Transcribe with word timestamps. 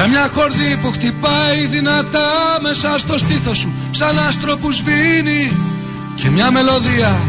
Σαν 0.00 0.08
μια 0.10 0.30
κορδί 0.34 0.78
που 0.82 0.90
χτυπάει 0.90 1.66
δυνατά 1.66 2.30
μέσα 2.62 2.98
στο 2.98 3.18
στήθος 3.18 3.58
σου 3.58 3.72
Σαν 3.90 4.18
άστρο 4.18 4.56
που 4.56 4.70
σβήνει 4.70 5.52
και 6.14 6.30
μια 6.30 6.50
μελωδία 6.50 7.20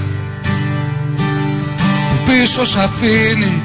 που 2.09 2.31
πίσω 2.31 2.65
σ' 2.65 2.75
αφήνει. 2.75 3.61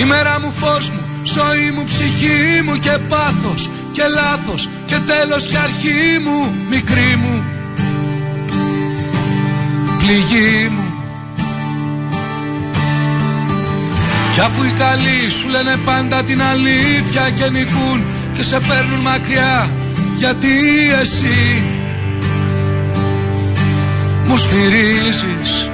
Η 0.00 0.04
μέρα 0.04 0.40
μου 0.40 0.52
φως 0.56 0.90
μου, 0.90 1.00
ζωή 1.22 1.70
μου, 1.74 1.84
ψυχή 1.84 2.62
μου 2.64 2.76
και 2.78 2.98
πάθος 3.08 3.70
και 3.92 4.02
λάθος 4.14 4.68
και 4.84 4.96
τέλος 5.06 5.46
και 5.46 5.58
αρχή 5.58 6.18
μου, 6.24 6.54
μικρή 6.70 7.18
μου 7.22 7.44
πληγή 9.98 10.68
μου 10.68 10.89
Κι 14.32 14.40
αφού 14.40 14.64
οι 14.64 14.72
καλοί 14.78 15.30
σου 15.30 15.48
λένε 15.48 15.76
πάντα 15.84 16.22
την 16.22 16.42
αλήθεια 16.42 17.30
και 17.34 17.50
νικούν 17.50 18.04
και 18.32 18.42
σε 18.42 18.60
παίρνουν 18.60 19.00
μακριά 19.00 19.70
γιατί 20.16 20.48
εσύ 21.00 21.62
μου 24.26 24.36
σφυρίζεις 24.36 25.70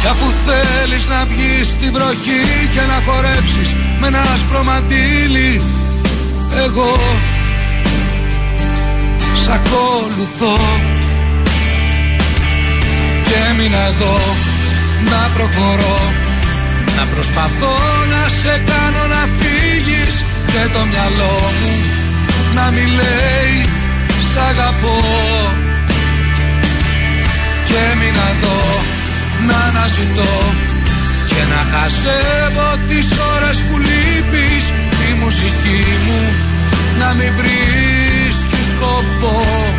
Κι 0.00 0.06
αφού 0.06 0.26
θέλεις 0.46 1.08
να 1.08 1.24
βγεις 1.24 1.66
στη 1.68 1.90
βροχή 1.90 2.68
και 2.72 2.80
να 2.80 3.02
χορέψεις 3.06 3.74
με 4.00 4.06
ένα 4.06 4.20
άσπρο 4.20 4.62
μαντήλι 4.64 5.62
εγώ 6.66 6.96
σ' 9.42 9.48
ακολουθώ. 9.48 10.56
Και 13.24 13.34
έμεινα 13.50 13.78
εδώ 13.78 14.18
να 15.10 15.20
προχωρώ. 15.36 16.00
Να 16.96 17.06
προσπαθώ 17.14 17.76
να 18.12 18.28
σε 18.40 18.62
κάνω 18.70 19.02
να 19.14 19.22
φύγεις 19.38 20.14
Και 20.52 20.62
το 20.74 20.80
μυαλό 20.90 21.36
μου 21.58 21.72
να 22.54 22.70
μη 22.70 22.84
λέει 22.98 23.54
Σ' 24.30 24.36
αγαπώ 24.50 24.98
Και 27.66 27.76
έμεινα 27.92 28.26
εδώ 28.34 28.60
να 29.46 29.56
αναζητώ 29.68 30.36
Και 31.30 31.42
να 31.52 31.60
χασεύω 31.72 32.68
τις 32.88 33.08
ώρες 33.34 33.58
που 33.66 33.78
λείπεις. 33.78 34.64
Τη 34.98 35.08
μουσική 35.22 35.82
μου 36.06 36.20
να 36.98 37.14
μην 37.14 37.32
βρίσκει 37.36 38.60
σκοπό 38.72 39.69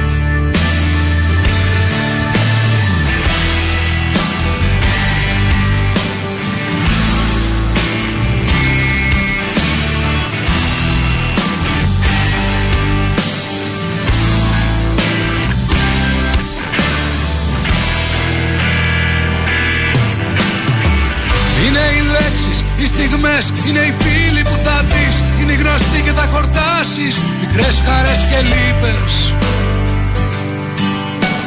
Οι 22.82 22.86
στιγμές 22.86 23.54
είναι 23.68 23.80
οι 23.80 23.94
φίλοι 24.02 24.42
που 24.42 24.58
θα 24.66 24.78
δεις 24.92 25.16
Είναι 25.40 25.54
οι 25.54 25.56
γνωστοί 25.56 26.00
και 26.06 26.12
θα 26.12 26.26
χορτάσεις. 26.34 27.14
Μικρές 27.42 27.76
χαρές 27.86 28.20
και 28.30 28.40
λύπες 28.52 29.14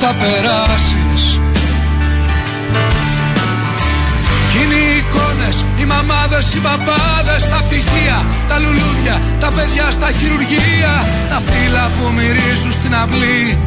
Θα 0.00 0.11
περάσεις. 0.21 1.23
Κι 4.50 4.59
είναι 4.62 4.78
οι 4.84 4.91
εικόνες, 5.00 5.56
οι 5.81 5.84
μαμάδες, 5.93 6.55
οι 6.55 6.61
παπάδες 6.67 7.43
Τα 7.53 7.61
πτυχία, 7.67 8.19
τα 8.49 8.56
λουλούδια, 8.59 9.17
τα 9.41 9.49
παιδιά 9.56 9.87
στα 9.91 10.09
χειρουργεία 10.19 10.94
Τα 11.31 11.39
φύλλα 11.49 11.84
που 11.94 12.05
μυρίζουν 12.17 12.73
στην 12.78 12.94
αυλή 13.03 13.59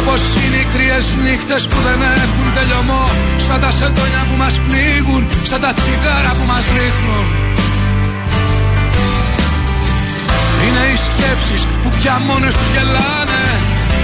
Κι 0.00 0.06
όπως 0.06 0.22
είναι 0.42 0.58
οι 0.62 0.66
κρύες 0.74 1.06
νύχτες 1.24 1.62
που 1.70 1.78
δεν 1.86 2.00
έχουν 2.24 2.46
τελειωμό 2.56 3.04
Σαν 3.46 3.60
τα 3.64 3.70
σεντόνια 3.78 4.22
που 4.28 4.36
μας 4.42 4.54
πνίγουν 4.64 5.22
Σαν 5.48 5.60
τα 5.64 5.72
τσιγάρα 5.78 6.32
που 6.38 6.44
μας 6.52 6.64
ρίχνουν. 6.76 7.26
Είναι 10.64 10.84
οι 10.92 10.96
σκέψεις 11.06 11.62
που 11.82 11.88
πια 11.96 12.14
μόνες 12.28 12.54
τους 12.58 12.68
γελάνε 12.74 13.44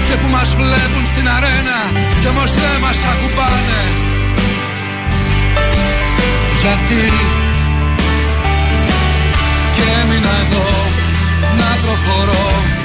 Και 0.07 0.15
που 0.19 0.27
μας 0.35 0.49
βλέπουν 0.59 1.03
στην 1.11 1.25
αρένα 1.35 1.79
Κι 2.19 2.27
όμως 2.33 2.49
δεν 2.61 2.77
μας 2.85 2.99
ακουμπάνε. 3.11 3.81
Γιατί 6.61 7.03
Και 9.75 9.85
έμεινα 9.99 10.33
εδώ 10.43 10.67
να 11.59 11.69
προχωρώ 11.83 12.76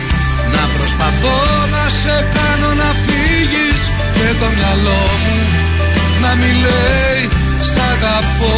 να 0.54 0.64
προσπαθώ 0.76 1.38
να 1.74 1.84
σε 2.00 2.16
κάνω 2.36 2.70
να 2.82 2.90
φύγεις 3.04 3.80
Και 4.16 4.28
το 4.40 4.48
μυαλό 4.56 5.02
μου 5.22 5.38
να 6.22 6.30
μην 6.40 6.54
λέει 6.66 7.22
Σ' 7.70 7.78
αγαπώ 7.92 8.56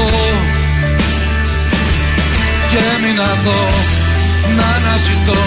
Και 2.71 2.79
έμεινα 2.95 3.27
εδώ 3.37 3.65
να 4.57 4.67
αναζητώ 4.79 5.45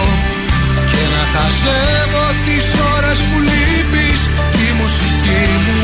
Και 0.91 1.01
να 1.13 1.23
χαζεύω 1.33 2.25
τις 2.45 2.65
ώρες 2.95 3.19
που 3.27 3.37
λείπεις 3.49 4.19
Τη 4.57 4.67
μουσική 4.79 5.43
μου 5.65 5.81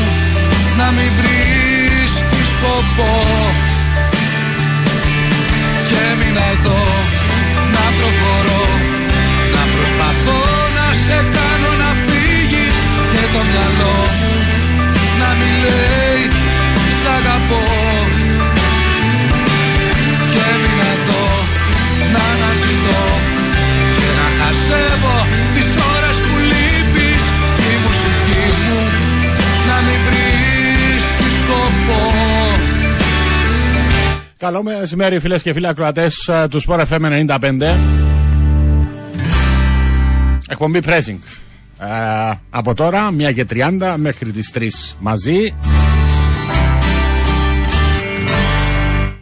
να 0.76 0.90
μην 0.90 1.10
βρίσκει 1.18 2.42
σκοπό. 2.52 3.14
Και 5.88 5.96
έμεινα 6.12 6.44
εδώ 6.54 6.82
να 7.74 7.84
προχωρώ. 7.96 8.63
Να 8.63 8.63
προσπαθώ 8.63 8.63
σε 11.06 11.18
κάνω 11.36 11.70
να 11.82 11.90
φύγεις 12.04 12.76
και 13.12 13.22
το 13.34 13.40
μυαλό 13.50 13.96
μου 14.18 14.34
να 15.20 15.30
μην 15.38 15.52
λέει 15.64 16.22
σ' 16.98 17.06
αγαπώ 17.16 17.64
και 20.32 20.40
έμεινα 20.52 20.86
εδώ 20.96 21.24
να 22.12 22.22
αναζητώ 22.34 23.02
και 23.96 24.08
να 24.18 24.26
χασεύω 24.38 25.16
τις 25.54 25.70
ώρες 25.94 26.16
που 26.26 26.34
λείπεις 26.50 27.22
και 27.56 27.66
η 27.76 27.78
μουσική 27.84 28.44
μου 28.64 28.80
να 29.68 29.76
μην 29.86 29.98
βρίσκει 30.06 31.28
σκοπό. 31.40 32.02
Καλό 34.38 34.62
μεσημέρι 34.62 35.20
φίλες 35.20 35.42
και 35.42 35.52
φίλοι 35.52 35.66
ακροατές 35.66 36.28
ε, 36.28 36.46
του 36.50 36.60
Sport 36.62 36.80
FM 36.88 37.26
95 37.26 38.03
Εκπομπή 40.54 40.80
Pressing. 40.84 41.18
Ε, 41.78 42.32
από 42.50 42.74
τώρα, 42.74 43.10
1 43.10 43.32
και 43.34 43.44
30 43.50 43.94
μέχρι 43.96 44.32
τις 44.32 44.50
3 44.54 44.68
μαζί. 44.98 45.54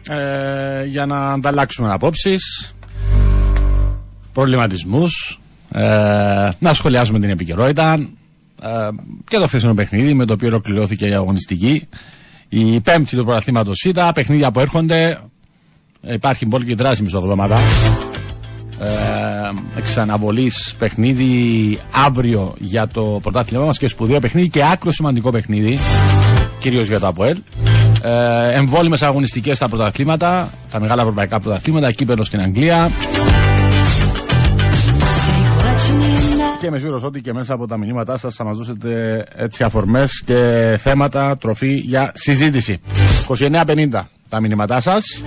Ε, 0.07 0.85
για 0.85 1.05
να 1.05 1.31
ανταλλάξουμε 1.31 1.91
απόψεις, 1.91 2.73
προβληματισμούς, 4.33 5.39
ε, 5.71 6.49
να 6.59 6.73
σχολιάσουμε 6.73 7.19
την 7.19 7.29
επικαιρότητα 7.29 7.93
ε, 8.61 8.89
και 9.27 9.37
το 9.37 9.47
χθεσινό 9.47 9.73
παιχνίδι 9.73 10.13
με 10.13 10.25
το 10.25 10.33
οποίο 10.33 10.47
ολοκληρώθηκε 10.47 11.07
η 11.07 11.13
αγωνιστική. 11.13 11.87
Η 12.49 12.79
πέμπτη 12.79 13.15
του 13.15 13.23
πρωταθλήματος 13.25 13.77
ΣΥΤΑ, 13.77 14.11
παιχνίδια 14.11 14.51
που 14.51 14.59
έρχονται, 14.59 15.19
υπάρχει 16.01 16.45
πολύ 16.45 16.65
και 16.65 16.75
δράση 16.75 17.03
εβδομάδα 17.03 17.59
ε, 19.75 19.77
εξαναβολή 19.77 20.51
παιχνίδι 20.77 21.79
αύριο 22.05 22.53
για 22.59 22.87
το 22.87 23.19
πρωτάθλημά 23.21 23.65
μας 23.65 23.77
και 23.77 23.87
σπουδαίο 23.87 24.19
παιχνίδι 24.19 24.49
και 24.49 24.63
άκρο 24.71 24.91
σημαντικό 24.91 25.31
παιχνίδι, 25.31 25.79
κυρίως 26.59 26.87
για 26.87 26.99
το 26.99 27.07
ΑΠΟΕΛ. 27.07 27.37
Ε, 28.03 28.57
εμβόλυμες 28.57 29.01
αγωνιστικές 29.01 29.57
στα 29.57 29.69
πρωταθλήματα, 29.69 30.49
τα 30.71 30.79
μεγάλα 30.79 31.01
ευρωπαϊκά 31.01 31.39
πρωταθλήματα, 31.39 31.91
κύπελο 31.91 32.23
στην 32.23 32.39
Αγγλία. 32.41 32.91
Και 36.59 36.69
είμαι 36.69 36.79
σίγουρο 36.79 37.01
ότι 37.03 37.21
και 37.21 37.33
μέσα 37.33 37.53
από 37.53 37.67
τα 37.67 37.77
μηνύματά 37.77 38.17
σας 38.17 38.35
θα 38.35 38.43
μας 38.43 38.57
δώσετε 38.57 39.23
έτσι 39.35 39.63
αφορμές 39.63 40.21
και 40.25 40.75
θέματα, 40.79 41.37
τροφή 41.37 41.73
για 41.73 42.11
συζήτηση. 42.13 42.79
29.50 43.27 43.87
τα 44.29 44.41
μηνύματά 44.41 44.81
σας. 44.81 45.23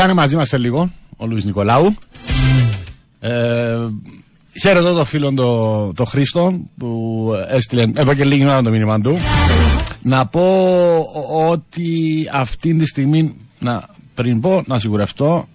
Θα 0.00 0.06
είναι 0.08 0.14
μαζί 0.14 0.36
μας 0.36 0.48
σε 0.48 0.58
λίγο 0.58 0.90
ο 1.16 1.26
Λουίς 1.26 1.44
Νικολάου. 1.44 1.94
Ε, 3.20 3.76
Χαίρετο 4.60 4.94
το 4.94 5.04
φίλο 5.04 5.32
το, 5.32 5.92
το 5.92 6.04
Χρήστο 6.04 6.60
που 6.78 7.32
έστειλε 7.48 7.86
εδώ 7.94 8.14
και 8.14 8.24
λίγη 8.24 8.44
ώρα 8.44 8.62
το 8.62 8.70
μήνυμα 8.70 9.00
του. 9.00 9.18
Να 10.02 10.26
πω 10.26 10.42
ότι 11.50 12.28
αυτή 12.32 12.74
τη 12.74 12.86
στιγμή, 12.86 13.36
να, 13.58 13.84
πριν 14.14 14.40
πω, 14.40 14.62
να 14.66 14.78
σιγουρευτώ, 14.78 15.48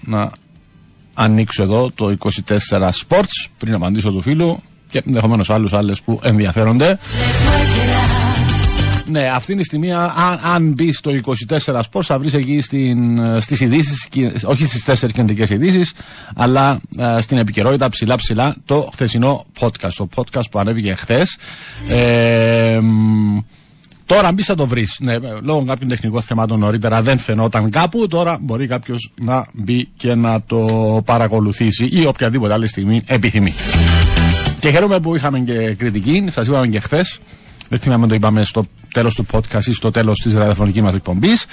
να 0.00 0.30
ανοίξω 1.14 1.62
εδώ 1.62 1.90
το 1.94 2.14
24 2.18 2.30
Sports 2.78 3.48
πριν 3.58 3.74
απαντήσω 3.74 4.10
του 4.10 4.20
φίλου 4.20 4.58
και 4.88 5.02
ενδεχομένως 5.06 5.50
άλλους 5.50 5.72
άλλες 5.72 6.00
που 6.00 6.20
ενδιαφέρονται. 6.22 6.98
Ναι, 9.06 9.30
αυτή 9.34 9.54
τη 9.54 9.64
στιγμή, 9.64 9.92
αν, 9.92 10.40
αν 10.54 10.72
μπει 10.72 10.92
στο 10.92 11.10
24 11.64 11.80
Sports, 11.90 12.02
θα 12.02 12.18
βρεις 12.18 12.34
εκεί 12.34 12.60
στις 13.38 13.60
ειδήσεις, 13.60 14.08
όχι 14.44 14.64
στις 14.64 14.84
τέσσερις 14.84 15.14
κεντρικέ 15.14 15.54
ειδήσεις, 15.54 15.92
αλλά 16.34 16.80
ε, 16.98 17.20
στην 17.20 17.38
επικαιρότητα 17.38 17.88
ψηλά-ψηλά 17.88 18.56
το 18.64 18.88
χθεσινό 18.92 19.46
podcast. 19.60 19.92
Το 19.96 20.08
podcast 20.14 20.50
που 20.50 20.58
ανέβηκε 20.58 20.94
χθες. 20.94 21.36
Ε, 21.88 22.80
Τώρα 24.06 24.32
μπεις 24.32 24.46
θα 24.46 24.54
το 24.54 24.66
βρεις. 24.66 24.96
Ναι, 25.00 25.16
λόγω 25.42 25.64
κάποιων 25.64 25.88
τεχνικών 25.88 26.22
θεμάτων 26.22 26.58
νωρίτερα 26.58 27.02
δεν 27.02 27.18
φαινόταν 27.18 27.70
κάπου. 27.70 28.06
Τώρα 28.06 28.38
μπορεί 28.40 28.66
κάποιος 28.66 29.12
να 29.20 29.46
μπει 29.52 29.88
και 29.96 30.14
να 30.14 30.42
το 30.42 30.66
παρακολουθήσει 31.04 31.88
ή 31.92 32.06
οποιαδήποτε 32.06 32.52
άλλη 32.52 32.66
στιγμή 32.68 33.00
επιθυμεί. 33.06 33.54
Και 34.60 34.70
χαίρομαι 34.70 35.00
που 35.00 35.16
είχαμε 35.16 35.38
και 35.38 35.74
κριτική. 35.74 36.24
Σας 36.30 36.46
είπαμε 36.46 36.66
και 36.66 36.80
χθες. 36.80 37.20
Δεν 37.68 37.78
θυμάμαι 37.78 38.06
το 38.06 38.14
είπαμε 38.14 38.44
στο 38.44 38.64
τέλος 38.94 39.14
του 39.14 39.26
podcast 39.32 39.64
ή 39.64 39.72
στο 39.72 39.90
τέλος 39.90 40.20
της 40.20 40.34
ραδιοφωνικής 40.34 40.82
μας 40.82 40.94
εκπομπής. 40.94 41.46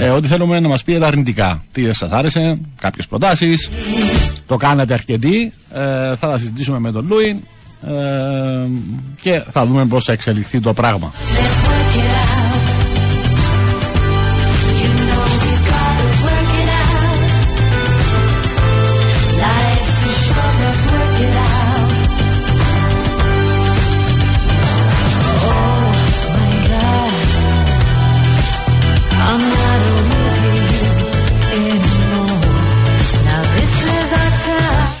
Ε, 0.00 0.08
ότι 0.08 0.28
θέλουμε 0.28 0.60
να 0.60 0.68
μας 0.68 0.82
πείτε 0.82 0.98
τα 0.98 1.06
αρνητικά. 1.06 1.64
Τι 1.72 1.82
δεν 1.82 1.92
σας 1.92 2.10
άρεσε, 2.10 2.58
κάποιες 2.80 3.06
προτάσεις. 3.06 3.70
Το 4.46 4.56
κάνατε 4.56 4.92
αρκετοί. 4.92 5.52
Ε, 5.72 5.80
θα 6.16 6.28
τα 6.30 6.38
συζητήσουμε 6.38 6.78
με 6.78 6.92
τον 6.92 7.06
Λούιν. 7.08 7.36
Ε, 7.86 7.92
και 9.20 9.42
θα 9.50 9.66
δούμε 9.66 9.84
πώς 9.84 10.04
θα 10.04 10.12
εξελιχθεί 10.12 10.60
το 10.60 10.72
πράγμα. 10.72 11.12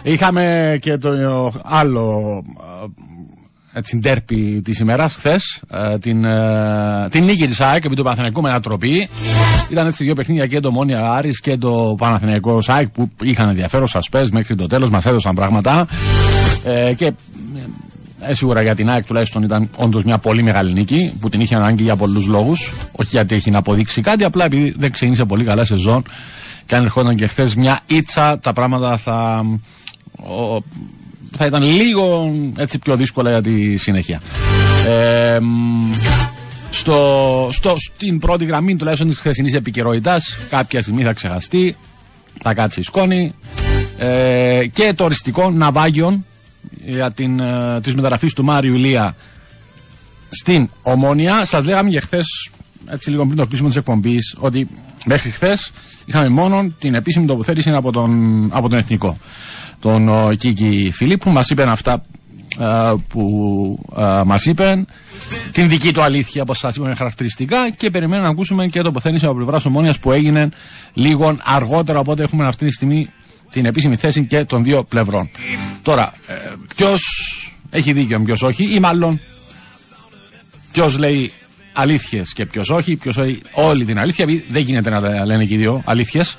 Είχαμε 0.06 0.78
και 0.80 0.96
το 0.96 1.52
άλλο 1.64 2.42
έτσι, 3.72 3.96
ντέρπι 3.96 4.62
της 4.64 4.78
ημέρας 4.78 5.14
χθες. 5.14 5.60
Ε, 5.70 5.98
την, 5.98 6.24
ε, 6.24 7.08
την 7.10 7.24
νίκη 7.24 7.46
της 7.46 7.60
ΑΕΚ 7.60 7.84
επί 7.84 7.94
του 7.94 8.02
Παναθηναϊκού 8.02 8.40
με 8.40 8.48
ανατροπή. 8.48 9.08
Ήταν 9.70 9.86
έτσι 9.86 10.04
δύο 10.04 10.14
παιχνίδια 10.14 10.46
και 10.46 10.60
το 10.60 10.70
Μόνια 10.70 11.12
Άρης 11.12 11.40
και 11.40 11.56
το 11.56 11.94
Παναθηναϊκό 11.98 12.58
ΑΕΚ 12.66 12.88
που 12.88 13.10
είχαν 13.22 13.48
ενδιαφέρον 13.48 13.86
σα 13.86 13.98
πε 13.98 14.26
μέχρι 14.32 14.54
το 14.54 14.66
τέλος. 14.66 14.90
Μας 14.90 15.06
έδωσαν 15.06 15.34
πράγματα. 15.34 15.86
Ε, 16.64 16.94
και 16.94 17.12
ε, 18.20 18.34
σίγουρα 18.34 18.62
για 18.62 18.74
την 18.74 18.90
ΑΕΚ 18.90 19.04
τουλάχιστον 19.04 19.42
ήταν 19.42 19.70
όντως 19.76 20.04
μια 20.04 20.18
πολύ 20.18 20.42
μεγάλη 20.42 20.72
νίκη 20.72 21.12
που 21.20 21.28
την 21.28 21.40
είχε 21.40 21.54
ανάγκη 21.54 21.82
για 21.82 21.96
πολλούς 21.96 22.26
λόγους. 22.26 22.74
Όχι 22.92 23.08
γιατί 23.12 23.34
έχει 23.34 23.50
να 23.50 23.58
αποδείξει 23.58 24.00
κάτι, 24.00 24.24
απλά 24.24 24.44
επειδή 24.44 24.74
δεν 24.76 24.92
ξεκίνησε 24.92 25.24
πολύ 25.24 25.44
καλά 25.44 25.64
σεζόν. 25.64 26.02
Και 26.66 26.76
αν 26.76 26.84
ερχόταν 26.84 27.16
και 27.16 27.26
χθες 27.26 27.54
μια 27.54 27.80
ήτσα, 27.86 28.38
τα 28.38 28.52
πράγματα 28.52 28.96
θα 28.96 29.44
θα 31.36 31.46
ήταν 31.46 31.62
λίγο 31.62 32.32
έτσι 32.58 32.78
πιο 32.78 32.96
δύσκολα 32.96 33.30
για 33.30 33.42
τη 33.42 33.76
συνέχεια. 33.76 34.20
Ε, 34.86 35.38
στο, 36.70 37.48
στο, 37.50 37.74
στην 37.76 38.18
πρώτη 38.18 38.44
γραμμή 38.44 38.76
τουλάχιστον 38.76 39.08
της 39.08 39.18
χθεσινής 39.18 39.54
επικαιρότητας, 39.54 40.40
κάποια 40.48 40.82
στιγμή 40.82 41.02
θα 41.02 41.12
ξεχαστεί, 41.12 41.76
θα 42.42 42.54
κάτσει 42.54 42.80
η 42.80 42.82
σκόνη 42.82 43.34
ε, 43.98 44.66
και 44.72 44.92
το 44.96 45.04
οριστικό 45.04 45.50
ναυάγιο 45.50 46.24
για 46.84 47.10
την, 47.10 47.40
ε, 47.40 47.80
της 47.82 47.94
μεταγραφής 47.94 48.32
του 48.32 48.44
Μάριου 48.44 48.74
Ηλία 48.74 49.16
στην 50.28 50.70
Ομόνια. 50.82 51.44
Σας 51.44 51.64
λέγαμε 51.64 51.90
και 51.90 52.00
χθες, 52.00 52.50
έτσι 52.86 53.10
λίγο 53.10 53.24
πριν 53.24 53.36
το 53.36 53.46
κλείσιμο 53.46 53.68
της 53.68 53.76
εκπομπής, 53.76 54.36
ότι 54.38 54.68
μέχρι 55.06 55.30
χθες 55.30 55.72
είχαμε 56.04 56.28
μόνο 56.28 56.68
την 56.78 56.94
επίσημη 56.94 57.26
τοποθέτηση 57.26 57.70
από 57.70 57.92
τον, 57.92 58.44
από 58.52 58.68
τον 58.68 58.78
Εθνικό. 58.78 59.16
Τον 59.80 60.08
ο, 60.08 60.32
Κίκη 60.38 60.90
Φιλίππου. 60.92 61.30
Μας 61.30 61.50
είπαν 61.50 61.68
αυτά 61.68 62.04
που 63.08 63.78
α, 64.00 64.24
μας 64.24 64.44
είπαν 64.44 64.86
την 65.52 65.68
δική 65.68 65.92
του 65.92 66.02
αλήθεια 66.02 66.42
όπως 66.42 66.58
σας 66.58 66.76
είπαμε 66.76 66.94
χαρακτηριστικά 66.94 67.70
και 67.70 67.90
περιμένουμε 67.90 68.26
να 68.26 68.32
ακούσουμε 68.32 68.66
και 68.66 68.80
τοποθέτηση 68.82 69.24
από 69.24 69.34
πλευράς 69.34 69.64
ομόνιας 69.64 69.98
που 69.98 70.12
έγινε 70.12 70.48
λίγο 70.92 71.36
αργότερα. 71.42 71.98
Οπότε 71.98 72.22
έχουμε 72.22 72.46
αυτή 72.46 72.66
τη 72.66 72.72
στιγμή 72.72 73.10
την 73.50 73.64
επίσημη 73.64 73.96
θέση 73.96 74.26
και 74.26 74.44
των 74.44 74.64
δύο 74.64 74.84
πλευρών. 74.84 75.30
Τώρα 75.82 76.12
ε, 76.26 76.34
ποιος 76.76 77.02
έχει 77.70 77.92
δίκιο 77.92 78.20
ποιος 78.20 78.42
όχι 78.42 78.74
ή 78.74 78.80
μάλλον 78.80 79.20
ποιος 80.72 80.98
λέει 80.98 81.32
αλήθειες 81.76 82.32
και 82.32 82.46
ποιος 82.46 82.70
όχι 82.70 82.96
ποιος 82.96 83.16
λέει 83.16 83.42
όλη 83.52 83.84
την 83.84 83.98
αλήθεια 83.98 84.26
δεν 84.48 84.62
γίνεται 84.62 84.90
να 84.90 85.24
λένε 85.24 85.44
και 85.44 85.54
οι 85.54 85.56
δύο 85.56 85.82
αλήθειες 85.84 86.36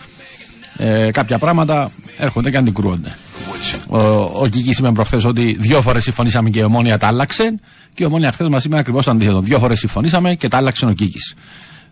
ε, 0.78 1.12
κάποια 1.12 1.38
πράγματα 1.38 1.92
έρχονται 2.18 2.50
και 2.50 2.58
αντικρούονται. 2.58 3.16
Ο, 3.88 4.00
ο 4.22 4.48
Κική 4.50 4.70
είπε 4.70 4.92
προχθές 4.92 5.26
ότι 5.26 5.56
δύο 5.60 5.82
φορές 5.82 6.04
συμφωνήσαμε 6.04 6.50
και 6.50 6.60
η 6.60 6.64
ομόνια 6.64 6.98
τα 6.98 7.08
άλλαξε. 7.08 7.60
Και 7.94 8.04
η 8.04 8.06
ομόνια 8.06 8.32
χθες 8.32 8.48
μας 8.48 8.64
είπε 8.64 8.78
ακριβώς 8.78 9.06
το 9.06 9.12
αντίθετο. 9.12 9.42
Δύο 9.42 9.60
φορές 9.60 9.80
συμφωνήσαμε 9.80 10.36
και 10.36 10.48
τα 10.48 10.58
άλλαξε 10.58 10.86
ο 10.86 10.92
Κίκης. 10.92 11.34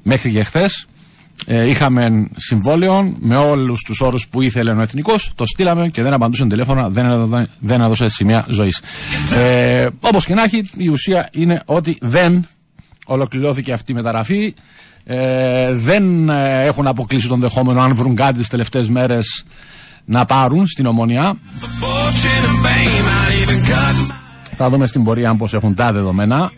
Μέχρι 0.03 0.31
και 0.31 0.43
χθες 0.43 0.85
ε, 1.45 1.69
είχαμε 1.69 2.27
συμβόλαιο 2.35 3.15
με 3.19 3.35
όλους 3.35 3.81
τους 3.81 4.01
όρους 4.01 4.27
που 4.27 4.41
ήθελε 4.41 4.71
ο 4.71 4.81
εθνικός. 4.81 5.31
Το 5.35 5.45
στείλαμε 5.45 5.87
και 5.87 6.01
δεν 6.01 6.13
απαντούσε 6.13 6.45
τηλέφωνα, 6.45 6.89
δεν 6.89 7.05
έδωσε, 7.05 7.47
δεν 7.59 7.81
έδωσε 7.81 8.09
σημεία 8.09 8.45
ζωής. 8.49 8.81
Ε, 9.35 9.87
Όπως 9.99 10.25
και 10.25 10.33
να 10.33 10.43
έχει, 10.43 10.69
η 10.77 10.87
ουσία 10.87 11.29
είναι 11.31 11.61
ότι 11.65 11.97
δεν 12.01 12.47
ολοκληρώθηκε 13.05 13.73
αυτή 13.73 13.91
η 13.91 13.95
μεταγραφή. 13.95 14.53
Ε, 15.03 15.73
δεν 15.73 16.29
ε, 16.29 16.65
έχουν 16.65 16.87
αποκλείσει 16.87 17.27
τον 17.27 17.39
δεχόμενο 17.39 17.81
αν 17.81 17.95
βρουν 17.95 18.15
κάτι 18.15 18.37
τις 18.37 18.47
τελευταίες 18.47 18.89
μέρες 18.89 19.45
να 20.05 20.25
πάρουν 20.25 20.67
στην 20.67 20.85
ομονία. 20.85 21.33
Θα 24.57 24.69
δούμε 24.69 24.85
στην 24.87 25.03
πορεία 25.03 25.29
αν 25.29 25.37
πως 25.37 25.53
έχουν 25.53 25.75
τα 25.75 25.91
δεδομένα. 25.91 26.51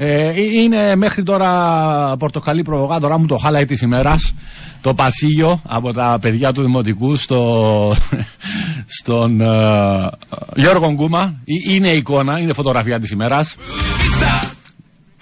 Ε, 0.00 0.40
είναι 0.40 0.96
μέχρι 0.96 1.22
τώρα 1.22 2.16
πορτοκαλί 2.18 2.62
προβογά, 2.62 2.98
τώρα 2.98 3.18
μου 3.18 3.26
το 3.26 3.38
highlight 3.44 3.66
της 3.66 3.80
ημέρας 3.80 4.34
το 4.80 4.94
πασίγιο 4.94 5.60
από 5.66 5.92
τα 5.92 6.18
παιδιά 6.20 6.52
του 6.52 6.62
Δημοτικού 6.62 7.16
στο, 7.16 7.94
στον 8.98 9.40
uh, 9.42 10.08
Γιώργο 10.56 10.92
Γκούμα. 10.92 11.34
Είναι 11.68 11.88
εικόνα, 11.88 12.38
είναι 12.38 12.52
φωτογραφία 12.52 13.00
της 13.00 13.10
ημέρας. 13.10 13.56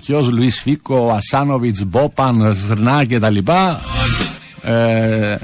Ποιος 0.02 0.28
Λουίς 0.28 0.60
Φίκο, 0.60 1.10
Ασάνοβιτς, 1.10 1.84
Μπόπαν, 1.84 2.54
Σρνά 2.66 3.04
και 3.04 3.18
τα 3.18 3.30
λοιπά. 3.30 3.80
Ε, 4.62 5.36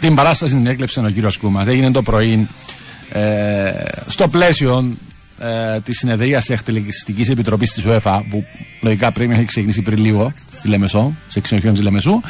την 0.00 0.14
παράσταση 0.14 0.54
την 0.54 0.66
έκλεψε 0.66 1.00
ο 1.00 1.10
κύριος 1.10 1.36
Κούμας. 1.36 1.66
Έγινε 1.66 1.90
το 1.90 2.02
πρωί 2.02 2.48
ε, 3.12 3.70
στο 4.06 4.28
πλαίσιο 4.28 4.96
ε, 5.38 5.80
τη 5.80 5.94
συνεδρία 5.94 6.42
εκτελεστικής 6.48 7.28
επιτροπής 7.28 7.72
της 7.72 7.84
UEFA, 7.86 8.20
που 8.30 8.44
λογικά 8.80 9.12
πρέπει 9.12 9.30
να 9.30 9.36
έχει 9.36 9.46
ξεκινήσει 9.46 9.82
πριν 9.82 9.98
λίγο 9.98 10.32
στη 10.52 10.68
Λεμεσό, 10.68 11.16
σε 11.28 11.40
ξενοδοχείο 11.40 11.74
της 11.74 11.82
Λεμεσού. 11.82 12.20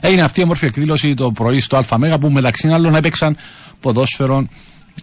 Έγινε 0.00 0.22
αυτή 0.22 0.40
η 0.40 0.42
όμορφη 0.42 0.66
εκδήλωση 0.66 1.14
το 1.14 1.32
πρωί 1.32 1.60
στο 1.60 1.80
ΑΜΕΓΑ 1.88 2.18
που 2.18 2.30
μεταξύ 2.30 2.68
άλλων 2.68 2.94
έπαιξαν 2.94 3.36
ποδόσφαιρο, 3.80 4.46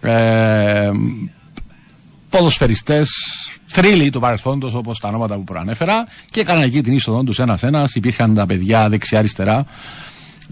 ε, 0.00 0.90
ποδοσφαιριστές, 2.30 3.10
θρύλοι 3.66 4.10
του 4.10 4.20
παρελθόντος 4.20 4.74
όπως 4.74 4.98
τα 4.98 5.08
ονόματα 5.08 5.34
που 5.34 5.44
προανέφερα 5.44 6.06
και 6.30 6.40
έκαναν 6.40 6.62
εκεί 6.62 6.80
την 6.80 6.92
είσοδο 6.92 7.22
τους 7.22 7.38
ένα-ένα. 7.38 7.88
Υπήρχαν 7.94 8.34
τα 8.34 8.46
παιδιά 8.46 8.88
δεξιά-αριστερά 8.88 9.66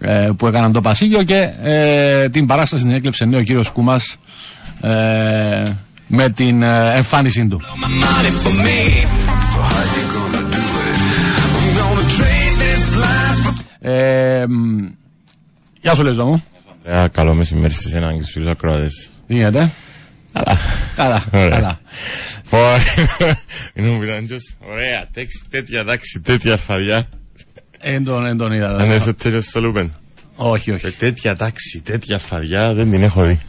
ε, 0.01 0.31
που 0.37 0.47
έκαναν 0.47 0.73
το 0.73 0.81
πασίγιο 0.81 1.23
και 1.23 1.51
ε, 1.63 2.29
την 2.29 2.47
παράσταση 2.47 2.85
την 2.85 2.93
έκλεψε 2.93 3.25
νέο 3.25 3.43
κύριος 3.43 3.71
Κούμας. 3.71 4.17
Ε, 4.81 5.63
με 6.07 6.31
την 6.31 6.63
ε, 6.63 6.97
εμφάνισή 6.97 7.49
του. 7.49 7.63
Ε, 13.81 14.45
γεια 15.81 15.95
σου 15.95 16.03
Λεζό 16.03 16.25
μου. 16.25 16.45
Ωραία, 16.87 17.09
καλό 17.09 17.35
μεσημέρι 17.35 17.73
σε 17.73 17.89
εσένα 17.89 18.13
και 18.13 18.19
στους 18.21 18.33
φίλους 18.33 18.49
ακροατές. 18.49 19.11
Τι 19.27 19.35
γίνεται. 19.35 19.71
Καλά. 20.33 20.59
Καλά. 20.97 21.25
Καλά. 21.31 21.81
Είναι 23.75 23.89
ο 23.89 23.99
Μιράντζος. 23.99 24.57
Ωραία, 24.71 25.09
τέτοια 25.51 25.85
τάξη, 25.85 26.21
τέτοια 26.21 26.57
φαριά. 26.57 27.09
Εν 27.81 28.05
τον 28.05 28.53
είδα. 28.53 28.77
Αν 28.77 28.93
είσαι 28.93 29.13
τέλειος 29.13 29.45
στο 29.45 29.61
Λούπεν. 29.61 29.93
Όχι, 30.37 30.71
όχι. 30.71 30.87
Ε, 30.87 30.91
τέτοια 30.91 31.37
τάξη, 31.37 31.81
τέτοια 31.81 32.19
φαριά 32.19 32.75
δεν 32.75 32.91
την 32.91 33.03
έχω 33.03 33.25
δει. 33.25 33.41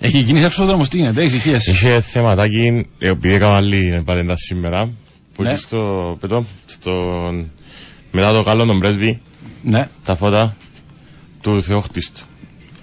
Έχει 0.00 0.22
κινήσει 0.22 0.44
έξω 0.44 0.62
ο 0.62 0.66
δρόμο, 0.66 0.86
τι 0.86 0.96
γίνεται, 0.96 1.24
ησυχίες; 1.24 1.66
Είχε 1.66 2.00
θέματάκι, 2.00 2.86
ε, 2.98 3.08
επειδή 3.08 3.34
έκανα 3.34 3.56
άλλη 3.56 4.02
πατέντα 4.04 4.36
σήμερα, 4.36 4.90
που 5.34 5.42
Ναι. 5.42 5.50
ναι. 5.50 5.56
στο, 5.56 6.16
πετώ, 6.20 6.44
στο, 6.66 6.92
μετά 8.10 8.32
το 8.32 8.42
καλό 8.42 8.64
τον 8.66 8.78
πρέσβη, 8.78 9.20
Ναι. 9.62 9.88
τα 10.04 10.16
φώτα 10.16 10.56
του 11.40 11.62
Θεόχτιστου. 11.62 12.20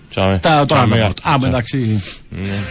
Τσάμε. 0.10 0.40
Τα, 0.42 0.66
τώρα 0.66 0.86
Τσάμε. 0.86 0.96
με 0.96 1.04
Α, 1.04 1.14
Τσάμε. 1.14 1.48
εντάξει. 1.48 2.02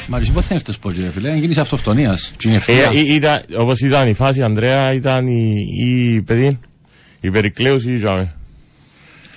Μα 0.07 0.19
εσύ 0.19 0.31
πότε 0.31 0.47
θα 0.47 0.55
έρθει 0.55 0.73
πώ, 0.81 0.91
ρε 0.91 1.11
φίλε, 1.15 1.31
αν 1.31 1.39
γίνεις 1.39 1.59
αυτοκτονίας. 1.59 2.33
Ε, 2.67 2.73
ε, 2.83 3.15
ήταν, 3.15 3.43
όπως 3.59 3.81
ήταν 3.81 4.09
η 4.09 4.15
φάση, 4.15 4.43
Ανδρέα, 4.43 4.93
ήταν 4.93 5.27
η, 5.27 5.55
η 5.87 6.23
παιδί, 6.23 6.59
η 7.21 7.31
περικλέωση, 7.31 7.95
τσάμε. 7.95 8.35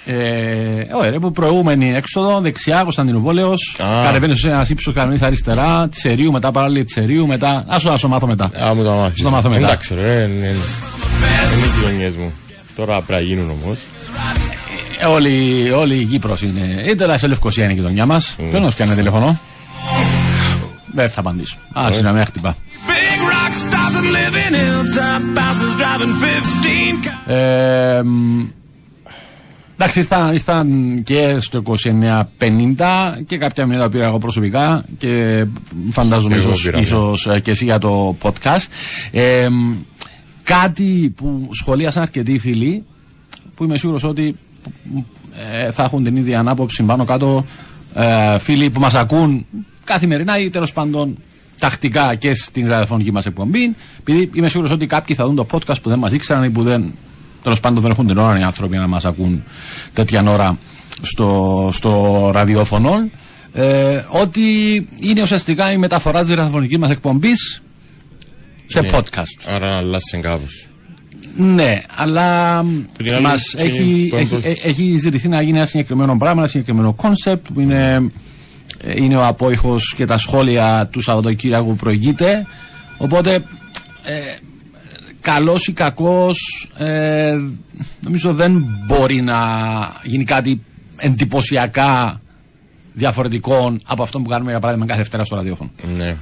Ε, 0.05 0.95
ωραία, 0.95 1.11
ρε, 1.11 1.19
που 1.19 1.31
προηγούμενη 1.31 1.95
έξοδο, 1.95 2.39
δεξιά, 2.39 2.83
Κωνσταντινούπολεος. 2.83 3.75
Α. 3.79 4.03
Κατεβαίνεις 4.05 4.39
σε 4.39 4.47
ένας 4.47 4.69
ύψος 4.69 4.93
κανονή 4.93 5.19
αριστερά, 5.21 5.89
τη 5.89 6.09
Ερίου, 6.09 6.31
μετά 6.31 6.51
παράλληλη 6.51 6.83
τη 6.83 7.01
Ερίου, 7.01 7.27
μετά. 7.27 7.63
Άσο, 7.67 7.89
άσο, 7.89 8.07
μάθω 8.07 8.27
μετά. 8.27 8.49
Α, 8.63 8.73
μου 8.73 8.83
το 8.83 8.91
μάθεις. 8.91 9.19
Στο 9.19 9.29
μάθω 9.29 9.49
μετά. 9.49 9.65
Εντάξει, 9.67 9.93
ρε, 9.95 10.01
είναι, 10.01 10.23
είναι, 10.23 10.45
είναι 10.45 11.65
οι 11.65 11.69
γειτονιές 11.75 12.15
μου. 12.15 12.33
Τώρα 12.75 13.01
πρέπει 13.01 13.23
να 13.23 13.27
γίνουν 13.27 13.49
όμως. 13.49 13.77
Ε, 14.99 15.05
όλη, 15.05 15.71
όλη 15.71 15.95
η 15.95 16.05
Κύπρος 16.05 16.41
είναι. 16.41 16.83
Είτε 16.89 17.17
σε 17.17 17.27
Λευκοσία 17.27 17.63
είναι 17.63 17.73
η 17.73 17.75
γειτονιά 17.75 18.05
μας. 18.05 18.35
Δεν 18.51 18.61
μα 18.61 18.69
πιάνει 18.69 18.95
τηλεφωνό. 18.95 19.39
Δεν 20.93 21.09
θα 21.09 21.19
απαντήσω. 21.19 21.57
Α, 21.73 21.89
να 22.01 22.11
με 22.11 22.25
χτυπά. 22.25 22.55
Big 22.87 23.21
rock 23.31 23.53
stars 23.63 23.95
and 24.01 24.09
living 24.17 24.53
hilltop 24.61 25.21
houses 25.43 25.73
driving 25.81 26.13
15 26.21 27.05
cars. 27.05 27.33
Ε, 27.33 28.01
μ, 28.03 28.43
εντάξει, 29.77 29.99
ήρθαν, 29.99 30.33
ήρθαν 30.33 31.01
και 31.03 31.37
στο 31.39 31.61
2950 32.37 33.23
και 33.25 33.37
κάποια 33.37 33.65
μηνύματα 33.65 33.89
πήρα 33.89 34.05
εγώ 34.05 34.17
προσωπικά 34.17 34.85
και 34.97 35.45
φαντάζομαι 35.89 36.35
Εγώ 36.35 36.49
ίσως, 36.49 36.63
πήρα, 36.63 36.77
ναι. 36.77 36.83
ίσως 36.83 37.27
ε, 37.27 37.39
και 37.39 37.51
εσύ 37.51 37.63
για 37.63 37.77
το 37.79 38.15
podcast. 38.21 38.65
Ε, 39.11 39.49
μ, 39.49 39.73
κάτι 40.43 41.13
που 41.15 41.49
σχολίασαν 41.51 42.01
αρκετοί 42.01 42.39
φίλοι 42.39 42.83
που 43.55 43.63
είμαι 43.63 43.77
σίγουρος 43.77 44.03
ότι 44.03 44.35
ε, 45.53 45.71
θα 45.71 45.83
έχουν 45.83 46.03
την 46.03 46.15
ίδια 46.15 46.39
ανάποψη 46.39 46.83
πάνω 46.83 47.05
κάτω 47.05 47.45
ε, 47.93 48.39
φίλοι 48.39 48.69
που 48.69 48.79
μας 48.79 48.93
ακούν 48.93 49.45
καθημερινά 49.83 50.39
ή 50.39 50.49
τέλος 50.49 50.73
πάντων 50.73 51.17
τακτικά 51.59 52.15
και 52.15 52.33
στην 52.33 52.67
ραδιοφωνική 52.67 53.11
μας 53.11 53.25
εκπομπή 53.25 53.75
επειδή 53.99 54.29
είμαι 54.33 54.49
σίγουρος 54.49 54.71
ότι 54.71 54.87
κάποιοι 54.87 55.15
θα 55.15 55.25
δουν 55.25 55.35
το 55.35 55.45
podcast 55.51 55.81
που 55.81 55.89
δεν 55.89 55.99
μας 55.99 56.11
ήξεραν 56.11 56.43
ή 56.43 56.49
που 56.49 56.63
δεν 56.63 56.93
τέλος 57.45 57.59
πάντων 57.59 57.81
δεν 57.81 57.91
έχουν 57.91 58.07
την 58.07 58.17
ώρα 58.17 58.39
οι 58.39 58.41
άνθρωποι 58.43 58.77
να 58.77 58.87
μας 58.87 59.05
ακούν 59.05 59.43
τέτοια 59.93 60.23
ώρα 60.27 60.57
στο, 61.01 61.69
στο 61.73 62.29
ραδιόφωνο 62.33 63.09
ε, 63.53 64.03
ότι 64.09 64.41
είναι 65.01 65.21
ουσιαστικά 65.21 65.71
η 65.71 65.77
μεταφορά 65.77 66.23
της 66.23 66.33
ραδιοφωνικής 66.33 66.77
μας 66.77 66.89
εκπομπής 66.89 67.61
σε 68.65 68.81
Ναι. 68.81 68.89
podcast. 68.93 69.41
Άρα 69.55 69.67
να 69.69 69.77
αλλάξει 69.77 70.19
κάπως. 70.19 70.67
Ναι, 71.37 71.81
αλλά 71.95 72.61
την 72.97 73.13
άλλη, 73.13 73.21
μας 73.21 73.53
και 73.57 73.63
έχει, 73.63 74.07
τον- 74.11 74.19
έχει, 74.19 74.35
ε- 74.43 74.67
έχει 74.69 74.97
ζητηθεί 74.97 75.27
να 75.27 75.41
γίνει 75.41 75.57
ένα 75.57 75.65
συγκεκριμένο 75.67 76.17
πράγμα, 76.17 76.39
ένα 76.41 76.49
συγκεκριμένο 76.49 76.93
κόνσεπτ 76.93 77.45
που 77.53 77.59
είναι, 77.59 78.11
ε, 78.83 79.01
είναι 79.03 79.15
ο 79.15 79.25
απόϊχος 79.25 79.93
και 79.95 80.05
τα 80.05 80.17
σχόλια 80.17 80.87
του 80.91 81.01
Σαββατοκύριακου 81.01 81.67
που 81.67 81.75
προηγείται. 81.75 82.45
Οπότε, 82.97 83.33
ε, 84.03 84.13
καλός 85.25 85.67
ή 85.67 85.71
κακός, 85.71 86.69
ε, 86.77 87.35
νομίζω 88.01 88.33
δεν 88.33 88.65
μπορεί 88.87 89.21
να 89.21 89.37
γίνει 90.03 90.23
κάτι 90.23 90.61
εντυπωσιακά 90.97 92.21
διαφορετικό 92.93 93.77
από 93.85 94.03
αυτό 94.03 94.19
που 94.19 94.29
κάνουμε 94.29 94.51
για 94.51 94.59
παράδειγμα 94.59 94.87
κάθε 94.87 94.99
Δευτέρα 94.99 95.23
στο 95.23 95.35
ραδιόφωνο. 95.35 95.71
Ναι. 95.97 96.17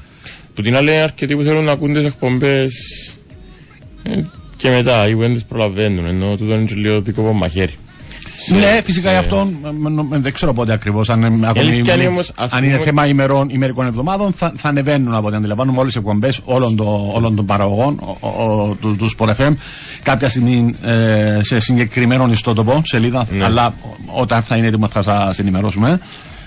Που 0.53 0.61
την 0.61 0.75
άλλη 0.75 0.91
αρκετοί 0.91 1.35
που 1.35 1.43
θέλουν 1.43 1.63
να 1.63 1.71
ακούν 1.71 1.93
τις 1.93 2.05
εκπομπές 2.05 2.73
ε, 4.03 4.21
και 4.57 4.69
μετά 4.69 5.07
ή 5.07 5.13
που 5.13 5.19
δεν 5.19 5.33
τις 5.33 5.45
προλαβαίνουν 5.45 6.05
ενώ 6.05 6.37
τούτο 6.37 6.53
είναι 6.53 6.65
και 6.65 6.75
λίγο 6.75 7.01
δικό 7.01 7.33
μαχαίρι. 7.33 7.73
Ναι, 8.47 8.81
φυσικά 8.83 9.11
γι' 9.11 9.17
αυτό 9.17 9.49
μ, 9.63 9.67
μ, 9.89 10.01
μ, 10.01 10.07
δεν 10.21 10.33
ξέρω 10.33 10.53
πότε 10.53 10.73
ακριβώς. 10.73 11.09
Αν, 11.09 11.21
είναι 11.21 11.47
ακόμη- 11.47 11.69
αλήθεια 11.71 11.93
είναι 11.95 12.07
όμως, 12.07 12.31
ας 12.35 12.51
αν 12.51 12.63
είναι 12.63 12.71
πούμε- 12.71 12.83
θέμα 12.85 13.07
ημερών, 13.07 13.49
ημερικών 13.49 13.85
εβδομάδων, 13.87 14.33
θα, 14.33 14.53
θα 14.55 14.69
ανεβαίνουν 14.69 15.13
από 15.13 15.27
ό,τι 15.27 15.35
αντιλαμβάνομαι 15.35 15.79
όλες 15.79 15.93
τι 15.93 15.99
εκπομπές 15.99 16.39
όλων, 16.43 16.75
το- 16.75 17.11
όλων 17.13 17.35
των 17.35 17.45
παραγωγών 17.45 17.99
ο- 18.19 18.27
ο- 18.43 18.75
του, 18.81 18.95
του 18.95 19.09
Sport 19.17 19.29
FM. 19.37 19.53
Κάποια 20.03 20.29
στιγμή 20.29 20.75
ε, 20.83 21.39
σε 21.43 21.59
συγκεκριμένο 21.59 22.27
ιστότοπο, 22.31 22.81
σελίδα, 22.85 23.27
Ναι. 23.31 23.43
αλλά 23.45 23.65
ό- 23.67 24.21
όταν 24.21 24.41
θα 24.41 24.55
είναι 24.55 24.67
έτοιμος 24.67 24.89
θα 24.89 25.01
σας 25.03 25.39
ενημερώσουμε. 25.39 25.99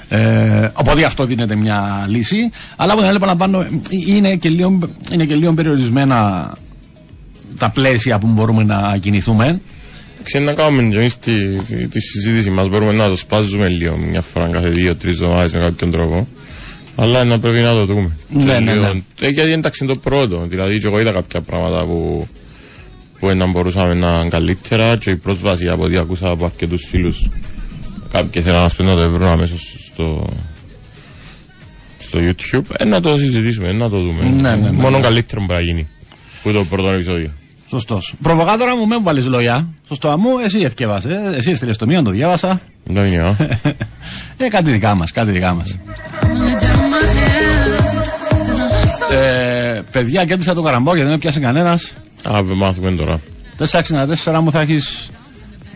Ε, 0.08 0.68
οπότε 0.74 0.98
γι' 0.98 1.04
αυτό 1.04 1.24
δίνεται 1.26 1.54
μια 1.56 2.04
λύση. 2.08 2.36
Αλλά 2.76 2.90
από 2.92 3.00
την 3.00 3.08
άλλη, 3.08 3.16
επαναλαμβάνω, 3.16 3.60
ε, 3.60 3.68
είναι 4.06 4.36
και 4.36 4.48
λίγο, 4.48 4.78
είναι 5.12 5.24
και 5.24 5.34
λίγο 5.34 5.52
περιορισμένα 5.54 6.50
τα 7.58 7.70
πλαίσια 7.70 8.18
που 8.18 8.26
μπορούμε 8.26 8.64
να 8.64 8.96
κινηθούμε. 9.00 9.60
Ξέρει 10.26 10.44
να 10.44 10.52
κάνουμε 10.54 10.90
και 10.92 10.98
εμείς 10.98 11.18
τη, 11.18 11.32
τη, 11.48 11.88
τη 11.88 12.00
συζήτηση 12.00 12.50
μας; 12.50 12.68
Μπορούμε 12.68 12.92
να 12.92 13.08
το 13.08 13.16
σπάζουμε 13.16 13.68
λίγο 13.68 13.96
μια 13.96 14.22
φορά 14.22 14.48
κάθε 14.48 14.68
δύο-τρεις 14.68 15.12
εβδομάδες 15.20 15.52
με 15.52 15.58
κάποιον 15.58 15.90
τρόπο. 15.90 16.28
Αλλά 16.96 17.24
να 17.24 17.38
πρέπει 17.38 17.58
να 17.58 17.72
το 17.72 17.86
δούμε. 17.86 18.16
Ναι, 18.28 18.44
Και 18.44 18.58
ναι, 18.58 18.72
λίγο- 18.72 18.84
ναι. 18.92 19.00
Ε, 19.20 19.28
γιατί 19.28 19.50
εντάξει 19.52 19.84
είναι 19.84 19.92
το 19.92 19.98
πρώτο. 19.98 20.46
Δηλαδή 20.48 20.78
και 20.78 20.86
εγώ 20.86 21.00
είδα 21.00 21.12
κάποια 21.12 21.40
πράγματα 21.40 21.84
που, 21.84 22.28
που 23.18 23.34
να 23.34 23.46
μπορούσαμε 23.46 23.94
να 23.94 24.18
είναι 24.20 24.28
καλύτερα 24.28 24.96
και 24.96 25.10
η 25.10 25.16
πρόσβαση 25.16 25.68
από 25.68 25.82
ό,τι 25.82 25.96
ακούσα 25.96 26.28
από 26.30 26.44
αρκετούς 26.44 26.84
φίλους 26.88 27.28
κάποιοι 28.12 28.42
θέλουν 28.42 28.56
να 28.56 28.62
μας 28.62 28.74
πούν 28.74 28.86
να 28.86 28.94
το 28.94 29.10
βρουν 29.10 29.22
αμέσως 29.28 29.76
στο, 29.92 30.28
στο 31.98 32.18
YouTube. 32.22 32.64
Ε, 32.78 32.84
να 32.84 33.00
το 33.00 33.16
συζητήσουμε, 33.18 33.68
ε, 33.68 33.72
να 33.72 33.88
το 33.90 34.00
δούμε. 34.00 34.22
Ναι, 34.40 34.40
ναι, 34.40 34.56
ναι, 34.56 34.70
Μόνο 34.70 34.96
ναι. 34.96 35.02
καλύτερο 35.02 35.44
μπορεί 35.44 35.58
να 35.58 35.64
γίνει. 35.66 35.88
Που 36.42 36.52
το 36.52 36.64
πρώτο 36.64 36.88
επεισόδιο. 36.88 37.30
Σωστός. 37.68 38.14
Προβοκάτορα 38.22 38.76
μου, 38.76 38.86
με 38.86 38.98
βάλεις 39.02 39.26
λόγια. 39.26 39.68
Σωστό 39.88 40.08
αμού, 40.08 40.28
εσύ 40.44 40.58
εθιέβασε. 40.60 41.20
Εσύ 41.36 41.50
έστειλες 41.50 41.76
το 41.76 41.86
μείον, 41.86 42.04
το 42.04 42.10
διάβασα. 42.10 42.60
Δεν 42.84 43.04
είναι, 43.06 43.22
α. 43.28 43.36
Ε, 44.36 44.48
κάτι 44.48 44.70
δικά 44.70 44.94
μας, 44.94 45.12
κάτι 45.12 45.30
δικά 45.30 45.54
μας. 45.54 45.78
Ε, 49.10 49.80
παιδιά, 49.90 50.24
κέντρισα 50.24 50.54
το 50.54 50.62
καραμπό 50.62 50.90
γιατί 50.90 51.02
δεν 51.02 51.10
με 51.12 51.18
πιάσε 51.18 51.40
κανένας. 51.40 51.92
Α, 52.28 52.42
μάθουμε 52.42 52.96
τώρα. 52.96 53.20
464 53.58 54.40
μου 54.40 54.50
θα 54.50 54.60
έχεις 54.60 55.08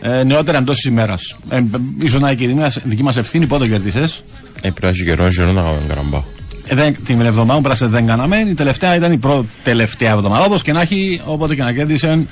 ε, 0.01 0.23
νεότερα 0.23 0.57
εντός 0.57 0.77
τη 0.77 0.89
ημέρας. 0.89 1.35
Ε, 1.49 1.61
ίσως 1.99 2.19
να 2.21 2.27
είναι 2.27 2.37
και 2.37 2.43
η 2.43 2.47
δική 2.47 2.59
μας- 2.59 2.79
δική 2.83 3.03
μα 3.03 3.13
ευθύνη, 3.15 3.47
πότε 3.47 3.67
κερδίσες. 3.67 4.23
Ε, 4.55 4.59
πρέπει 4.69 4.81
να 4.81 4.87
έχει 4.87 5.03
καιρό, 5.03 5.27
καιρό 5.27 5.51
να 5.51 5.61
κάνουμε 5.61 5.81
καραμπά. 5.87 6.23
Ε, 6.71 6.75
δεν, 6.75 6.95
την 7.03 7.21
εβδομάδα 7.21 7.55
που 7.55 7.61
πέρασε 7.61 7.85
δεν 7.87 8.05
κάναμε. 8.05 8.37
Η 8.37 8.53
τελευταία 8.53 8.95
ήταν 8.95 9.11
η 9.11 9.17
πρώτη 9.17 9.47
τελευταία 9.63 10.11
εβδομάδα. 10.11 10.43
Όπως 10.45 10.61
και 10.61 10.71
να 10.71 10.81
έχει, 10.81 11.21
όποτε 11.25 11.55
και 11.55 11.63
να 11.63 11.73
κέρδισε. 11.73 12.25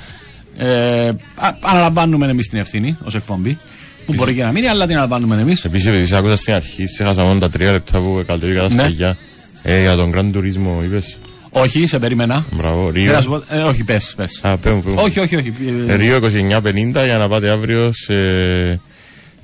Ε, 0.58 1.08
α, 1.08 1.14
αναλαμβάνουμε 1.60 2.26
εμείς 2.26 2.48
την 2.48 2.58
ευθύνη 2.58 2.96
ως 3.04 3.14
εκπομπή. 3.14 3.58
Που 4.06 4.12
μπορεί 4.14 4.34
και 4.34 4.42
να 4.42 4.52
μείνει, 4.52 4.66
αλλά 4.66 4.82
την 4.86 4.92
αναλαμβάνουμε 4.92 5.40
εμείς. 5.40 5.64
Επίσης, 5.64 5.86
επειδή 5.86 6.06
σε 6.06 6.16
άκουσα 6.16 6.36
στην 6.36 6.52
αρχή, 6.54 6.86
σε 6.86 7.04
χάσα 7.04 7.22
μόνο 7.22 7.38
τα 7.38 7.48
τρία 7.48 7.72
λεπτά 7.72 8.00
που 8.00 8.24
κατέβηκα 8.26 8.60
τα 8.60 8.74
Ναι. 8.74 8.80
σκαγιά. 8.82 9.16
Ε, 9.62 9.80
για 9.80 9.94
τον 9.96 10.12
Grand 10.14 10.36
Turismo 10.36 10.84
είπες; 10.84 11.16
Όχι, 11.50 11.86
σε 11.86 11.98
περίμενα. 11.98 12.44
Μπράβο, 12.50 12.76
Θέλω 12.78 12.90
Ρίο. 13.04 13.12
να 13.12 13.20
σου 13.20 13.28
πω- 13.28 13.42
ε, 13.48 13.58
όχι, 13.62 13.84
πες. 13.84 14.12
Πες. 14.16 14.38
Α, 14.42 14.56
πέ 14.56 14.70
μου, 14.70 14.82
πέ 14.82 14.90
μου. 14.90 14.96
Όχι, 14.98 15.20
όχι, 15.20 15.36
όχι. 15.36 15.52
Ε, 15.88 15.92
Ε, 15.92 15.96
Ρίο 15.96 16.20
2950 16.20 17.04
για 17.04 17.18
να 17.18 17.28
πάτε 17.28 17.50
αύριο 17.50 17.92
σε... 17.92 18.14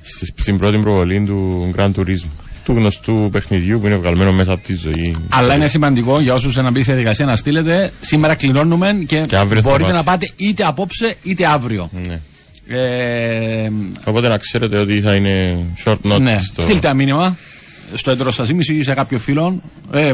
στις- 0.01 0.31
στην 0.35 0.57
πρώτη 0.57 0.79
προβολή 0.79 1.23
του 1.25 1.73
Grand 1.77 1.91
Turismo. 1.91 2.29
Του 2.67 2.73
γνωστού 2.73 3.29
παιχνιδιού 3.31 3.79
που 3.79 3.85
είναι 3.85 3.95
βγαλμένο 3.95 4.31
μέσα 4.31 4.51
από 4.53 4.63
τη 4.63 4.75
ζωή. 4.75 5.15
Αλλά 5.29 5.55
είναι 5.55 5.67
σημαντικό 5.67 6.19
για 6.19 6.33
όσους 6.33 6.55
να 6.55 6.71
μπει 6.71 6.83
σε 6.83 6.91
διαδικασία 6.91 7.25
να 7.25 7.35
στείλετε. 7.35 7.91
Σήμερα 7.99 8.35
κληρώνουμε 8.35 9.03
και, 9.05 9.25
Και 9.27 9.35
αύριο 9.35 9.61
θα 9.61 9.69
μπορείτε 9.69 9.83
πάτε. 9.89 9.97
να 9.97 10.03
πάτε 10.03 10.29
είτε 10.35 10.63
απόψε 10.63 11.15
είτε 11.23 11.45
αύριο. 11.45 11.89
Ναι. 12.07 12.19
Ε, 12.77 13.69
Οπότε 14.05 14.27
να 14.27 14.37
ξέρετε 14.37 14.77
ότι 14.77 15.01
θα 15.01 15.15
είναι 15.15 15.57
short 15.85 15.95
notice. 16.03 16.19
ναι, 16.21 16.37
το- 16.55 16.61
στείλτε 16.61 16.87
ένα 16.87 16.95
μήνυμα 16.95 17.37
στο 17.93 18.11
έντρο 18.11 18.31
σας 18.31 18.49
ή 18.49 18.83
σε 18.83 18.93
κάποιο 18.93 19.19
φίλο. 19.19 19.61
Ε, 19.91 20.13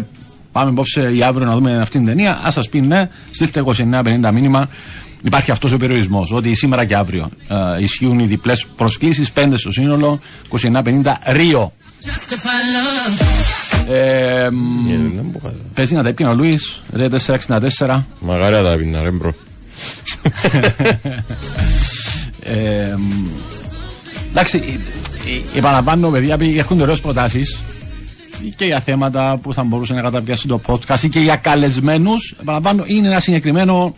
πάμε 0.52 0.70
απόψε 0.70 1.12
ή 1.16 1.24
αύριο 1.24 1.48
να 1.48 1.54
δούμε 1.56 1.78
αυτήν 1.82 2.00
την 2.06 2.10
ταινία. 2.16 2.40
Α 2.48 2.52
σας 2.52 2.70
πει 2.70 2.82
ναι, 2.82 3.10
στείλτε 3.32 3.62
2950 3.62 4.32
μήνυμα. 4.34 4.70
Υπάρχει 5.26 5.52
αυτός 5.52 5.72
ο 5.72 5.78
περιορισμός, 5.78 6.32
ότι 6.32 6.56
σήμερα 6.56 6.86
και 6.86 6.96
αύριο 6.96 7.30
ε, 7.78 7.84
ισχύουν 7.84 8.20
οι 8.20 8.26
διπλές 8.26 8.66
προσκλήσεις, 8.76 9.32
5 9.34 9.54
στο 9.56 9.72
σύνολο, 9.72 10.20
2950 10.50 11.18
Ρίο. 11.28 11.74
Ε, 13.90 14.50
μ, 14.52 14.90
Ε, 14.92 14.98
δεν 15.16 15.26
μπορώ 15.26 15.54
να- 15.56 15.72
Παίζει 15.74 15.94
να 15.96 16.04
τα 16.04 16.10
έπιανε 16.10 16.32
ο 16.32 16.36
Λούις, 16.36 16.82
ρε 16.94 17.08
464. 17.10 18.06
Μαγάρι 18.20 18.56
να 18.56 18.64
τα 18.64 18.76
πίνα, 18.78 19.02
ρε 19.02 19.12
μπρο. 19.12 19.34
Ε, 22.44 22.96
μ, 22.98 23.26
εντάξει, 24.32 24.58
ε, 24.58 24.72
ε, 25.56 25.58
επαναλαμβάνω 25.58 26.10
παιδιά, 26.10 26.34
επειδή 26.34 26.58
έρχονται 26.58 26.82
ωραίες 26.82 27.00
προτάσεις 27.00 27.60
και 28.56 28.66
για 28.66 28.80
θέματα 28.80 29.40
που 29.42 29.54
θα 29.54 29.64
μπορούσε 29.64 29.94
να 29.94 30.02
καταπιάσει 30.02 30.48
το 30.48 30.62
podcast 30.66 31.00
ή 31.02 31.10
και 31.10 31.20
για 31.20 31.36
καλεσμένους. 31.36 32.36
Επαναλαμβάνω, 32.42 32.84
είναι 32.88 33.08
ένα 33.08 33.20
συγκεκριμένο 33.20 33.96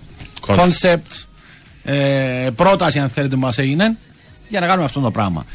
Concept. 0.48 0.56
concept, 0.56 1.26
ε, 1.84 2.50
πρόταση 2.56 3.00
αν 3.00 3.10
θέλετε 3.10 3.36
που 3.36 3.42
μας 3.42 3.58
έγινε 3.58 3.98
για 4.50 4.60
να 4.60 4.66
κάνουμε 4.68 4.86
αυτό 4.86 5.00
το 5.00 5.12
πράγμα. 5.12 5.46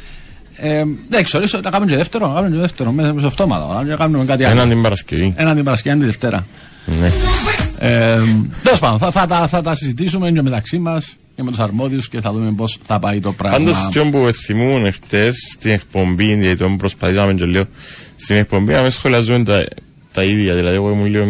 Ε, 0.57 0.83
δεν 1.09 1.25
ξέρω, 1.25 1.43
ίσως 1.43 1.63
να 1.63 1.71
κάνουμε 1.71 1.91
και 1.91 1.97
δεύτερο, 1.97 2.29
να 2.29 2.35
κάνουμε 2.35 2.55
και 2.55 2.61
δεύτερο, 2.61 2.93
μέσα 2.93 3.15
στο 3.19 3.27
αυτόματα, 3.27 3.83
να 3.85 3.97
κάνουμε 3.97 4.25
κάτι 4.25 4.45
άλλο. 4.45 4.53
Έναν 4.53 4.69
την 4.69 4.83
Παρασκευή. 4.83 5.35
Έναν 5.37 5.55
την 5.55 5.65
Παρασκευή, 5.65 5.89
έναν 5.97 6.01
τη 6.01 6.07
Δευτέρα. 6.07 6.47
Ναι. 7.01 7.11
Ε, 7.79 8.19
Τέλος 8.63 8.79
πάντων, 8.79 8.99
θα, 8.99 9.11
θα, 9.11 9.27
τα- 9.27 9.49
θα 9.49 9.61
τα 9.61 9.75
συζητήσουμε 9.75 10.33
και 10.33 10.43
μεταξύ 10.43 10.79
μας 10.79 11.17
και 11.37 11.43
με 11.43 11.51
τους 11.51 11.59
αρμόδιους 11.61 12.09
και 12.09 12.21
θα 12.21 12.33
δούμε 12.33 12.53
πώς 12.57 12.79
θα 12.83 12.99
πάει 12.99 13.21
το 13.21 13.33
πράγμα. 13.33 13.59
Πάντως 13.59 13.89
και 13.91 14.01
που 14.01 14.31
θυμούν 14.35 14.93
χτες 14.93 15.37
στην 15.53 15.71
εκπομπή, 15.71 16.25
γιατί 16.39 16.57
το 16.57 16.75
προσπαθήσαμε 16.79 17.35
και 17.35 17.45
λίγο 17.45 17.65
στην 18.17 18.37
εκπομπή, 18.37 18.73
να 18.73 18.83
μην 18.83 18.91
σχολιάζουμε 18.91 19.45
τα, 19.45 19.67
τα 20.13 20.23
ίδια. 20.25 20.55
Δηλαδή, 20.55 20.75
εγώ 20.77 20.91
ήμουν 20.91 21.07
λίγο. 21.07 21.25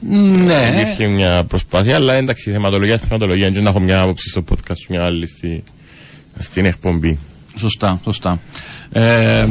ναι, 0.00 0.70
Υπήρχε 0.80 1.06
μια 1.06 1.44
προσπάθεια, 1.44 1.94
αλλά 1.94 2.14
εντάξει, 2.14 2.50
θεματολογία, 2.50 2.98
θεματολογία. 2.98 3.50
Και 3.50 3.60
να 3.60 3.68
έχω 3.68 3.80
μια 3.80 4.00
άποψη 4.00 4.28
στο 4.28 4.44
podcast, 4.50 4.86
μια 4.88 5.04
άλλη 5.04 5.26
στη, 5.26 5.62
στην 6.38 6.64
εκπομπή. 6.64 7.18
Σωστά, 7.58 8.00
σωστά. 8.04 8.40
Ε, 8.92 9.46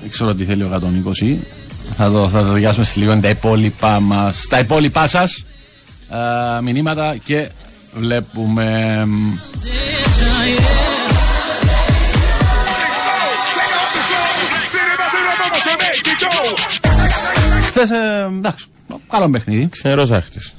δεν 0.00 0.10
ξέρω 0.10 0.34
τι 0.34 0.44
θέλει 0.44 0.62
ο 0.62 0.80
120. 1.20 1.36
Θα 1.96 2.10
το, 2.10 2.28
θα 2.28 2.42
τα 2.42 2.52
διαβάσουμε 2.52 2.84
σε 2.84 3.00
λίγο 3.00 3.20
τα 3.20 3.28
υπόλοιπα 3.28 4.00
μας, 4.00 4.46
τα 4.48 4.58
υπόλοιπά 4.58 5.06
σας 5.06 5.44
ε, 6.58 6.60
μηνύματα 6.60 7.16
και 7.22 7.50
βλέπουμε... 7.92 9.06
Χθες, 17.62 17.90
ε, 17.90 18.24
εντάξει, 18.36 18.66
καλό 19.10 19.30
παιχνίδι. 19.30 19.68
Ξενερώσα 19.68 20.22
χτες. 20.22 20.54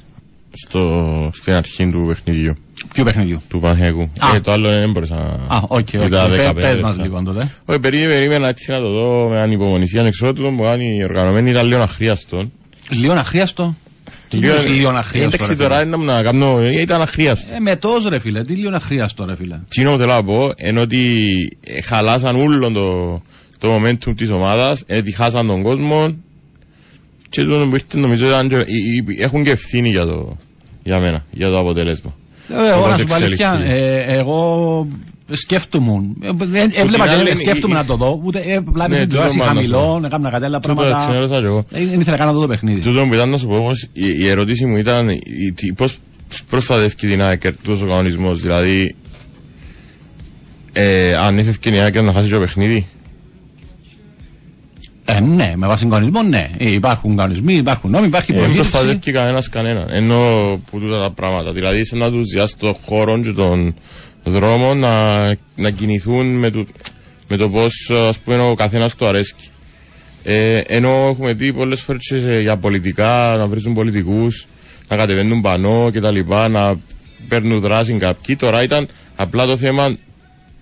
Στο, 0.52 1.30
στην 1.34 1.52
αρχή 1.52 1.90
του 1.90 2.04
παιχνιδιού, 2.08 2.54
Ποιο 2.92 3.04
παιχνιδιού; 3.04 3.42
του 3.48 3.60
Παναθηναϊκού. 3.60 4.00
Α. 4.18 4.34
Ε, 4.36 4.40
το 4.40 4.52
άλλο 4.52 4.68
δεν 4.68 4.90
μπορούσα 4.90 5.14
να. 5.14 5.54
Α, 5.56 5.60
οκ, 5.62 5.70
οκ. 5.78 5.92
Είδα 5.92 6.28
Πε- 6.28 6.48
15 6.50 6.54
Πες 6.54 6.80
μας 6.80 6.96
λεπτά. 6.96 7.02
λίγο 7.02 7.22
τότε. 7.24 7.48
Όχι, 7.64 7.78
περίμενα, 7.78 8.12
περίμενα 8.12 8.48
έτσι 8.48 8.70
να 8.70 8.80
το 8.80 8.88
δω 8.90 9.28
με 9.28 9.40
ανυπομονησία. 9.40 10.10
Ξέρω 10.10 10.30
ότι 10.30 10.40
το 10.42 10.48
που 10.48 10.62
κάνει 10.62 10.96
η 10.96 11.04
οργανωμένη 11.04 11.50
ήταν 11.50 11.66
λίγο 11.66 11.80
αχρείαστο. 11.80 12.50
Λίγο 12.90 13.12
αχρίαστο. 13.12 13.74
Τι 14.28 14.36
λέω 14.36 14.62
λίγο 14.62 14.88
αχρίαστο. 14.88 15.18
Εντάξει 15.34 15.38
ρε 15.38 15.44
φίλε. 15.56 15.68
τώρα 15.68 15.82
ήταν 15.86 16.00
να 16.04 16.22
κάνω. 16.22 16.58
ε, 16.60 16.80
Ήταν 16.80 17.00
αχρίαστο. 17.02 17.54
Ε, 17.54 17.60
με 17.60 17.76
τόσο 17.76 18.08
ρε 18.08 18.18
φίλε, 18.18 18.42
τι 18.42 18.54
λίγο 18.54 18.70
αχρίαστο 18.76 19.24
ρε 19.24 19.36
φίλε. 19.36 19.60
Τι 19.68 19.80
είναι 19.80 19.90
που 19.90 19.96
θέλω 19.96 20.12
να 20.12 20.22
πω, 20.24 20.52
ενώ 20.56 20.80
ότι 20.80 21.24
ε, 21.64 21.82
χαλάσαν 21.82 22.36
όλο 22.36 22.70
το, 22.72 23.22
το 23.58 23.74
momentum 23.76 24.16
της 24.16 24.30
ομάδας, 24.30 24.82
ε, 24.86 24.96
ότι 24.96 25.12
χάσαν 25.12 25.46
τον 25.46 25.62
κόσμο 25.62 26.16
και 27.42 27.44
το 27.44 27.66
που 27.68 27.74
ήρθε 27.74 27.98
νομίζω 27.98 28.26
ήταν 28.26 28.48
και, 28.48 28.54
ε, 28.56 28.58
ε, 28.60 28.64
έχουν 29.24 29.44
και 29.44 29.50
ευθύνη 29.50 29.88
για, 29.90 30.04
το, 30.06 30.36
για 30.84 30.98
μένα, 30.98 31.24
για 31.30 31.48
το 31.48 31.58
αποτέλεσμα. 31.58 32.14
Ε, 32.48 32.68
Εγώ 32.70 32.78
Όπως 32.78 32.90
να 32.90 32.98
σου 32.98 33.04
πω 33.06 33.14
αλήθεια, 33.14 33.50
εξελιχθεί. 33.52 33.82
ε, 33.82 34.02
εγώ 34.18 34.86
σκέφτομαι. 35.30 35.92
Ε, 36.22 36.28
δεν- 36.36 36.70
Έβλεπα 36.74 37.04
την 37.04 37.12
και 37.12 37.18
άλλη, 37.18 37.24
δεν 37.28 37.36
σκέφτομαι 37.36 37.74
η- 37.74 37.76
να 37.76 37.84
το 37.84 37.96
δω. 37.96 38.20
Ούτε 38.24 38.38
ε, 38.38 38.60
βλάβη 38.60 38.90
Ναι, 38.90 38.96
στην 38.96 39.08
τηλεόραση 39.08 39.34
τούτο 39.34 39.46
πάνω 39.46 39.60
χαμηλό, 39.60 40.02
έκανα 40.06 40.30
κάτι 40.30 40.44
άλλα 40.44 40.60
Τούτο 40.60 40.74
πράγματα. 40.74 40.98
ξενέρωσα 41.00 41.40
και 41.40 41.46
εγώ. 41.46 41.64
Ε, 41.72 41.84
Δεν 41.84 42.00
ήθελα 42.00 42.16
καν 42.16 42.26
να 42.26 42.32
δω 42.32 42.40
το 42.40 42.46
παιχνίδι. 42.46 42.80
Τούτο 42.80 43.04
που 43.06 43.14
ήταν 43.14 43.28
να 43.30 43.38
σου 43.38 43.46
πω 43.46 43.54
όμως, 43.56 43.82
η, 43.92 44.04
η 44.18 44.28
ερώτηση 44.28 44.66
μου 44.66 44.76
ήταν 44.76 45.08
η, 45.08 45.52
τι- 45.54 45.72
πώς 45.72 45.98
προστατεύει 46.50 46.94
την 46.94 47.22
ΑΕΚ 47.22 47.40
τούτος 47.56 47.82
ο 47.82 47.86
κανονισμός, 47.86 48.40
δηλαδή 48.40 48.94
ε, 50.72 51.14
αν 51.16 51.38
έφευκε 51.38 51.68
η 51.68 51.78
ΑΕΚ 51.78 52.00
να 52.02 52.12
χάσει 52.12 52.30
το 52.30 52.38
παιχνίδι; 52.38 52.86
Ε, 55.18 55.26
ναι, 55.26 55.52
με 55.56 55.66
βάση 55.66 55.82
τον 55.82 55.90
κανονισμό, 55.90 56.22
ναι. 56.22 56.50
Ε, 56.56 56.70
υπάρχουν 56.70 57.16
κανονισμοί, 57.16 57.54
υπάρχουν 57.54 57.90
νόμοι, 57.90 58.06
υπάρχει 58.06 58.32
Δεν 58.32 58.40
προγύριση. 58.42 58.70
προστατεύει 58.70 59.12
κανένα 59.12 59.42
κανέναν. 59.50 59.86
Ενώ 59.90 60.16
που 60.70 60.80
τούτα 60.80 60.98
τα 61.00 61.10
πράγματα. 61.10 61.52
Δηλαδή, 61.52 61.84
σε 61.84 61.96
να 61.96 62.10
τους 62.10 62.26
διάσει 62.30 62.56
το 62.58 62.76
χώρο 62.86 63.20
και 63.20 63.32
τον 63.32 63.74
δρόμο 64.24 64.74
να, 64.74 65.26
να 65.54 65.70
κινηθούν 65.70 66.26
με 66.38 66.50
το, 66.50 66.66
με 67.28 67.36
το 67.36 67.48
πώς 67.48 67.90
ο 68.50 68.54
καθένας 68.54 68.94
του 68.94 69.06
αρέσκει. 69.06 69.48
Ε, 70.22 70.58
ενώ 70.58 70.90
έχουμε 71.10 71.32
δει 71.32 71.52
πολλές 71.52 71.80
φορές 71.80 72.40
για 72.40 72.56
πολιτικά 72.56 73.34
να 73.38 73.46
βρίζουν 73.46 73.74
πολιτικούς, 73.74 74.46
να 74.88 74.96
κατεβαίνουν 74.96 75.40
πανό 75.40 75.90
κτλ. 75.92 76.18
Να 76.50 76.74
παίρνουν 77.28 77.60
δράση 77.60 77.92
κάποιοι. 77.92 78.36
Τώρα 78.36 78.62
ήταν 78.62 78.88
απλά 79.16 79.46
το 79.46 79.56
θέμα 79.56 79.96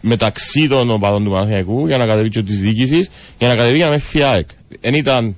μεταξύ 0.00 0.68
των 0.68 0.90
οπαδών 0.90 1.24
του 1.24 1.30
Παναθηναϊκού 1.30 1.86
για 1.86 1.96
να 1.98 2.06
κατεβεί 2.06 2.28
και 2.28 2.42
της 2.42 2.60
διοίκησης 2.60 3.08
για 3.38 3.48
να 3.48 3.54
κατεβεί 3.56 3.76
για 3.76 3.84
να 3.86 3.90
με 3.92 3.98
φιάεκ. 3.98 4.48
Δεν 4.80 4.94
ήταν 4.94 5.36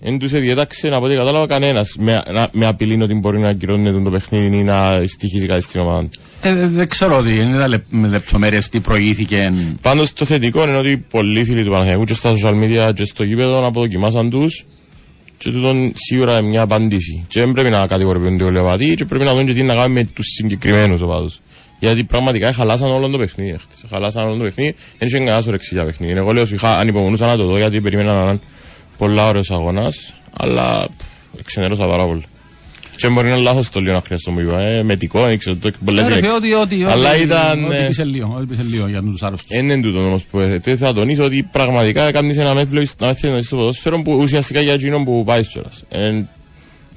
δεν 0.00 0.18
τους 0.18 0.30
διέταξε 0.30 0.88
από 0.88 1.06
ό,τι 1.06 1.14
κατάλαβα 1.16 1.46
κανένας 1.46 1.94
με, 1.98 2.22
να- 2.32 2.48
με 2.52 2.66
απειλή 2.66 3.02
ότι 3.02 3.14
μπορεί 3.14 3.38
να 3.38 3.48
ακυρώνει 3.48 4.02
το 4.04 4.10
παιχνίδι 4.10 4.56
ή 4.56 4.62
να 4.62 5.02
στοιχίζει 5.06 5.46
κάτι 5.46 5.62
στην 5.62 5.80
ομάδα. 5.80 6.02
του. 6.08 6.20
Ε, 6.42 6.54
δε- 6.54 6.66
δεν 6.66 6.88
ξέρω 6.88 7.18
ότι 7.18 7.32
δεν 7.32 7.48
είδα 7.48 7.68
λεπ- 7.68 7.84
με 7.88 8.08
λεπτομέρειες 8.08 8.68
τι 8.68 8.80
προηγήθηκε. 8.80 9.52
Πάντως 9.82 10.12
το 10.12 10.24
θετικό 10.24 10.68
είναι 10.68 10.76
ότι 10.76 11.04
πολλοί 11.10 11.44
φίλοι 11.44 11.64
του 11.64 11.70
Παναθηναϊκού 11.70 12.04
και 12.04 12.14
στα 12.14 12.32
social 12.32 12.52
media 12.62 12.92
και 12.94 13.04
στο 13.04 13.22
γήπεδο 13.24 13.66
αποδοκιμάσαν 13.66 14.30
τους 14.30 14.64
και 15.38 15.50
τούτον 15.50 15.92
σίγουρα 15.94 16.38
είναι 16.38 16.48
μια 16.48 16.62
απάντηση. 16.62 17.24
Και 17.28 17.40
δεν 17.40 17.52
πρέπει 17.52 17.70
να 17.70 17.86
κατηγοροποιούνται 17.86 18.44
όλοι 18.44 18.56
οι 18.56 18.60
οπαδοί 18.60 18.94
και 18.94 19.04
πρέπει 19.04 19.24
να 19.24 19.34
δουν 19.34 19.46
και 19.46 19.52
τι 19.52 19.62
να 19.62 19.74
κάνουμε 19.74 20.00
με 20.00 20.08
τους 20.14 20.26
συγκεκριμένους 20.26 21.00
οπαδούς. 21.00 21.40
Γιατί 21.78 22.04
πραγματικά 22.04 22.52
χαλάσαν 22.52 22.88
όλο 22.90 23.08
το 23.08 23.18
παιχνίδι. 23.18 23.58
χτες. 23.60 23.84
Χαλάσαν 23.90 24.24
όλο 24.24 24.36
το 24.36 24.42
παιχνίδι. 24.44 24.74
Δεν 24.98 25.08
είχε 25.08 25.18
κανένας 25.18 25.46
όρεξη 25.46 25.74
για 25.74 25.84
παιχνίδι. 25.84 26.12
Εγώ 26.12 26.32
λέω 26.32 26.44
είχα 26.52 26.78
ανυπομονούσα 26.78 27.26
να 27.26 27.36
το 27.36 27.44
δω 27.46 27.56
γιατί 27.58 27.80
περίμενα 27.80 28.14
να 28.24 28.30
είναι 28.30 28.40
πολλά 28.98 29.28
ωραίος 29.28 29.50
αγώνας. 29.50 30.14
Αλλά 30.32 30.88
πφ, 31.36 31.42
ξενέρωσα 31.44 31.86
πάρα 31.86 32.06
πολύ. 32.06 32.22
Και 32.96 33.08
μπορεί 33.08 33.28
να 33.28 33.34
είναι 33.34 33.42
λάθος 33.42 33.68
το 33.70 33.80
λίγο 33.80 33.92
να 33.92 34.00
χρειαστώ 34.06 34.30
μου 34.30 34.40
είπα. 34.40 34.60
Ε, 34.60 34.82
μετικό, 34.82 35.22
δεν 35.26 35.38
ξέρω. 35.38 35.56
Το 35.56 35.70
πολλές 35.84 36.04
Ε, 36.04 36.08
ρε, 36.08 36.14
λέξεις. 36.14 36.32
ότι, 36.34 36.52
ότι, 36.52 36.84
Αλλά 36.84 37.10
ότι- 37.10 37.20
ήταν. 37.22 37.64
Ότι 37.64 37.74
ε, 37.76 37.86
πήσε 37.86 38.04
λίγο, 38.04 38.34
ότι 38.36 38.46
πήσε 38.46 38.62
λίγο 38.68 38.86
για 38.88 39.00
τους 39.00 39.22
άρρωστους. 39.22 39.48
δεν 39.50 39.68
είναι 39.70 39.82
τούτο 39.82 39.98
όμως 40.06 40.24
που 40.24 40.40
έθετε. 40.40 40.76
Θα 40.76 40.92
τονίσω 40.92 41.24
ότι 41.24 41.42
πραγματικά 41.52 42.10
κάνεις 42.12 42.36
ένα 42.38 42.54
με 42.54 42.64
βλέπεις 42.64 42.94
να 43.00 43.12
θέλει 43.14 43.42
στο 43.44 43.56
ποδόσφαιρο 43.56 44.02
που 44.02 44.12
ουσιαστικά 44.12 44.60
για 44.60 44.72
εκείνον 44.72 45.04
που 45.04 45.24
πάει 45.26 45.46
κιόλας. 45.46 45.82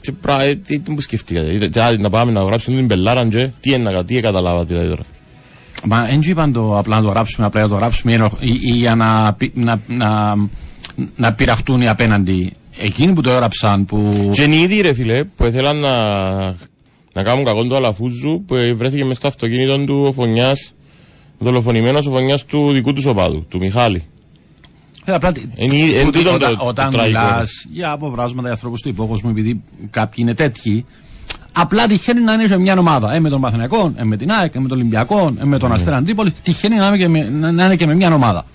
Ε, 0.02 0.06
και 0.06 0.12
πρα, 0.12 0.42
ε, 0.42 0.56
τι, 0.56 0.80
τι 0.80 0.92
μου 0.92 1.00
σκεφτήκατε. 1.00 1.54
Είτε- 1.54 1.70
τι, 1.70 2.02
να 2.02 2.10
πάμε 2.10 2.32
να 2.32 2.44
γράψουμε 2.44 2.78
την 2.78 2.88
πελάρα 2.88 3.28
και 3.28 3.50
τι 3.60 3.74
είναι 3.74 3.92
να 3.92 4.06
τι 4.06 4.22
καταλάβατε 4.22 4.74
δηλαδή 4.74 4.90
τώρα. 4.90 5.02
Μα 5.86 6.06
δεν 6.06 6.20
είπαν 6.22 6.54
το 6.54 6.78
απλά 6.78 6.96
να 6.96 7.02
το 7.02 7.10
γράψουμε, 7.10 7.46
απλά 7.46 7.62
να 7.62 7.68
το 7.68 7.76
γράψουμε 7.76 8.14
ή, 8.14 8.18
ή, 8.40 8.60
ή 8.64 8.72
για 8.72 8.96
να, 8.96 9.34
πει- 9.34 9.56
να, 9.56 9.82
να, 9.88 10.36
να 11.16 11.34
πειραχτούν 11.34 11.82
οι 11.82 11.88
απέναντι. 11.88 12.54
Εκείνοι 12.78 13.14
που 13.14 13.22
το 13.22 13.30
έγραψαν, 13.30 13.86
που. 13.86 14.30
Και 14.34 14.44
είναι 14.44 14.56
ήδη 14.56 14.82
ρε 14.82 14.94
φίλε 14.94 15.24
που 15.24 15.46
ήθελαν 15.46 15.78
να, 15.78 16.44
να 17.14 17.24
κάνουν 17.24 17.46
κακόν 17.46 17.68
του 17.68 17.76
Αλαφούζου 17.76 18.44
που 18.48 18.56
βρέθηκε 18.76 19.06
μες 19.06 19.18
στο 19.18 19.28
αυτοκίνητο 19.28 19.86
του 19.86 20.04
ο 20.08 20.12
Φωνιάς 20.12 20.74
δολοφονημένος 21.38 22.06
ο 22.06 22.12
Φωνιάς 22.12 22.46
του 22.46 22.72
δικού 22.72 22.94
του 22.94 23.02
σοπάδου, 23.02 23.46
του 23.50 23.58
Μιχάλη. 23.58 24.04
Όταν, 25.08 25.34
το- 26.24 26.56
το 26.56 26.66
όταν 26.66 26.90
τραγικό. 26.90 27.20
μιλάς 27.22 27.66
για 27.72 27.92
αποβράσματα 27.92 28.42
για 28.42 28.52
ανθρώπους 28.52 28.82
του 28.82 28.90
υπόκοσμου, 28.90 29.30
επειδή 29.30 29.62
κάποιοι 29.90 30.16
είναι 30.18 30.34
τέτοιοι, 30.34 30.86
απλά 31.52 31.88
τυχαίνει 31.88 32.22
να 32.22 32.34
είναι 32.34 32.48
σε 32.48 32.58
μια 32.58 32.78
ομάδα. 32.78 33.14
Ε, 33.14 33.20
με 33.20 33.30
τον 33.30 33.42
Παθηνακό, 33.42 33.94
ε, 33.96 34.04
με 34.04 34.18
την 34.18 34.32
ΑΕΚ, 34.32 34.56
ε, 34.56 34.60
με 34.60 34.68
τον 34.68 34.78
Ολυμπιακό, 34.78 35.34
ε, 35.42 35.46
με 35.46 35.58
τον 35.58 35.72
Αστέρα 35.74 35.96
Αντίπολης. 35.98 36.32
Τυχαίνει 36.44 36.76
να 36.76 36.88
είναι, 36.88 36.98
και 36.98 37.08
με, 37.08 37.30
να, 37.30 37.52
να 37.52 37.66
είναι 37.66 37.76
και 37.76 37.86
με 37.86 37.96
μια 37.96 38.14
ομάδα. 38.14 38.46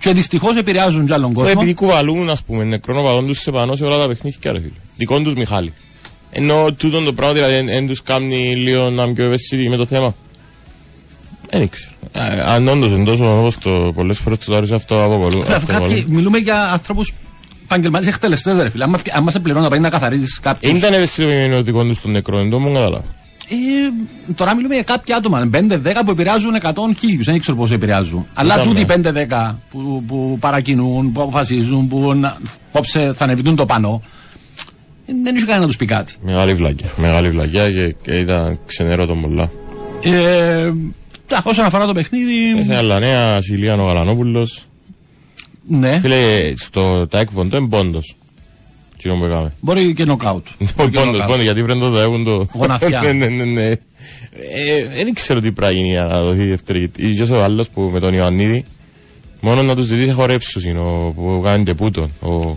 Και 0.00 0.12
δυστυχώς 0.12 0.56
επηρεάζουν 0.56 1.06
κι 1.06 1.12
άλλον 1.12 1.30
Ε, 1.30 1.34
κόσμο. 1.34 1.50
Επειδή 1.52 1.74
κουβαλούν, 1.74 2.30
ας 2.30 2.42
πούμε, 2.42 2.64
νεκρόν 2.64 2.98
οπαδόν 2.98 3.26
τους 3.26 3.38
σε 3.38 3.50
πανώ 3.50 3.76
σε 3.76 3.84
όλα 3.84 3.98
τα 3.98 4.06
παιχνίδια, 4.08 4.52
ρε 4.52 4.58
φίλε. 4.58 4.70
Δικών 4.96 5.24
τους 5.24 5.34
Μιχάλη. 5.34 5.72
Ενώ 6.30 6.72
τούτον 6.76 7.04
το 7.04 7.12
πράγμα, 7.12 7.34
δηλαδή, 7.34 7.64
δεν 7.72 7.86
τους 7.86 8.02
κάνει 8.02 8.56
λίγο 8.56 8.90
να 8.90 9.02
είναι 9.02 9.14
πιο 9.14 9.24
ευαίσθητοι 9.24 9.68
με 9.68 9.76
το 9.76 9.86
θέμα. 9.86 10.14
Δεν 11.50 11.62
ήξερα. 11.62 11.90
Ε, 12.12 12.40
Αν 12.40 12.68
όντως 12.68 12.90
είναι 12.90 13.04
τόσο 13.04 13.38
όπως 13.38 13.58
το 13.58 13.92
πολλές 13.94 14.18
φορές 14.18 14.38
το 14.38 14.52
τάρισε 14.52 14.74
αυτό 14.74 15.04
από 15.04 15.18
πολλού. 15.18 15.44
Ε, 15.48 15.54
αφού 15.54 15.66
κάποιοι, 15.66 16.04
μιλούμε 16.08 16.38
για 16.38 16.72
ανθρώπους 16.72 17.12
επαγγελματίες 17.64 18.14
εκτελεστές, 18.14 18.56
ρε 18.56 18.70
φίλε. 18.70 18.84
Αν, 18.84 18.94
αν 19.12 19.22
μα 19.22 19.40
πληρώνουν 19.40 19.62
να 19.62 19.68
πάει 19.68 19.80
να 19.80 19.90
καθαρίζεις 19.90 20.40
κάποιου. 20.40 20.68
Δεν 20.68 20.76
ήταν 20.76 20.92
ευαισθητοποιημένο 20.92 21.54
ότι 21.54 21.64
δικών 21.64 21.88
τους 21.88 22.00
τον 22.00 22.10
νεκρό, 22.10 22.38
δεν 22.38 22.50
το 22.50 22.58
μου 22.58 22.72
καταλάβω. 22.72 23.04
Ε, 23.48 24.32
τώρα 24.34 24.54
μιλούμε 24.54 24.74
για 24.74 24.82
κάποια 24.82 25.16
άτομα, 25.16 25.50
5-10 25.52 26.02
που 26.04 26.10
επηρεάζουν 26.10 26.54
100 26.62 26.70
χίλιους. 26.98 27.24
Δεν 27.24 27.40
ξέρω 27.40 27.56
πώ 27.56 27.66
επηρεάζουν. 27.70 28.26
Αλλά 28.34 28.54
Ήταν, 28.54 28.66
τούτοι 28.66 28.84
ναι. 29.12 29.26
5-10 29.50 29.54
που, 29.70 30.04
που 30.06 30.36
παρακινούν, 30.40 31.12
που 31.12 31.22
αποφασίζουν, 31.22 31.88
που 31.88 32.14
να, 32.14 32.36
πόψε 32.72 33.12
θα 33.16 33.24
ανεβητούν 33.24 33.56
το 33.56 33.66
πανό, 33.66 34.02
ε, 35.06 35.12
δεν 35.22 35.34
είχε 35.34 35.44
κανένα 35.44 35.60
να 35.60 35.66
τους 35.66 35.76
πει 35.76 35.86
κάτι. 35.86 36.14
Μεγάλη 36.22 36.54
βλακιά. 36.54 36.88
Μεγάλη 36.96 37.30
βλακιά 37.30 37.70
και, 37.70 37.94
και 38.02 38.12
ήταν 38.12 38.58
ξενέρωτο 38.66 39.14
πολλά. 39.14 39.50
Ε, 40.02 40.72
τα, 41.30 41.42
όσον 41.46 41.64
αφορά 41.64 41.86
το 41.86 41.92
παιχνίδι, 41.92 42.58
Έθε 42.60 42.74
άλλα 42.76 42.98
νέα, 42.98 43.42
Σιλίαν 43.42 43.80
ο 43.80 43.84
Γαλανόπουλος. 43.84 44.66
ναι, 45.68 45.98
Φίλε, 46.00 46.52
στο 46.56 47.06
τάικβον 47.06 47.48
το 47.50 47.56
είναι 47.56 47.68
πόντος. 47.68 48.14
Τι 49.02 49.08
που 49.08 49.24
έκαμε. 49.24 49.52
μπορεί 49.60 49.94
και 49.94 50.04
νοκάουτ. 50.04 50.46
Όχι 50.60 50.72
Μπορεί 50.76 50.90
και 50.90 50.96
πόντος, 50.98 51.12
νοκάουτ. 51.12 51.28
πόντος, 51.30 51.42
γιατί 51.42 51.62
πρέπει 51.62 51.78
να 51.78 51.84
το 51.84 51.90
δεύουν 51.90 52.24
το... 52.24 52.46
Γοναθιά. 52.52 53.00
ναι, 53.02 53.12
ναι, 53.12 53.26
ναι, 53.26 53.44
ναι. 53.44 53.68
Ε, 53.70 53.76
Δεν 54.94 55.14
ξέρω 55.14 55.40
τι 55.40 55.52
πράγμα 55.52 55.76
γίνει 55.76 55.88
για 55.88 56.04
να 56.04 56.20
δοθεί 56.22 56.42
η 56.42 56.48
δεύτερη. 56.48 56.90
Ίσως 56.96 57.30
ο 57.30 57.42
άλλος 57.44 57.68
που 57.68 57.80
με 57.92 58.00
τον 58.00 58.14
Ιωαννίδη, 58.14 58.64
μόνο 59.42 59.62
να 59.62 59.74
τους 59.76 59.86
ζητήσει 59.86 60.12
χορέψους 60.12 60.64
είναι 60.64 60.78
ο 60.78 61.12
που 61.16 61.40
κάνει 61.44 61.64
τεπούτον. 61.64 62.10
Ο, 62.20 62.56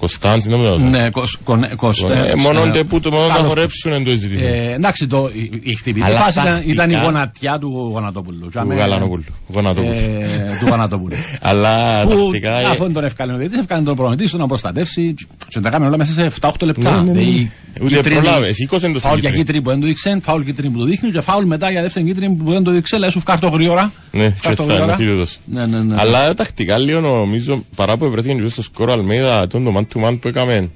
Κωνσταντς, 0.00 0.44
δεν 0.46 0.58
νομίζω. 0.58 0.86
Ναι, 0.88 1.10
κοσ- 1.10 1.38
κονε- 1.44 1.74
Κωστέ- 1.74 2.10
Ε, 2.30 2.34
Μόνο 2.36 2.64
ε, 2.64 2.70
τε 2.70 2.84
που 2.84 3.00
το 3.00 3.10
μόνο 3.10 3.26
να 3.26 3.34
καλώς- 3.34 3.48
χορέψουν 3.48 3.92
είναι 3.92 4.04
το 4.04 4.10
ζήτημα. 4.10 4.48
Ε, 4.48 4.72
εντάξει, 4.72 5.06
το, 5.06 5.30
η, 5.32 5.50
η 5.62 5.74
χτυπητή 5.74 6.06
Αλλά 6.06 6.18
φάση 6.18 6.38
ήταν, 6.40 6.44
τακτικά- 6.44 6.72
ήταν 6.72 6.90
η 6.90 7.04
γονατιά 7.04 7.58
του 7.58 7.90
Γονατόπουλου. 7.92 8.38
Του 8.40 8.48
Τζάμε, 8.48 8.74
Γαλανοπούλου. 8.74 9.24
Γονατόπουλου. 9.52 9.92
Ε, 9.94 10.56
του 10.60 10.66
Γονατόπουλου. 10.68 11.16
Αλλά 11.50 12.02
που 12.02 12.08
τακτικά. 12.20 12.60
ε, 12.60 12.64
αφού 12.64 12.92
τον 12.92 13.04
ευκάλυνε 13.04 13.36
ο 13.36 13.38
διαιτητής, 13.38 13.60
ευκάλυνε 13.62 13.86
τον 13.86 13.96
προπονητή 13.96 14.30
του 14.30 14.36
να 14.36 14.46
προστατεύσει 14.46 15.14
και 15.48 15.60
τα 15.60 15.70
κάνουμε 15.70 15.88
όλα 15.88 15.96
μέσα 15.98 16.12
σε 16.12 16.30
7-8 16.40 16.50
λεπτά. 16.66 16.90
Ναι, 16.90 16.96
ναι, 16.96 17.12
ναι. 17.12 17.18
Δηλαδή, 17.20 17.50
Ούτε 17.82 17.94
κίτρινη- 17.94 18.20
προλάβες, 18.22 18.54
σήκωσε 18.56 18.86
το 18.86 18.88
στην 18.88 19.00
Φάουλ 19.00 19.18
για 19.20 19.30
κίτρινη. 19.30 19.44
κίτρινη 19.44 19.62
που 19.64 19.70
δεν 19.70 19.80
το 19.80 19.86
δείξε, 19.86 20.18
φάουλ 20.22 20.42
κίτρινη 20.42 20.72
που 20.72 20.78
το 20.78 20.84
δείχνει 20.84 21.10
και 21.10 21.20
φάουλ 21.20 21.44
μετά 21.46 21.70
για 21.70 21.82
δεύτερη 21.82 22.06
κίτρινη 22.06 22.34
που 22.34 22.50
δεν 22.50 22.62
το 22.62 22.70
δείξε, 22.70 22.98
λέει 22.98 23.10
σου 23.10 23.20
φκάρτο 23.20 23.48
γρήγορα. 23.48 23.92
Ναι, 24.10 24.24
και 24.28 24.32
Φκάρτο 24.36 24.62
θα 24.62 24.72
γρήγορα. 24.72 24.94
είναι 25.00 25.04
φίλος. 25.04 25.38
Ναι, 25.44 25.66
ναι, 25.66 25.78
ναι. 25.78 25.94
Αλλά 25.98 26.34
τακτικά 26.34 26.78
λίγο 26.78 27.00
νομίζω 27.00 27.64
παρά 27.76 27.96
που 27.96 28.10
βρέθηκε 28.10 28.34
και 28.34 28.48
στο 28.48 28.62
σκόρο 28.62 28.92
Αλμέιδα 28.92 29.46
τον 29.46 29.62
το 29.92 30.00
man 30.04 30.08
to 30.08 30.08
man 30.12 30.18
που 30.20 30.28
έκαμε. 30.28 30.70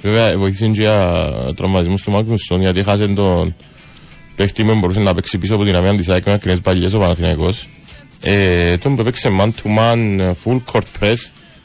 Βέβαια 0.00 0.38
βοήθησε 0.38 0.66
και 0.66 0.80
για 0.80 1.22
τραυματισμούς 1.56 2.02
του 2.02 2.10
Μάγνουσον 2.10 2.60
γιατί 2.60 2.82
χάσε 2.82 3.06
τον 3.06 3.54
παίχτη 4.36 4.62
που 4.64 4.78
μπορούσε 4.78 5.00
να 5.00 5.14
παίξει 5.14 5.38
πίσω 5.38 5.54
από 5.54 5.64
την 5.64 5.74
αμυάν 5.76 5.96
της 5.96 6.08
ΑΕΚ 6.08 6.26
με 6.26 6.32
ακριβές 6.32 6.60
παλιές 6.60 6.92
ο 6.94 6.98
Παναθηναϊκός. 6.98 7.68
Ε, 8.22 8.76
τον 8.76 8.94
που 8.94 9.00
έπαιξε 9.00 9.30
man 9.40 9.46
to 9.46 9.78
man 9.78 10.20
full 10.44 10.60
court 10.72 11.00
press 11.00 11.14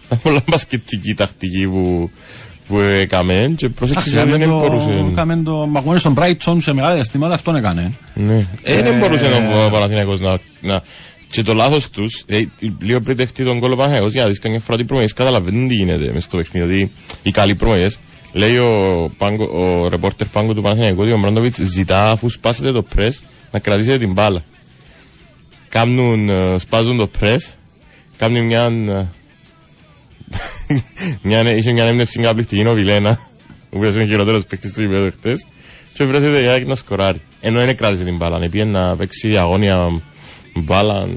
ήταν 0.05 0.19
πολλά 0.23 0.41
μπασκετική 0.47 1.13
τακτική 1.13 1.67
που, 1.67 2.11
που 2.67 2.79
έκαμε 2.79 3.53
και 3.57 3.69
πρόσεξε 3.69 4.09
Εντάξει, 4.09 4.29
γιατί 4.29 4.29
δεν 4.29 4.39
κάμε 4.39 4.51
το- 4.61 4.67
μπορούσε. 4.77 5.11
κάμε 5.15 5.41
το 5.43 5.67
Μαγουένι 5.67 5.99
στον 5.99 6.13
Brighton 6.17 6.57
σε 6.61 6.73
μεγάλα 6.73 6.93
διαστήματα, 6.93 7.33
αυτόν 7.33 7.55
έκανε. 7.55 7.91
Ναι. 8.13 8.45
Ε, 8.63 8.81
δεν 8.83 8.93
Ε, 8.93 8.97
μπορούσε 8.97 9.25
ο 9.65 9.69
Παναθηναϊκός 9.71 10.19
να, 10.19 10.37
να... 10.61 10.81
Και 11.31 11.41
το 11.41 11.53
λάθος 11.53 11.89
τους, 11.89 12.23
ε, 12.25 12.43
λίγο 12.81 13.01
πριν 13.01 13.15
δεχτεί 13.15 13.43
τον 13.43 13.59
κόλλο 13.59 13.75
Παναθηναϊκός, 13.75 14.11
για 14.11 14.21
να 14.21 14.27
δεις 14.27 14.39
καμιά 14.39 14.59
φορά 14.59 14.73
ότι 14.73 14.81
οι 14.81 14.85
προμονές 14.85 15.13
καταλαβαίνουν 15.13 15.67
τι 15.67 15.73
γίνεται 15.73 16.11
μες 16.13 16.23
στο 16.23 16.37
παιχνίδι. 16.37 16.65
Δηλαδή, 16.65 16.91
οι 17.23 17.31
καλοί 17.31 17.55
προμονές, 17.55 17.99
λέει 18.33 18.57
ο, 18.57 19.11
Πάγκο, 19.17 19.43
ο 19.43 19.89
ρεπόρτερ 19.89 20.27
Πάγκο 20.27 20.53
του 20.53 20.61
Παναθηναϊκού 20.61 21.01
ότι 21.01 21.11
ο 21.11 21.19
Μπράντοβιτς 21.19 21.61
ζητά 21.61 22.11
αφού 22.11 22.29
σπάσετε 22.29 22.71
το 22.71 22.81
πρες 22.81 23.21
να 23.51 23.59
κρατήσετε 23.59 23.97
την 23.97 24.11
μπάλα. 24.11 24.43
Κάμνουν, 25.69 26.29
ε, 26.29 26.57
σπάζουν 26.59 26.97
το 26.97 27.07
πρες, 27.07 27.57
κάμνουν 28.17 28.45
μια... 28.45 28.63
ε, 28.63 29.09
μια, 31.27 31.55
είχε 31.55 31.71
μια 31.71 31.83
έμπνευση 31.85 32.19
καταπληκτική 32.19 32.67
ο 32.67 32.73
Βιλένα, 32.73 33.09
ο 33.73 33.77
οποίος 33.77 33.93
είναι 33.93 34.03
ο 34.03 34.07
χειρότερος 34.07 34.45
παίκτης 34.45 34.73
του 34.73 34.81
γηπέδου 34.81 35.11
χτες, 35.11 35.45
και 35.93 36.03
βρέθηκε 36.03 36.43
η 36.43 36.47
ΑΕΚ 36.47 36.67
να 36.67 36.75
σκοράρει. 36.75 37.21
Ενώ 37.39 37.59
δεν 37.59 37.75
κράτησε 37.75 38.03
την 38.03 38.17
μπάλα, 38.17 38.49
πήγε 38.49 38.63
να 38.63 38.95
παίξει 38.95 39.37
αγώνια 39.37 40.01
μπάλα. 40.59 41.07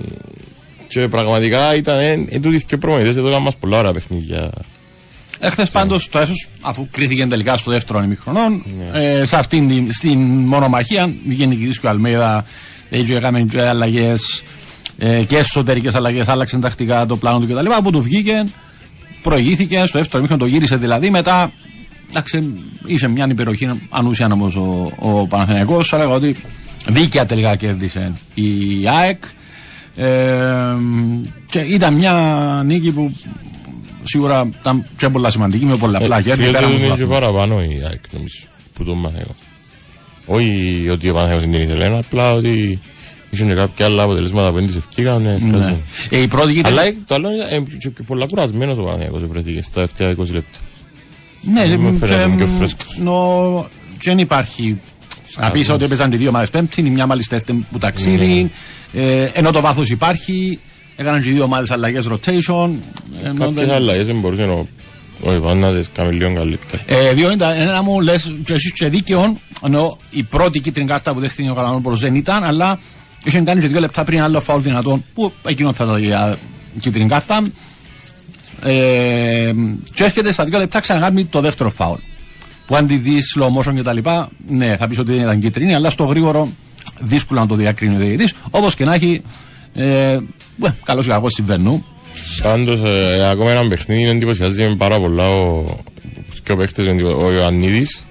Και 0.88 1.08
πραγματικά 1.08 1.74
ήταν 1.74 1.98
εν, 1.98 2.26
εν 2.30 2.42
τούτοι 2.42 2.64
και 2.64 2.76
προμονητές, 2.76 3.16
εδώ 3.16 3.26
έκαναν 3.26 3.42
μας 3.42 3.56
πολλά 3.56 3.78
ωραία 3.78 3.92
παιχνίδια. 3.92 4.50
Εχθές 5.38 5.70
πάντως 5.70 6.08
το 6.08 6.18
έσω, 6.18 6.32
αφού 6.60 6.88
κρίθηκε 6.90 7.26
τελικά 7.26 7.56
στο 7.56 7.70
δεύτερο 7.70 8.02
ημιχρονό, 8.02 8.48
Ναι. 8.48 9.00
ε, 9.20 9.24
σε 9.24 9.36
αυτήν 9.36 9.68
την 9.68 9.92
στην 9.92 10.18
μονομαχία 10.20 11.14
βγαίνει 11.26 11.56
και 11.80 11.86
ο 11.86 11.88
Αλμέδα, 11.88 12.44
έτσι 12.90 13.14
έκαμε 13.14 13.40
και 13.42 13.62
αλλαγές 13.62 14.42
ε, 14.98 15.22
και 15.24 15.36
εσωτερικές 15.36 15.94
αλλαγές, 15.94 16.28
άλλαξε 16.28 16.58
τακτικά 16.58 17.06
το 17.06 17.16
πλάνο 17.16 17.40
του 17.40 17.46
κτλ. 17.46 17.72
Από 17.72 17.92
του 17.92 18.02
βγήκε, 18.02 18.44
προηγήθηκε, 19.22 19.82
στο 19.86 19.98
δεύτερο 19.98 20.18
ημίχρονο 20.18 20.42
το 20.44 20.48
γύρισε 20.50 20.76
δηλαδή. 20.76 21.10
Μετά, 21.10 21.52
εντάξει, 22.10 22.54
είχε 22.86 23.08
μια 23.08 23.26
υπεροχή 23.30 23.70
ανούσια 23.90 24.28
όμως 24.32 24.56
ο, 24.56 24.92
ο 24.98 25.26
Παναθηναϊκός, 25.26 25.92
αλλά 25.92 26.02
λέγω 26.04 26.14
ότι 26.14 26.36
δίκαια 26.88 27.26
τελικά 27.26 27.56
κέρδισε 27.56 28.12
η 28.34 28.44
ΑΕΚ. 28.88 29.22
Ε, 29.96 30.06
και 31.50 31.58
ήταν 31.58 31.94
μια 31.94 32.62
νίκη 32.66 32.90
που 32.90 33.16
σίγουρα 34.04 34.48
ήταν 34.60 34.84
και 34.96 35.08
πολλά 35.08 35.30
σημαντική 35.30 35.64
με 35.64 35.76
πολλά 35.76 35.98
απλά 35.98 36.20
κέρδη 36.22 36.44
πέρα 36.44 36.58
από 36.58 36.66
τους 36.66 36.74
είναι 36.76 36.84
και 36.84 36.90
βαθμούς. 36.90 37.08
παραπάνω 37.20 37.62
η 37.62 37.80
ΑΕΚ 37.88 38.00
νομίζω, 38.12 38.36
που 38.72 38.84
τον 38.84 38.94
Παναθηναϊκό. 39.02 39.34
Όχι 40.26 40.88
ότι 40.88 41.08
ο 41.08 41.14
Παναθηναϊκός 41.14 41.50
δεν 41.50 41.60
την 41.60 41.68
ήθελε, 41.70 41.98
απλά 41.98 42.32
ότι 42.32 42.80
είχε 43.30 43.44
και 43.44 43.54
κάποια 43.54 43.86
άλλα 43.86 44.02
αποτελέσματα 44.02 44.48
που 44.50 44.54
δεν 44.56 44.66
τις 44.66 44.76
ευκήγαν. 44.76 45.22
ναι, 45.22 45.38
Ναι. 45.42 45.56
σκάσε. 45.56 45.78
Ε, 46.10 46.20
η 46.20 46.26
πρώτη 46.28 46.52
κίτρινη. 46.52 46.78
Αλλά 46.78 46.86
ε, 46.86 46.94
το 47.06 47.14
άλλο 47.14 47.30
είναι 47.30 47.44
ε, 47.50 47.60
και 47.78 48.02
πολλά 48.06 48.26
κουρασμένος 48.26 48.78
ο 48.78 48.82
Παναθηναϊκός 48.82 49.20
βρέθηκε 49.28 49.62
στα 49.62 49.72
τελευταία 49.72 50.26
20 50.26 50.30
λεπτά. 50.32 50.58
Ναι, 51.40 51.76
μου 51.76 51.98
και, 51.98 52.06
φαίνεται 52.06 52.26
μ, 52.28 52.36
πιο 52.36 52.46
φρέσκος. 52.46 52.98
νο- 53.02 53.66
και 53.92 54.10
δεν 54.10 54.18
υπάρχει. 54.18 54.80
Να 55.38 55.50
πεις 55.50 55.68
ότι 55.70 55.84
έπαιζαν 55.84 56.12
οι 56.12 56.16
δύο 56.16 56.28
ομάδε 56.28 56.46
πέμπτη, 56.46 56.80
η 56.80 56.90
μια 56.90 57.06
μάλιστα 57.06 57.34
έρθει 57.34 57.52
που 57.72 57.78
ταξίδι. 57.78 58.50
Ναι. 58.92 59.02
Ε, 59.02 59.30
ενώ 59.34 59.50
το 59.50 59.60
βάθος 59.60 59.90
υπάρχει, 59.90 60.58
έκαναν 60.96 61.22
και 61.22 61.28
οι 61.28 61.32
δύο 61.32 61.44
ομάδες 61.44 61.70
αλλαγές 61.70 62.06
rotation. 62.08 62.70
ενώ 63.22 63.34
Κάποιες 63.38 63.52
δεν- 63.66 63.70
αλλαγές 63.70 64.06
δεν 64.06 64.18
μπορούσε 64.20 64.42
ο 64.42 64.66
ο 65.22 65.32
Ιβάν 65.34 65.58
να 65.58 65.72
τις 65.72 65.88
κάνει 65.94 66.14
λίγο 66.14 66.34
καλύτερα. 66.34 66.82
Ε, 66.86 67.12
δύο 67.12 67.30
είναι 67.30 67.44
ένα 67.58 67.82
μου 67.82 68.00
λες 68.00 68.34
και 68.44 68.52
εσύ 68.52 68.72
και 68.72 68.88
δίκαιο, 68.88 69.36
ενώ 69.64 69.98
η 70.10 70.22
πρώτη 70.22 70.60
κίτρινη 70.60 70.88
κάρτα 70.88 71.12
που 71.14 71.20
δέχτηκε 71.20 71.50
ο 71.50 71.54
Καλανόπουλο 71.54 71.96
δεν 71.96 72.14
ήταν, 72.14 72.44
αλλά 72.44 72.78
είχε 73.24 73.40
κάνει 73.40 73.60
και 73.60 73.66
δύο 73.68 73.80
λεπτά 73.80 74.04
πριν 74.04 74.22
άλλο 74.22 74.40
φάουλ 74.40 74.60
δυνατόν 74.62 75.04
που 75.14 75.32
εκείνο 75.46 75.72
θα 75.72 75.84
ήταν 75.84 76.02
για 76.02 76.38
κίτρινη 76.80 77.08
κάρτα. 77.08 77.42
Ε, 78.64 79.52
και 79.94 80.04
έρχεται 80.04 80.32
στα 80.32 80.44
δύο 80.44 80.58
λεπτά 80.58 80.80
ξανακάνει 80.80 81.24
το 81.24 81.40
δεύτερο 81.40 81.70
φάουλ. 81.70 81.98
Που 82.66 82.76
αν 82.76 82.86
τη 82.86 82.96
δεις 82.96 83.36
slow 83.38 83.46
motion 83.60 83.74
κτλ. 83.80 83.98
Ναι, 84.46 84.76
θα 84.76 84.86
πεις 84.88 84.98
ότι 84.98 85.12
δεν 85.12 85.20
ήταν 85.20 85.40
κίτρινη, 85.40 85.74
αλλά 85.74 85.90
στο 85.90 86.04
γρήγορο 86.04 86.48
δύσκολα 87.00 87.40
να 87.40 87.46
το 87.46 87.54
διακρίνει 87.54 87.94
ο 87.94 87.98
διαιτητής. 87.98 88.32
Όπως 88.50 88.74
και 88.74 88.84
να 88.84 88.94
έχει, 88.94 89.22
ε, 89.74 90.18
καλός 90.84 91.06
ή 91.06 91.08
κακό 91.08 91.28
συμβαίνουν. 91.28 91.84
Πάντως, 92.42 92.80
ε, 92.84 93.28
ακόμα 93.30 93.50
ένα 93.50 93.68
παιχνίδι 93.68 94.08
εντυπωσιάζει 94.08 94.62
με 94.62 94.74
πάρα 94.76 94.98
πολλά 94.98 95.28
ο, 95.28 95.64
και 96.42 96.52
ο 96.52 96.56
παίχτες, 96.56 96.86
ο 97.02 97.32
Ιωαννίδης 97.32 98.04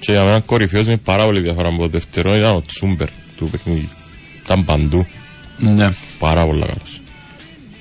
και 0.00 0.12
για 0.12 0.22
μένα 0.24 0.40
κορυφαίος 0.40 0.86
με 0.86 0.96
πάρα 0.96 1.24
πολύ 1.24 1.40
διαφορά 1.40 1.68
από 1.68 1.78
το 1.78 1.88
δεύτερο 1.88 2.36
ήταν 2.36 2.54
ο 2.54 2.62
Τσούμπερ 2.66 3.08
του 3.36 3.48
παιχνίδι. 3.50 3.88
Ήταν 4.44 4.64
παντού, 4.64 5.06
Ναι. 5.58 5.92
πάρα 6.18 6.44
πολύ 6.46 6.60
καλός. 6.60 7.00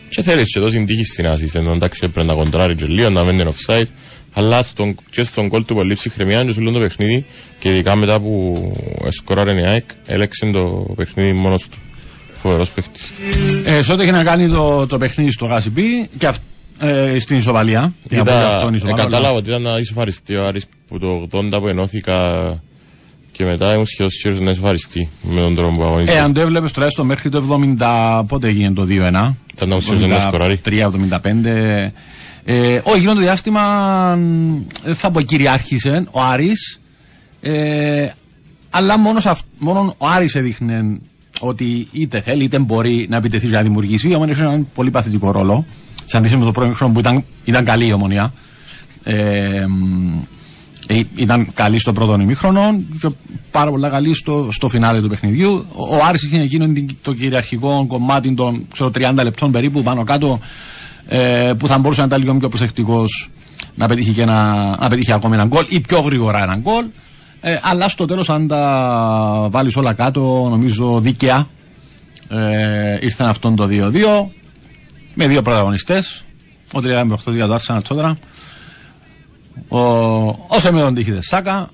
Και 0.09 0.21
θέλεις 0.21 0.53
και 0.53 0.59
δώσει 0.59 0.85
τύχη 0.85 1.03
στην 1.03 1.25
assistant, 1.25 1.73
εντάξει 1.75 1.99
έπρεπε 2.03 2.27
να 2.27 2.33
κοντράρει 2.33 2.75
και 2.75 2.85
λίγο, 2.85 3.09
να 3.09 3.23
μένει 3.23 3.43
offside, 3.43 3.85
αλλά 4.33 4.63
στον, 4.63 4.95
και 5.09 5.23
στον 5.23 5.49
κόλ 5.49 5.65
του 5.65 5.73
πολύ 5.75 5.93
ψυχρεμιά 5.93 6.43
και 6.43 6.51
σου 6.51 6.61
λέω 6.61 6.71
το 6.73 6.79
παιχνίδι 6.79 7.25
και 7.59 7.69
ειδικά 7.69 7.95
μετά 7.95 8.19
που 8.19 8.57
σκοράρε 9.09 9.61
η 9.61 9.65
ΑΕΚ, 9.65 9.83
έλεξε 10.05 10.51
το 10.51 10.93
παιχνίδι 10.95 11.31
μόνος 11.33 11.63
του. 11.67 11.77
Φοβερός 12.41 12.69
παίχτης. 12.69 13.01
Ε, 13.65 13.81
σε 13.81 13.91
ό,τι 13.93 14.01
έχει 14.01 14.11
να 14.11 14.23
κάνει 14.23 14.49
το, 14.49 14.87
το 14.87 14.97
παιχνίδι 14.97 15.31
στο 15.31 15.45
Γάσιμπι 15.45 16.09
και 16.17 16.27
αυ, 16.27 16.35
ε, 16.79 17.19
στην 17.19 17.37
ισοβαλία. 17.37 17.93
για 18.09 18.17
να 18.17 18.23
πω 18.23 18.29
και 18.31 18.35
αυτόν 18.37 18.57
Ήταν, 18.59 18.73
ε, 18.73 18.75
ισοβαλό, 18.77 19.03
κατάλαβα 19.03 19.37
ότι 19.37 19.49
ήταν 19.49 19.61
να 19.61 19.77
ισοφαριστεί 19.77 20.35
ο 20.35 20.45
Άρης 20.45 20.65
που 20.87 20.99
το 20.99 21.27
80 21.31 21.59
που 21.59 21.67
ενώθηκα 21.67 22.17
και 23.31 23.43
μετά 23.43 23.73
ήμουν 23.73 23.85
σχεδόν 23.85 24.09
σίγουρος 24.09 24.43
να 24.45 24.51
ισοφαριστεί 24.51 25.09
με 25.21 25.39
τον 25.39 25.55
τρόπο 25.55 25.75
που 25.75 25.81
Ε, 25.81 25.85
αγωνίστηκε. 25.85 26.19
αν 26.19 26.33
το 26.33 26.41
έβλεπες 26.41 26.71
τουλάχιστον 26.71 27.05
μέχρι 27.05 27.29
το 27.29 27.37
70, 27.37 28.23
πότε 28.27 28.47
έγινε 28.47 28.71
το 28.73 28.83
2-1. 28.83 29.35
Ήταν 29.55 29.69
να 29.69 29.75
ουσιαστικά 29.75 30.13
να 30.13 30.19
σκοράρει. 30.19 30.61
3-75. 30.65 31.91
Ε, 32.45 32.81
όχι, 32.83 32.97
εκείνο 32.97 33.13
το 33.13 33.19
διάστημα 33.19 33.61
ε, 34.17 34.85
δεν 34.85 34.95
θα 34.95 35.11
πω 35.11 35.21
κυριάρχησε 35.21 36.05
ο 36.11 36.21
Άρης. 36.21 36.79
Ε, 37.41 38.07
αλλά 38.69 38.97
μόνος, 38.97 39.21
σε 39.21 39.29
αυ- 39.29 39.45
μόνο 39.59 39.95
ο 39.97 40.07
Άρης 40.07 40.35
έδειχνε 40.35 40.99
ότι 41.39 41.87
είτε 41.91 42.21
θέλει 42.21 42.43
είτε 42.43 42.59
μπορεί 42.59 43.05
να 43.09 43.17
επιτεθεί 43.17 43.47
για 43.47 43.57
να 43.57 43.63
δημιουργήσει. 43.63 44.09
Η 44.09 44.15
ομονία 44.15 44.33
είχε 44.33 44.43
έναν 44.43 44.67
πολύ 44.73 44.91
παθητικό 44.91 45.31
ρόλο. 45.31 45.65
Σε 46.05 46.17
αντίθεση 46.17 46.39
με 46.39 46.45
το 46.45 46.51
πρώτο 46.51 46.73
χρόνο 46.73 46.93
που 46.93 46.99
ήταν, 46.99 47.23
ήταν 47.45 47.65
καλή 47.65 47.87
η 47.87 47.93
ομονία. 47.93 48.33
Ε, 49.03 49.65
μ, 49.67 50.19
ε, 50.87 51.01
ήταν 51.15 51.53
καλή 51.53 51.79
στο 51.79 51.91
πρώτο 51.93 52.13
ημίχρονο 52.21 52.81
και 52.99 53.09
πάρα 53.51 53.69
πολύ 53.71 53.89
καλή 53.89 54.13
στο, 54.15 54.47
στο 54.51 54.69
φινάλε 54.69 55.01
του 55.01 55.07
παιχνιδιού. 55.09 55.65
Ο, 55.73 55.95
ο 55.95 55.99
Άρης 56.07 56.23
είχε 56.23 56.41
εκείνο 56.41 56.67
την- 56.67 56.89
το 57.01 57.13
κυριαρχικό 57.13 57.85
κομμάτι 57.87 58.33
των 58.33 58.67
ξέρω, 58.71 58.91
30 58.95 59.23
λεπτών 59.23 59.51
περίπου 59.51 59.83
πάνω 59.83 60.03
κάτω 60.03 60.39
ε, 61.07 61.51
που 61.57 61.67
θα 61.67 61.77
μπορούσε 61.77 62.01
να 62.01 62.07
ήταν 62.07 62.19
λίγο 62.21 62.33
πιο 62.35 62.49
προσεκτικός 62.49 63.29
να 63.75 63.87
πετύχει, 63.87 64.11
και 64.11 64.21
ένα, 64.21 64.53
να 64.79 64.87
πετύχει 64.87 65.11
ακόμη 65.11 65.33
έναν 65.35 65.47
γκολ 65.47 65.65
ή 65.69 65.79
πιο 65.79 65.99
γρήγορα 65.99 66.43
έναν 66.43 66.59
γκολ. 66.59 66.85
Ε, 67.41 67.59
αλλά 67.63 67.87
στο 67.89 68.05
τέλος 68.05 68.29
αν 68.29 68.47
τα 68.47 69.47
βάλεις 69.51 69.75
όλα 69.75 69.93
κάτω 69.93 70.47
νομίζω 70.49 70.99
δίκαια 70.99 71.47
ε, 72.29 72.97
ήρθαν 73.01 73.27
αυτόν 73.27 73.55
το 73.55 73.67
2-2 73.71 73.91
με 75.13 75.27
δύο 75.27 75.41
πρωταγωνιστές 75.41 76.23
ό,τι 76.73 76.87
λέγαμε 76.87 77.07
προχτώς 77.07 77.33
για 77.35 77.47
το 77.47 77.55
Arsenal 77.55 77.79
τώρα 77.87 78.17
ο, 79.67 79.77
ο 80.27 80.59
Σεμέδον 80.59 80.93
τύχησε 80.93 81.21
Σάκα 81.21 81.69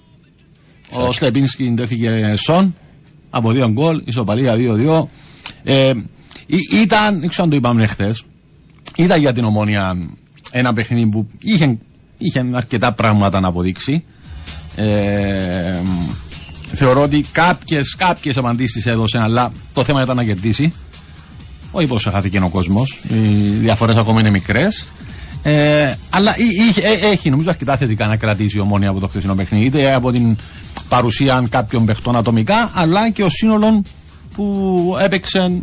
ο 0.92 1.12
Στεπίνσκι 1.12 1.74
τέθηκε 1.78 2.34
Σον 2.38 2.76
από 3.30 3.52
δύο 3.52 3.70
γκολ 3.70 4.02
ισοπαλία 4.06 4.56
2-2 4.58 5.06
ε, 5.63 5.89
ή- 6.46 6.78
ήταν, 6.82 7.20
δεν 7.20 7.30
ξέρω 7.30 7.44
αν 7.44 7.50
το 7.50 7.56
είπαμε 7.56 7.88
χθες, 7.88 8.24
ήταν 9.04 9.20
για 9.20 9.34
την 9.34 9.44
ομόνια 9.44 9.98
ένα 10.52 10.74
παιχνίδι 10.74 11.06
που 11.08 11.28
είχε, 11.40 11.78
είχε 12.18 12.46
αρκετά 12.54 12.94
πράγματα 12.94 13.40
να 13.40 13.48
αποδείξει 13.48 14.04
ε, 14.76 15.80
θεωρώ 16.72 17.02
ότι 17.02 17.26
κάποιες, 17.32 17.96
κάποιες 17.96 18.38
απαντήσεις 18.38 18.86
έδωσε 18.86 19.20
αλλά 19.22 19.52
το 19.74 19.84
θέμα 19.84 20.02
ήταν 20.02 20.16
να 20.16 20.24
κερδίσει 20.24 20.74
όχι 21.72 21.88
πως 21.88 22.08
χάθηκε 22.12 22.40
ο 22.40 22.50
κόσμος 22.50 23.02
οι 23.10 23.18
διαφορές 23.62 23.96
ακόμα 23.96 24.20
είναι 24.20 24.30
μικρές 24.30 24.88
ε, 25.44 25.96
Αλλά 26.10 26.36
είχε, 26.38 26.82
ε, 26.82 27.12
έχει 27.12 27.30
νομίζω 27.30 27.50
αρκετά 27.50 27.78
θετικά 27.78 28.08
να 28.08 28.16
κρατήσει 28.16 28.58
η 28.58 28.60
ομόνια 28.60 28.90
από 28.90 29.00
το 29.00 29.08
χθεσινό 29.08 29.36
παιχνίδι. 29.36 29.66
Είτε 29.66 29.94
από 29.94 30.12
την 30.12 30.38
παρουσία 30.90 31.48
κάποιων 31.50 31.86
παιχτών 31.86 32.16
ατομικά, 32.16 32.72
αλλά 32.74 33.10
και 33.10 33.24
ο 33.24 33.30
σύνολο 33.30 33.82
που 34.34 34.96
έπαιξε 35.02 35.62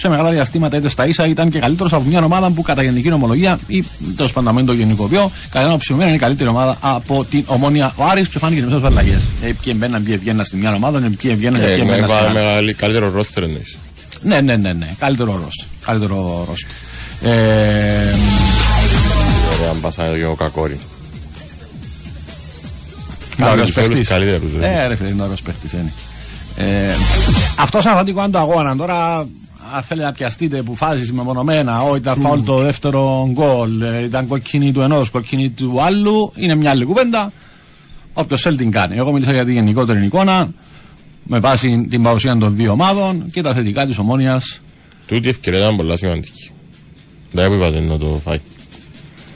σε 0.00 0.08
μεγάλα 0.08 0.30
διαστήματα 0.30 0.76
είτε 0.76 0.88
στα 0.88 1.06
ίσα 1.06 1.26
ήταν 1.26 1.48
και 1.50 1.58
καλύτερος 1.58 1.92
από 1.92 2.04
μια 2.08 2.24
ομάδα 2.24 2.50
που 2.50 2.62
κατά 2.62 2.82
γενική 2.82 3.08
νομολογία 3.08 3.58
ή 3.66 3.84
τέλος 4.16 4.32
πάντων 4.32 4.54
μην 4.54 4.66
το 4.66 4.72
γενικοποιώ, 4.72 5.30
κατά 5.50 5.64
ένα 5.64 5.76
ψηφισμένο 5.76 6.08
είναι 6.08 6.16
η 6.16 6.20
καλύτερη 6.20 6.48
ομάδα 6.48 6.76
από 6.80 7.24
την 7.24 7.44
ομόνια 7.46 7.92
ο 7.96 8.04
Άρης 8.04 8.28
και 8.28 8.38
φάνηκε 8.38 8.60
σε 8.60 8.66
μέσω 8.66 8.86
αλλαγές. 8.86 9.22
Ε, 9.42 9.52
ποιοι 9.62 9.74
μπαίναν, 9.76 10.02
ποιοι 10.02 10.16
βγαίναν 10.16 10.44
στη 10.44 10.56
μια 10.56 10.74
ομάδα, 10.74 11.10
ποιοι 11.20 11.34
βγαίναν, 11.34 11.60
ποιοι 11.60 11.74
βγαίναν 11.74 12.08
στην 12.08 12.38
άλλη. 12.56 12.74
Καλύτερο 12.74 13.10
ρόστερ 13.10 13.42
εννοείς. 13.42 13.76
Ναι, 14.22 14.40
ναι, 14.40 14.56
ναι, 14.56 14.72
ναι. 14.72 14.94
Καλύτερο 14.98 15.32
ρόστερ. 15.32 15.66
Καλύτερο 15.86 16.46
ρόστερ. 16.48 16.70
Ε, 17.22 18.14
Ωραία, 19.58 19.74
μπασάει 19.80 20.18
και 20.18 20.24
ο 20.24 20.34
Κακόρη. 20.34 20.78
Ωραίος 23.44 23.72
παίχτης. 23.72 24.08
Καλύτερους. 24.08 24.50
Ε, 24.60 24.86
ρε 24.88 24.96
φίλε, 24.96 25.08
είναι 25.08 25.22
ωραίος 25.22 25.42
παίχτης, 25.42 25.72
είναι. 25.72 25.92
Ε, 26.56 26.94
αυτός 27.56 27.86
αναλυτικό 27.86 28.20
αν 28.20 28.30
το 28.30 28.38
αγώνα 28.38 28.76
τώρα 28.76 29.26
αν 29.74 29.82
θέλετε 29.82 30.06
να 30.06 30.12
πιαστείτε 30.12 30.62
που 30.62 30.74
φάζεις 30.74 31.12
μεμονωμένα, 31.12 31.82
ό, 31.82 31.96
ήταν 31.96 32.20
φάουλ 32.20 32.40
το 32.40 32.56
δεύτερο 32.58 33.30
γκολ, 33.32 33.80
ε, 33.80 34.04
ήταν 34.04 34.26
κοκκινή 34.26 34.72
του 34.72 34.80
ενός, 34.80 35.10
κοκκινή 35.10 35.50
του 35.50 35.82
άλλου, 35.82 36.32
είναι 36.36 36.54
μια 36.54 36.70
άλλη 36.70 36.84
κουβέντα. 36.84 37.32
Όποιος 38.12 38.40
θέλει 38.40 38.56
την 38.56 38.70
κάνει. 38.70 38.96
Εγώ 38.96 39.12
μίλησα 39.12 39.32
για 39.32 39.44
τη 39.44 39.52
γενικότερη 39.52 40.04
εικόνα, 40.04 40.50
με 41.24 41.38
βάση 41.38 41.86
την 41.90 42.02
παρουσία 42.02 42.36
των 42.36 42.56
δύο 42.56 42.72
ομάδων 42.72 43.30
και 43.30 43.42
τα 43.42 43.54
θετικά 43.54 43.86
της 43.86 43.98
ομόνοια. 43.98 44.42
Τούτη 45.06 45.28
ευκαιρία 45.28 45.58
ήταν 45.58 45.76
πολύ 45.76 45.98
σημαντική. 45.98 46.50
Δεν 47.32 47.48
που 47.48 47.54
είπατε 47.54 47.80
να 47.80 47.98
το 47.98 48.20
φάει. 48.24 48.40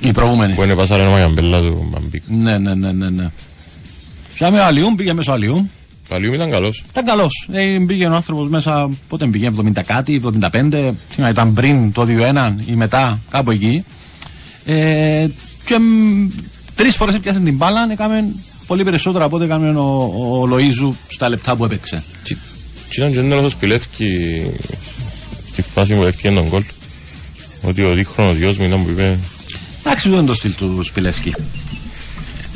Η 0.00 0.10
προηγούμενη. 0.10 0.54
Που 0.54 0.62
είναι 0.62 0.74
πασάρε 0.74 1.02
ένα 1.02 1.10
μαγιαμπέλα 1.10 1.60
του 1.60 1.88
Μπαμπίκ. 1.90 2.22
Ναι, 2.26 2.58
ναι, 2.58 2.74
ναι, 2.74 2.92
ναι. 2.92 3.10
ναι. 3.10 3.30
Σάμε 4.34 4.58
ο 4.58 4.64
Αλιούμ, 4.64 4.94
πήγε 4.94 5.12
μέσω 5.12 5.32
Αλιούμ. 5.32 5.66
Το 6.08 6.14
Αλιούμ 6.14 6.34
ήταν 6.34 6.50
καλός. 6.50 6.84
Ήταν 6.90 7.04
καλός. 7.04 7.48
Ε, 7.52 7.78
πήγε 7.86 8.06
ο 8.06 8.14
άνθρωπος 8.14 8.48
μέσα, 8.48 8.90
πότε 9.08 9.26
πήγε, 9.26 9.50
70 9.56 9.82
κάτι, 9.86 10.20
75. 10.50 10.92
Ήταν 11.30 11.52
πριν 11.54 11.92
το 11.92 12.06
2-1 12.08 12.54
ή 12.66 12.72
μετά, 12.72 13.20
κάπου 13.30 13.50
εκεί. 13.50 13.84
Ε, 14.64 15.26
και 15.64 15.76
τρεις 16.74 16.96
φορές 16.96 17.14
έπιασε 17.14 17.40
την 17.40 17.56
μπάλα, 17.56 17.88
έκαμε 17.92 18.24
πολύ 18.66 18.84
περισσότερο 18.84 19.24
από 19.24 19.36
ό,τι 19.36 19.44
έκανε 19.44 19.78
ο, 19.78 20.12
ο 20.40 20.46
Λοίζου 20.46 20.94
στα 21.08 21.28
λεπτά 21.28 21.56
που 21.56 21.64
έπαιξε. 21.64 22.02
Τι 22.24 22.36
ήταν 22.96 23.12
και 23.12 23.34
ο 23.34 23.48
Σπιλεύκη 23.48 24.42
στη 25.52 25.62
φάση 25.62 25.94
που 25.94 26.02
έφτιαξε 26.02 26.40
τον 26.40 26.48
κόλ. 26.48 26.62
Ότι 27.62 27.82
ο 27.82 27.94
δίχρονος 27.94 28.36
γιος 28.36 28.56
μου 28.56 28.64
ήταν 28.64 28.84
που 28.84 28.90
είπε... 28.90 29.18
Εντάξει, 29.84 30.08
δεν 30.08 30.18
είναι 30.18 30.26
το 30.26 30.34
στυλ 30.34 30.54
του 30.54 30.82
Σπιλεύκη. 30.82 31.34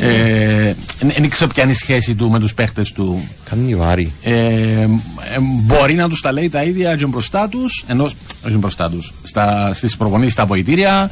Ε, 0.00 0.74
δεν 0.98 1.28
ξέρω 1.28 1.50
ποια 1.50 1.62
είναι 1.62 1.72
η 1.72 1.74
σχέση 1.74 2.14
του 2.14 2.30
με 2.30 2.38
τους 2.38 2.54
παίχτες 2.54 2.92
του. 2.92 3.28
Κάνει 3.50 3.74
βάρη. 3.74 4.12
Ε, 4.22 4.32
ε, 4.32 4.88
μπορεί 5.40 5.94
να 5.94 6.08
τους 6.08 6.20
τα 6.20 6.32
λέει 6.32 6.48
τα 6.48 6.62
ίδια 6.62 6.96
και 6.96 7.06
μπροστά 7.06 7.48
τους, 7.48 7.84
ενώ 7.86 8.04
όχι 8.46 8.56
μπροστά 8.56 8.90
τους, 8.90 9.12
στις 9.72 9.96
προπονήσεις, 9.96 10.32
στα 10.32 10.42
αποδητήρια. 10.42 11.10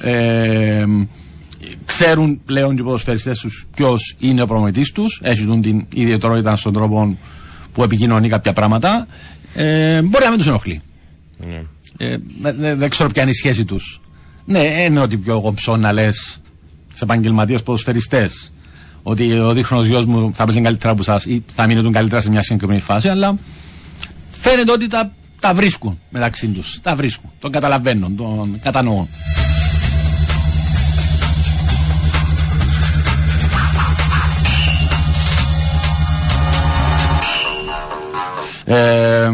Ε, 0.00 0.84
ξέρουν 1.84 2.40
πλέον 2.44 2.74
και 2.74 2.80
οι 2.80 2.84
ποδοσφαιριστές 2.84 3.38
τους 3.38 3.66
ποιος 3.74 4.16
είναι 4.18 4.42
ο 4.42 4.46
προμηθευτής 4.46 4.92
τους. 4.92 5.20
Έχουν 5.22 5.62
την 5.62 5.86
ιδιαιτερότητα 5.94 6.56
στον 6.56 6.72
τρόπο 6.72 7.16
που 7.72 7.82
επικοινωνεί 7.82 8.28
κάποια 8.28 8.52
πράγματα. 8.52 9.06
Ε, 9.54 10.02
μπορεί 10.02 10.24
να 10.24 10.30
μην 10.30 10.38
τους 10.38 10.48
ενοχλεί. 10.48 10.82
Ναι. 11.36 11.62
Ε, 11.96 12.16
δεν 12.74 12.88
ξέρω 12.88 13.08
ποια 13.08 13.22
είναι 13.22 13.30
η 13.30 13.34
σχέση 13.34 13.64
τους. 13.64 14.00
Ναι, 14.44 14.58
είναι 14.58 15.00
ότι 15.00 15.16
πιο 15.16 15.40
κομψό 15.40 15.76
να 15.76 15.92
λες 15.92 16.40
σε 16.98 17.04
επαγγελματίες 17.04 17.62
ποδοσφαιριστές 17.62 18.52
ότι 19.02 19.38
ο 19.38 19.52
δίχρονος 19.52 19.86
γιος 19.86 20.04
μου 20.06 20.30
θα 20.34 20.44
παίζει 20.44 20.60
καλύτερα 20.60 20.92
από 20.92 21.00
εσάς 21.00 21.24
ή 21.24 21.42
θα 21.54 21.66
μείνει 21.66 21.82
τον 21.82 21.92
καλύτερα 21.92 22.20
σε 22.20 22.30
μια 22.30 22.42
συγκεκριμένη 22.42 22.80
φάση, 22.80 23.08
αλλά 23.08 23.38
φαίνεται 24.30 24.72
ότι 24.72 24.86
τα, 24.86 25.12
τα 25.40 25.54
βρίσκουν 25.54 25.98
μεταξύ 26.10 26.46
τους. 26.48 26.78
Τα 26.82 26.94
βρίσκουν. 26.94 27.30
Τον 27.38 27.50
καταλαβαίνουν, 27.52 28.16
τον 28.16 28.60
κατανοούν. 28.62 29.08
Ε, 38.64 39.28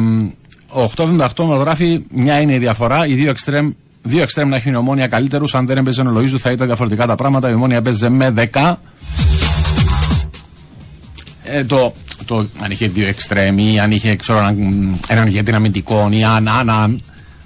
ο 0.69 0.91
878 0.97 1.45
μα 1.45 1.57
γράφει 1.57 2.05
μια 2.11 2.41
είναι 2.41 2.55
η 2.55 2.59
διαφορά. 2.59 3.07
Οι 3.07 3.15
δύο 3.15 3.31
εξτρέμ 3.31 3.71
Δύο 4.07 4.23
εξτρέμ 4.23 4.49
να 4.49 4.57
έχει 4.57 4.71
η 4.71 4.75
ομόνια 4.75 5.07
καλύτερους. 5.07 5.55
Αν 5.55 5.67
δεν 5.67 5.77
έπαιζε 5.77 6.01
ο 6.01 6.21
Λοίζου 6.21 6.39
θα 6.39 6.51
ήταν 6.51 6.67
διαφορετικά 6.67 7.07
τα 7.07 7.15
πράγματα. 7.15 7.51
Η 7.51 7.55
ομόνια 7.55 7.77
έπαιζε 7.77 8.09
με 8.09 8.35
10. 8.53 8.75
Ε, 11.43 11.65
το, 11.65 11.95
το, 12.25 12.47
αν 12.63 12.71
είχε 12.71 12.89
δύο 12.89 13.07
εξτρέμ 13.07 13.59
ή 13.59 13.81
αν 13.81 13.91
είχε 13.91 14.17
ξέρω, 14.17 14.39
έναν, 14.39 14.57
έναν 15.09 15.27
ηγέτη 15.27 15.53
αμυντικό 15.53 16.09
ή 16.11 16.25
αν, 16.25 16.49
αν, 16.49 16.71
αν. 16.71 17.03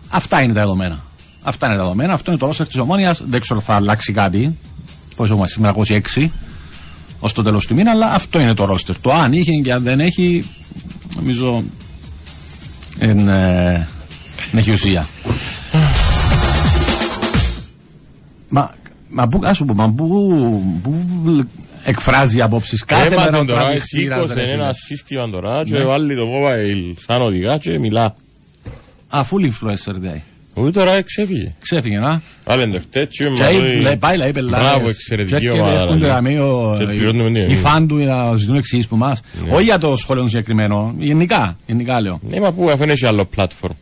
Αυτά 0.08 0.42
είναι 0.42 0.52
τα 0.52 0.60
δεδομένα. 0.60 1.04
Αυτά 1.42 1.66
είναι 1.66 1.76
τα 1.76 1.82
δεδομένα. 1.82 2.12
Αυτό 2.12 2.30
είναι 2.30 2.40
το 2.40 2.46
ρόστερ 2.46 2.66
της 2.66 2.78
ομόνιας. 2.78 3.22
Δεν 3.28 3.40
ξέρω 3.40 3.60
θα 3.60 3.74
αλλάξει 3.74 4.12
κάτι. 4.12 4.56
Πόσο 5.16 5.34
είμαστε 5.34 5.54
σήμερα, 5.54 5.74
26 6.16 6.28
ως 7.18 7.32
το 7.32 7.42
τέλος 7.42 7.66
του 7.66 7.74
μήνα, 7.74 7.90
αλλά 7.90 8.06
αυτό 8.12 8.40
είναι 8.40 8.54
το 8.54 8.64
ρόστερ. 8.64 9.00
Το 9.00 9.12
αν 9.12 9.32
είχε 9.32 9.52
και 9.52 9.72
αν 9.72 9.82
δεν 9.82 10.00
έχει, 10.00 10.44
νομίζω. 11.16 11.64
Είναι, 13.00 13.86
ε, 14.52 14.58
έχει 14.58 14.72
ουσία. 14.72 15.06
Μα, 18.48 18.70
μα 19.08 19.28
πού, 19.28 19.40
ας 19.44 19.58
πω, 19.58 19.74
μα 19.74 19.92
πού, 19.92 20.08
πού 20.82 21.46
εκφράζει 21.84 22.40
απόψεις 22.40 22.84
κάθε 22.84 23.16
μέρα 23.16 23.44
τώρα, 23.44 23.78
σήκωσε 23.78 24.40
ένας 24.40 24.78
σύστημα 24.78 25.30
τώρα 25.30 25.64
και 25.64 25.78
ναι. 25.78 25.84
βάλει 25.84 26.16
το 26.16 26.26
mobile 26.26 26.94
σαν 26.96 27.22
οδηγά 27.22 27.58
και 27.58 27.78
μιλά. 27.78 28.16
Α, 29.08 29.20
full 29.30 29.44
influencer 29.44 29.94
δηλαδή. 29.94 30.22
Όχι 30.54 30.70
τώρα 30.70 31.02
ξέφυγε. 31.02 31.54
Ξέφυγε, 31.60 31.98
να. 31.98 32.22
Βάλε 32.44 32.66
το 32.66 32.80
χτέτσι 32.80 33.28
με 33.82 33.96
Πάει, 33.96 34.16
λέει, 34.16 34.32
πελάρες. 34.32 34.66
Μπράβο, 34.66 34.88
εξαιρετική 34.88 35.48
ομάδα. 35.48 36.22
Οι 37.48 37.56
φαν 37.56 37.88
του 37.88 37.96
να 37.96 38.36
ζητούν 38.36 38.56
εξηγήσεις 38.56 38.90
που 38.90 38.96
μας. 38.96 39.20
Ναι. 39.44 39.52
Όχι 39.52 39.64
για 39.64 39.78
το 39.78 39.96
σχόλιο 39.96 40.28
συγκεκριμένο, 40.28 40.94
γενικά, 40.98 41.58
γενικά 41.66 42.00
λέω. 42.00 42.20
Ναι, 42.22 42.40
μα 42.40 42.52
πού 42.52 42.70
αφού 42.70 42.82
είναι 42.82 42.94
άλλο 43.06 43.28
platform. 43.36 43.74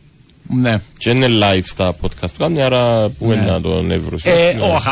Ναι. 0.49 0.75
Και 0.97 1.09
είναι 1.09 1.27
live 1.29 1.63
στα 1.63 1.95
podcast 2.01 2.29
του 2.31 2.37
κάνει, 2.37 2.61
άρα 2.61 3.09
πού 3.09 3.25
είναι 3.25 3.35
ναι. 3.35 3.51
να 3.51 3.61
τον 3.61 3.91
εύρωσε. 3.91 4.29
Ε, 4.29 4.53
ναι. 4.53 4.61
όχι, 4.61 4.87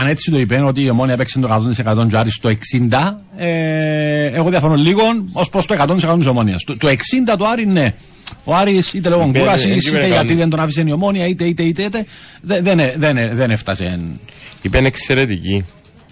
αν, 0.00 0.06
έτσι 0.06 0.30
το 0.30 0.38
είπε 0.38 0.60
ότι 0.60 0.82
η 0.82 0.90
Ομόνοια 0.90 1.14
έπαιξε 1.14 1.38
το 1.38 1.72
100% 1.94 2.08
του 2.08 2.18
Άρης 2.18 2.34
στο 2.34 2.50
60, 2.90 3.14
ε, 3.36 4.26
εγώ 4.26 4.48
διαφωνώ 4.48 4.74
λίγο 4.74 5.02
ως 5.32 5.48
προς 5.48 5.66
το 5.66 5.74
100% 5.78 6.14
της 6.16 6.26
Ομόνοιας. 6.26 6.64
Το, 6.64 6.76
το 6.76 6.88
60 6.88 6.92
του 7.38 7.48
Άρη, 7.48 7.66
ναι. 7.66 7.94
Ο 8.44 8.54
Άρης 8.54 8.92
είτε 8.92 9.08
λόγω 9.08 9.30
κούρασης, 9.38 9.86
είτε 9.86 10.06
γιατί 10.06 10.34
δεν 10.34 10.50
τον 10.50 10.60
άφησε 10.60 10.84
η 10.86 10.92
Ομόνοια, 10.92 11.26
είτε 11.26 11.44
είτε 11.44 11.62
είτε, 11.62 11.82
είτε 11.82 12.06
δεν, 12.40 12.64
δεν, 12.64 12.80
δεν, 12.96 13.18
δεν 13.32 13.50
έφτασε. 13.50 14.00
Είπε 14.62 14.78
εξαιρετική. 14.78 15.64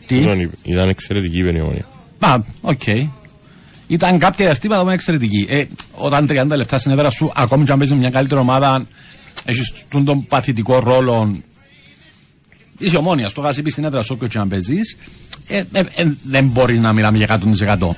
Τι; 0.06 0.16
Ήταν 0.62 0.88
εξαιρετική 0.88 1.38
η 1.38 1.60
ομόνια. 1.60 1.84
Α, 2.18 2.38
οκ. 2.60 2.82
Okay. 3.94 3.96
Ήταν 3.96 4.18
κάποια 4.18 4.44
διαστήματα 4.44 4.82
που 4.82 4.88
εξαιρετική. 4.88 5.46
Ε, 5.48 5.64
όταν 5.92 6.26
30 6.30 6.46
λεπτά 6.56 6.78
στην 6.78 6.90
έδρα 6.90 7.10
σου, 7.10 7.32
ακόμη 7.34 7.64
και 7.64 7.72
αν 7.72 7.78
παίζεις 7.78 7.96
μια 7.96 8.10
καλύτερη 8.10 8.40
ομάδα, 8.40 8.86
έχεις 9.44 9.72
τον 9.88 10.26
παθητικό 10.26 10.78
ρόλο. 10.78 11.36
Είσαι 12.78 12.96
ομόνιας, 12.96 13.32
το 13.32 13.50
πει 13.62 13.70
στην 13.70 13.84
έδρα 13.84 14.02
σου, 14.02 14.12
όποιος 14.14 14.30
και 14.30 14.38
αν 14.38 14.48
παίζεις, 14.48 14.96
ε, 15.46 15.62
ε, 15.72 15.82
ε, 15.94 16.12
δεν 16.22 16.46
μπορεί 16.46 16.78
να 16.78 16.92
μιλάμε 16.92 17.16
για 17.16 17.26
100%. 17.26 17.96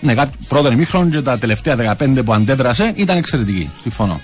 Ναι, 0.00 0.14
πρώτα 0.48 0.72
ημίχρονο 0.72 1.10
και 1.10 1.20
τα 1.20 1.38
τελευταία 1.38 1.96
15 1.98 2.22
που 2.24 2.32
αντέδρασε 2.32 2.92
ήταν 2.94 3.16
εξαιρετική. 3.16 3.70
Συμφωνώ. 3.82 4.20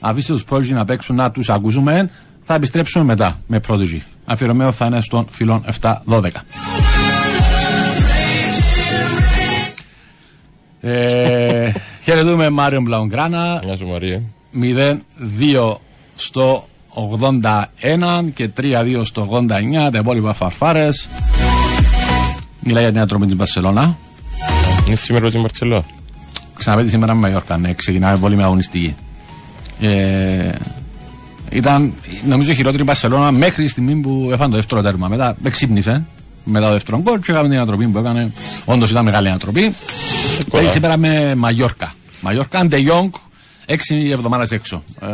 Αφήστε 0.00 0.32
τους 0.32 0.44
πρότυπου 0.44 0.74
να 0.74 0.84
παίξουν 0.84 1.16
να 1.16 1.30
τους 1.30 1.48
ακούσουμε. 1.48 2.10
Θα 2.40 2.54
επιστρέψουμε 2.54 3.04
μετά 3.04 3.38
με 3.46 3.60
πρότυπο. 3.60 4.02
Αφιερωμένο 4.24 4.72
θα 4.72 4.86
είναι 4.86 5.00
στον 5.00 5.26
φιλόν 5.30 5.64
7-12. 5.80 6.30
Ε, 10.80 11.72
χαιρετούμε 12.02 12.50
Μάριο 12.50 12.80
Μπλαουγκράνα. 12.80 13.60
Γεια 13.64 13.76
σου 13.76 13.86
Μαρία. 13.86 14.22
0-2 14.60 15.74
στο 16.14 16.64
81 16.94 18.30
και 18.34 18.50
3-2 18.60 19.00
στο 19.04 19.28
89 19.30 19.90
τα 19.92 19.98
υπόλοιπα 19.98 20.32
φαρφάρες. 20.32 21.08
Μιλάει 22.60 22.82
για 22.82 22.92
την 22.92 23.00
ατρομή 23.00 23.26
τη 23.26 23.34
Μπαρσελόνα. 23.34 23.96
Είναι 24.86 24.96
σήμερα 24.96 25.28
στην 25.28 25.40
Μπαρσελόνα. 25.40 25.84
Ξαναπέζει 26.56 26.90
σήμερα 26.90 27.14
με 27.14 27.20
Μαγιόρκα, 27.20 27.56
ναι, 27.56 27.72
ξεκινάμε 27.72 28.18
πολύ 28.18 28.36
με 28.36 28.42
αγωνιστική. 28.42 28.94
Ε, 29.80 30.52
ήταν 31.50 31.92
νομίζω 32.26 32.50
η 32.50 32.54
χειρότερη 32.54 32.82
Μπαρσελόνα 32.82 33.30
μέχρι 33.30 33.64
τη 33.64 33.70
στιγμή 33.70 33.94
που 33.94 34.28
έφανε 34.32 34.50
το 34.50 34.56
δεύτερο 34.56 34.82
τέρμα. 34.82 35.08
Μετά 35.08 35.36
ξύπνησε 35.50 36.04
μετά 36.48 36.66
το 36.66 36.72
δεύτερο 36.72 37.00
γκολ 37.00 37.20
και 37.20 37.32
έκαμε 37.32 37.48
την 37.48 37.56
ανατροπή 37.56 37.86
που 37.86 37.98
έκανε. 37.98 38.32
Όντως 38.64 38.90
ήταν 38.90 39.04
μεγάλη 39.04 39.28
ανατροπή. 39.28 39.74
Παίζει 40.50 40.70
σήμερα 40.70 40.96
με 40.96 41.34
Μαγιόρκα. 41.34 41.94
Μαγιόρκα, 42.20 42.64
Ντε 42.66 42.80
Ιόγκ, 42.80 43.12
έξι 43.66 44.08
εβδομάδες 44.12 44.50
έξω. 44.50 44.82
Ε, 45.00 45.06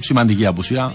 σημαντική 0.00 0.46
απουσία. 0.46 0.94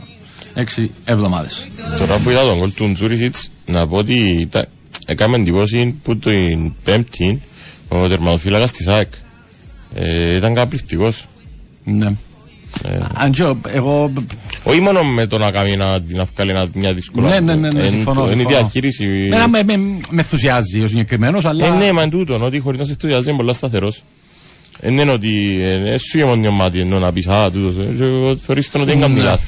έξι 0.54 0.92
εβδομάδες. 1.06 1.68
Τώρα 1.98 2.18
που 2.18 2.30
είδα 2.30 2.42
τον 2.46 2.60
κόλ 2.60 2.74
του 2.74 2.92
Τζούρισιτς, 2.94 3.50
να 3.66 3.88
πω 3.88 3.98
ότι 3.98 4.48
τα- 4.52 4.66
έκαμε 5.06 5.36
εντυπώση 5.38 6.00
που 6.04 6.18
την 6.18 6.74
πέμπτη 6.84 7.42
ο 7.88 8.08
τερματοφύλακας 8.08 8.72
της 8.72 8.88
ΑΕΚ. 8.88 9.12
Ε, 9.94 10.36
ήταν 10.36 10.54
καταπληκτικός. 10.54 11.26
Ναι. 11.84 12.16
Ε, 12.86 13.00
Αν 13.14 13.32
και 13.32 13.44
εγώ. 13.68 14.12
όχι 14.64 14.80
μόνο 14.80 15.04
με 15.04 15.26
το 15.26 15.38
να 15.38 15.52
κάνει 15.52 15.76
να 15.76 16.02
την 16.02 16.20
αυκάλει 16.20 16.50
ένα- 16.52 16.68
μια 16.76 16.94
δύσκολα. 16.94 17.30
Ναι, 17.30 17.40
ναι, 17.40 17.56
ναι, 17.56 17.70
ναι, 17.72 17.82
Εν- 17.82 17.90
συμφωνώ. 17.90 18.22
Είναι 18.22 18.32
η 18.34 18.36
συμφωνώ. 18.36 18.58
διαχείριση. 18.58 19.06
Μένα 19.30 19.48
με, 19.48 19.64
με, 19.64 19.78
με 19.78 20.00
ενθουσιάζει 20.22 20.82
ο 20.84 20.88
συγκεκριμένος, 20.88 21.46
αλλά. 21.46 21.66
Ε, 21.66 21.70
ναι, 21.70 21.92
μα 21.92 22.02
εν 22.02 22.10
τούτον, 22.10 22.44
ότι 22.44 22.60
χωρίς 22.60 22.80
να 22.80 22.86
σε 22.86 22.92
ενθουσιάζει 22.92 23.28
είναι 23.28 23.38
πολλά 23.38 23.54
σταθερός. 23.54 24.04
Δεν 24.80 24.98
είναι 24.98 25.12
ότι 25.12 25.58
ε, 25.62 25.98
σου 25.98 26.18
είναι 26.18 26.28
μόνο 26.28 26.52
μάτι 26.52 26.80
ενώ 26.80 27.00
να 27.00 27.12
πεις 27.12 27.28
«Α, 27.28 27.52
τούτος». 27.52 27.76
ε, 27.86 27.94
και 27.98 28.06
Θεωρείς 28.46 28.70
τον 28.70 28.82
ότι 28.82 28.92
δεν 28.92 29.00
κάνει 29.00 29.14
Ναι. 29.14 29.22
λάθη. 29.22 29.46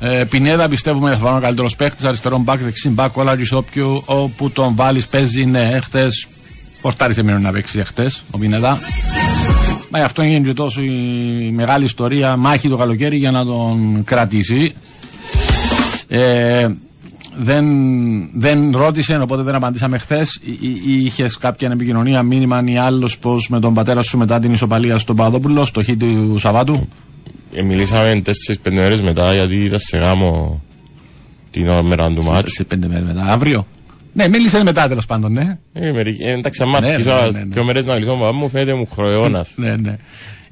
Ε, 0.00 0.24
Πινέδα 0.24 0.68
πιστεύουμε 0.68 1.10
θα 1.10 1.16
βάλει 1.16 1.36
ο 1.36 1.40
καλύτερος 1.40 1.76
παίχτη. 1.76 2.06
Αριστερόν 2.06 2.40
μπακ, 2.42 2.58
δεξί 2.60 2.88
μπακ, 2.88 3.16
όλα 3.16 3.36
όποιου 3.52 4.02
όπου 4.06 4.50
τον 4.50 4.74
βάλεις 4.74 5.06
παίζει. 5.06 5.44
Ναι, 5.44 5.68
εχθέ. 5.72 6.08
Πορτάρισε 6.80 7.22
μείνει 7.22 7.40
να 7.40 7.52
παίξει 7.52 7.78
εχθέ 7.78 8.10
ο 8.30 8.38
Πινέδα. 8.38 8.78
Μα 9.90 9.98
γι' 9.98 10.04
αυτό 10.04 10.22
έγινε 10.22 10.46
και 10.46 10.52
τόσο 10.52 10.82
η 10.82 11.50
μεγάλη 11.54 11.84
ιστορία 11.84 12.36
μάχη 12.36 12.68
το 12.68 12.76
καλοκαίρι 12.76 13.16
για 13.16 13.30
να 13.30 13.44
τον 13.44 14.04
κρατήσει. 14.04 14.72
Ε, 16.08 16.68
δεν, 17.36 17.64
δεν 18.34 18.70
ρώτησε, 18.76 19.18
οπότε 19.22 19.42
δεν 19.42 19.54
απαντήσαμε 19.54 19.98
χθες. 19.98 20.40
Είχες 20.86 21.36
κάποια 21.36 21.70
επικοινωνία, 21.72 22.22
μήνυμα 22.22 22.62
ή 22.64 22.76
άλλος 22.76 23.18
πως 23.18 23.48
με 23.48 23.60
τον 23.60 23.74
πατέρα 23.74 24.02
σου 24.02 24.18
μετά 24.18 24.38
την 24.38 24.52
ισοπαλία 24.52 24.98
στον 24.98 25.16
Παδόπουλο, 25.16 25.64
στο 25.64 25.82
χ 25.82 25.86
του 25.98 26.38
Σαββάτου; 26.38 26.88
Ε, 27.54 27.62
μιλήσαμε 27.62 28.20
τέσσερις 28.24 28.60
πέντε 28.60 28.80
μέρες 28.80 29.00
μετά 29.00 29.34
γιατί 29.34 29.64
ήταν 29.64 29.78
σε 29.78 29.98
γάμο 29.98 30.62
την 31.50 31.68
ώρα 31.68 31.82
μέρα 31.82 32.12
του 32.12 32.22
μάτς. 32.22 32.52
Σε 32.52 32.64
πέντε 32.64 32.88
μέρες 32.88 33.06
μετά. 33.06 33.24
Αύριο; 33.32 33.66
Ναι, 34.16 34.28
μίλησε 34.28 34.62
μετά 34.62 34.88
τέλος 34.88 35.06
πάντων, 35.06 35.32
ναι. 35.32 35.58
Ε, 35.72 35.92
μερικ- 35.92 36.20
ε, 36.20 36.30
εντάξει, 36.30 36.62
άμα 36.62 36.80
Ναι, 36.80 36.86
αρχίσω 36.86 37.08
ναι, 37.14 37.20
να- 37.20 37.30
ναι, 37.30 37.38
ναι. 37.38 37.44
δύο 37.54 37.64
μέρες 37.64 37.84
να 37.84 37.92
μιλήσω 37.94 38.14
με 38.16 38.20
παπά 38.24 38.36
μου 38.36 38.48
φαίνεται 38.48 38.74
μου 38.74 38.86
χρεώνας. 38.86 39.52
ναι, 39.56 39.76
ναι. 39.76 39.96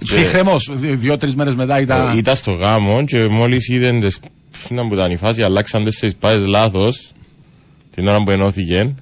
Ψυχραιμό. 0.04 0.56
Δύο-τρεις 0.72 1.34
μέρες 1.34 1.54
μετά 1.54 1.76
Ε, 1.76 1.82
ήταν. 1.82 2.18
Ήταν 2.18 2.36
στο 2.36 2.52
γάμο 2.52 3.04
και 3.04 3.26
μόλις 3.28 3.68
είδαν 3.68 4.00
τις 4.00 4.20
να 4.68 4.86
που 4.88 4.94
ήταν 4.94 5.10
η 5.10 5.16
φάση 5.16 5.42
αλλάξαν 5.42 5.84
τέσσερις 5.84 6.14
πάδες 6.16 6.46
λάθος 6.46 7.10
την 7.94 8.08
ώρα 8.08 8.22
που 8.22 8.30
ενώθηκε 8.30 8.94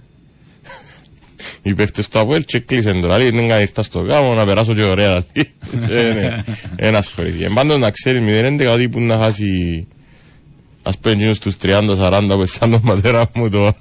οι 1.63 1.75
παίχτες 1.75 2.09
του 2.09 2.19
Αποέλ 2.19 2.45
και 2.45 2.59
κλείσαν 2.59 3.01
τώρα 3.01 3.19
λέει 3.19 3.31
δεν 3.31 3.49
κάνει 3.49 3.61
ήρθα 3.63 3.83
στο 3.83 4.01
γάμο 4.01 4.35
να 4.35 4.45
περάσω 4.45 4.75
και 4.75 4.83
ωραία 4.83 5.25
Και, 5.33 6.13
ναι, 6.15 6.43
Ένας 6.77 7.07
ασχολήθηκε 7.07 7.49
Πάντως 7.55 7.79
να 7.81 7.91
ξέρει 7.91 8.21
0-11 8.61 8.67
ότι 8.73 8.89
που 8.89 9.01
να 9.01 9.19
χάσει 9.19 9.87
Ας 10.83 10.99
πούμε 10.99 11.15
εκείνους 11.15 11.39
τους 11.39 11.55
30-40 11.63 12.23
που 12.29 12.47
σαν 12.47 12.71
τον 12.71 12.81
πατέρας 12.81 13.25
μου 13.35 13.49
το 13.51 13.67
α, 13.67 13.73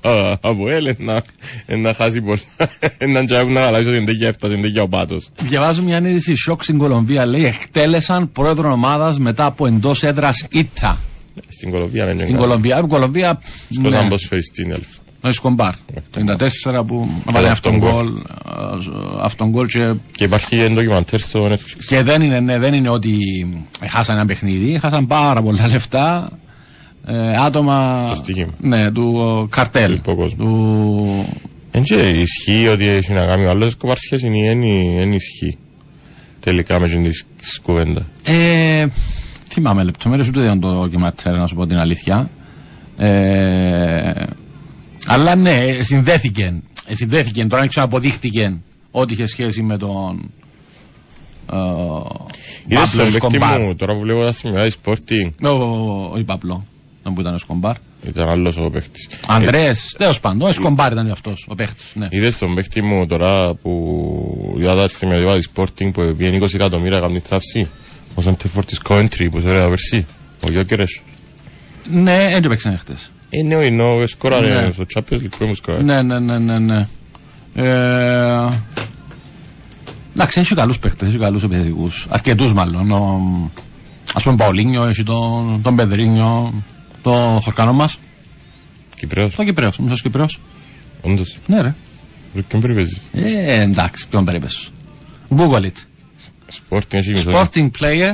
Αποέλ 0.41 0.85
ε, 0.85 0.95
να, 0.97 1.21
ε, 1.65 1.75
να 1.75 1.93
χάσει 1.93 2.21
πολλά 2.21 2.39
Έναν 2.97 3.25
τσάι 3.25 3.43
που 3.45 3.51
να 3.51 3.61
χαλάσει 3.61 3.87
ότι 3.87 3.97
εντέκεια 3.97 4.27
έφτασε 4.27 4.53
εντέκεια 4.53 4.81
ο 4.81 4.87
πάτος 4.87 5.29
Διαβάζω 5.43 5.81
μια 5.81 5.97
είδηση 5.97 6.35
σοκ 6.35 6.63
στην 6.63 6.77
Κολομβία. 6.77 7.25
Λέει 7.25 7.45
εκτέλεσαν 7.45 8.31
πρόεδρο 8.31 8.71
ομάδας 8.71 9.19
μετά 9.19 9.45
από 9.45 9.67
εντός 9.67 10.03
έδρας 10.03 10.45
ήττα. 10.51 10.97
Στην 11.49 11.71
Κολομβία 11.71 12.05
δεν 12.05 12.19
Στην 12.19 12.29
είναι 12.29 12.39
Κολομβία. 12.39 12.79
Η 12.79 12.87
Κολομβία. 12.87 13.41
Σκόσαν 13.69 14.03
ναι, 14.03 14.09
πως 14.09 14.25
φέρει 14.29 14.43
στην 14.43 14.71
έλφα 14.71 14.99
ο 15.23 15.27
Εσκομπάρ. 15.27 15.73
Το 16.11 16.35
94 16.73 16.83
που 16.87 17.09
έβαλε 17.29 17.47
αυτόν 17.49 17.73
αυτόν 17.75 17.89
γκολ. 17.91 18.07
ε, 18.07 19.21
Αυτόν 19.21 19.49
γκολ 19.49 19.67
και 19.67 19.93
Και 20.15 20.23
υπάρχει 20.23 20.59
ένα 20.59 20.73
ντοκιμαντέρ 20.75 21.19
στο 21.19 21.47
Netflix. 21.51 21.83
Και 21.85 22.03
δεν 22.03 22.21
είναι, 22.21 22.39
ναι, 22.39 22.59
δεν 22.59 22.73
είναι 22.73 22.89
ότι 22.89 23.17
χάσαν 23.87 24.15
ένα 24.15 24.25
παιχνίδι, 24.25 24.79
χάσαν 24.79 25.07
πάρα 25.07 25.41
πολλά 25.41 25.67
λεφτά. 25.67 26.29
Ε, 27.05 27.35
άτομα 27.35 28.05
Στο 28.05 28.15
στοίχημα. 28.15 28.51
ναι, 28.59 28.91
του 28.91 29.13
ο, 29.17 29.47
καρτέλ. 29.47 29.87
Του 29.87 29.93
υποκόσμου. 29.93 30.45
Του... 30.45 31.25
Εν 31.71 31.83
και 31.83 31.95
ισχύει 31.95 32.67
ότι 32.67 32.87
έχει 32.87 33.13
να 33.13 33.25
κάνει 33.25 33.45
ο 33.45 33.49
άλλος 33.49 33.75
κοπάρ 33.75 33.97
σχέση 33.97 34.27
είναι 34.27 35.01
εν 35.01 35.13
ισχύει. 35.13 35.57
Τελικά 36.39 36.79
με 36.79 36.87
την 36.87 37.11
κουβέντα. 37.61 38.05
Ε, 38.23 38.87
θυμάμαι 39.49 39.83
λεπτομέρειες, 39.83 40.27
ούτε 40.27 40.41
δεν 40.41 40.59
το 40.59 40.67
ντοκιματέρ, 40.67 41.37
να 41.37 41.47
σου 41.47 41.55
πω 41.55 41.67
την 41.67 41.77
αλήθεια. 41.77 42.29
Ε, 42.97 44.11
αλλά 45.07 45.35
ναι, 45.35 45.57
συνδέθηκε. 45.81 46.61
Ε, 46.85 46.95
συνδέθηκε. 46.95 47.45
Τώρα 47.45 47.63
έξω 47.63 47.81
αποδείχτηκε 47.81 48.57
ότι 48.91 49.13
είχε 49.13 49.25
σχέση 49.25 49.61
με 49.61 49.77
τον. 49.77 50.31
Ε, 51.51 51.57
Είδες 52.67 52.89
Παύλο 52.89 53.03
τον 53.03 53.11
παίκτη 53.11 53.35
Εσκομπάρ. 53.35 53.59
μου 53.59 53.75
τώρα 53.75 53.93
που 53.93 53.99
βλέπω 53.99 54.23
τα 54.23 54.31
σημεία 54.31 54.71
Sporting 54.83 55.31
Ο, 55.43 55.47
ο, 55.47 56.11
ο 56.15 56.23
Παπλό, 56.25 56.65
δεν 57.03 57.13
που 57.13 57.21
ήταν 57.21 57.33
ο 57.33 57.37
Σκομπάρ. 57.37 57.75
ήταν 58.03 58.29
άλλος 58.29 58.57
ο 58.57 58.69
παίκτης. 58.69 59.07
Ανδρέ, 59.27 59.71
τέλος 59.97 60.19
πάντων, 60.19 60.41
ο 60.41 60.47
Εσκομπάρ 60.47 60.91
ήταν 60.91 61.11
αυτός, 61.11 61.45
ο 61.49 61.55
παίχτης. 61.55 61.85
Ναι. 61.95 62.07
Είδες 62.09 62.37
τον 62.37 62.55
παίκτη 62.55 62.81
μου 62.81 63.05
τώρα 63.05 63.53
που 63.53 64.55
είδα 64.59 64.75
τα 64.75 64.87
σημεία 64.87 65.35
της 65.35 65.49
Sporting 65.55 65.91
που 65.93 66.15
πήγαινε 66.17 66.37
20 66.45 66.53
εκατομμύρια 66.53 66.99
κάνει 66.99 67.19
θαύση; 67.19 67.67
Ο 68.15 68.21
Σαντεφόρ 68.21 68.65
της 68.65 68.79
Coventry 68.89 69.27
που 69.31 69.41
σε 69.41 69.47
ωραία 69.47 69.69
περσί. 69.69 70.05
Ο 70.47 70.51
Γιώκερες. 70.51 71.01
ναι, 71.87 72.29
δεν 72.31 72.41
το 72.41 72.49
παίξανε 72.49 72.75
χτες. 72.77 73.11
Είναι 73.29 73.55
ο 73.55 73.61
Ινώ, 73.61 74.07
σκόραρε 74.07 74.61
Ναι. 74.61 74.71
στο 74.73 74.83
Champions 74.93 75.17
League 75.17 75.29
που 75.37 75.45
μου 75.45 75.55
σκόραρε. 75.55 75.83
Ναι, 75.83 76.01
ναι, 76.01 76.19
ναι, 76.19 76.37
ναι. 76.39 76.59
ναι. 76.59 76.87
Ε, 77.55 78.47
εντάξει, 80.15 80.39
έχει 80.39 80.55
καλούς 80.55 80.79
παίχτες, 80.79 81.07
έχει 81.07 81.17
καλούς 81.17 81.43
επιθετικούς. 81.43 82.05
Αρκετούς 82.09 82.53
μάλλον. 82.53 82.91
Α 84.13 84.21
πούμε, 84.21 84.35
Παολίνιο, 84.35 84.83
έχει 84.83 85.03
τον, 85.03 85.59
τον 85.61 85.75
Πεδρίνιο, 85.75 86.53
το 87.01 87.39
χορκανό 87.43 87.73
μας. 87.73 87.99
Κυπρέος, 88.95 89.35
Το 89.35 89.43
Κυπρέος, 89.43 89.77
μισός 89.77 90.01
Κυπρέος. 90.01 90.39
όντως. 91.01 91.37
Ναι, 91.47 91.61
ρε. 91.61 91.75
Ρε, 92.35 92.41
Ποιον 92.41 92.61
περιπέζεις; 92.61 93.01
Ε, 93.13 93.61
εντάξει, 93.61 94.07
ποιον 94.07 94.25
περίπε. 94.25 94.47
Google 95.35 95.61
it. 95.61 95.71
Sporting 96.69 96.93
έχει 96.93 97.09
μισό. 97.11 97.29
Sporting 97.31 97.69
player. 97.79 98.11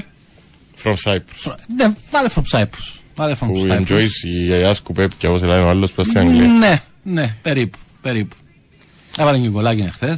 From 0.84 0.94
Cyprus. 1.04 1.46
fro- 1.46 1.56
Ναι, 1.76 1.94
βάλε 2.12 2.28
from 2.36 2.42
Cyprus. 2.60 3.00
Βάλε 3.16 3.36
from 3.42 3.48
Που 3.48 3.66
Cyprus. 3.70 3.82
enjoys 3.82 4.24
η 4.24 4.44
γιαγιά 4.46 4.74
σκουπέπ 4.74 5.12
και 5.18 5.28
όπως 5.28 5.42
λέει 5.42 5.60
ο 5.60 5.70
άλλος 5.70 5.92
προς 5.92 6.08
την 6.08 6.18
Αγγλία. 6.20 6.48
Ναι, 6.48 6.82
ναι, 7.04 7.36
περίπου. 7.42 7.78
περίπου. 8.02 8.36
Έβαλε 9.18 9.38
και 9.38 9.48
γκολάκι 9.50 9.82
εχθέ. 9.82 10.18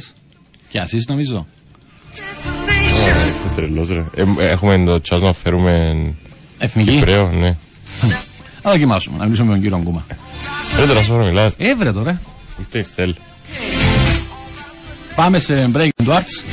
Και 0.68 0.78
ασύ 0.80 1.04
νομίζω. 1.08 1.46
Είσαι 3.34 3.54
τρελός 3.54 3.88
ρε. 3.88 4.04
Ε, 4.16 4.24
Έχουμε 4.50 4.84
το 4.84 5.00
τσάς 5.00 5.22
να 5.22 5.32
φέρουμε 5.32 6.02
Εθνική. 6.58 6.90
Κυπρέο, 6.90 7.30
ναι. 7.32 7.56
Θα 8.62 8.70
δοκιμάσουμε, 8.70 9.16
να 9.16 9.22
μιλήσουμε 9.24 9.48
με 9.48 9.52
τον 9.54 9.62
κύριο 9.62 9.78
Γκούμα. 9.82 10.06
Ρε 10.78 10.86
τώρα 10.86 11.02
σώρο 11.02 11.24
μιλάς. 11.24 11.54
Έβρε 11.58 11.92
τώρα. 11.92 12.20
Ούτε 12.60 12.78
η 12.78 12.82
Στέλ. 12.82 13.14
Πάμε 15.14 15.38
σε 15.38 15.70
break 15.74 15.88
του 16.04 16.10
Arts. 16.12 16.44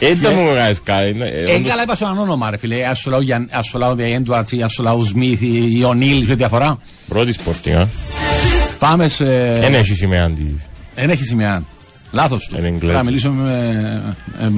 Έτσι 0.00 0.28
μου 0.28 0.46
βγάζεις 0.48 0.80
κάτι. 0.82 1.12
ναι, 1.14 1.24
ε, 1.24 1.44
Ε, 1.50 1.54
όντως- 1.54 1.68
καλά, 1.70 1.82
είπα 1.82 1.94
σου 1.94 2.04
ένα 2.04 2.20
όνομα, 2.20 2.50
ρε 2.50 2.56
φίλε. 2.56 2.84
Ας 2.86 2.98
σου 2.98 3.78
λέω 3.78 3.92
για 3.92 4.06
Έντουαρτς 4.14 4.52
ή 4.52 4.62
ας 4.62 4.72
σου 4.72 4.82
λέω 4.82 5.02
Σμιθ 5.02 5.40
ή 5.42 5.84
ο 5.84 5.94
Νίλ, 5.94 6.26
σε 6.26 6.34
διαφορά. 6.34 6.78
Πρώτη 7.08 7.34
Sporting, 7.44 7.70
α. 7.72 7.86
Πάμε 8.78 9.08
σε. 9.08 9.24
Δεν 9.60 9.74
έχει 9.74 9.94
σημαία 9.94 10.24
αντί. 10.24 10.60
Δεν 10.94 11.10
έχει 11.10 11.24
σημαία. 11.24 11.62
Λάθος 12.12 12.46
του. 12.48 12.56
Είναι 12.58 12.66
Εγγλέζος. 12.68 12.80
Πρέπει 12.80 12.96
να 12.96 13.02
μιλήσουμε 13.02 13.42
με, 13.42 14.14
ε, 14.40 14.48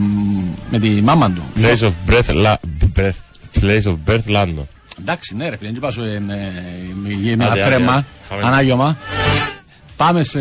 με 0.71 0.79
τη 0.79 0.89
μάμα 1.03 1.31
του. 1.31 1.43
Place 1.63 1.79
of 1.89 1.93
birth, 2.11 2.45
la- 2.47 2.55
birth- 2.97 3.61
place 3.61 3.83
of 3.83 3.97
birth, 4.07 4.37
London. 4.37 4.65
Εντάξει, 5.01 5.37
ναι, 5.37 5.49
ρε 5.49 5.57
φίλε, 5.57 5.71
δεν 5.71 5.81
πάω 5.81 6.05
ε, 6.05 6.19
με 6.21 7.33
ένα 7.33 7.47
Άντε, 7.51 7.63
θρέμα, 7.65 7.93
άντε, 7.93 8.05
φάμε. 8.29 8.43
ανάγιωμα. 8.45 8.97
Πάμε 9.97 10.23
σε 10.25 10.39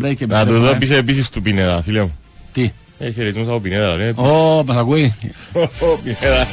break 0.00 0.14
και 0.16 0.26
Να 0.26 0.46
του 0.46 0.52
επιστρέφουμε. 0.52 0.58
δω 0.58 0.74
πίσω 0.78 0.94
επίσης 0.94 1.28
του 1.28 1.42
Πινέδα, 1.42 1.82
φίλε 1.82 2.00
μου. 2.02 2.18
Τι; 2.52 2.72
Έχει 2.98 3.12
χαιρετμούς 3.12 3.48
από 3.48 3.60
Πινέδα, 3.60 3.96
ναι. 3.96 4.08
Ω, 4.16 4.62
μας 4.66 4.76
ακούει. 4.76 5.14
Ω, 5.80 5.96
Πινέδα. 6.04 6.46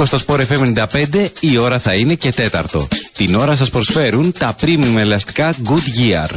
Λίγο 0.00 0.18
στο 0.18 0.34
Sport 0.34 0.46
FM 0.46 0.86
95 1.12 1.26
η 1.40 1.56
ώρα 1.58 1.78
θα 1.78 1.94
είναι 1.94 2.14
και 2.14 2.30
τέταρτο. 2.30 2.88
Την 3.12 3.34
ώρα 3.34 3.56
σας 3.56 3.70
προσφέρουν 3.70 4.32
τα 4.38 4.54
premium 4.60 4.96
ελαστικά 4.96 5.54
Goodyear. 5.64 6.30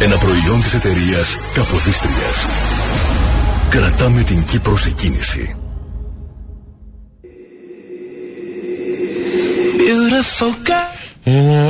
Ένα 0.00 0.16
προϊόν 0.16 0.62
της 0.62 0.74
εταιρείας 0.74 1.36
Καποδίστριας. 1.54 2.46
Κρατάμε 3.68 4.22
την 4.22 4.44
Κύπρο 4.44 4.76
σε 4.76 4.90
κίνηση. 4.90 5.56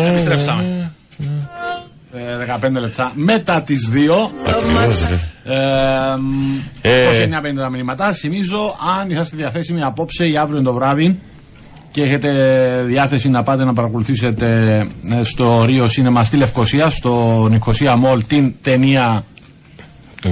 Επιστρέψαμε. 0.09 0.91
Ε, 2.13 2.59
15 2.77 2.81
λεπτά 2.81 3.13
μετά 3.15 3.63
τις 3.63 3.89
2. 3.93 4.31
Ακριβώς, 4.47 5.01
ρε. 5.09 5.36
Ε, 5.49 6.91
Ε. 6.91 7.29
29-50 7.53 7.55
τα 7.57 7.71
μηνύματα; 7.71 8.13
Θυμίζω, 8.13 8.77
αν 9.01 9.11
είσαστε 9.11 9.37
διαθέσιμοι 9.37 9.83
απόψε 9.83 10.29
ή 10.29 10.37
αύριο 10.37 10.63
το 10.63 10.73
βράδυ 10.73 11.19
και 11.91 12.03
έχετε 12.03 12.31
διάθεση 12.87 13.29
να 13.29 13.43
πάτε 13.43 13.65
να 13.65 13.73
παρακολουθήσετε 13.73 14.79
ε, 15.11 15.23
στο 15.23 15.65
Ρίο 15.65 15.89
Σίνεμα 15.89 16.25
στη 16.25 16.37
Λευκοσία, 16.37 16.91
στο 16.91 17.47
Νικοσία 17.51 17.97
Μολ, 17.97 18.27
την 18.27 18.55
ταινία 18.63 19.25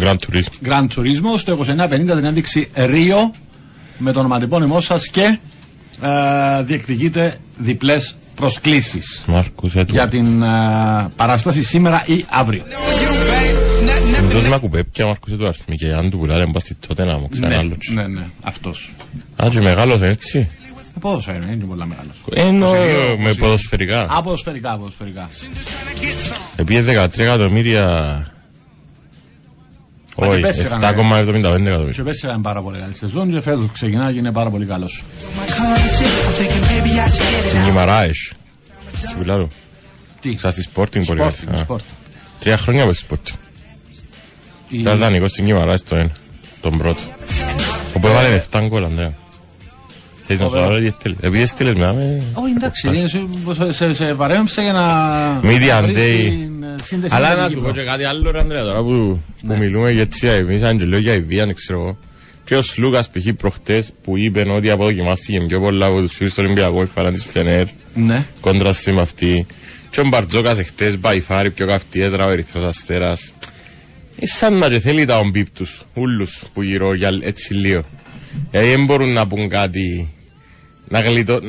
Grand 0.00 0.16
Turismo. 0.16 0.68
Grand 0.68 0.86
Turismo, 0.96 1.36
στο 1.38 1.58
2950 1.58 1.88
την 1.88 2.24
ένδειξη 2.24 2.68
Ρίο 2.74 3.32
με 3.98 4.12
το 4.12 4.18
ονοματεπώνυμό 4.18 4.80
σας 4.80 5.08
και 5.08 5.38
ε, 6.02 6.62
διεκδικείτε 6.62 7.36
διπλές 7.56 8.14
προσκλήσεις 8.34 9.24
Μάρκος, 9.26 9.76
έτοιμο. 9.76 9.98
για 9.98 10.08
την 10.08 10.42
ε, 10.42 10.48
παράσταση 11.16 11.62
σήμερα 11.62 12.02
ή 12.06 12.24
αύριο. 12.28 12.62
Εντός 14.36 14.48
με 14.48 14.54
ακουπέπια 14.54 15.06
Μάρκος 15.06 15.32
του 15.32 15.46
αριθμί 15.46 15.76
και 15.76 15.92
αν 15.92 16.10
του 16.10 16.18
πουλάρε 16.18 16.46
μπας 16.46 16.62
στη 16.62 16.74
τότε 16.86 17.04
να 17.04 17.12
μου 17.18 17.28
Ναι, 17.32 17.38
ξανά 17.40 17.58
άλλος. 17.58 17.76
ναι, 17.94 18.06
ναι, 18.06 18.22
αυτός. 18.42 18.94
Α, 19.44 19.48
και 19.50 19.60
μεγάλος 19.60 20.02
έτσι. 20.02 20.48
Πόσο 21.00 21.32
είναι, 21.32 21.52
είναι 21.52 21.64
πολλά 21.64 21.86
μεγάλος. 21.86 22.16
Εννοώ 22.34 22.72
22, 22.74 23.16
με 23.18 23.30
22. 23.30 23.38
ποδοσφαιρικά. 23.38 24.06
Αποδοσφαιρικά, 24.10 24.76
ποδοσφαιρικά. 24.76 25.28
Επίε 26.56 26.82
13 26.82 27.18
εκατομμύρια. 27.22 27.86
Μα 30.16 30.26
Όχι, 30.26 30.36
και 30.36 30.40
πέρσι 30.42 30.60
έκανα, 30.60 30.88
7,75 30.88 31.30
Και 31.32 31.38
εκατομμύρια. 31.38 32.02
πέρσι 32.04 32.26
ήταν 32.26 32.40
πάρα 32.40 32.62
πολύ 32.62 32.78
καλή 32.78 32.94
σεζόν 32.94 33.30
και 33.32 33.40
φέτος 33.40 33.66
ξεκινά 33.72 34.12
και 34.12 34.18
είναι 34.18 34.32
πάρα 34.32 34.50
πολύ 34.50 34.66
καλός. 34.66 35.04
Στην 37.46 37.62
Γιμαράες. 37.64 38.32
Στην 39.06 39.18
Πιλάρου. 39.18 39.48
Τι, 40.20 40.36
Σαν 40.38 40.52
στη 40.52 40.64
Sporting 40.74 41.04
πολύ 41.06 41.20
καλή. 41.20 41.32
σπορτ, 41.36 41.54
Α. 41.54 41.56
σπορτ. 41.56 41.82
Τρία 42.38 42.56
χρόνια 42.56 42.82
από 42.82 42.92
στη 42.92 43.04
Sporting. 43.10 43.32
Η- 44.68 44.78
Ήταν 44.78 44.98
δανεικός 44.98 45.30
στην 45.30 45.44
Γιμαράες 45.44 45.82
το 45.82 45.96
ένα. 45.96 46.10
Τον 46.60 46.78
πρώτο. 46.78 47.00
Όπου 47.96 48.06
έβαλε 48.06 48.42
7 48.50 48.60
γκολ, 48.68 48.84
Ανδρέα. 48.84 49.12
Θέλεις 50.26 50.42
να 50.42 50.48
σου 50.48 50.52
Φοβερό. 50.54 50.70
βάλω 50.72 50.80
τι 50.80 50.86
έστειλε. 50.86 51.14
Επειδή 51.20 51.42
έστειλες 51.42 51.74
μετά 51.74 51.92
με... 51.92 52.22
Όχι, 52.32 52.52
εντάξει, 52.56 52.86
είναι 52.88 53.06
σε- 53.08 53.26
σε- 53.54 53.72
σε- 53.72 53.94
σε 53.94 54.04
παρέμψε 54.14 54.62
για 54.62 54.72
να. 54.72 54.88
Media 55.42 55.68
να 55.68 55.82
βρεις 55.82 55.96
Day. 55.96 56.30
την, 56.30 56.62
ε, 56.62 56.74
σύνδεση 56.84 57.14
Αλλά 57.14 57.28
με 57.28 57.34
να 57.34 57.40
την 57.42 57.50
σου 57.50 57.56
Κύπρο. 57.56 57.70
πω 57.72 57.76
και 57.78 57.82
κάτι 57.84 58.04
άλλο 58.04 58.30
ρε 58.30 58.38
Ανδρέα 58.38 58.62
τώρα 58.62 58.82
που, 58.82 59.20
που 59.46 59.56
μιλούμε 59.56 59.90
για 59.90 60.02
έτσι 60.02 60.26
εμείς 60.26 60.62
αν 60.62 60.78
και 60.78 60.84
λέω 60.84 60.98
για 60.98 61.14
η 61.14 61.20
βία 61.20 61.46
δεν 61.46 61.54
ξέρω 61.54 61.80
εγώ. 61.80 61.98
Και 62.44 62.56
ο 62.56 62.62
Σλούκας 62.62 63.08
π.χ. 63.10 63.32
προχτές 63.36 63.92
που 64.04 64.16
είπε 64.16 64.50
ότι 64.50 64.70
αποδοκιμάστηκε 64.70 65.40
πιο 65.40 65.60
πολλά 65.60 65.86
από 65.86 66.00
τους 66.00 66.14
φίλους 66.14 66.34
του 66.34 66.42
Ολυμπιακού 66.44 66.82
η 66.82 66.86
φάνα 66.86 67.12
της 67.12 67.24
Φενέρ 67.24 67.66
Ναι. 67.94 68.24
κόντρα 68.40 68.70
με 68.86 69.00
αυτή. 69.00 69.46
Και 69.90 70.00
ο 70.00 70.04
Μπαρτζόκας 70.06 70.58
εχθές 70.58 70.98
μπαϊφάρει 70.98 71.50
πιο 71.50 71.66
καυτή 71.66 72.00
έδρα 72.00 72.26
ο 72.26 72.30
Ερυθρός 72.30 72.64
Αστέρας. 72.64 73.30
Ε, 74.18 74.26
σαν 74.26 74.54
να 74.58 74.68
και 74.68 74.78
θέλει 74.78 75.04
τα 75.04 75.18
ομπίπτους, 75.18 75.84
ούλους 75.94 76.42
που 76.52 76.62
γύρω 76.62 76.94
για 76.94 77.18
έτσι 77.22 77.54
λίγο. 77.54 77.82
Ε, 78.50 78.66
δεν 78.66 78.84
μπορούν 78.84 79.12
να 79.12 79.26
πούν 79.26 79.48
κάτι, 79.48 80.08
να 80.88 81.00
γλιτώ, 81.00 81.40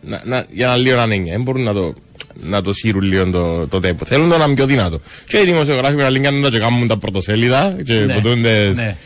να, 0.00 0.22
να, 0.24 0.46
για 0.50 0.66
να 0.66 0.76
λίγο 0.76 1.06
να 1.06 1.14
είναι, 1.14 1.30
δεν 1.30 1.42
μπορούν 1.42 1.62
να 1.62 1.72
το, 1.72 1.94
να 2.40 2.62
το 2.62 2.72
σύρουν 2.72 3.02
λίγο 3.02 3.30
το, 3.30 3.66
το 3.66 3.80
τέπο. 3.80 4.04
Θέλουν 4.04 4.28
το 4.30 4.36
να 4.38 4.44
είναι 4.44 4.54
πιο 4.54 4.66
δυνατό. 4.66 5.00
Και 5.26 5.38
οι 5.38 5.44
δημοσιογράφοι 5.44 5.94
με 5.96 6.10
να 6.10 6.48
και 6.48 6.58
κάνουν 6.58 6.86
τα 6.88 6.96
πρωτοσέλιδα 6.98 7.76
και 7.84 7.92
Ναι, 7.94 8.14
ποτούντες. 8.14 8.76
ναι. 8.76 8.96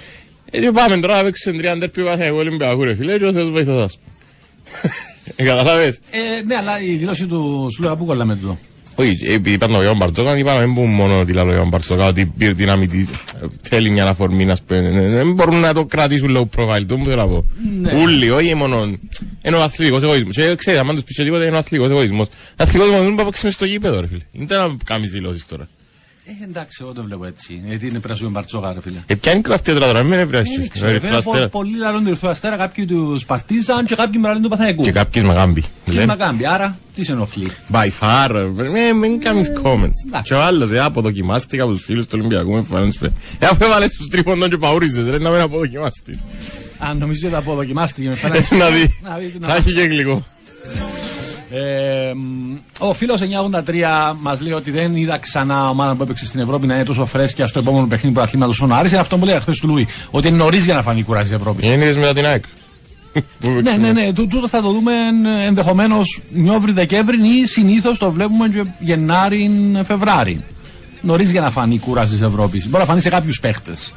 Ε, 0.51 0.61
και 0.61 0.71
πάμε 0.71 0.99
τώρα 0.99 1.17
να 1.17 1.23
παίξουν 1.23 1.57
τρία 1.57 1.73
αντέρπι 1.73 2.03
βαθιακού 2.03 2.37
Ολυμπιακού 2.37 2.85
ρε 2.85 2.95
φίλε 2.95 3.19
και 3.19 3.25
ο 3.25 3.33
Θεός 3.33 3.51
βοηθός 3.51 3.81
σας. 3.81 3.99
Ε, 5.37 5.45
Καταλάβες; 5.49 6.01
Ε, 6.11 6.43
ναι, 6.47 6.55
αλλά 6.57 6.81
η 6.83 6.97
δηλώση 6.97 7.27
του 7.27 7.69
Σλούγα 7.77 7.97
που 7.97 8.05
κολλάμε 8.05 8.37
του. 8.37 8.59
Όχι, 8.99 9.19
ε, 9.27 9.51
είπαν 9.51 9.73
το 9.73 9.83
Ιωάνν 9.83 9.97
Μπαρτζόκα, 9.97 10.39
είπαν 10.39 10.59
δεν 10.59 10.73
μπορούν 10.73 10.91
μόνο 10.91 11.21
ότι 11.21 11.33
λέω 11.33 11.53
Ιωάνν 11.53 11.69
Μπαρτζόκα, 11.69 12.07
ότι 12.07 12.33
πήρε 12.39 12.53
δύναμη, 12.53 12.87
τη- 12.87 13.07
θέλει 13.63 13.91
μια 13.91 14.03
αναφορμή, 14.03 14.45
να 14.45 14.57
πούμε. 14.67 14.79
Ε, 14.89 15.09
Δεν 15.11 15.33
μπορούν 15.33 15.61
να 15.61 15.75
το 15.75 15.85
κρατήσουν 15.85 16.37
low 16.37 16.61
profile, 16.61 16.85
το 16.87 16.97
μου 16.97 17.05
θέλω 17.05 17.17
να 17.17 17.27
πω. 17.27 17.45
Ούλοι, 18.03 18.31
όχι 18.31 18.55
μόνο. 18.55 18.85
Είναι 19.43 19.57
ο 19.57 19.63
αθλητικός 19.63 20.03
εγωισμός. 20.03 20.35
Και 20.37 20.55
ξέρετε, 20.55 20.89
αν 20.89 20.95
τους 20.95 21.05
πεις 21.05 21.17
και 21.17 21.23
τίποτα, 21.23 21.45
είναι 21.47 21.55
ο 21.57 21.59
αθλητικός 21.59 21.91
εγωισμός. 21.91 22.27
Ο 22.27 22.31
αθλητικός 22.57 22.87
εγωισμός 22.87 23.09
είναι 23.13 23.17
που 23.17 23.25
παίξουμε 23.25 23.51
στο 23.53 23.65
γήπεδο, 23.65 24.01
ρε 24.01 24.07
φίλε. 24.07 24.21
Είναι 24.33 24.57
να 24.57 24.77
κάνεις 24.85 25.11
δηλώσεις 25.11 25.47
τώρα. 25.47 25.69
Ε, 26.29 26.45
εντάξει, 26.45 26.79
εγώ 26.83 26.93
το 26.93 27.03
βλέπω 27.03 27.25
έτσι. 27.25 27.63
Γιατί 27.67 27.87
είναι 27.87 27.99
πράσινο 27.99 28.29
μπαρτσόγα, 28.31 28.73
ρε 28.73 28.81
φίλε. 28.81 28.99
Ε, 29.07 29.15
ποια 29.15 29.33
είναι 29.33 29.41
και 29.41 29.53
αυτή 29.53 29.71
η 29.71 29.73
έδρα 29.73 29.87
τώρα, 29.87 30.03
μην 30.03 30.19
ευρέσεις. 30.19 30.57
Δεν 30.59 30.69
ξέρω, 30.69 30.91
βέβαια, 30.99 31.21
πο- 31.23 31.49
Πολλοί 31.51 31.77
λαλούν 31.79 32.03
του 32.03 32.09
Ερυθρού 32.09 32.29
Αστέρα, 32.29 32.57
κάποιοι 32.57 32.85
του 32.87 33.19
Σπαρτίζαν 33.19 33.85
και 33.87 33.95
κάποιοι 33.95 34.19
με 34.23 34.27
λαλούν 34.29 34.43
του 34.43 34.49
Παθαϊκού. 34.49 34.83
Και 34.83 34.93
κάποιοι 34.93 35.23
με 35.27 35.33
γάμπη. 35.33 35.65
Τι 35.85 35.93
Λένε, 35.93 36.05
να 36.07 36.15
κάνει, 36.17 36.47
άρα 36.47 36.79
τι 36.95 37.05
σε 37.05 37.13
ενοχλεί; 37.13 37.47
By 37.73 37.89
far, 38.01 38.31
ε, 38.89 38.93
μην 38.93 39.21
κάνεις 39.21 39.49
comments. 39.63 39.91
εντάξει. 40.07 40.23
Και 40.23 40.35
ο 40.35 40.43
άλλος, 40.43 40.71
ε, 40.71 40.81
αποδοκιμάστηκα 40.81 41.63
από 41.63 41.73
τους 41.73 41.85
φίλους 41.85 42.05
του 42.07 42.13
Ολυμπιακού 42.19 42.53
με 42.53 42.63
φανές 42.63 42.97
φε. 42.97 43.07
Ε, 43.39 43.47
αφού 43.47 43.65
έβαλες 43.65 43.93
τους 43.93 44.09
τρίποντων 44.09 44.51
και 44.51 44.57
παούριζες, 44.57 45.09
ρε, 45.09 45.19
να 45.19 45.31
μην 45.31 45.41
αποδοκιμάστης. 45.41 46.19
Αν 46.79 46.99
νομίζω 46.99 47.27
ότι 47.29 47.37
αποδοκιμάστηκε 47.37 48.09
με 48.09 48.15
φανάκι. 48.15 48.55
Να 48.57 48.71
δει. 48.71 48.99
Να 49.03 49.17
δει 49.19 49.27
τι 49.27 49.39
να 49.39 49.49
Θα 49.49 49.55
έχει 49.57 49.73
και 49.73 49.81
γλυκό. 49.83 50.25
Ε, 51.57 52.13
μ, 52.15 52.55
ο 52.79 52.93
φίλος 52.95 53.21
983 53.21 54.15
μας 54.21 54.41
λέει 54.41 54.53
ότι 54.53 54.71
δεν 54.71 54.97
είδα 54.97 55.19
ξανά 55.19 55.69
ομάδα 55.69 55.95
που 55.95 56.03
έπαιξε 56.03 56.27
στην 56.27 56.41
Ευρώπη 56.41 56.67
να 56.67 56.75
είναι 56.75 56.85
τόσο 56.85 57.07
φρέσκια 57.07 57.47
στο 57.47 57.59
επόμενο 57.59 57.87
παιχνίδι 57.87 58.15
του 58.15 58.21
αθλήματο 58.23 58.53
στον 58.53 58.73
Άρης. 58.73 58.91
Είναι 58.91 59.01
αυτό 59.01 59.19
που 59.19 59.25
λέει 59.25 59.41
χθες 59.41 59.59
του 59.59 59.69
Λουί. 59.69 59.87
Ότι 60.11 60.29
είναι 60.29 60.37
νωρίς 60.37 60.65
για 60.65 60.75
να 60.75 60.83
φανεί 60.83 60.99
η 60.99 61.03
κουράση 61.03 61.25
της 61.29 61.37
Ευρώπης. 61.37 61.67
Είναι 61.67 61.85
είδες 61.85 61.97
μετά 61.97 62.13
την 62.15 62.27
ΑΕΚ. 62.27 62.45
Που 63.41 63.49
Ναι, 63.49 63.55
παίξαμε. 63.63 63.93
ναι, 63.93 64.01
ναι. 64.01 64.13
Τού- 64.13 64.29
Τούτο 64.29 64.49
θα 64.49 64.63
το 64.63 64.73
δούμε 64.73 64.93
ενδεχομένως 65.47 66.23
Νιόβρη-Δεκέμβρη 66.31 67.17
ή 67.17 67.47
συνήθως 67.47 67.99
το 67.99 68.11
βλέπουμε 68.11 68.49
και 68.49 68.65
Γενάρη-Φεβράρη. 68.79 70.41
Νωρίς 71.01 71.31
για 71.31 71.41
να 71.41 71.51
φανεί 71.51 71.75
η 71.75 71.79
κούραση 71.79 72.13
της 72.13 72.21
Ευρώπης. 72.21 72.65
Μπορεί 72.69 72.79
να 72.79 72.85
φανεί 72.89 73.01
σε 73.01 73.09
κάποιους 73.09 73.41
παίχτες. 73.41 73.93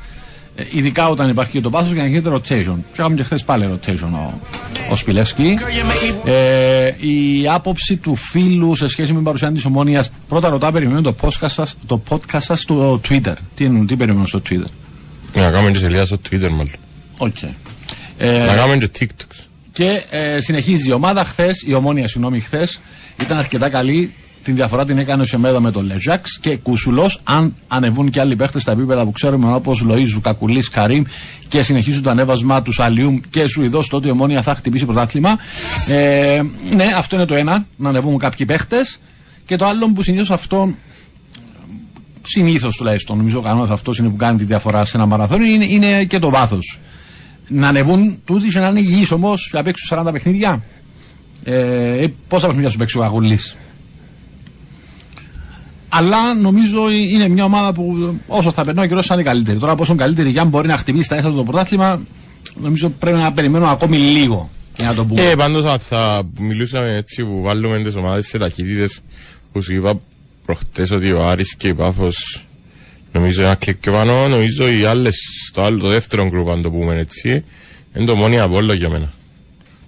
Ε, 0.60 0.64
ειδικά 0.72 1.10
όταν 1.10 1.30
υπάρχει 1.30 1.52
και 1.52 1.62
το 1.62 1.70
πάθο 1.70 1.94
για 1.94 2.02
να 2.02 2.08
γίνεται 2.08 2.30
rotation. 2.34 2.76
Και 2.76 3.00
είχαμε 3.00 3.16
και 3.16 3.24
χθες 3.24 3.44
πάλι 3.44 3.70
rotation 3.74 4.10
ο, 4.14 4.40
ο 4.92 4.96
Σπιλεύσκη. 4.96 5.58
Ε, 6.26 6.86
η 6.88 7.48
άποψη 7.48 7.96
του 7.96 8.16
φίλου 8.16 8.76
σε 8.76 8.88
σχέση 8.88 9.10
με 9.10 9.16
την 9.16 9.24
παρουσία 9.24 9.52
της 9.52 9.66
ομόνοια. 9.66 10.06
Πρώτα 10.28 10.50
ρωτά, 10.50 10.72
περιμένω 10.72 11.02
το 11.02 11.16
podcast 11.22 11.50
σας 11.50 11.78
το 11.86 12.02
podcast 12.10 12.42
σας 12.42 12.60
στο 12.62 13.02
Twitter. 13.10 13.34
Τι, 13.56 13.66
εννοούν, 13.66 13.88
τι 13.88 13.96
περιμένω 13.96 14.26
στο 14.26 14.42
Twitter; 14.50 14.70
Να 15.34 15.52
κάνουμε 15.52 15.72
και 15.72 15.78
σελίδα 15.78 16.06
στο 16.06 16.18
Twitter 16.30 16.50
μάλλον. 16.50 16.72
Οκ. 17.18 17.36
Ε, 18.18 18.46
Να 18.46 18.56
κάνουμε 18.56 18.78
και 18.78 18.90
TikToks. 19.00 19.44
Και 19.72 20.04
ε, 20.10 20.42
συνεχίζει 20.42 20.90
η 20.90 20.92
ομάδα. 20.92 21.24
Χθες, 21.24 21.64
η 21.66 21.74
Ομόνοια, 21.74 22.08
συγγνώμη, 22.08 22.40
χθες 22.40 22.82
ήταν 23.22 23.38
αρκετά 23.38 23.70
καλή. 23.70 24.14
Την 24.44 24.56
διαφορά 24.56 24.86
την 24.86 24.98
έκανε 24.98 25.22
ο 25.22 25.26
Σεμέδο 25.26 25.60
με 25.60 25.72
τον 25.72 25.86
Λόριτζακ 25.86 26.40
και 26.40 26.58
Κουσουλό. 26.58 27.12
Αν 27.24 27.56
ανεβούν 27.68 28.10
και 28.10 28.20
άλλοι 28.20 28.36
παίχτες 28.36 28.62
στα 28.62 28.72
επίπεδα 28.72 29.04
που 29.04 29.12
ξέρουμε, 29.12 29.54
όπως 29.54 29.82
Λοίζου, 29.82 30.22
Κακουλής, 30.22 30.70
Καρίμ 30.70 31.04
και 31.48 31.64
συνεχίζουν 31.64 32.04
το 32.04 32.10
ανέβασμά 32.10 32.62
τους 32.62 32.80
Αλιούμ 32.80 33.20
και 33.30 33.48
Σουηδός, 33.48 33.88
τότε 33.88 34.08
η 34.08 34.12
Ομόνοια 34.12 34.42
θα 34.42 34.56
χτυπήσει 34.56 34.86
πρωτάθλημα. 34.86 35.38
Ε, 35.88 36.42
ναι, 36.76 36.86
αυτό 36.98 37.16
είναι 37.16 37.26
το 37.26 37.36
ένα, 37.36 37.66
να 37.76 37.90
ανεβούν 37.90 38.18
κάποιοι 38.18 38.46
παίχτες. 38.46 39.00
Και 39.46 39.56
το 39.56 39.66
άλλο 39.66 39.92
που 39.92 40.02
συνήθως 40.02 40.30
αυτό 40.30 40.74
συνήθως 42.22 42.76
τουλάχιστον, 42.76 43.18
νομίζω 43.18 43.40
ο 43.40 43.42
κανόνα 43.42 43.74
αυτός 43.74 43.98
είναι 43.98 44.10
που 44.10 44.16
κάνει 44.16 44.38
τη 44.38 44.44
διαφορά 44.44 44.86
σε 44.86 44.98
ένα 44.98 45.06
μαραθώνιο, 45.06 45.54
είναι, 45.54 45.66
είναι 45.66 46.04
και 46.04 46.20
το 46.20 46.30
βάθος. 46.30 46.80
Να 47.48 47.68
ανεβούν 47.68 48.20
τούτοι 48.26 48.48
και 48.48 48.60
να 48.60 48.68
είναι 48.68 48.80
υγιείς 48.80 49.12
όμως 49.12 49.52
να 49.54 49.64
παίξουν 49.64 49.98
40 49.98 50.12
παιχνίδια. 50.12 50.64
Ε, 51.44 52.06
πόσα 52.28 52.48
παιχνίδια 52.48 52.70
σου 52.70 52.78
παίξει 52.78 52.98
ο 52.98 53.04
Αγουλή. 53.04 53.40
Αλλά 55.90 56.34
νομίζω 56.34 56.92
είναι 56.92 57.28
μια 57.28 57.44
ομάδα 57.44 57.74
που 57.74 58.14
όσο 58.28 58.52
θα 58.52 58.64
περνάει 58.64 58.86
ο 58.86 58.88
καιρός 58.88 59.06
θα 59.06 59.14
είναι 59.14 59.24
καλύτερη. 59.24 59.58
Τώρα, 59.58 59.76
πόσο 59.76 59.96
καλύτερη 59.96 60.30
για 60.30 60.42
αν 60.42 60.48
μπορεί 60.48 60.68
να 60.68 60.78
χτυπήσει 60.78 61.10
τα 61.10 61.16
έσοδα 61.16 61.36
το 61.36 61.44
πρωτάθλημα, 61.44 62.02
νομίζω 62.56 62.90
πρέπει 62.90 63.18
να 63.18 63.34
περιμένουμε 63.34 63.72
ακόμη 63.72 63.98
λίγο 63.98 64.50
για 64.78 64.88
να 64.88 64.94
το 64.94 65.06
πούμε. 65.06 65.22
Ε, 65.22 65.36
πάντως 65.36 65.66
αν 65.66 65.80
θα 65.80 66.24
μιλούσαμε 66.40 66.96
έτσι 66.96 67.24
που 67.24 67.42
βάλουμε 67.42 67.84
τις 67.84 67.96
ομάδες 67.96 68.28
σε 68.28 68.38
ταχύτητες 68.38 69.02
που 69.52 69.62
σου 69.62 69.74
είπα 69.74 70.00
προχτές 70.46 70.92
ότι 70.92 71.12
ο 71.12 71.28
Άρης 71.28 71.56
και 71.56 71.68
η 71.68 71.74
Πάφος 71.74 72.46
νομίζω 73.12 73.42
ένας 73.42 73.58
κλικ 73.60 73.80
και 73.80 73.92
πάνω, 73.92 74.28
νομίζω 74.28 74.70
οι 74.70 74.86
άλλες, 74.86 75.16
το 75.54 75.64
άλλο, 75.64 75.80
το 75.80 75.88
δεύτερο 75.88 76.28
γκρουπ 76.28 76.50
αν 76.50 76.62
το 76.62 76.72
πούμε 76.72 76.96
έτσι, 76.96 77.44
είναι 77.96 78.06
το 78.06 78.16
μόνοι 78.16 78.40
Απόλλω 78.40 78.74
για 78.74 78.90
μένα. 78.90 79.14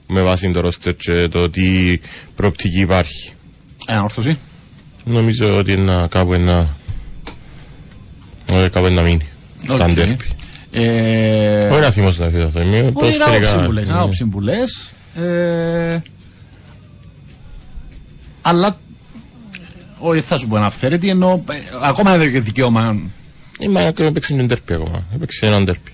Με 0.08 0.22
βάση 0.22 0.52
το 0.52 0.60
ρόστερ 0.60 0.96
και 0.96 1.28
το 1.28 1.50
τι 1.50 2.00
προοπτική 2.36 2.80
υπάρχει. 2.80 3.34
Ένα 3.88 4.04
όρθωση. 4.04 4.38
Νομίζω 5.04 5.58
ότι 5.58 5.72
είναι 5.72 6.08
κάπου 6.10 6.34
ένα, 6.34 6.68
ε, 8.52 8.68
κάπου 8.68 8.86
ένα 8.86 9.02
μείνει. 9.02 9.26
Στα 9.64 9.86
Οκ. 9.86 9.92
ντέρπι. 9.92 10.26
Ε, 10.72 11.68
Όχι 11.68 11.82
να 11.82 11.92
θυμώσαι 11.92 12.24
να 12.24 12.30
φύγει 12.30 12.44
αυτό. 12.44 12.62
Είμαι 12.62 12.70
Όχι, 12.70 12.80
είναι 12.82 12.92
ποδοσφαιρικά, 12.92 13.50
άποψη 13.52 13.66
που 13.66 13.72
λες, 13.72 13.84
είναι 13.84 13.94
ναι. 13.94 14.00
άποψη 14.00 14.26
που 14.26 14.40
λες. 14.42 14.92
Ε, 15.16 16.02
αλλά 18.42 18.78
όχι 20.00 20.22
θα 20.22 20.38
σου 20.38 20.48
πω 20.48 20.56
ένα 20.56 20.66
αυθαίρετη, 20.66 21.10
ενώ 21.10 21.44
ε, 21.50 21.56
ακόμα 21.82 22.18
δεν 22.18 22.28
έχει 22.28 22.40
δικαίωμα. 22.40 23.02
Ε, 23.60 23.68
μα 23.68 23.82
να 23.82 24.06
έπαιξε 24.06 24.34
ένα 24.34 24.44
ντέρπι 24.44 24.74
ακόμα. 24.74 25.04
Έπαιξε 25.16 25.46
ένα 25.46 25.62
ντέρπι. 25.64 25.92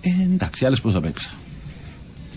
Ε, 0.00 0.10
εντάξει, 0.32 0.64
άλλες 0.64 0.80
πώς 0.80 0.92
θα 0.92 1.00
παίξα. 1.00 1.30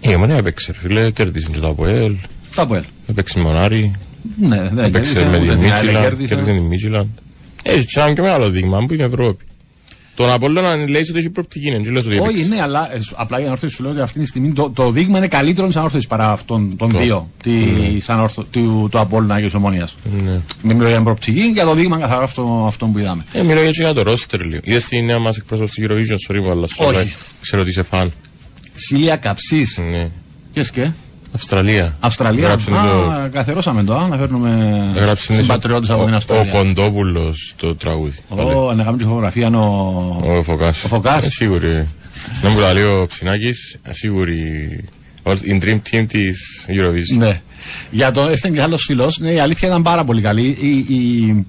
Ε, 0.01 0.15
μόνο 0.15 0.33
έπαιξε, 0.33 0.71
ρε 0.71 0.77
φίλε, 0.77 1.11
κέρδισε 1.11 1.47
και 1.51 1.59
το 1.59 1.67
ΑΠΟΕΛ. 1.67 2.15
Τα 2.55 2.65
πω, 2.67 2.83
Έπαιξε 3.07 3.37
με 3.37 3.43
Μονάρι, 3.43 3.91
Ναι, 4.39 4.69
δεν 4.73 4.85
έπαιξε 4.85 5.13
κέρδισε, 5.13 5.37
με 5.37 5.37
ούτε 5.37 5.39
την 5.39 5.47
την 5.47 5.51
άλλη 5.59 5.69
Μίτσιλαν, 5.69 6.01
κέρδισε. 6.01 6.35
κέρδισε 6.35 6.51
την 6.57 6.63
Μίτσιλαν. 6.67 7.07
Έχει 7.63 7.85
και 7.85 7.99
ένα 7.99 8.13
και 8.13 8.21
μεγάλο 8.21 8.49
δείγμα 8.49 8.85
που 8.85 8.93
είναι 8.93 9.03
Ευρώπη. 9.03 9.45
Τον 10.15 10.31
Απόλλωνα 10.31 10.75
λέει 10.75 11.01
ότι 11.09 11.17
έχει 11.19 11.29
προοπτική, 11.29 11.71
δεν 11.71 11.91
λες 11.93 12.05
ότι 12.05 12.17
Όχι, 12.17 12.29
έπαιξε. 12.29 12.47
ναι, 12.47 12.61
αλλά 12.61 12.95
ε, 12.95 12.99
σου- 13.01 13.15
απλά 13.17 13.37
για 13.37 13.45
να 13.45 13.51
ορθώσεις 13.51 13.75
σου 13.75 13.83
λέω 13.83 13.91
ότι 13.91 14.01
αυτή 14.01 14.19
τη 14.19 14.25
στιγμή 14.25 14.51
το, 14.53 14.69
το 14.69 14.91
δείγμα 14.91 15.17
είναι 15.17 15.27
καλύτερο 15.27 15.71
σαν 15.71 15.83
όρθωση 15.83 16.07
παρά 16.07 16.31
αυτών 16.31 16.75
των 16.77 16.91
Το. 16.91 16.97
δύο. 16.99 17.29
Τη, 17.43 17.51
σαν 18.01 18.19
όρθο, 18.19 18.43
του, 18.43 18.87
του 18.91 18.99
Απόλλωνα 18.99 19.37
και 19.39 19.45
της 19.45 19.53
Ομόνιας. 19.53 19.95
Ναι. 20.23 20.39
Δεν 20.61 20.75
μιλώ 20.75 20.85
για 20.87 20.95
την 20.95 21.03
προοπτική, 21.03 21.41
για 21.53 21.65
το 21.65 21.73
δείγμα 21.73 21.97
καθαρά 21.97 22.23
αυτό, 22.23 22.65
αυτό 22.67 22.85
που 22.85 22.99
είδαμε. 22.99 23.25
Ε, 23.33 23.41
μιλάω 23.43 23.63
έτσι 23.63 23.81
για 23.81 23.93
το 23.93 24.01
ρόστερ 24.01 24.41
λίγο. 24.45 24.61
Είδες 24.63 24.85
τη 24.85 25.01
νέα 25.01 25.19
μας 25.19 25.37
εκπρόσωπος 25.37 25.71
στη 25.71 25.85
Eurovision, 25.89 26.31
sorry, 26.33 26.49
αλλά 26.49 26.67
σου 26.67 26.75
Όχι. 26.79 26.93
λέω, 26.93 27.05
ξέρω 27.41 27.61
ότι 27.61 27.69
είσαι 27.71 27.83
φαν. 27.83 28.11
Σίλια 28.73 29.15
Καψής. 29.15 29.79
Ναι. 29.91 30.09
Και; 30.51 30.63
σκε. 30.63 30.93
Αυστραλία. 31.31 31.95
Αυστραλία. 31.99 32.47
Γράψε 32.47 32.65
το- 32.69 32.75
Α, 32.77 33.27
καθερώσαμε 33.31 33.83
το, 33.83 33.95
α, 33.97 34.07
να 34.07 34.17
φέρνουμε 34.17 34.81
Έγραψε 34.95 35.33
συμπατριώτες 35.33 35.89
από 35.89 35.99
την 36.03 36.09
ο- 36.11 36.13
Ο 36.13 36.17
Αυστραλία. 36.17 36.51
Κοντόπουλος 36.51 37.53
το 37.57 37.75
τραγούδι. 37.75 38.15
Πάλι. 38.35 38.49
Ω, 38.53 38.73
να 38.75 38.83
κάνουμε 38.83 38.97
τη 38.97 39.03
φωτογραφία 39.03 39.47
είναι 39.47 39.57
ο... 39.57 40.21
Ο 40.37 40.43
Φωκάς. 40.43 40.83
Ο 40.83 40.87
Φωκάς. 40.87 41.25
Ε, 41.25 41.29
Σίγουρη. 41.29 41.87
Να 42.41 42.49
μου 42.49 42.59
τα 42.59 42.73
λέει 42.73 42.83
ο 42.83 43.07
Ψινάκης, 43.07 43.77
ε, 43.83 43.93
σίγουρη. 43.93 44.35
Ως- 45.23 45.41
Η 45.41 45.59
dream 45.63 45.77
team 45.91 46.05
της 46.07 46.65
Eurovision. 46.69 47.17
Ναι. 47.17 47.41
Για 47.91 48.11
το 48.11 48.21
έστειλε 48.21 48.55
και 48.55 48.61
άλλος 48.61 48.83
φίλος. 48.83 49.17
Ναι, 49.19 49.31
η 49.31 49.39
αλήθεια 49.39 49.67
ήταν 49.67 49.81
πάρα 49.81 50.03
πολύ 50.03 50.21
καλή. 50.21 50.57
Η, 50.59 50.95
η, 50.95 51.45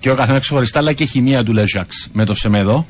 και 0.00 0.10
ο 0.10 0.14
καθένας 0.14 0.40
ξεχωριστά, 0.40 0.78
αλλά 0.78 0.92
και 0.92 1.02
η 1.02 1.06
χημεία 1.06 1.44
του 1.44 1.52
Λέζαξ 1.52 2.08
με 2.12 2.24
το 2.24 2.34
Σεμέδο. 2.34 2.86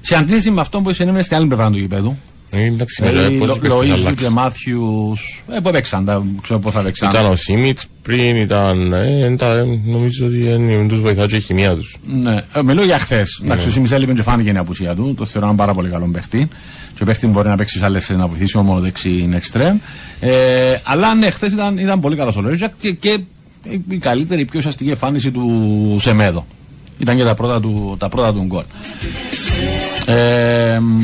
Σε 0.00 0.14
αντίθεση 0.16 0.50
με 0.50 0.60
αυτό 0.60 0.80
που 0.80 0.92
συνέβαινε 0.92 1.22
στην 1.22 1.36
άλλη 1.36 1.46
πλευρά 1.46 1.70
του 1.70 1.78
γηπέδου. 1.78 2.16
Ε, 2.56 2.64
Εντάξει, 2.66 3.02
Δηλαδή, 3.04 3.34
μετά 3.34 3.38
πώς 3.38 3.48
Λο- 3.48 3.56
παίχτες 3.56 3.78
Λοΐζου 3.78 3.92
αλλάξαν. 3.92 4.14
και 4.14 4.28
Μάθιους. 4.28 5.42
Ε, 5.56 5.60
που 5.60 5.68
έπαιξαν, 5.68 6.04
τα, 6.04 6.22
ξέρω 6.42 6.58
πώ 6.58 6.70
θα 6.70 6.80
παίξαν. 6.80 7.10
Ήταν 7.10 7.24
ο 7.30 7.36
Σίμιτς 7.36 7.86
πριν, 8.02 8.36
ήταν, 8.36 8.92
ε, 8.92 9.30
ήταν, 9.32 9.80
νομίζω 9.84 10.26
ότι 10.26 10.38
δεν 10.38 10.88
τους 10.88 11.00
βοηθά 11.00 11.26
και 11.26 11.36
η 11.36 11.40
χημεία 11.40 11.74
τους. 11.74 11.96
Ναι, 12.22 12.34
ε, 12.54 12.62
μιλώ 12.62 12.84
για 12.84 12.98
χθες. 12.98 13.40
Εντάξει, 13.44 13.68
ο 13.68 13.70
Σίμι 13.70 13.88
έλειπε 13.90 14.12
και 14.12 14.22
φάνηκε 14.22 14.50
η 14.50 14.56
απουσία 14.56 14.94
του. 14.94 15.14
Το 15.14 15.24
θεωρώ 15.24 15.46
έναν 15.46 15.56
πάρα 15.58 15.74
πολύ 15.74 15.88
καλό 15.90 16.08
παίχτη. 16.12 16.48
Και 16.94 17.02
ο 17.02 17.06
παίχτη 17.06 17.26
μπορεί 17.26 17.48
να 17.48 17.56
παίξει 17.56 17.78
σε 17.78 17.84
άλλες 17.84 18.08
να 18.10 18.26
βοηθήσει 18.26 18.58
μόνο 18.58 18.80
δεξί 18.80 19.18
είναι 19.18 19.36
εξτρέμ. 19.36 19.76
Ε, 20.20 20.30
αλλά 20.82 21.14
ναι, 21.14 21.30
χθες 21.30 21.52
ήταν, 21.52 21.78
ήταν 21.78 22.00
πολύ 22.00 22.16
καλός 22.16 22.36
ο 22.36 22.40
Λόριτζακ 22.40 22.72
και, 22.80 22.90
και 22.92 23.18
η 23.88 23.96
καλύτερη, 23.96 24.40
η 24.40 24.44
πιο 24.44 24.58
ουσιαστική 24.58 24.90
εμφάνιση 24.90 25.30
του 25.30 25.96
Σεμέδο. 26.00 26.46
Ήταν 26.98 27.16
και 27.16 27.22
τα 27.24 27.34
πρώτα 27.34 27.60
του, 27.60 27.96
τα 27.98 28.08
πρώτα 28.08 28.32
του 28.32 28.44
γκολ. 28.46 28.62
Ε, 30.06 30.78
μ, 30.80 31.02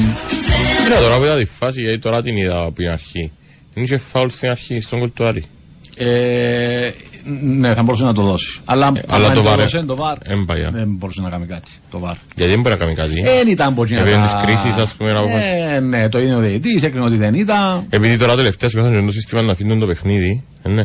Κοίτα 0.84 0.98
τώρα 1.00 1.16
που 1.18 1.24
είδα 1.24 1.36
τη 1.36 1.44
φάση, 1.44 1.80
γιατί 1.80 1.98
τώρα 1.98 2.22
την 2.22 2.36
είδα 2.36 2.60
από 2.60 2.72
την 2.72 2.90
αρχή. 2.90 3.30
Δεν 3.74 3.84
είχε 3.84 3.96
φάουλ 3.98 4.28
στην 4.28 4.48
αρχή, 4.50 4.80
στο 4.80 4.98
γκολ 4.98 5.10
του 5.14 5.26
Άρη. 5.26 5.44
ε, 5.96 6.90
ναι, 7.42 7.74
θα 7.74 7.82
μπορούσε 7.82 8.04
να 8.04 8.12
το 8.14 8.22
δώσει. 8.22 8.60
Αλλά, 8.64 8.92
αλλά 9.08 9.24
άμα 9.26 9.34
το 9.34 9.42
το 9.42 9.48
βαρ, 9.48 9.58
δώσε, 9.60 9.82
το 9.82 9.96
βαρ 9.96 10.16
εν 10.22 10.44
πάει, 10.44 10.64
α. 10.64 10.70
δεν 10.72 10.88
μπορούσε 10.88 11.20
να 11.20 11.28
κάνει 11.30 11.46
κάτι. 11.46 11.70
Το 11.90 11.98
βαρ. 11.98 12.14
Γιατί 12.36 12.52
δεν 12.52 12.60
μπορεί 12.60 12.74
να 12.74 12.80
κάνει 12.84 12.94
κάτι. 12.94 13.20
Δεν 13.20 13.48
ήταν 13.48 13.72
μπορεί 13.72 13.94
να 13.94 14.00
Επειδή 14.00 14.14
τα- 14.16 14.22
τις 14.22 14.34
κρίσεις, 14.42 14.76
ας 14.80 14.92
πούμε, 14.94 15.12
να 15.12 15.18
αποφασίσει. 15.18 15.50
Ε, 15.74 15.80
ναι, 15.80 16.08
το 16.08 16.18
είναι 16.18 16.34
ο 16.36 16.38
διαιτητής, 16.38 16.82
έκρινε 16.82 17.04
ότι 17.04 17.16
δεν 17.16 17.34
ήταν. 17.34 17.86
Επειδή 17.90 18.16
τώρα 18.16 18.36
τελευταία 18.36 18.70
συμμετέχουν 18.70 19.06
το 19.06 19.12
σύστημα 19.12 19.42
να 19.42 19.52
αφήνουν 19.52 19.78
το 19.80 19.86
παιχνίδι, 19.86 20.42
ε, 20.62 20.68
ναι. 20.68 20.84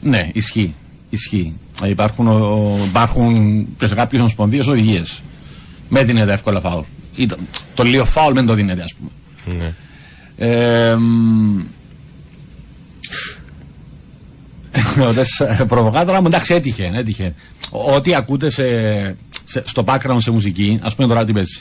Ναι, 0.00 0.28
ισχύει. 0.32 0.74
ισχύει. 1.10 1.54
Ε, 1.84 1.88
Υπάρχουν, 1.88 2.28
ο- 2.28 2.32
ο- 2.32 2.78
υπάρχουν 2.84 3.66
και 3.78 3.86
σε 3.86 3.94
κάποιες 3.94 4.20
ομοσπονδίες 4.20 4.66
οδηγίες. 4.66 5.22
Με 5.88 6.02
δίνεται 6.04 6.32
εύκολα 6.32 6.60
φάουλ. 6.60 6.82
Ή 7.16 7.26
το, 7.26 7.36
το 7.74 7.84
λίγο 7.84 8.04
φάουλ 8.04 8.34
δεν 8.34 8.46
το 8.46 8.54
δίνεται, 8.54 8.82
ας 8.82 8.94
πούμε. 8.98 9.10
Ναι. 9.44 9.72
Ε, 10.46 10.94
μ, 10.94 11.60
Ρωτές, 14.96 15.40
ε, 15.40 15.64
προβοκάτορα 15.68 16.20
μου 16.20 16.26
εντάξει 16.26 16.54
έτυχε, 16.54 16.90
έτυχε. 16.94 17.34
Ο- 17.70 17.94
Ό,τι 17.94 18.14
ακούτε 18.14 18.50
σε, 18.50 18.62
σε- 19.44 19.62
στο 19.66 19.84
background 19.86 20.16
σε 20.18 20.30
μουσική, 20.30 20.78
ας 20.82 20.94
πούμε 20.94 21.08
τώρα 21.08 21.24
τι 21.24 21.32
παίζει. 21.32 21.60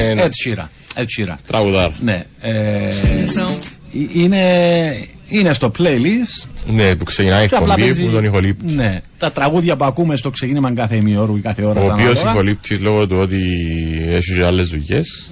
Ε, 0.00 0.14
ναι. 0.14 0.22
Ed 0.24 0.28
Sheeran. 0.28 0.66
Ed 1.00 1.04
Sheeran. 1.04 1.36
Τραγουδάρ. 1.46 1.90
Ναι. 2.00 2.24
Ε, 2.40 2.92
είναι, 4.14 4.40
είναι 5.28 5.52
στο 5.52 5.72
playlist. 5.78 6.48
Ναι, 6.72 6.94
που 6.94 7.04
ξεκινάει 7.04 7.44
η 7.44 7.48
και 7.48 7.54
απλά 7.54 7.66
εκπομπή 7.72 7.82
παίζει- 7.88 8.04
που 8.04 8.10
τον 8.12 8.24
ηχολήπτη. 8.24 8.74
Ναι. 8.74 9.00
Τα 9.18 9.32
τραγούδια 9.32 9.76
που 9.76 9.84
ακούμε 9.84 10.16
στο 10.16 10.30
ξεκίνημα 10.30 10.72
κάθε 10.74 10.96
ημιώρου 10.96 11.36
ή 11.36 11.40
κάθε 11.40 11.64
ώρα. 11.64 11.80
Ο 11.80 11.84
σαν 11.84 11.92
οποίος 11.94 12.18
τώρα. 12.18 12.30
ηχολήπτη 12.30 12.74
λόγω 12.74 13.06
του 13.06 13.16
ότι 13.20 13.38
έχει 14.08 14.34
και 14.34 14.44
άλλες 14.44 14.68
δουλειές, 14.68 15.31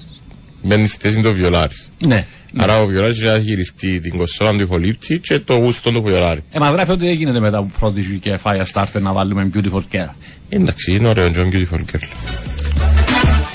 μπαίνει 0.63 0.87
στη 0.87 0.99
θέση 1.01 1.21
του 1.21 1.33
βιολάρης. 1.33 1.91
Ναι. 2.07 2.27
Άρα 2.57 2.81
ο 2.83 2.87
βιολάρης 2.87 3.19
θα 3.19 3.41
χειριστεί 3.41 4.01
την 4.01 4.17
κονσόλα 4.17 4.51
του 4.53 4.61
ηχολήπτη 4.61 5.19
και 5.19 5.39
το 5.39 5.55
γούστο 5.55 5.91
του 5.91 6.03
βιολάρη. 6.03 6.43
Ε, 6.51 6.59
μας 6.59 6.73
γράφει 6.73 6.91
ότι 6.91 7.05
δεν 7.07 7.15
γίνεται 7.15 7.41
μετά 7.41 7.59
από 7.59 7.71
Prodigy 7.81 8.19
και 8.21 8.39
Firestarter 8.43 9.01
να 9.01 9.13
βάλουμε 9.13 9.51
Beautiful 9.55 9.83
Care. 9.97 10.09
Εντάξει, 10.49 10.93
είναι 10.93 11.09
ωραίο, 11.09 11.31
John 11.35 11.55
Beautiful 11.55 11.79
Girl. 11.79 12.09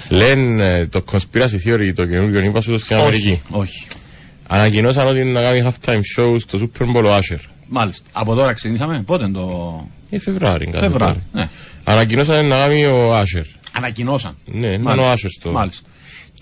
Λένε 0.09 0.85
το 0.85 1.03
conspiracy 1.11 1.67
theory, 1.67 1.91
το 1.95 2.05
καινούργιο 2.05 2.39
ύπασο 2.39 2.77
στην 2.77 2.95
Αμερική. 2.95 3.41
όχι. 3.49 3.87
Ανακοινώσαν 4.47 5.07
ότι 5.07 5.23
να 5.23 5.41
κάνει 5.41 5.61
halftime 5.65 6.01
show 6.17 6.35
στο 6.39 6.59
Super 6.59 6.81
Bowl 6.83 7.03
ο 7.05 7.15
Asher. 7.17 7.37
Μάλιστα. 7.67 8.03
Από 8.11 8.35
τώρα 8.35 8.53
ξεκινήσαμε; 8.53 9.03
Πότε 9.05 9.23
είναι 9.23 9.33
το. 9.33 9.87
Ε, 10.09 10.19
Φεβράρι, 10.19 10.65
κάτι 10.65 10.83
Φεβράρι. 10.83 11.13
τέτοιο. 11.13 11.29
Ναι. 11.31 11.49
Ανακοινώσαν 11.83 12.45
να 12.45 12.55
κάνει 12.57 12.85
ο 12.85 13.19
Asher. 13.19 13.43
Ανακοινώσαν. 13.71 14.35
Ναι, 14.45 14.67
είναι 14.67 14.77
Μάλιστα. 14.77 15.09
ο 15.09 15.13
Asher 15.13 15.27
στο. 15.39 15.51
Μάλιστα. 15.51 15.87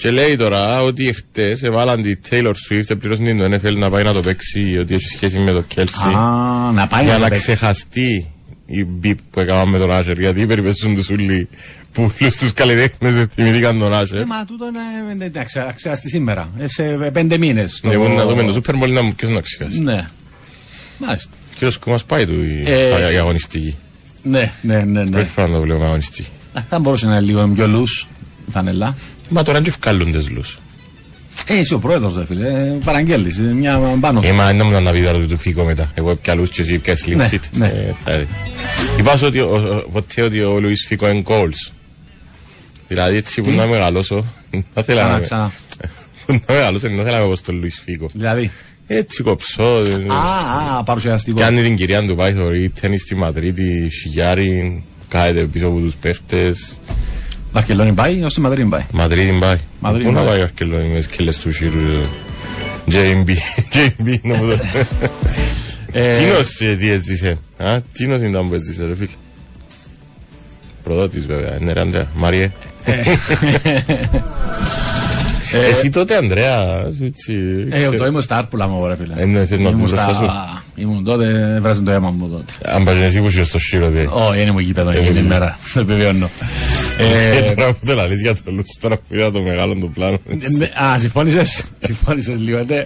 Και 0.04 0.12
λέει 0.12 0.36
τώρα 0.36 0.82
ότι 0.82 1.08
εχθές 1.08 1.64
έβαλαν 1.64 2.02
τη 2.02 2.16
Taylor 2.30 2.52
Swift, 2.70 2.98
πλήρωσαν 3.00 3.26
την 3.26 3.38
το 3.38 3.46
NFL 3.46 3.78
να 3.78 3.90
πάει 3.90 4.04
να 4.04 4.14
το 4.14 4.22
παίξει, 4.22 4.78
ότι 4.80 4.94
έχει 4.94 5.08
σχέση 5.08 5.40
με 5.40 5.52
το 5.52 5.64
Kelsey. 5.76 6.16
Α, 6.16 6.72
να 6.72 6.88
πάει 6.88 7.04
για 7.04 7.14
να, 7.14 7.18
να 7.18 7.24
το 7.24 7.30
παίξει. 7.30 7.42
ξεχαστεί 7.42 8.32
η 8.66 8.86
μπιπ 8.86 9.18
που 9.32 9.40
έκαναν 9.40 9.68
με 9.70 9.78
τον 9.78 9.90
Asher. 9.92 10.18
Γιατί 10.18 10.46
περιπέσουν 10.46 10.96
τους 10.96 11.10
ούλοι 11.10 11.48
που 11.92 12.12
όλους 12.22 12.38
τους 12.38 12.54
καλλιτέχνες 12.54 13.14
δεν 13.14 13.28
θυμηθήκαν 13.28 13.80
τον 13.80 13.92
Asher. 13.94 14.16
Ε, 14.16 14.26
μα 14.26 14.46
τούτο 14.46 14.66
είναι. 15.12 15.26
Εντάξει, 15.26 15.60
αξιάστη 15.60 16.10
σήμερα. 16.10 16.50
Ε, 16.60 16.68
σε 16.68 16.84
πέντε 17.14 17.38
μήνες. 17.38 17.80
Ναι, 17.84 17.98
μπορεί 17.98 18.14
να 18.14 18.26
δούμε 18.26 18.44
το 18.44 18.62
Super 18.66 18.84
Bowl 18.84 18.90
να 18.90 19.02
μου 19.02 19.14
ποιος 19.16 19.32
να 19.32 19.42
ξεχάσει. 19.42 19.82
Ναι. 19.82 20.08
Μάλιστα. 20.98 21.32
Και 21.60 21.66
ο 21.66 21.72
Σκούμας 21.72 22.04
πάει 22.04 22.26
του 22.26 22.44
η, 22.44 22.64
Ε, 22.66 23.14
η 23.14 23.18
αγωνιστική. 23.18 23.76
Ναι, 24.24 24.52
ναι, 24.62 24.76
ναι. 24.76 25.04
ναι. 25.04 25.10
Πρώτη 25.10 25.30
φορά 25.30 25.48
να 25.48 25.54
το 25.54 25.62
βλέπουμε 25.62 25.86
αγωνιστική. 25.86 26.28
Α, 26.54 26.62
Θα 26.70 26.80
μπορούσε 26.80 27.06
να 27.06 27.12
είναι 27.12 27.22
λίγο 27.26 27.48
πιο 27.48 27.66
loose 27.66 28.08
η 28.48 28.52
φανελά. 28.52 28.96
Μα 29.30 29.44
τώρα 29.44 29.60
δεν 29.60 29.68
ευκάλλουν 29.70 30.12
τις 30.12 30.30
λούς. 30.30 30.58
Ε, 31.48 31.58
είσαι 31.60 31.74
ο 31.74 31.80
πρόεδρος, 31.80 32.14
δε 32.14 32.26
φίλε. 32.26 32.48
Ε, 32.48 32.76
Παραγγέλνεις. 32.86 33.40
Μια 33.40 33.78
πάνω. 34.00 34.20
Ε, 34.24 34.32
μα 34.32 34.46
δεν 34.54 34.62
μου 34.66 34.82
να 34.82 34.92
πει 34.92 35.04
τώρα 35.04 35.20
του 35.20 35.38
φύγω 35.38 35.64
μετά. 35.64 35.92
Εγώ 35.94 36.16
πια 36.16 36.36
λούς 36.36 36.50
και 36.50 36.62
εσύ 36.62 36.78
πια 36.78 36.98
slim 37.06 37.16
Ναι, 37.16 37.30
fit. 37.32 37.40
ναι. 37.52 37.66
Ε, 37.68 37.92
θα 38.04 38.18
δει. 38.18 38.28
Είπα 39.00 39.18
σου 39.18 39.26
ότι 39.28 39.40
ο- 39.40 39.56
ο- 39.86 39.90
ποτέ 39.92 40.22
ότι 40.22 40.42
ο 40.42 40.60
Λουίς 40.60 40.86
Φίκο 40.88 41.08
είναι 41.10 41.24
goals. 41.28 41.72
Δηλαδή 42.88 43.16
έτσι 43.16 43.42
που 43.42 43.52
να 43.52 43.66
μεγαλώσω, 43.66 44.26
θα 44.52 44.82
ήθελα 44.82 45.00
Ξανά, 45.00 45.12
να 45.14 45.20
ξανά. 45.20 45.52
που 46.26 46.34
να 46.48 46.54
μεγαλώσω, 46.54 46.88
δεν 46.88 46.96
θα 46.96 47.02
ήθελα 47.02 47.12
να 47.12 47.18
είμαι 47.18 47.26
όπως 47.26 47.42
τον 47.42 47.56
Λουίς 47.56 47.82
Φίκο. 47.86 48.08
Δηλαδή; 48.14 48.52
Έτσι 48.88 49.24
κοψώ. 49.24 49.64
ε, 49.78 50.06
Α, 50.08 50.78
α, 50.78 50.84
παρουσιαστικό. 50.84 51.40
Κάνει 51.40 51.62
την 51.62 51.76
κυρία 51.76 52.06
του 52.08 52.16
πάει 52.16 52.34
θωρεί 52.34 52.70
τέννις 52.82 53.02
στη 53.02 53.16
Μαδρίτη, 53.16 53.90
σιγιάρι, 53.90 54.84
κάθεται 55.10 55.42
πίσω 55.44 55.68
από 55.68 55.80
τους 55.80 55.94
παίχτες. 55.94 56.80
Βαρκελόνη 57.54 57.92
πάει, 57.92 58.24
ω 58.24 58.28
τη 58.28 58.42
Μαδρίτη 58.42 58.68
πάει. 58.70 58.84
Μαδρίτη 58.92 59.38
πάει. 59.40 59.58
Μαδρίτη 59.80 60.06
Πού 60.08 60.12
να 60.12 60.20
πάει. 60.20 60.28
πάει 60.30 60.40
ο 60.40 60.44
Αρκελόνη 60.44 60.88
με 60.88 61.02
σκέλες 61.02 61.38
του 61.38 61.54
Σύρου. 61.54 62.02
JB, 62.92 63.30
JB 63.74 64.20
νομίζω. 64.22 64.60
Ε, 65.92 66.18
Τίνος 66.18 66.60
ε, 66.60 66.76
τι 66.76 66.90
έζησε. 66.90 67.38
Α, 67.58 67.78
Τίνος 67.92 68.22
ήταν 68.22 68.48
που 68.48 68.54
έζησε 68.54 68.86
ρε 68.86 68.96
φίλε. 68.96 69.08
Προδότης 70.84 71.26
βέβαια. 71.26 71.58
Ναι 71.60 71.74
ρε 71.74 71.80
Ανδρέα. 71.82 72.08
Μάριε. 75.54 75.70
Εσύ 75.70 75.90
τότε 75.90 76.16
Ανδρέα. 76.18 76.82
σου 76.98 77.04
έτσι, 77.06 77.34
Ε, 77.72 77.76
ξέρω. 77.78 77.98
το 77.98 78.06
ήμουν 78.06 78.22
στα 78.22 78.38
άρπουλα 78.38 78.68
μου, 78.68 78.88
ρε 78.88 78.96
φίλε. 78.96 79.14
Εννοείς, 79.18 79.50
θες 79.50 79.60
να 79.60 79.70
Ήμουν 79.70 79.82
τους 79.82 79.92
μπροστά 79.92 80.14
στα- 80.14 80.64
Ήμουν 80.76 81.04
τότε, 81.04 81.54
έβραζε 81.58 81.82
το 81.82 81.92
αίμα 81.92 82.10
μου 82.10 82.30
τότε. 82.30 82.54
Αν 82.76 82.84
πας 82.84 82.96
εσύ 83.00 83.20
που 83.22 83.28
είσαι 83.28 83.44
στο 83.44 83.60
Σύρο 83.60 83.90
δε. 83.90 84.06
Όχι, 84.10 84.42
είναι 84.42 84.52
μου 84.52 84.60
γήπεδο 84.60 84.90
εκείνη 84.90 85.10
την 85.10 85.24
ημέρα. 85.24 85.58
Το 85.74 85.80
επιβεβαιώνω. 85.80 86.30
Ε, 86.98 87.38
Ε, 87.38 87.42
Τώρα 87.42 87.74
που 87.74 87.86
το 87.86 87.94
λαλείς 87.94 88.22
για 88.22 88.34
το 88.36 88.52
Λούς, 88.52 88.78
τώρα 88.80 88.98
που 88.98 89.04
είδα 89.16 89.32
το 89.32 89.42
μεγάλο 89.42 89.78
το 89.80 89.88
πλάνο. 89.88 90.18
ναι, 90.58 90.66
Α, 90.84 90.98
συμφώνησες; 91.00 91.64
Συμφώνησες 91.86 92.38
λίγο, 92.40 92.64
ναι. 92.68 92.84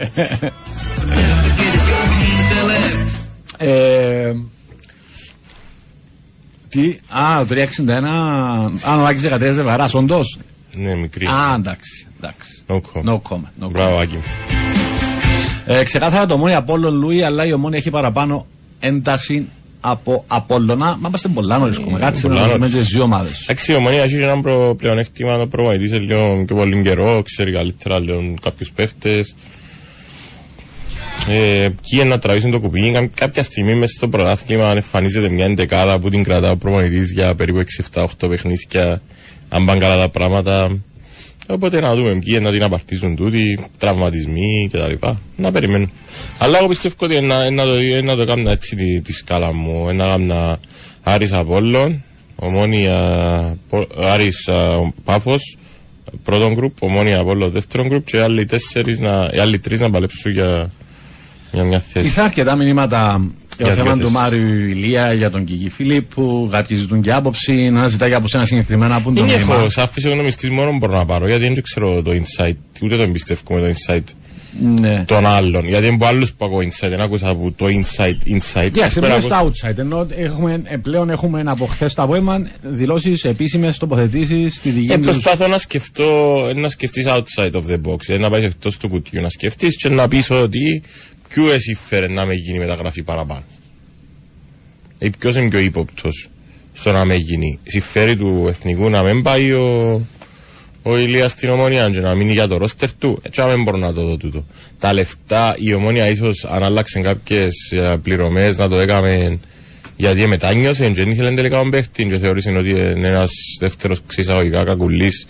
Ε, 3.57 4.31
Τι, 6.69 6.99
α, 7.09 7.45
το 7.45 7.55
361, 7.55 7.89
αν 8.91 8.99
ο 8.99 9.05
Άκης 9.05 9.21
13 9.21 9.51
Ζευγαράς, 9.53 9.93
όντως. 9.93 10.37
Ναι, 10.77 10.95
μικρή. 10.95 11.25
Α, 11.25 11.53
εντάξει, 11.57 12.07
εντάξει. 12.17 12.63
No 12.67 12.73
comment. 12.75 13.09
No 13.09 13.13
comment. 13.13 13.61
no 13.61 13.65
comment. 13.65 13.69
Μπράβο 13.71 13.97
Άκη 13.97 14.13
μου. 14.15 14.23
Ε, 15.65 15.83
ξεκάθαρα 15.83 16.25
το 16.25 16.37
μόνοι 16.37 16.53
Απόλλων 16.53 16.95
Λουί, 16.95 17.21
αλλά 17.23 17.45
η 17.45 17.53
ομόνια 17.53 17.77
έχει 17.77 17.89
παραπάνω 17.89 18.45
ένταση 18.79 19.47
από 19.81 20.23
Απόλλωνα. 20.27 20.85
Μα 20.85 21.07
είμαστε 21.07 21.27
πολλά 21.27 21.57
νωρίς 21.57 21.77
κόμμα. 21.79 21.99
Κάτσε 21.99 22.27
να 22.27 22.33
πολλά 22.33 22.45
δούμε 22.45 22.57
νωρίς. 22.57 22.73
τις 22.75 22.87
δύο 22.87 23.03
ομάδες. 23.03 23.41
Εντάξει, 23.41 23.71
η 23.71 23.75
ομονία 23.75 24.03
έχει 24.03 24.15
ένα 24.15 24.41
προ, 24.41 24.75
πλεονέκτημα 24.77 25.37
να 25.37 25.47
προπονητής 25.47 25.89
σε 25.89 25.97
λίγο 25.97 26.43
πιο 26.45 26.55
πολύ 26.55 26.81
καιρό, 26.81 27.21
ξέρει 27.21 27.51
καλύτερα 27.51 27.99
λίγο 27.99 28.33
κάποιους 28.41 28.71
παίχτες. 28.71 29.35
Ε, 31.29 31.69
και 31.81 32.03
να 32.03 32.19
τραβήσουν 32.19 32.51
το 32.51 32.59
κουπί. 32.59 32.91
Κα- 32.91 33.07
Κάποια 33.15 33.43
στιγμή 33.43 33.75
μέσα 33.75 33.93
στο 33.97 34.07
πρωτάθλημα 34.07 34.71
εμφανίζεται 34.71 35.29
μια 35.29 35.45
εντεκάδα 35.45 35.99
που 35.99 36.09
την 36.09 36.23
κρατά 36.23 36.51
ο 36.51 36.55
προπονητής 36.57 37.11
για 37.11 37.35
περίπου 37.35 37.63
6-7-8 37.93 38.05
παιχνίδια, 38.29 39.01
αν 39.49 39.65
πάνε 39.65 39.79
καλά 39.79 39.97
τα 40.01 40.09
πράγματα. 40.09 40.79
Οπότε 41.47 41.79
να 41.79 41.95
δούμε 41.95 42.19
ποιοι 42.19 42.39
να 42.41 42.51
την 42.51 42.63
απαρτίζουν 42.63 43.15
τούτοι, 43.15 43.59
τραυματισμοί 43.77 44.69
κτλ. 44.71 45.07
Να 45.35 45.51
περιμένουν. 45.51 45.91
Αλλά 46.37 46.57
εγώ 46.57 46.67
πιστεύω 46.67 46.95
ότι 46.99 47.19
να, 47.21 47.49
να, 47.49 47.63
το, 47.65 47.73
να 48.03 48.15
το 48.15 48.25
κάνω 48.25 48.49
έτσι 48.49 48.75
τη, 48.75 49.01
τη 49.01 49.13
σκάλα 49.13 49.53
μου. 49.53 49.93
Να 49.93 50.05
κάνω 50.05 50.57
Άρης 51.03 51.31
Απόλλων, 51.31 52.03
Ομόνια 52.35 53.57
Πο- 53.69 53.87
Άρης 53.99 54.47
α, 54.47 54.79
Πάφος, 55.03 55.57
πρώτον 56.23 56.53
γκρουπ, 56.53 56.83
Ομόνια 56.83 57.19
Απόλλων 57.19 57.51
δεύτερον 57.51 57.87
γκρουπ 57.87 58.05
και 58.05 58.17
οι 58.17 58.19
άλλοι 58.19 58.45
τέσσερις, 58.45 58.99
να, 58.99 59.29
οι 59.33 59.37
άλλοι 59.39 59.59
τρεις 59.59 59.79
να 59.79 59.89
παλέψουν 59.89 60.31
για, 60.31 60.71
για 61.51 61.63
μια 61.63 61.79
θέση. 61.79 62.07
Ήρθα 62.07 62.23
αρκετά 62.23 62.55
μηνύματα 62.55 63.27
για 63.57 63.65
το 63.65 63.73
Για 63.73 63.83
θέμα 63.83 63.95
δύο 63.95 64.05
του 64.07 64.11
θέσεις. 64.13 64.39
Μάριου 64.39 64.67
Ηλία, 64.67 65.13
για 65.13 65.29
τον 65.31 65.43
Κiki 65.45 65.67
Φιλίππου. 65.69 66.47
Κάποιοι 66.51 66.77
ζητούν 66.77 67.01
και 67.01 67.13
άποψη. 67.13 67.53
Να 67.69 67.87
ζητάει 67.87 68.13
από 68.13 68.27
σένα 68.27 68.45
συγκεκριμένα 68.45 69.01
που 69.01 69.09
είναι 69.09 69.19
το 69.19 69.25
Δεν 69.25 69.35
μήνυμα; 69.37 69.55
έχω, 69.55 69.69
σαν 69.69 69.87
φυσιογνωμιστής 69.91 70.49
μόνο 70.49 70.77
μπορώ 70.77 70.93
να 70.97 71.05
πάρω, 71.05 71.27
γιατί 71.27 71.43
δεν 71.47 71.61
ξέρω 71.63 72.01
το 72.01 72.11
insight, 72.11 72.55
ούτε 72.81 72.95
το 72.95 73.01
εμπιστεύομαι 73.01 73.59
το 73.61 73.67
insight 73.67 74.03
Ναι. 74.79 75.03
των 75.07 75.25
άλλων. 75.25 75.67
Γιατί 75.67 75.85
είναι 75.85 75.95
από 75.95 76.05
άλλους 76.05 76.33
που 76.33 76.45
ακούω 76.45 76.59
insight, 76.59 76.89
δεν 76.89 77.01
άκουσα 77.01 77.29
από 77.29 77.53
το 77.55 77.65
insight, 77.65 78.07
insight. 78.35 78.69
Κοιτάξτε, 78.71 78.99
Πέρα 78.99 79.15
πλέον 79.17 79.33
από- 79.33 79.51
στα 79.55 79.69
outside. 79.69 79.77
Ενώ 79.77 80.07
έχουμε, 80.17 80.61
ε, 80.63 80.77
πλέον 80.77 81.09
έχουμε 81.09 81.43
από 81.45 81.65
χθες 81.65 81.93
το 81.93 82.01
απόγευμα 82.01 82.47
δηλώσεις 82.61 83.23
επίσημες 83.23 83.77
τοποθετήσεις 83.77 84.53
στη 84.55 84.69
δική 84.69 84.91
Ε, 84.91 84.95
του. 84.95 84.99
προσπαθώ 84.99 85.47
να 85.47 85.57
σκεφτώ, 85.57 86.45
ε, 86.49 86.53
να 86.59 86.69
σκεφτείς 86.69 87.05
outside 87.07 87.51
of 87.51 87.63
the 87.71 87.81
box, 87.91 87.97
ε, 88.07 88.17
να 88.17 88.29
πάεις 88.29 88.43
εκτός 88.45 88.77
του 88.77 88.89
κουτιού, 88.89 89.21
να 89.21 89.29
σκεφτείς 89.29 89.75
και 89.75 89.89
να 89.89 90.07
πεις 90.07 90.29
ότι 90.31 90.81
ποιο 91.27 91.51
εσύ 91.51 91.77
φέρε 91.87 92.07
να 92.07 92.25
με 92.25 92.33
γίνει 92.33 92.57
μεταγραφή 92.57 93.03
παραπάνω; 93.03 93.43
Ή 94.97 95.09
ποιος 95.09 95.35
είναι 95.35 95.49
πιο 95.49 95.59
ύποπτος 95.59 96.29
στο 96.73 96.91
να 96.91 97.05
με 97.05 97.15
γίνει; 97.15 97.59
Συμφέρει 97.67 98.15
του 98.15 98.45
εθνικού 98.47 98.89
να 98.89 99.01
μην 99.01 99.23
πάει 99.23 99.51
ο, 99.51 100.01
ο 100.83 100.97
Ηλίας 100.97 101.31
στην 101.31 101.49
ομόνια 101.49 101.89
και 101.89 101.99
να 101.99 102.15
μείνει 102.15 102.31
για 102.31 102.47
το 102.47 102.57
ρόστερ 102.57 102.93
του; 102.93 103.19
Έτσι 103.21 103.41
δεν 103.41 103.63
μπορώ 103.63 103.77
να 103.77 103.93
το 103.93 104.01
δω 104.05 104.17
τούτο. 104.17 104.45
Τα 104.79 104.93
λεφτά, 104.93 105.55
η 105.59 105.73
ομόνια 105.73 106.09
ίσως 106.09 106.45
αν 106.45 106.63
άλλαξε 106.63 106.99
κάποιες 106.99 107.71
ε, 107.71 107.99
πληρωμές 108.03 108.57
να 108.57 108.67
το 108.69 108.75
έκαμε 108.79 109.39
γιατί 109.97 110.27
μετάνιωσε 110.27 110.87
και 110.87 111.03
δεν 111.03 111.11
ήθελε 111.11 111.31
τελικά 111.31 111.57
τον 111.57 111.69
παίχτη 111.69 112.05
και 112.05 112.17
θεώρησε 112.17 112.51
ότι 112.51 112.69
είναι 112.69 113.07
ένας 113.07 113.31
δεύτερος 113.59 114.01
ξεισαγωγικά 114.07 114.63
κακουλής 114.63 115.25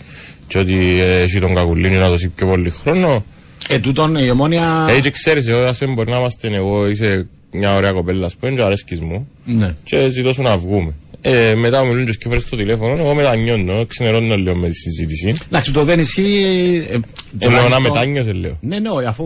και 0.46 0.58
ότι 0.58 1.00
ε, 1.00 1.22
έχει 1.22 1.40
τον 1.40 1.54
κακουλή 1.54 1.88
να 1.88 2.08
δώσει 2.08 2.28
πιο 2.28 2.46
πολύ 2.46 2.70
χρόνο. 2.70 3.24
Ε, 3.68 3.78
τούτον 3.78 4.16
η 4.16 4.30
ομόνια. 4.30 4.86
Έτσι 4.88 5.10
ξέρεις, 5.10 5.46
εγώ 5.46 5.60
ας 5.60 5.78
πούμε 5.78 5.92
μπορεί 5.92 6.10
να 6.10 6.18
είμαστε 6.18 6.48
εγώ 6.56 6.88
είσαι 6.88 7.26
μια 7.52 7.76
ωραία 7.76 7.92
κοπέλα 7.92 8.26
ας 8.26 8.34
πούμε 8.36 8.52
και 8.52 8.62
αρέσκεις 8.62 9.00
μου 9.00 9.28
Ναι. 9.44 9.74
και 9.84 10.08
ζητώ 10.08 10.32
σου 10.32 10.42
να 10.42 10.58
βγούμε. 10.58 10.92
Ε, 11.20 11.54
μετά 11.54 11.84
μου 11.84 11.94
λένε 11.94 12.10
και 12.18 12.28
φέρεις 12.28 12.42
στο 12.42 12.56
τηλέφωνο, 12.56 12.94
εγώ 12.98 13.14
μετανιώνω, 13.14 13.86
ξενερώνω 13.86 14.36
λίγο 14.36 14.54
με 14.54 14.68
τη 14.68 14.74
συζήτηση. 14.74 15.34
Εντάξει, 15.48 15.72
το 15.72 15.84
δεν 15.84 15.98
ισχύει. 15.98 16.82
ε, 16.90 16.92
Ενώ 16.94 17.02
τουλάχιστον- 17.38 17.70
να 17.70 17.80
μετάνιωσε 17.80 18.32
λέω. 18.32 18.56
Ναι, 18.60 18.78
ναι, 18.78 18.88
αφού 19.06 19.24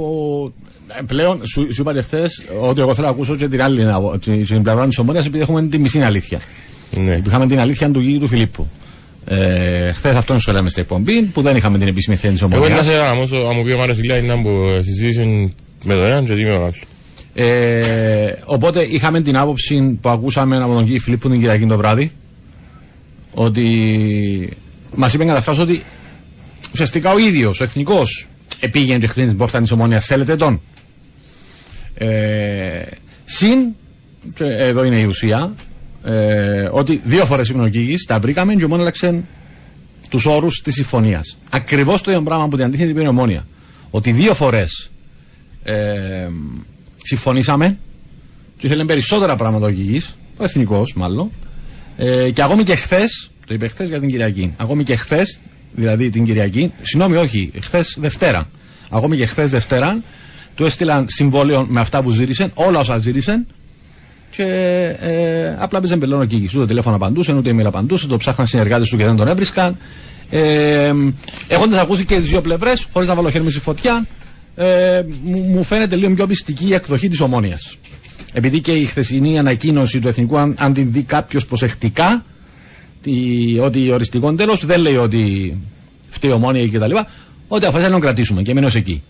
ε, 0.98 1.02
πλέον 1.06 1.40
σου, 1.46 1.72
σου 1.74 1.80
είπα 1.82 2.02
χθες 2.02 2.42
ότι 2.68 2.80
εγώ 2.80 2.94
θέλω 2.94 3.06
να 3.06 3.12
ακούσω 3.12 3.36
και 3.36 3.48
την 3.48 3.62
άλλη 3.62 3.82
να- 3.82 4.18
την, 4.18 4.44
την 4.46 4.62
πλευρά 4.62 4.86
της 4.88 4.98
ομόνιας 4.98 5.26
επειδή 5.26 5.42
έχουμε 5.42 5.62
τη 5.62 5.78
μισή 5.78 6.00
αλήθεια. 6.00 6.40
Ναι. 7.04 7.22
Είχαμε 7.26 7.46
την 7.46 7.58
αλήθεια 7.60 7.90
του 7.90 8.00
γύρου 8.00 8.18
του 8.18 8.26
Φιλίππου. 8.26 8.68
Ε, 9.24 9.92
Χθες 9.92 10.14
αυτόν 10.14 10.40
σου 10.40 10.52
λέμε 10.52 10.70
στην 10.70 10.82
εκπομπή 10.82 11.22
που 11.22 11.42
δεν 11.42 11.56
είχαμε 11.56 11.78
την 11.78 11.88
επίσημη 11.88 12.16
θέση 12.16 12.32
της 12.32 12.42
Εγώ 12.42 12.50
να 12.50 12.56
ομόνια. 12.56 12.82
σε 12.82 12.98
αναμώσω, 12.98 13.36
αν 13.36 13.56
μου 13.56 13.62
πει 13.62 13.70
ο 13.72 13.78
Μάριος 13.78 13.98
Ηλιά 13.98 14.16
είναι 14.16 14.36
που 14.36 14.78
συζήτησαν 14.82 15.52
με 15.84 15.94
τον 15.94 16.04
έναν 16.04 16.24
και 16.24 16.34
τι 16.34 16.42
με 16.42 16.48
τον 16.50 16.62
άλλο. 16.62 16.72
Ε, 17.34 18.32
οπότε 18.44 18.82
είχαμε 18.82 19.20
την 19.20 19.36
άποψη 19.36 19.98
που 20.00 20.08
ακούσαμε 20.08 20.62
από 20.62 20.74
τον 20.74 20.84
κύριο 20.84 21.00
Φιλίππου 21.00 21.28
την 21.28 21.38
Κυριακή 21.40 21.66
το 21.66 21.76
βράδυ 21.76 22.12
ότι 23.34 24.56
μας 24.94 25.14
είπε 25.14 25.24
καταρχάς 25.24 25.58
ότι 25.58 25.82
ουσιαστικά 26.72 27.12
ο 27.12 27.18
ίδιος, 27.18 27.60
ο 27.60 27.64
εθνικός, 27.64 28.28
επήγαινε 28.60 28.98
και 28.98 29.06
χτύπησε 29.06 29.28
την 29.28 29.36
πόρτα 29.38 29.60
της 29.60 29.70
ομόνια. 29.70 30.00
Θέλετε 30.00 30.36
τον; 30.36 30.60
Ε, 31.94 32.82
συν, 33.24 33.58
και 34.34 34.44
εδώ 34.44 34.84
είναι 34.84 34.96
η 35.00 35.04
ουσία, 35.04 35.54
ε, 36.04 36.68
ότι 36.70 37.00
δύο 37.04 37.26
φορές 37.26 37.48
ήμουν 37.48 37.64
ο 37.64 37.68
Κίγης, 37.68 38.04
τα 38.04 38.18
βρήκαμε 38.18 38.54
και 38.54 38.64
ο 38.64 38.68
μόνο 38.68 38.82
άλλαξε 38.82 39.22
τους 40.08 40.26
όρους 40.26 40.60
της 40.62 40.74
συμφωνίας. 40.74 41.38
Ακριβώς 41.50 42.02
το 42.02 42.10
ίδιο 42.10 42.22
πράγμα 42.22 42.48
που 42.48 42.56
την 42.56 42.64
αντίθετη 42.64 42.90
είπε 42.90 43.02
η 43.02 43.06
ομόνια. 43.06 43.46
Ότι 43.90 44.12
δύο 44.12 44.34
φορές 44.34 44.90
ε, 45.62 46.28
συμφωνήσαμε 47.02 47.78
και 48.58 48.66
ήθελε 48.66 48.84
περισσότερα 48.84 49.36
πράγματα 49.36 49.66
ο 49.66 49.70
Κιγής, 49.70 50.16
ο 50.36 50.44
εθνικός 50.44 50.94
μάλλον. 50.94 51.30
Ε, 51.96 52.30
και 52.30 52.42
ακόμη 52.42 52.64
και 52.64 52.74
χθες, 52.74 53.30
το 53.46 53.54
είπε 53.54 53.68
χθες 53.68 53.88
για 53.88 54.00
την 54.00 54.08
Κυριακή, 54.08 54.54
ακόμη 54.56 54.82
και 54.82 54.96
χθες, 54.96 55.40
δηλαδή 55.72 56.10
την 56.10 56.24
Κυριακή, 56.24 56.72
συγγνώμη, 56.82 57.16
όχι, 57.16 57.50
χθες 57.60 57.96
Δευτέρα. 58.00 58.48
Ακόμη 58.90 59.16
και 59.16 59.26
χθες 59.26 59.50
Δευτέρα, 59.50 60.02
του 60.54 60.64
έστειλαν 60.64 61.06
συμβόλαιο 61.08 61.66
με 61.68 61.80
αυτά 61.80 62.02
που 62.02 62.10
ζήτησαν, 62.10 62.50
όλα 62.54 62.78
όσα 62.78 62.98
ζήτησαν, 62.98 63.46
και 64.36 64.44
ε, 65.00 65.56
απλά 65.58 65.80
παίζαν 65.80 65.98
πελών 65.98 66.20
ο 66.20 66.24
Κίκης. 66.24 66.54
Ούτε 66.54 66.66
τηλέφωνο 66.66 66.96
απαντούσε, 66.96 67.32
ούτε 67.32 67.50
email 67.54 67.64
απαντούσε, 67.64 68.06
το 68.06 68.16
ψάχναν 68.16 68.46
συνεργάτες 68.46 68.88
του 68.88 68.96
και 68.96 69.04
δεν 69.04 69.16
τον 69.16 69.28
έβρισκαν. 69.28 69.76
Ε, 70.30 70.92
Έχοντας 71.48 71.80
ακούσει 71.80 72.04
και 72.04 72.16
τις 72.16 72.28
δύο 72.28 72.40
πλευρές, 72.40 72.86
χωρίς 72.92 73.08
να 73.08 73.14
βάλω 73.14 73.30
χέρι 73.30 73.44
μου 73.44 73.50
στη 73.50 73.60
φωτιά, 73.60 74.06
ε, 74.56 75.02
μου, 75.22 75.38
μου 75.38 75.64
φαίνεται 75.64 75.96
λίγο 75.96 76.14
πιο 76.14 76.26
πιστική 76.26 76.66
η 76.66 76.74
εκδοχή 76.74 77.08
της 77.08 77.20
ομόνοια. 77.20 77.58
Επειδή 78.32 78.60
και 78.60 78.72
η 78.72 78.84
χθεσινή 78.84 79.38
ανακοίνωση 79.38 80.00
του 80.00 80.08
Εθνικού, 80.08 80.38
αν, 80.38 80.54
αν 80.58 80.72
την 80.72 80.92
δει 80.92 81.02
κάποιος 81.02 81.46
προσεκτικά, 81.46 82.24
τη, 83.02 83.12
ότι 83.58 83.90
οριστικό 83.90 84.34
τέλος 84.34 84.66
δεν 84.66 84.80
λέει 84.80 84.96
ότι 84.96 85.56
φταίει 86.08 86.30
η 86.30 86.34
ομόνοια 86.34 86.68
κτλ. 86.68 86.96
Ότι 87.48 87.66
αφορά 87.66 87.82
να 87.82 87.90
τον 87.90 88.00
κρατήσουμε 88.00 88.42
και 88.42 88.54
μένω 88.54 88.68
εκεί. 88.74 89.02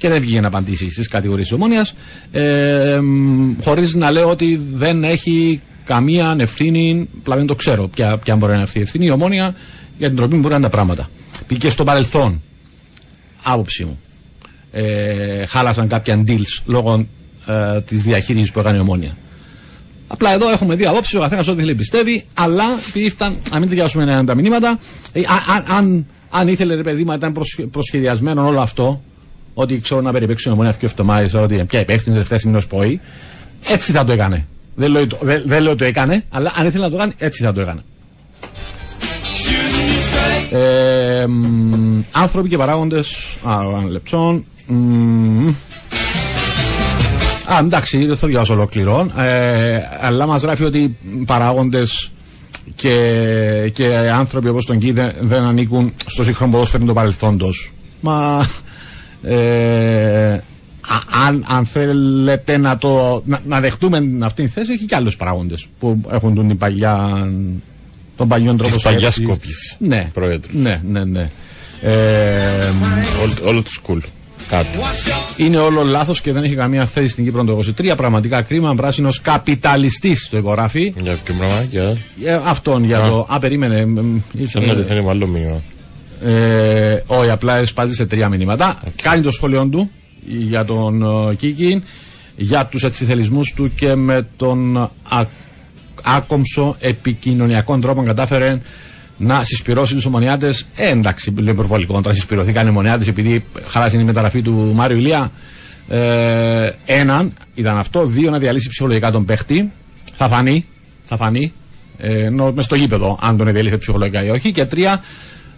Και 0.00 0.08
δεν 0.08 0.20
βγήκε 0.20 0.40
να 0.40 0.46
απαντήσει 0.46 0.92
στις 0.92 1.08
κατηγορίες 1.08 1.48
της 1.48 1.56
ομόνοια, 1.56 1.86
ε, 2.32 3.00
χωρίς 3.62 3.94
να 3.94 4.10
λέω 4.10 4.28
ότι 4.30 4.60
δεν 4.74 5.04
έχει 5.04 5.60
καμία 5.84 6.36
ευθύνη, 6.38 7.08
πλά 7.22 7.36
δεν 7.36 7.46
το 7.46 7.54
ξέρω 7.54 7.88
ποια, 7.88 8.16
ποια 8.18 8.36
μπορεί 8.36 8.48
να 8.50 8.54
είναι 8.54 8.64
αυτή 8.64 8.78
η 8.78 8.82
ευθύνη, 8.82 9.04
η 9.06 9.10
ομόνοια 9.10 9.54
για 9.98 10.06
την 10.08 10.16
τροπή 10.16 10.34
που 10.34 10.40
μπορεί 10.40 10.50
να 10.52 10.58
είναι 10.58 10.64
τα 10.68 10.70
πράγματα. 10.76 11.10
Πήγε 11.46 11.68
στο 11.70 11.84
παρελθόν, 11.84 12.42
άποψή 13.42 13.84
μου. 13.84 13.98
ε, 14.72 15.46
χάλασαν 15.46 15.88
κάποια 15.88 16.24
deals 16.26 16.62
λόγω 16.64 17.06
ε, 17.46 17.80
της 17.80 18.02
διαχείρισης 18.02 18.50
που 18.50 18.58
έκανε 18.60 18.76
η 18.76 18.80
ομόνια. 18.80 19.16
Απλά 20.06 20.32
εδώ 20.34 20.50
έχουμε 20.50 20.74
δύο 20.74 20.90
απόψεις, 20.90 21.14
ο 21.14 21.20
καθένας 21.20 21.48
ό,τι 21.48 21.60
θέλει 21.60 21.74
πιστεύει, 21.74 22.24
αλλά 22.34 22.64
επειδή 22.88 23.04
ήρθαν, 23.04 23.36
να 23.50 23.58
μην 23.58 23.68
διαβάσουμε 23.68 24.22
τα 24.26 24.34
μηνύματα, 24.34 24.78
ε, 25.12 25.20
α- 25.20 25.54
αν, 25.56 25.64
αν, 25.76 26.06
αν 26.30 26.48
ήθελε 26.48 26.74
ρε 26.74 26.82
παιδί 26.82 27.04
μου, 27.04 27.12
ήταν 27.12 27.32
προσ- 27.32 27.62
προσχεδιασμένο 27.70 28.46
όλο 28.46 28.60
αυτό, 28.60 29.02
ότι 29.60 29.80
ξέρω 29.80 30.00
να 30.00 30.12
περιπέξουν 30.12 30.50
η 30.50 30.54
ομόνια 30.54 30.72
και 30.78 30.86
εβδομάδες, 30.86 31.34
ότι 31.34 31.54
πια 31.64 31.80
υπεύθυνη 31.80 32.12
τελευταία 32.14 32.38
στιγμή 32.38 32.56
ως 32.56 32.66
πρωί, 32.66 33.00
έτσι 33.68 33.92
θα 33.92 34.04
το 34.04 34.12
έκανε. 34.12 34.46
Δεν 34.74 34.90
λέω, 34.90 35.06
το- 35.06 35.18
δεν, 35.20 35.42
δεν 35.46 35.62
λέω 35.62 35.76
το 35.76 35.84
έκανε, 35.84 36.24
αλλά 36.30 36.52
αν 36.56 36.66
ήθελε 36.66 36.84
να 36.84 36.90
το 36.90 36.96
κάνει, 36.96 37.12
έτσι 37.18 37.42
θα 37.44 37.52
το 37.52 37.60
έκανε. 37.60 37.80
Ε, 40.50 41.26
μ, 41.26 42.00
άνθρωποι 42.12 42.48
και 42.48 42.56
παράγοντες. 42.56 43.16
Α, 43.44 43.58
ένα 43.78 43.88
λεπτό. 43.90 44.42
Μ, 44.66 45.48
Α, 47.54 47.58
εντάξει, 47.58 48.06
δεν 48.06 48.16
θα 48.16 48.26
διαβάσω 48.26 48.52
ολόκληρο. 48.52 49.10
Ε, 49.18 49.78
αλλά 50.00 50.26
μας 50.26 50.42
γράφει 50.42 50.64
ότι 50.64 50.96
παράγοντες 51.26 52.10
και, 52.74 53.70
και 53.72 53.86
άνθρωποι 54.14 54.48
όπως 54.48 54.66
τον 54.66 54.78
Κί 54.78 54.92
δεν, 54.92 55.12
δεν 55.20 55.42
ανήκουν 55.42 55.92
στο 56.06 56.24
σύγχρονο 56.24 56.52
ποδόσφαιρο 56.52 56.84
του 56.84 56.94
παρελθόντος. 56.94 57.72
Μα. 58.00 58.46
Ε, 59.22 60.32
α- 60.32 61.26
αν, 61.26 61.44
αν 61.48 61.64
θέλετε 61.66 62.56
να, 62.56 62.78
το, 62.78 63.22
να, 63.26 63.40
να 63.46 63.60
δεχτούμε 63.60 64.02
αυτή 64.20 64.42
τη 64.42 64.48
θέση, 64.48 64.72
έχει 64.72 64.84
και 64.84 64.94
άλλους 64.94 65.16
παράγοντε 65.16 65.54
που 65.78 66.00
έχουν 66.12 66.34
τον, 66.34 66.48
την 66.48 66.58
παλιά, 66.58 67.28
τον 68.16 68.28
παλιό 68.28 68.54
τρόπο 68.54 68.74
Της 68.74 68.82
παλιάς 68.82 69.14
σκέψης. 69.14 69.26
κόπης, 69.26 69.76
Ναι, 69.78 70.08
πρόεδρου. 70.12 70.58
Ναι, 70.60 70.80
ναι, 70.88 71.04
ναι. 71.04 71.30
Ε, 71.82 72.68
Όλο- 73.22 73.34
Όλο 73.48 73.62
το 73.62 73.70
school. 73.82 73.98
Κάτω. 74.48 74.80
είναι 75.36 75.56
όλο 75.56 75.82
λάθος 75.82 76.20
και 76.20 76.32
δεν 76.32 76.42
έχει 76.44 76.54
καμία 76.54 76.86
θέση 76.86 77.08
στην 77.08 77.24
Κύπρο 77.24 77.44
το 77.44 77.58
23. 77.82 77.92
Πραγματικά 77.96 78.42
κρίμα. 78.42 78.74
Πράσινος 78.74 79.20
καπιταλιστής 79.20 80.28
το 80.30 80.36
υπογράφει. 80.36 80.94
Για 81.02 81.18
ποιο 81.24 81.34
πράγμα, 81.34 81.62
για... 81.70 81.96
Ε, 82.24 82.40
αυτόν 82.44 82.84
για 82.84 82.98
το. 83.00 83.26
Α, 83.30 83.38
περίμενε. 83.38 83.84
μ, 83.86 83.98
μ, 84.00 84.16
ήρθε- 84.38 84.64
Σαν 84.66 84.76
να 84.78 84.84
θέλει 84.84 85.08
άλλο 85.08 85.26
μήνυμα. 85.26 85.60
Ε, 86.24 87.02
όχι, 87.06 87.30
απλά 87.30 87.66
σπάζει 87.66 87.94
σε 87.94 88.06
τρία 88.06 88.28
μηνύματα. 88.28 88.82
Κάνει 89.02 89.22
το 89.22 89.30
σχόλιο 89.30 89.66
του 89.66 89.90
για 90.26 90.64
τον 90.64 91.02
ε, 91.30 91.34
Κίκη, 91.34 91.82
για 92.36 92.66
τους 92.66 92.84
ετσιθελισμούς 92.84 93.52
του 93.52 93.74
και 93.74 93.94
με 93.94 94.26
τον 94.36 94.76
α, 94.76 94.88
άκομψο 96.02 96.76
επικοινωνιακό 96.80 97.78
τρόπο 97.78 98.02
κατάφερε 98.02 98.60
να 99.16 99.44
συσπυρώσει 99.44 99.94
τους 99.94 100.04
ομονιάτες. 100.04 100.66
Ε, 100.76 100.90
εντάξει, 100.90 101.34
λέει 101.36 101.52
υπερβολικό 101.52 102.00
τώρα 102.00 102.14
συσπηρωθήκαν 102.14 102.66
οι 102.66 102.70
ομονιάτες 102.70 103.06
επειδή 103.06 103.44
χάλασε 103.68 103.96
η 103.96 104.04
μεταγραφή 104.04 104.42
του 104.42 104.72
Μάριου 104.74 104.96
Ηλία. 104.98 105.30
Ε, 105.88 106.70
έναν 106.86 107.32
ήταν 107.54 107.78
αυτό. 107.78 108.06
Δύο 108.06 108.30
να 108.30 108.38
διαλύσει 108.38 108.68
ψυχολογικά 108.68 109.10
τον 109.10 109.24
παίχτη. 109.24 109.72
Θα 110.16 110.28
φανεί. 110.28 110.66
Θα 111.04 111.16
φανεί. 111.16 111.52
Ε, 111.98 112.24
ενώ 112.24 112.52
μες 112.52 112.64
στο 112.64 112.74
γήπεδο, 112.74 113.18
αν 113.22 113.36
τον 113.36 113.52
διαλύσει 113.52 113.78
ψυχολογικά 113.78 114.24
ή 114.24 114.30
όχι. 114.30 114.52
Και 114.52 114.64
τρία, 114.64 115.02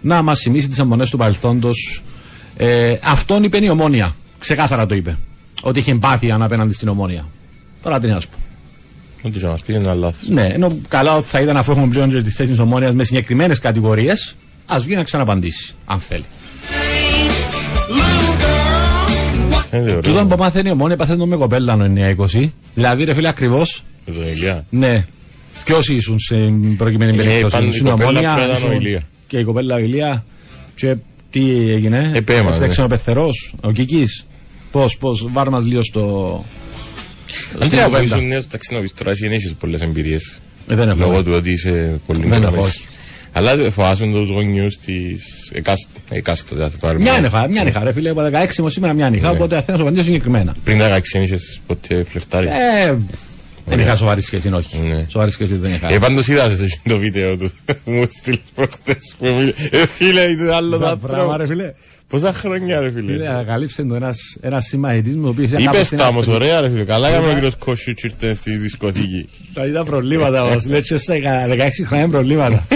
να 0.02 0.22
μας 0.22 0.40
θυμίσει 0.40 0.68
τις 0.68 0.78
αιμονές 0.78 1.10
του 1.10 1.16
παρελθόντος. 1.16 2.02
Ε, 2.56 2.94
αυτόν 3.02 3.42
είπε 3.44 3.58
η 3.64 3.68
ομόνια. 3.68 4.14
Ξεκάθαρα 4.38 4.86
το 4.86 4.94
είπε. 4.94 5.16
Ότι 5.62 5.78
είχε 5.78 5.90
εμπάθεια 5.90 6.38
απέναντι 6.40 6.72
στην 6.72 6.88
ομόνια. 6.88 7.26
Τώρα 7.82 7.98
τι 8.00 8.06
να 8.06 8.20
σου 8.20 8.28
πω. 8.28 8.36
Ό,τι 9.28 9.38
και 9.38 9.44
να 9.44 9.50
μας 9.50 9.62
πει 9.62 9.72
είναι 9.72 9.82
ένα 9.82 9.94
λάθος. 9.94 10.28
Ναι, 10.28 10.46
ενώ 10.46 10.78
καλά 10.88 11.22
θα 11.22 11.40
ήταν 11.40 11.56
αφού 11.56 11.70
έχουμε 11.70 11.86
πλέον 11.86 12.08
και 12.10 12.22
τη 12.22 12.30
θέση 12.30 12.50
της 12.50 12.58
ομόνιας 12.58 12.92
με 12.92 13.04
συγκεκριμένες 13.04 13.58
κατηγορίες, 13.58 14.36
ας 14.66 14.84
βγει 14.84 14.94
να 14.94 15.02
ξαναπαντήσει, 15.02 15.74
αν 15.86 16.00
θέλει. 16.00 16.24
Φαίνεται 19.70 19.92
Τούτον 19.94 20.12
ωραίο. 20.12 20.26
που 20.26 20.36
μάθαινε 20.42 20.68
η 20.68 20.72
ομόνια 20.72 20.96
παθαίνει 20.96 21.26
με 21.26 21.36
κοπέλα 21.36 21.76
το 21.76 21.84
9-20. 21.84 22.52
Δηλαδή, 22.74 23.04
ρε 23.04 23.14
φίλε, 23.14 23.28
ακριβώς. 23.28 23.84
Με 24.06 24.14
τον 24.14 24.26
Ηλία. 24.26 24.64
Ναι. 24.70 25.04
Ποιο 25.64 25.78
ήσουν 25.88 26.18
σε 26.18 26.34
προκειμένη 26.76 27.12
Ε, 27.12 27.16
περίπτωση. 27.16 27.52
πάντα 27.54 27.64
η 27.64 27.68
Ήσουν 27.68 27.88
κοπέλα 27.88 28.08
ομόνια, 28.08 28.34
πρέπει 28.34 28.50
να 28.50 28.56
ήταν 28.56 28.68
ο 28.68 28.72
ήσουν- 28.72 28.86
Ηλία. 28.86 29.02
Και 29.32 29.38
η 29.38 29.44
κοπέλα 29.44 29.74
ο 29.74 29.78
Ηλία. 29.78 30.24
Και 30.74 30.94
τι 31.30 31.70
έγινε; 31.70 32.10
Επέμενε. 32.14 32.64
Έτσι 32.64 32.80
ο 32.82 32.86
πεθερός, 32.86 33.54
ο 33.60 33.72
Κικής. 33.72 34.26
Πώς, 34.70 34.96
πώς, 34.96 35.26
βάρ 35.32 35.48
μας 35.48 35.64
λίγο 35.66 35.82
στο. 35.82 36.44
στην 37.26 37.62
Αντρέα, 37.62 37.84
που 37.84 37.90
κουβέντα. 37.90 38.16
ήσουν 38.16 38.28
νέος 38.28 38.46
ταξινόμης, 38.46 38.92
τώρα 38.92 39.10
εσύ 39.10 39.22
δεν 39.22 39.32
έχεις 39.32 39.54
πολλές 39.54 39.80
εμπειρίες. 39.80 40.40
Ε, 40.68 40.74
δεν 40.74 40.88
έχω. 40.88 40.98
Λόγω 40.98 41.22
του 41.22 41.32
ότι 41.34 41.50
είσαι 41.50 42.00
πολύ 42.06 42.20
Δεν 42.20 42.28
μικρό 42.30 42.46
έχω, 42.46 42.56
μέση. 42.56 42.68
όχι. 42.68 42.86
Αλλά 43.32 43.70
φοβάσαι 43.70 44.04
τους 44.04 44.28
γονιούς 44.28 44.78
της 44.78 45.50
εκάστοτε, 45.52 45.98
εκάστοτε, 46.10 46.68
θα 46.68 46.76
πάρουμε. 46.80 47.02
Μια 47.10 47.20
νυχά, 47.20 47.48
μια 47.48 47.64
νυχά, 47.64 47.84
ρε 47.84 47.92
φίλε. 47.92 48.08
Από 48.08 48.20
16 48.32 48.58
μου 48.62 48.68
σήμερα 48.68 48.92
μια 48.92 49.10
νυχά. 49.10 49.28
Ναι. 49.30 49.34
Οπότε 49.36 49.54
θέλω 49.54 49.66
να 49.68 49.76
σου 49.76 49.82
απαντήσω 49.82 50.04
συγκεκριμένα. 50.04 50.56
Πριν 50.64 50.78
τα 50.78 50.96
16 50.96 51.00
δεν 51.12 51.22
είχες 51.22 51.60
ποτέ 51.66 52.04
φλερτάρει. 52.04 52.46
Ε, 52.46 52.96
δεν 53.66 53.78
είχα 53.78 53.96
σοβαρή 53.96 54.20
σχέση, 54.20 54.52
όχι. 54.52 54.78
Ναι. 54.78 55.06
Σοβαρή 55.08 55.30
σχέση 55.30 55.54
δεν 55.56 55.72
είχα. 55.74 55.92
Ε, 55.92 55.98
πάντως 55.98 56.28
είδα 56.28 56.48
σε 56.48 56.64
εκείνο 56.64 56.94
το 56.94 56.98
βίντεο 56.98 57.36
του. 57.36 57.50
Μου 57.84 58.06
στείλες 58.10 58.40
προχτές 58.54 59.14
που 59.18 59.26
μίλησε. 59.26 59.68
Ε, 59.72 59.86
φίλε, 59.86 60.20
είναι 60.20 60.54
άλλος 60.54 60.80
Τα 60.80 60.96
πράγμα, 60.96 61.16
ρε 61.36 61.42
άνθρωπος. 61.42 61.48
φίλε. 61.48 61.72
Πόσα 62.08 62.32
χρόνια, 62.32 62.80
ρε 62.80 62.90
φίλε. 62.90 63.12
Φίλε, 63.12 63.28
ανακαλύψε 63.28 63.82
το 63.84 63.94
ένας, 63.94 64.18
ένας 64.40 64.64
συμμαχητής 64.64 65.16
μου, 65.16 65.22
ο 65.26 65.28
οποίος 65.28 65.48
ήταν 65.50 65.62
κάπου 65.64 65.74
Είπες 65.76 65.86
στην 65.86 65.98
τα 65.98 66.06
όμως, 66.08 66.20
Αφρική. 66.28 66.36
ωραία 66.44 66.60
ρε 66.60 66.68
φίλε. 66.68 66.84
Καλά 66.84 67.08
έκαμε 67.08 67.30
ο 67.30 67.34
κύριος 67.34 67.56
Κόσιουτσι 67.56 68.06
ήρθε 68.06 68.34
στη 68.34 68.56
δισκοθήκη. 68.56 69.28
Τα 69.54 69.66
είδα 69.66 69.84
προβλήματα 69.84 70.44
όμως, 70.44 70.66
λέει 70.66 70.82
και 70.82 70.96
σε 70.96 71.12
16 71.12 71.84
χρόνια 71.86 72.08
προβλήματα. 72.08 72.66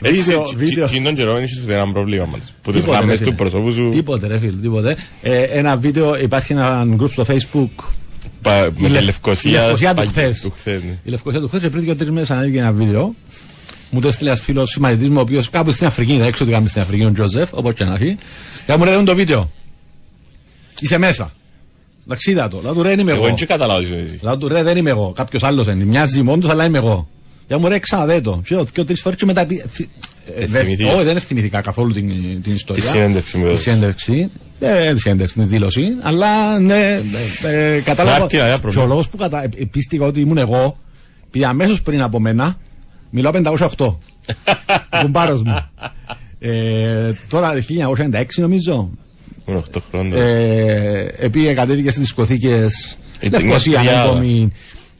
Έτσι, 0.00 0.22
Βίντεο, 0.24 0.42
τσι- 0.42 0.56
βίντεο. 0.56 0.84
τσι- 0.84 0.96
τσινόν 0.96 1.14
καιρό 1.14 1.34
δεν 1.34 1.42
είχες 1.42 1.60
ούτε 1.62 1.74
ένα 1.74 1.92
πρόβλημα 1.92 2.24
μας. 2.26 2.54
Που 2.62 2.70
τις 2.72 2.80
Τίποτε, 2.80 2.90
ρε, 2.90 2.96
γραμμές 3.04 3.18
φίλε. 3.18 3.30
του 3.30 3.36
προσώπους 3.36 3.74
σου 3.74 3.88
Τίποτε 3.92 4.26
ρε 4.26 4.38
φίλε, 4.38 4.56
τίποτε. 4.62 4.96
Ε, 5.22 5.42
ένα 5.42 5.76
βίντεο, 5.76 6.18
υπάρχει 6.20 6.52
ένα 6.52 6.86
group 7.00 7.10
στο 7.10 7.24
facebook 7.28 7.84
πα- 8.48 8.60
με 8.62 8.66
η 8.78 8.82
τη 8.82 8.88
Λευ- 8.88 9.04
Λευκοσία. 9.04 9.50
η 9.50 9.54
Λευκοσία 9.54 9.88
του 9.88 9.94
παγι- 9.96 10.10
χθες. 10.10 10.40
Του 10.40 10.50
χθες, 10.50 10.82
ναι. 10.82 10.98
Η 11.04 11.10
Λευκοσία 11.10 11.40
του 11.40 11.48
χθες 11.48 11.60
και 11.60 11.68
πριν 11.70 11.82
δύο-τρεις 11.82 12.10
μέρες 12.10 12.30
ανέβηκε 12.30 12.58
ένα 12.58 12.72
βίντεο. 12.72 13.14
Μου 13.90 14.00
το 14.00 14.08
έστειλε 14.08 14.28
ένας 14.30 14.40
φίλος 14.42 14.70
συμμαχητής 14.70 15.08
μου, 15.08 15.16
ο 15.18 15.20
οποίος 15.20 15.50
κάπου 15.50 15.72
στην 15.72 15.86
Αφρική, 15.86 16.16
δεν 16.16 16.26
έξω 16.26 16.42
ότι 16.42 16.52
κάνουμε 16.52 16.70
στην 16.70 16.82
Αφρική, 16.82 17.04
ο 17.04 17.12
Τζοζεφ, 17.12 17.52
όπως 17.54 17.74
και 17.74 17.84
να 17.84 17.94
έχει. 17.94 18.16
Και 18.66 18.76
μου 18.76 18.84
λέει, 18.84 18.94
«Δουν 18.94 19.04
το 19.04 19.14
βίντεο. 19.14 19.50
Είσαι 20.80 20.98
μέσα. 20.98 21.32
Εντάξει, 22.04 22.30
είδα 22.30 22.48
το. 22.48 22.60
Λέω 22.62 22.72
του 22.74 22.82
ρε, 22.82 22.88
δεν 22.88 22.98
είμαι 22.98 23.12
Εγώ 23.12 23.26
εγώ. 23.26 23.36
δεν 23.36 23.46
καταλάβω 23.46 23.80
τι 23.80 23.94
εσύ. 23.94 24.18
Λέω 24.22 24.38
του 24.38 24.48
ρε, 24.48 24.62
δεν 24.62 24.76
είμαι 24.76 24.90
εγώ. 24.90 25.12
Κάποιος 25.16 25.42
άλλος 25.42 25.66
είναι. 25.66 25.84
Μοιάζει 25.84 26.22
μόνο 26.22 26.40
του, 26.40 26.50
αλλά 26.50 26.64
είμαι 26.64 26.78
εγώ. 26.78 27.08
Για 27.48 27.58
μου 27.58 27.68
ρε, 27.68 27.78
ξαναδέ 27.78 28.20
το. 28.20 28.40
Και 28.44 28.56
δύο 28.74 28.84
τρεις 28.84 29.00
φορές 29.00 29.18
και 29.18 29.26
μετά. 29.26 29.46
πει- 29.46 29.64
θυ- 29.72 29.88
ε, 30.36 30.46
δεν- 30.46 30.64
θυμηθήκες. 30.64 30.94
Όχι, 30.94 31.04
δεν 31.04 31.20
θυμηθήκα 31.20 31.60
καθόλου 31.60 31.92
την, 31.92 32.42
την 32.42 32.54
ιστορία. 32.54 32.84
Τη 33.48 33.56
συνέντευξη 33.56 34.30
μου 34.60 34.66
Τη 34.66 34.66
έδωσες. 34.66 34.80
συνέντευξη. 34.80 34.88
Ε, 34.88 34.92
τη 34.92 35.00
συνέντευξη, 35.00 35.34
την 35.34 35.48
δήλωση. 35.48 35.82
Αλλά 36.02 36.58
ναι, 36.58 36.96
ε, 37.44 37.74
ε, 37.74 37.80
κατάλαβα. 37.80 38.18
Χάρτη, 38.18 38.38
αγιά 38.40 38.54
Και 38.54 38.60
πρόβλημα. 38.60 38.84
ο 38.84 38.88
λόγος 38.88 39.08
που 39.08 39.16
κατα... 39.16 39.42
ε, 39.42 39.48
πίστηκα 39.70 40.04
ότι 40.04 40.20
ήμουν 40.20 40.38
εγώ, 40.38 40.76
πήγε 41.30 41.46
αμέσως 41.46 41.82
πριν 41.82 42.02
από 42.02 42.20
μένα, 42.20 42.56
μιλάω 43.10 43.32
508. 43.76 43.94
Κουμπάρος 45.02 45.42
μου. 45.42 45.56
Ε, 46.38 47.12
τώρα 47.28 47.52
1996 48.12 48.24
νομίζω. 48.36 48.90
Ήμουν 49.46 49.64
8 49.74 49.78
χρόνια. 49.90 50.16
Ε, 50.22 51.14
επειδή 51.18 51.54
κατέβηκε 51.54 51.90
στις 51.90 52.02
δισκοθήκες 52.02 52.98
Ήταν 53.20 53.42
Λευκοσία, 53.42 53.80
μια 53.80 53.90
τριάδα. 53.90 54.10
ακόμη. 54.10 54.52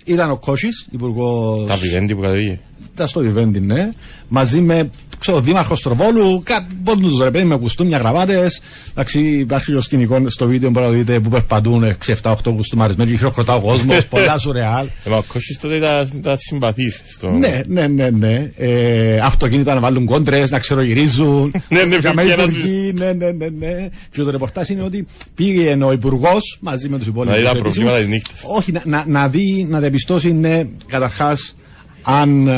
Ήταν 0.05 0.31
ο 0.31 0.37
Κόση, 0.39 0.69
υπουργός. 0.91 1.67
Τα 1.69 1.77
βιβέντη 1.77 2.15
που 2.15 2.21
κατέβηκε. 2.21 2.59
Ήταν 2.95 3.09
στο 3.09 3.21
Βιβέντι, 3.21 3.61
ναι. 3.61 3.89
Μαζί 4.29 4.61
με 4.61 4.91
ξέρω, 5.19 5.41
δήμαρχος 5.41 5.81
Τροβόλου, 5.81 6.43
πόντου 6.85 7.23
ρε 7.23 7.31
παιδί 7.31 7.45
με 7.45 7.57
κουστούμια 7.57 7.99
γραβάτες. 7.99 8.61
Εντάξει, 8.91 9.21
υπάρχει 9.21 9.73
το 9.73 9.81
σκηνικό 9.81 10.23
στο 10.27 10.47
βίντεο 10.47 10.71
που 10.71 10.81
δείτε 10.91 11.21
που 11.21 11.29
περπατούν 11.29 11.97
6-7-8 12.23 12.35
κουστούμαρισμένοι, 12.57 13.17
χειροκροτά 13.17 13.55
ο 13.55 13.61
κόσμος, 13.61 14.07
πολλά 14.11 14.39
σουρεάλ. 14.39 14.87
Ε, 15.05 15.11
μα 15.11 15.17
ο 15.17 15.23
Κώσης 15.23 15.59
τότε 15.59 15.75
ήταν 15.75 16.11
ήταν 16.15 16.37
συμπαθής 16.39 17.03
στο... 17.07 17.31
Ναι, 17.31 17.61
ναι, 17.67 17.87
ναι, 17.87 18.11
ναι. 18.11 18.51
Ε, 18.57 19.19
αυτοκίνητα 19.19 19.75
να 19.75 19.81
βάλουν 19.81 20.05
κόντρες, 20.05 20.51
να 20.51 20.59
ξερογυρίζουν. 20.59 21.53
Ναι, 21.69 21.85
ναι, 21.85 21.97
Καμένοι 21.97 22.29
πήγε 22.29 22.43
ένας 22.43 22.53
υπουργοί, 22.55 22.93
ναι, 22.99 23.13
ναι, 23.13 23.31
ναι, 23.31 23.47
ναι. 23.59 23.89
Και 24.11 24.23
το 24.23 24.31
ρεπορτάζ 24.31 24.69
είναι 24.69 24.83
ότι 24.83 25.07
πήγε 25.35 25.85
ο 25.85 25.93
υπουργός 25.93 26.59
μαζί 26.61 26.89
με 26.89 26.99
τους 26.99 27.07
υπόλοιπους. 27.07 27.37
Να 27.37 27.43
είδα 27.43 27.57
προβλήματα 27.57 27.99
της 27.99 28.09
νύχτας. 28.09 28.43
Όχι, 28.59 28.73
να, 28.73 28.83
να, 28.85 29.05
να 29.07 29.29
δει, 29.29 29.67
να 29.71 29.79
διαπιστώσει, 29.79 30.33
ναι, 30.33 30.67
καταρχάς, 30.87 31.57
αν. 32.03 32.49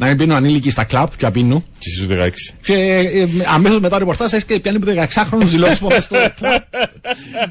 Ε, 0.00 0.04
να 0.04 0.06
μην 0.06 0.16
πίνουν 0.16 0.36
ανήλικοι 0.36 0.70
στα 0.70 0.84
κλαπ 0.84 1.16
και 1.16 1.26
απίνουν. 1.26 1.64
Και 1.78 1.88
εσύ 1.88 2.02
στους 2.02 2.16
16. 2.52 2.54
Και 2.62 2.74
ε, 2.74 3.26
αμέσως 3.54 3.80
μετά 3.80 3.88
το 3.88 3.98
ρεπορτάζ 3.98 4.32
έχει 4.32 4.44
και 4.44 4.60
πιάνει 4.60 4.78
που 4.78 4.86
16χρονου 4.86 5.44
δηλώσεις 5.44 5.78
που 5.78 5.88
έχουν 5.90 6.02
στο 6.02 6.16
κλαπ. 6.36 6.62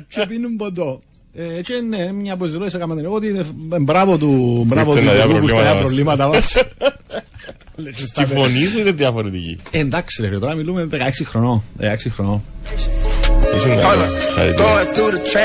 και 0.07 0.25
πίνουν 0.27 0.55
ποντό. 0.55 0.99
Ε, 1.33 1.61
και 1.61 1.73
ναι, 1.89 2.11
μια 2.11 2.33
από 2.33 2.43
τις 2.43 2.53
δηλώσεις 2.53 2.73
έκαμε 2.73 2.95
την 2.95 3.05
εγώ 3.05 3.15
ότι 3.15 3.27
είναι 3.27 3.45
ε, 3.73 3.79
μπράβο 3.79 4.17
του, 4.17 4.63
μπράβο 4.67 4.91
του 4.91 4.97
ήρθε 4.97 5.09
να 5.09 5.25
δει 5.25 5.29
υπουργού 5.29 5.39
που 5.39 5.47
στα 5.47 5.77
προβλήματα 5.77 5.81
προβλήματα 5.81 6.27
μας. 6.27 6.53
Και 8.13 8.21
η 8.21 8.25
φωνής 8.25 8.69
σου 8.69 8.79
είναι 8.79 8.91
διαφορετική. 8.91 9.57
Εντάξει, 9.71 10.21
ρε, 10.21 10.27
φίλε, 10.27 10.39
τώρα 10.39 10.53
μιλούμε 10.53 10.87
16 10.91 10.95
χρονών. 11.23 11.63
16 11.79 11.85
χρονών. 12.15 12.41
Ήσουν 13.55 13.75
καλό. 13.77 14.03
Συγχαρητήρια. 14.19 14.91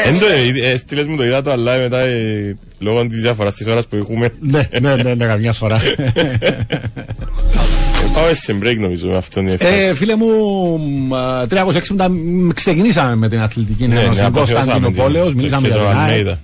Εν 0.05 0.19
το 0.19 0.27
ε, 0.27 0.71
ε, 0.71 0.77
στείλες 0.77 1.07
μου 1.07 1.17
το 1.17 1.25
είδα 1.25 1.43
το 1.43 1.51
αλλά 1.51 1.79
μετά 1.79 2.01
ε, 2.01 2.57
λόγω 2.85 3.07
της 3.07 3.21
διαφοράς 3.21 3.55
της 3.55 3.67
ώρας 3.67 3.87
που 3.87 3.97
έχουμε 3.97 4.29
ναι, 4.41 4.67
ναι, 4.81 4.95
ναι, 4.97 5.15
ναι, 5.15 5.27
καμιά 5.27 5.53
φορά. 5.53 5.81
Πάμε 8.15 8.35
σε 8.35 8.59
break 8.63 8.77
νομίζω 8.79 9.09
με 9.09 9.17
αυτόν 9.17 9.47
η 9.47 9.51
Ε, 9.51 9.55
εφάση. 9.55 9.95
φίλε 9.95 10.17
μου, 10.17 10.27
μ, 11.09 11.15
α, 11.15 11.47
360 11.47 12.09
μ, 12.11 12.49
ξεκινήσαμε 12.55 13.15
με 13.17 13.29
την 13.29 13.41
αθλητική 13.41 13.87
Ναι, 13.87 14.01
ένωση 14.01 14.23
ναι, 14.23 14.29
Κωνσταντινοπόλεως. 14.31 15.29
την- 15.29 15.37
Μιλήσαμε 15.37 15.69
και 15.69 15.73
για 15.75 15.83
το 15.83 15.89
τον 15.89 15.99
ΑΕΚ. 15.99 16.09
Αλμέιδα. 16.09 16.39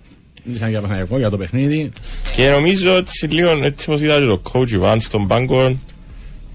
Μιλήσαμε 0.44 0.70
για 0.70 0.80
Παναγιακό, 0.80 1.18
για 1.18 1.30
το 1.30 1.36
παιχνίδι. 1.36 1.90
Και 2.36 2.48
νομίζω 2.48 2.96
ότι 2.96 3.26
λίγο 3.34 3.50
έτσι 3.64 3.86
όπως 3.90 4.00
είδα 4.00 4.18
και 4.18 4.24
το 4.24 4.42
coach 4.52 4.70
Ιβάν 4.70 5.00
στον 5.00 5.26
πάγκο 5.26 5.62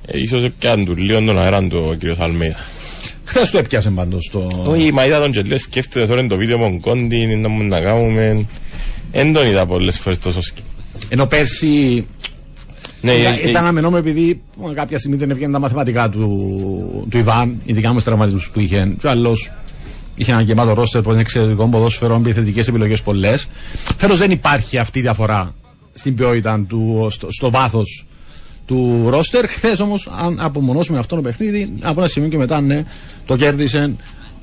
ε, 0.07 0.19
ίσως 0.19 0.43
έπιαν 0.43 0.86
του 0.86 0.95
λίγο 0.95 1.21
τον 1.21 1.39
αέρα 1.39 1.67
του 1.67 1.86
ο 1.89 1.93
κύριος 1.93 2.19
Αλμέιδα. 2.19 2.55
Χθες 3.23 3.51
το 3.51 3.57
έπιασε 3.57 3.89
πάντως 3.89 4.29
το. 4.31 4.47
Όχι, 4.65 4.93
μα 4.93 5.05
είδα 5.05 5.19
τον 5.19 5.31
και 5.31 5.41
λέω 5.41 5.57
σκέφτεται 5.57 6.05
τώρα 6.05 6.19
είναι 6.19 6.29
το 6.29 6.38
βίντεο 6.38 6.57
με 6.59 6.77
κόντι, 6.81 7.25
να 7.36 7.47
μου 7.47 7.63
να 7.63 7.81
κάνουμε. 7.81 8.45
Εν 9.18 9.34
τον 9.34 9.45
είδα 9.45 9.66
πολλές 9.66 9.99
φορές 9.99 10.20
τόσο 10.20 10.41
σκ... 10.41 10.55
Ενώ 11.09 11.26
πέρσι 11.26 12.05
Ναι, 13.01 13.11
ήταν, 13.11 13.34
ε, 13.34 13.39
ε, 13.43 13.49
ήταν 13.49 13.66
αμενόμενο 13.66 14.07
επειδή 14.07 14.41
ε, 14.70 14.74
κάποια 14.74 14.97
στιγμή 14.97 15.18
δεν 15.18 15.30
έβγαιναν 15.30 15.51
τα 15.51 15.59
μαθηματικά 15.59 16.09
του, 16.09 17.07
του 17.09 17.18
Ιβάν, 17.18 17.61
ειδικά 17.66 17.88
με 17.88 17.95
τους 17.95 18.03
τραυματισμού 18.03 18.41
που 18.53 18.59
είχε. 18.59 18.95
Του 18.99 19.09
άλλος 19.09 19.51
είχε 20.16 20.32
ένα 20.32 20.41
γεμάτο 20.41 20.74
ρόστερ 20.74 21.01
που 21.01 21.11
είναι 21.11 21.22
εξαιρετικό 21.22 21.68
ποδόσφαιρο, 21.68 22.16
επιθετικέ 22.16 22.59
επιλογές 22.59 23.01
πολλές. 23.01 23.47
Φέτος 23.97 24.18
δεν 24.18 24.32
υπάρχει 24.32 24.78
αυτή 24.78 24.99
η 24.99 25.01
διαφορά 25.01 25.55
στην 25.93 26.16
ποιότητα 26.16 26.66
του, 26.68 27.07
στο, 27.11 27.28
στο 27.32 27.49
βάθος 27.49 28.05
του 28.66 29.05
ρόστερ. 29.09 29.47
Χθες 29.47 29.80
όμως, 29.80 30.09
αν 30.26 30.38
απομονώσουμε 30.39 30.97
αυτό 30.99 31.16
το 31.16 31.22
παιχνίδι, 31.22 31.74
από 31.82 31.99
ένα 31.99 32.09
σημείο 32.09 32.30
και 32.30 32.38
μετά 32.38 32.61
ναι, 32.61 32.84
το 33.26 33.36
κέρδισε 33.36 33.95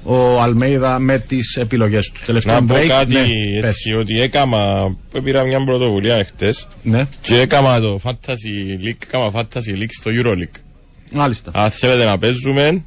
ο 0.02 0.40
Αλμέιδα 0.40 0.98
με 0.98 1.18
τις 1.18 1.56
επιλογές 1.56 2.10
του. 2.10 2.20
Τελευταίο 2.26 2.54
να 2.54 2.64
πω 2.64 2.74
break. 2.74 2.86
κάτι 2.86 3.14
ναι, 3.14 3.60
πες. 3.60 3.70
έτσι, 3.70 3.92
ότι 3.94 4.20
έκαμα, 4.20 4.94
που 5.10 5.22
πήρα 5.22 5.44
μια 5.44 5.64
πρωτοβουλία 5.64 6.14
εχθές 6.14 6.68
Ναι, 6.82 7.06
και 7.20 7.40
έκαμα 7.40 7.80
το 7.80 8.00
Fantasy 8.04 8.84
League, 8.86 8.96
έκαμα 9.06 9.30
Fantasy 9.34 9.78
League 9.78 9.92
στο 10.00 10.10
EuroLeague. 10.14 10.60
μάλιστα. 11.10 11.50
Αν 11.54 11.70
θέλετε 11.70 12.04
να 12.04 12.18
παίζουμε, 12.18 12.82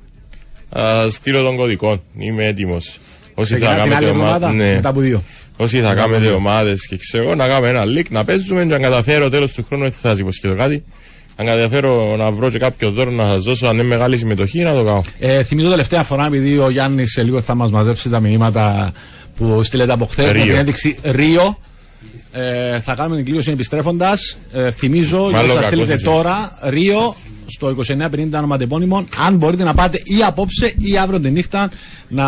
θα 0.70 1.08
στείλω 1.10 1.44
τον 1.44 1.56
κωδικό. 1.56 2.02
Είμαι 2.18 2.46
έτοιμος. 2.46 3.00
Όσοι 3.34 3.54
θα 3.54 3.60
Ξεκινά 3.60 3.72
την 3.74 3.82
άλλη 3.82 3.90
κάνετε 3.92 4.12
εβδομάδα, 4.12 4.48
ομάδες, 4.48 4.68
ναι. 4.68 4.76
μετά 4.76 4.90
από 4.90 5.00
δύο. 5.00 5.24
Όσοι 5.58 5.80
θα 5.82 5.94
κάνετε 5.94 6.28
ομάδες 6.28 6.88
και 6.88 6.98
ξέρω, 6.98 7.36
να 7.36 7.48
κάνουμε 7.48 7.70
ένα 7.70 7.84
league, 7.86 8.10
να 8.10 8.24
παίζουμε 8.26 8.66
και 8.66 8.74
αν 8.74 8.82
καταφέρω 8.82 9.30
τέλος 9.30 9.54
του 9.54 9.66
χρόνου, 9.68 9.84
δεν 9.84 9.92
θα 9.92 10.10
σας 10.10 10.20
υποσχεθώ 10.20 10.56
κάτι. 10.56 10.84
Αν 11.36 11.46
καταφέρω 11.46 12.16
να 12.16 12.32
βρω 12.32 12.50
και 12.50 12.60
κάποιο 12.60 12.92
δώρο 12.92 13.12
να 13.12 13.26
σας 13.26 13.44
δώσω, 13.44 13.68
αν 13.68 13.74
είναι 13.74 13.84
μεγάλη 13.84 14.18
συμμετοχή, 14.18 14.64
να 14.64 14.74
το 14.74 14.84
κάνω. 14.84 15.02
Ε, 15.20 15.44
θυμίζω 15.44 15.70
τελευταία 15.70 16.04
φορά, 16.04 16.26
επειδή 16.26 16.58
ο 16.58 16.70
Γιάννης 16.70 17.12
σε 17.12 17.24
λίγο 17.24 17.42
θα 17.42 17.56
μας 17.56 17.72
μαζέψει 17.72 18.10
τα 18.10 18.20
μηνύματα 18.20 18.92
που 19.38 19.64
στείλετε 19.64 19.92
από 19.92 20.06
χθες 20.06 20.26
με 20.26 20.32
Ρίο. 20.32 20.44
την 20.46 20.56
ένδειξη 20.56 21.00
Ρίο. 21.04 21.58
Ε, 22.38 22.80
θα 22.80 22.96
κάνουμε 22.96 23.16
την 23.16 23.26
κλήρωση 23.26 23.52
επιστρέφοντας. 23.52 24.38
Ε, 24.54 24.72
θυμίζω, 24.72 25.18
για 25.30 25.38
Μάλλον 25.38 25.50
όσου 25.50 25.56
θα 25.60 25.64
στείλετε 25.64 25.88
κακός 25.96 26.02
είσαι. 26.02 26.12
τώρα, 26.16 26.52
Ρίο 26.64 27.16
στο 27.46 27.68
2950 27.68 28.38
ονοματεπώνυμων. 28.38 29.08
Αν 29.28 29.36
μπορείτε 29.36 29.64
να 29.64 29.74
πάτε 29.74 29.98
ή 30.04 30.24
απόψε 30.28 30.74
ή 30.78 30.98
αύριο 30.98 31.20
τη 31.20 31.30
νύχτα 31.32 31.70
να 32.08 32.26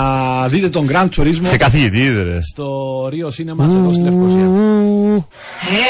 δείτε 0.47 0.69
τον 0.69 0.87
Grand 0.91 1.07
Turismo 1.17 1.55
καθηγητή, 1.57 2.07
ρε. 2.23 2.37
στο 2.41 2.67
Ρίο 3.11 3.27
Cinema 3.37 3.63
εδώ 3.63 3.93
στη 3.93 4.03
Λευκοσία. 4.03 4.47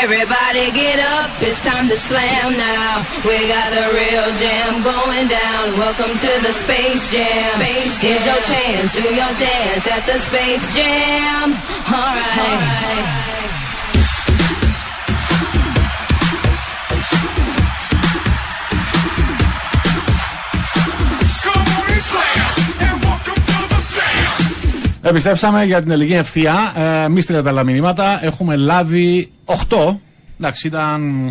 Everybody 0.04 0.66
get 0.84 1.00
up, 1.18 1.30
it's 1.48 1.62
time 1.72 1.86
to 1.94 1.98
slam 2.10 2.48
now. 2.72 2.92
We 3.30 3.38
got 3.56 3.70
the 3.78 3.86
real 4.00 4.28
jam 4.42 4.72
going 4.94 5.26
down. 5.40 5.64
Welcome 5.86 6.14
to 6.26 6.32
the 6.46 6.54
Space 6.64 7.04
Jam. 7.16 7.54
Here's 8.06 8.26
your 8.32 8.42
chance, 8.52 8.88
do 9.00 9.06
your 9.22 9.34
dance 9.48 9.86
at 9.96 10.04
the 10.12 10.18
Space 10.30 10.66
Jam. 10.78 11.46
Alright. 12.00 12.62
Come 13.28 13.37
Επιστρέψαμε 25.02 25.64
για 25.64 25.82
την 25.82 25.92
ελληνική 25.92 26.14
ευθεία. 26.14 26.56
Ε, 27.06 27.10
μη 27.10 27.22
στείλετε 27.22 27.50
άλλα 27.50 27.64
μηνύματα. 27.64 28.26
Έχουμε 28.26 28.56
λάβει 28.56 29.30
8. 29.46 29.54
Εντάξει, 30.40 30.68
ήταν 30.68 31.28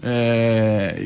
ε, 0.00 0.10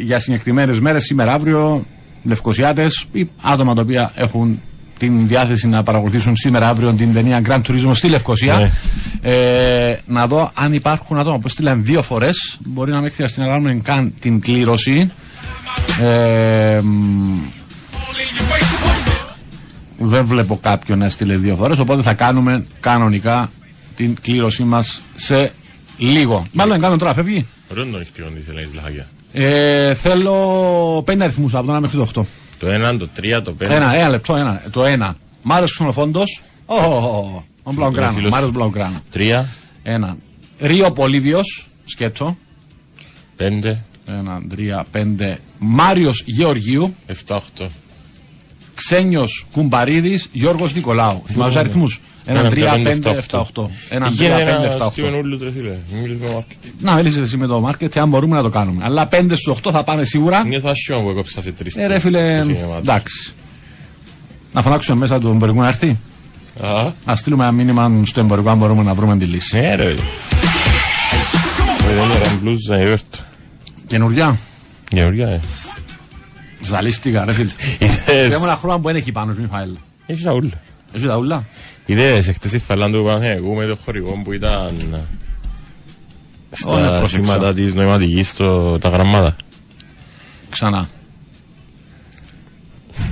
για 0.00 0.18
συγκεκριμένες 0.18 0.80
μέρες, 0.80 1.04
σήμερα, 1.04 1.32
αύριο, 1.32 1.84
Λευκοσιάτες 2.24 3.06
ή 3.12 3.28
άτομα 3.42 3.74
τα 3.74 3.80
οποία 3.80 4.12
έχουν 4.14 4.60
την 4.98 5.26
διάθεση 5.26 5.68
να 5.68 5.82
παρακολουθήσουν 5.82 6.36
σήμερα, 6.36 6.68
αύριο 6.68 6.92
την 6.92 7.12
ταινία 7.12 7.42
Grand 7.46 7.60
Turismo 7.60 7.90
στη 7.92 8.08
Λευκοσία. 8.08 8.72
Ε, 9.22 9.96
να 10.06 10.26
δω 10.26 10.50
αν 10.54 10.72
υπάρχουν 10.72 11.18
άτομα 11.18 11.38
που 11.38 11.48
στείλαν 11.48 11.84
δύο 11.84 12.02
φορές. 12.02 12.58
Μπορεί 12.60 12.90
να 12.90 13.00
μην 13.00 13.12
χρειαστεί 13.12 13.40
να 13.40 13.46
κάνουμε 13.46 13.80
καν 13.82 14.14
την 14.20 14.40
κλήρωση. 14.40 15.12
Ε, 16.00 16.80
μ, 16.82 17.38
δεν 20.06 20.26
βλέπω 20.26 20.58
κάποιον 20.62 20.98
να 20.98 21.08
στείλει 21.08 21.36
δύο 21.36 21.56
φορές. 21.56 21.78
Οπότε 21.78 22.02
θα 22.02 22.14
κάνουμε 22.14 22.66
κανονικά 22.80 23.50
την 23.96 24.16
κλήρωσή 24.22 24.62
μας 24.62 25.00
σε 25.14 25.52
λίγο. 25.98 26.46
Μάλλον 26.52 26.78
κάνω 26.78 26.96
τώρα, 26.96 27.14
φεύγει. 27.14 27.46
Ρόντον 27.68 28.00
έχει 28.00 28.12
τι 28.12 28.22
θέλει 28.46 28.68
θέλω 29.94 31.02
πέντε 31.04 31.24
αριθμούς 31.24 31.54
από 31.54 31.66
το 31.66 31.76
1 31.76 31.80
μέχρι 31.80 31.96
το 31.96 32.08
8. 32.14 32.22
Το 32.58 32.70
ένα, 32.70 32.96
το 32.96 33.08
3, 33.20 33.40
το 33.44 33.54
5. 33.58 33.70
Ένα, 33.70 33.94
ένα 33.94 34.08
λεπτό, 34.08 34.36
ένα. 34.36 34.62
Το 34.70 34.82
1. 34.84 35.14
Μάριος 35.42 35.72
Ξενοφόντος. 35.72 36.42
Ο 36.66 36.74
oh, 37.64 37.72
Μάριος 38.30 38.52
3. 39.14 39.44
Ένα. 39.82 40.16
Ρίο 40.60 40.92
Πολύβιος. 40.92 41.68
Σκέψο. 41.84 42.36
5. 43.36 43.82
1, 44.06 44.40
3, 44.48 44.84
5. 44.92 45.36
Μάριος 45.58 46.22
Γεωργίου. 46.26 46.94
7, 47.26 47.36
8. 47.56 47.66
Ξένιος 48.74 49.46
Κουμπαρίδης, 49.52 50.28
Γιώργος 50.32 50.74
Νικολάου. 50.74 51.22
Θυμάμαι 51.26 51.50
τους 51.50 51.58
αριθμούς; 51.58 52.00
Ένα 52.24 52.48
3, 52.48 52.76
5, 52.84 53.10
7, 53.10 53.38
8. 53.40 53.70
Ένα 53.88 54.10
3, 54.18 54.38
5, 54.38 54.64
7, 54.64 54.86
8. 54.86 55.02
Να 56.80 56.94
μιλήσεις 56.94 57.20
εσύ 57.20 57.36
με 57.36 57.46
το 57.46 57.60
μάρκετ, 57.60 57.98
αν 57.98 58.08
μπορούμε 58.08 58.36
να 58.36 58.42
το 58.42 58.48
κάνουμε. 58.48 58.84
Αλλά 58.84 59.08
5 59.08 59.36
στους 59.36 59.48
8 59.62 59.70
θα 59.72 59.84
πάμε 59.84 60.04
σίγουρα. 60.04 60.44
Νιώθω 60.44 60.68
ασιόν 60.68 61.02
που 61.02 61.10
έκοψα 61.10 61.38
αυτή 61.38 61.52
τρεις. 61.52 61.76
Ε, 61.76 61.86
ρε 61.86 61.98
φίλε, 61.98 62.44
εντάξει. 62.78 63.34
Να 64.52 64.62
φωνάξουμε 64.62 64.98
μέσα 64.98 65.20
του 65.20 65.28
εμπορικού 65.28 65.60
να 65.60 65.68
έρθει. 65.68 65.98
Α 67.04 67.16
στείλουμε 67.16 67.42
ένα 67.42 67.52
μήνυμα 67.52 67.92
στο 68.04 68.20
εμπορικό 68.20 68.50
αν 68.50 68.58
μπορούμε 68.58 68.82
να 68.82 68.94
βρούμε 68.94 69.16
τη 69.16 69.24
λύση. 69.24 69.56
Ναι, 69.56 69.74
ρε. 69.74 69.94
Καινουριά. 73.86 74.36
Καινουριά, 74.88 75.28
ε. 75.28 75.40
Ζαλίστηκα, 76.62 77.24
ρε 77.24 77.32
φίλε. 77.32 77.50
Είδες. 77.78 78.28
Δεν 78.28 78.36
μου 78.38 78.44
ένα 78.44 78.56
χρώμα 78.56 78.76
που 78.80 78.86
δεν 78.86 78.96
έχει 78.96 79.12
πάνω, 79.12 79.34
μην 79.38 79.48
φάει. 79.48 79.66
Έχεις 80.06 80.22
τα 80.22 80.32
ούλα. 80.32 80.50
Έχεις 80.92 81.06
τα 81.06 81.16
ούλα. 81.16 81.44
Είδες 81.86 82.28
εχθές 82.28 82.52
η 82.52 82.58
φαλάν 82.58 82.92
του 82.92 83.02
Παναθηναϊκού 83.04 83.54
με 83.54 83.66
το 83.66 83.76
χορηγό 83.84 84.20
που 84.24 84.32
ήταν 84.32 84.66
Ω, 84.66 84.70
ναι, 84.90 84.98
στα 86.52 86.98
πρόσεξα. 86.98 87.06
σήματα 87.08 87.54
της 87.54 87.74
νοηματικής 87.74 88.28
στο, 88.28 88.78
τα 88.80 88.88
γραμμάτα. 88.88 89.36
Ξανά. 90.50 90.88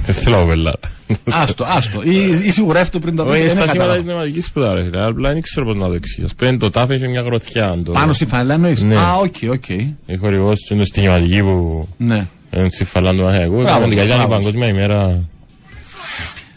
Δεν 0.06 0.14
θέλω 0.14 0.36
να 0.36 0.42
πω 0.42 0.48
πελάτα. 0.48 0.90
Άστο, 1.30 1.64
άστο. 1.64 2.02
Ή, 2.02 2.40
ή 2.44 2.50
σιγουρεύτο 2.50 2.98
πριν 2.98 3.16
το 3.16 3.22
Όχι, 3.22 3.42
πεις. 3.42 3.50
στα 3.52 3.60
δεν 3.60 3.68
σήματα 3.68 3.72
κατάλαβα. 3.72 3.96
της 3.96 4.06
νοηματικής 4.06 4.50
που 4.50 4.60
τα 4.60 4.74
ρε. 4.74 4.82
φίλε, 4.84 5.04
Απλά 5.04 5.32
δεν 5.32 5.42
ξέρω 5.42 5.66
πώς 5.66 5.76
να 5.76 5.86
το 5.86 5.92
εξηγήσω. 5.92 6.34
Πέντε 6.36 6.56
το 6.56 6.70
τάφε 6.70 6.94
είχε 6.94 7.08
μια 7.08 7.20
γροθιά. 7.20 7.82
το- 7.84 7.90
Πάνω 7.90 8.12
στη 8.12 8.26
φανελά 8.26 8.54
εννοείς; 8.54 8.80
Ναι. 8.82 8.96
Α, 8.96 9.14
οκ, 9.14 9.34
οκ. 9.50 9.68
Η 10.06 10.16
χορηγός 10.20 10.60
του 10.60 10.74
είναι 10.74 10.84
στοιχηματική 10.84 11.42
που 11.42 11.88
Ναι. 11.96 12.26
Είναι 12.56 12.68
στη 12.70 12.84
φαλάν 12.84 13.16
του 13.16 13.22
Παναθηναϊκού. 13.22 13.54
Μπράβο 13.54 13.68
Έκαμε 13.68 13.84
την 13.84 13.96
τους, 13.96 14.06
καλιά 14.06 14.14
η 14.14 14.26
μπράβο 14.26 14.34
παγκόσμια 14.34 14.68
ημέρα. 14.68 15.28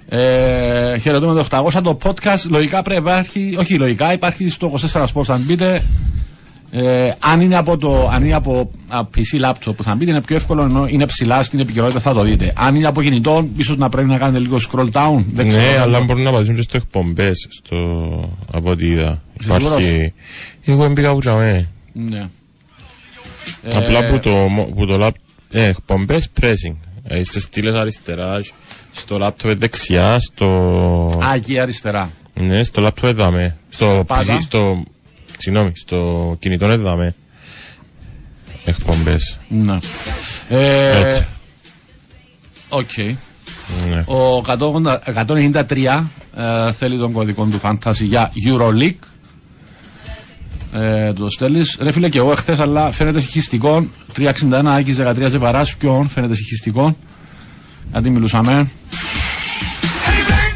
Ε, 0.10 0.98
χαιρετούμε 1.00 1.44
το 1.44 1.48
800. 1.74 1.82
Το 1.84 1.98
podcast 2.04 2.50
λογικά 2.50 2.82
πρέπει 2.82 3.02
να 3.02 3.10
υπάρχει. 3.12 3.56
Όχι, 3.60 3.74
λογικά 3.78 4.14
υπάρχει 4.14 4.50
στο 4.50 4.74
24 4.94 5.06
Sports. 5.14 5.28
Αν 5.28 5.42
μπείτε. 5.42 5.84
Ε, 6.76 7.12
αν 7.20 7.42
είναι 7.42 7.58
από, 7.58 7.78
το, 7.78 8.10
αν 8.14 8.24
είναι 8.24 8.36
από, 8.36 8.70
από 8.88 9.10
PC 9.16 9.50
laptop 9.50 9.76
που 9.76 9.84
θα 9.84 9.96
μπείτε 9.96 10.12
είναι 10.12 10.22
πιο 10.22 10.36
εύκολο 10.36 10.64
ενώ 10.64 10.88
είναι 10.88 11.06
ψηλά 11.06 11.44
στην 11.44 11.60
επικαιρότητα 11.60 12.00
θα 12.00 12.14
το 12.14 12.22
δείτε. 12.22 12.54
Αν 12.56 12.76
είναι 12.76 12.88
από 12.88 13.02
κινητό, 13.02 13.48
ίσως 13.58 13.78
να 13.78 13.90
πρέπει 13.90 14.08
να 14.08 14.18
κάνετε 14.18 14.40
λίγο 14.40 14.58
scroll 14.72 14.90
down. 14.92 15.24
Δεν 15.34 15.48
ξέρω. 15.48 15.64
Ναι, 15.64 15.80
αλλά 15.80 16.00
μπορούν 16.02 16.24
να 16.24 16.32
πατήσουν 16.32 16.56
και 16.56 16.62
στο 16.62 16.78
εκπομπές, 16.78 17.48
στο... 17.50 17.78
από 18.54 18.70
ό,τι 18.70 18.88
είδα. 18.88 19.22
Είσαι 19.40 19.52
σίγουρος; 19.54 19.84
Υπάρχει... 19.84 20.14
Εγώ 20.66 20.84
έμπηκα 20.84 21.14
που 21.14 21.20
τζαμέ. 21.20 21.70
Ναι. 21.94 22.28
Απλά 23.74 24.06
που 24.06 24.20
το, 24.20 24.30
μο- 24.30 24.72
που 24.76 24.86
το 24.86 24.98
λάπ... 24.98 25.16
Ε, 25.56 25.64
εκπομπές 25.64 26.28
Pressing. 26.42 26.76
Ε, 27.08 27.24
στις 27.24 27.44
στήλες 27.44 27.76
αριστερά, 27.76 28.40
στο 28.92 29.18
λάπτοπ 29.18 29.60
δεξιά, 29.60 30.20
στο... 30.20 30.48
Α, 31.24 31.34
εκεί 31.36 31.60
αριστερά. 31.60 32.12
Ναι, 32.34 32.64
στο 32.64 32.82
λάπτοπ 32.82 33.06
έδαμε. 33.10 33.58
Στο, 33.70 34.04
Πάντα. 34.08 34.38
PC, 34.38 34.42
στο, 34.42 34.84
συγγνώμη, 35.38 35.72
στο 35.76 36.36
κινητό 36.40 36.66
έδαμε. 36.66 37.16
Εκπομπές. 38.66 39.38
Ναι. 39.48 39.78
Ε, 40.50 41.08
Έτσι. 41.08 41.26
Οκ. 42.70 42.98
Ναι. 43.90 44.04
Ο 44.16 44.44
180 44.48 44.98
193 45.26 46.04
ε, 46.36 46.72
θέλει 46.72 46.98
τον 46.98 47.12
κωδικό 47.12 47.46
του 47.46 47.60
Fantasy 47.64 48.02
για 48.02 48.32
EuroLeague. 48.48 49.13
Ε, 50.74 51.14
το 51.14 51.30
στέλνει. 51.30 51.62
Ρε 51.80 51.92
φίλε 51.92 52.10
και 52.10 52.18
εγώ 52.18 52.32
εχθές, 52.32 52.60
αλλά 52.60 52.92
φαίνεται 52.92 53.20
συγχυστικό. 53.20 53.86
361 54.18 54.32
Άκης 54.66 54.98
13 55.00 55.26
Ζεβαρά. 55.28 55.66
Ποιον 55.78 56.08
φαίνεται 56.08 56.36
συγχυστικό. 56.36 56.96
Γιατί 57.92 58.10
μιλούσαμε. 58.10 58.68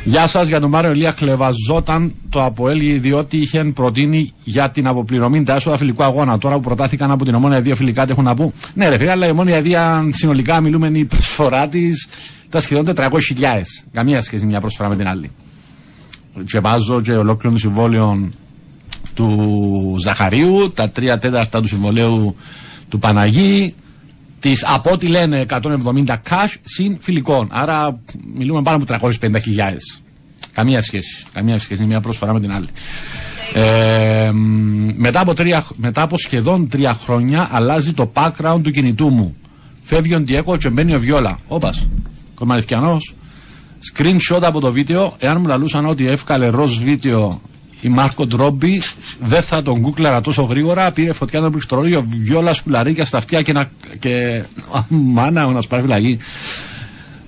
Γεια 0.03 0.27
σας 0.27 0.47
για 0.47 0.59
τον 0.59 0.69
Μάριο 0.69 0.91
Ηλία 0.91 1.11
κλεβαζόταν 1.11 2.13
το 2.29 2.43
Αποέλ 2.43 3.01
διότι 3.01 3.37
είχε 3.37 3.63
προτείνει 3.63 4.33
για 4.43 4.69
την 4.69 4.87
αποπληρωμή 4.87 5.43
τα 5.43 5.55
έσοδα 5.55 5.77
φιλικού 5.77 6.03
αγώνα. 6.03 6.37
Τώρα 6.37 6.55
που 6.55 6.61
προτάθηκαν 6.61 7.11
από 7.11 7.25
την 7.25 7.35
ομόνια 7.35 7.61
δύο 7.61 7.75
φιλικά, 7.75 8.05
τι 8.05 8.11
έχουν 8.11 8.23
να 8.23 8.35
πούν; 8.35 8.51
Ναι, 8.73 8.89
ρε 8.89 8.97
φίλε, 8.97 9.11
αλλά 9.11 9.27
η 9.27 9.29
ομόνια 9.29 9.61
δύο 9.61 9.79
συνολικά 10.11 10.61
μιλούμε 10.61 10.87
η 10.93 11.05
προσφορά 11.05 11.67
της 11.67 12.07
τα 12.49 12.59
σχεδόν 12.59 12.93
400.000. 12.95 13.09
Καμία 13.93 14.21
σχέση 14.21 14.45
μια 14.45 14.59
προσφορά 14.59 14.89
με 14.89 14.95
την 14.95 15.07
άλλη. 15.07 15.31
Και 16.45 16.59
βάζω 16.59 17.01
και 17.01 17.11
ολόκληρο 17.11 17.53
το 17.53 17.59
συμβόλαιο 17.59 18.29
του 19.17 19.95
Ζαχαρίου, 19.99 20.71
τα 20.73 20.89
τρία 20.89 21.19
τέταρτα 21.19 21.61
του 21.61 21.67
συμβολέου 21.67 22.35
του 22.89 22.99
Παναγί, 22.99 23.73
τις 24.39 24.63
από 24.65 24.91
ό,τι 24.91 25.07
λένε 25.07 25.45
170 25.49 25.61
cash 26.07 26.53
συν 26.63 26.97
φιλικών. 26.99 27.47
Άρα 27.51 27.99
μιλούμε 28.33 28.61
πάνω 28.61 28.83
από 28.89 29.07
350.000. 29.11 29.29
Καμία 30.53 30.81
σχέση. 30.81 31.23
Καμία 31.33 31.59
σχέση. 31.59 31.79
Είναι 31.79 31.87
μια 31.87 32.01
προσφορά 32.01 32.33
με 32.33 32.39
την 32.39 32.51
άλλη. 32.51 32.67
Ε, 33.53 34.31
μετά, 34.95 35.19
από 35.19 35.33
τρία, 35.33 35.65
μετά 35.75 36.01
από 36.01 36.17
σχεδόν 36.17 36.69
τρία 36.69 36.93
χρόνια 36.93 37.47
αλλάζει 37.51 37.93
το 37.93 38.11
background 38.13 38.59
του 38.63 38.71
κινητού 38.71 39.09
μου. 39.09 39.35
Φεύγει 39.83 40.15
ο 40.15 40.19
Ντιέκο 40.19 40.57
και 40.57 40.69
μπαίνει 40.69 40.95
ο 40.95 40.99
Βιόλα. 40.99 41.37
Όπας. 41.47 41.87
Κομμαριθιανό. 42.35 42.97
Screenshot 43.93 44.41
από 44.41 44.59
το 44.59 44.71
βίντεο. 44.71 45.15
Εάν 45.19 45.41
μου 45.41 45.47
λαλούσαν 45.47 45.85
ότι 45.85 46.07
εύκαλε 46.07 46.47
ροζ 46.47 46.77
βίντεο 46.77 47.41
η 47.81 47.89
Μάρκο 47.89 48.25
Ντρόμπι, 48.25 48.81
δεν 49.19 49.41
θα 49.41 49.61
τον 49.61 49.81
κούκλαρα 49.81 50.21
τόσο 50.21 50.41
γρήγορα. 50.43 50.91
Πήρε 50.91 51.13
φωτιά 51.13 51.39
να 51.39 51.49
πληκτρολόγιο, 51.51 52.05
βιόλα 52.21 52.53
σκουλαρίκια 52.53 53.05
στα 53.05 53.17
αυτιά 53.17 53.41
και 53.41 53.53
να. 53.53 53.69
Και... 53.99 54.43
Α, 54.71 54.79
Μάνα, 54.87 55.45
να 55.45 55.61
σπάρει 55.61 55.81
φυλακή. 55.81 56.19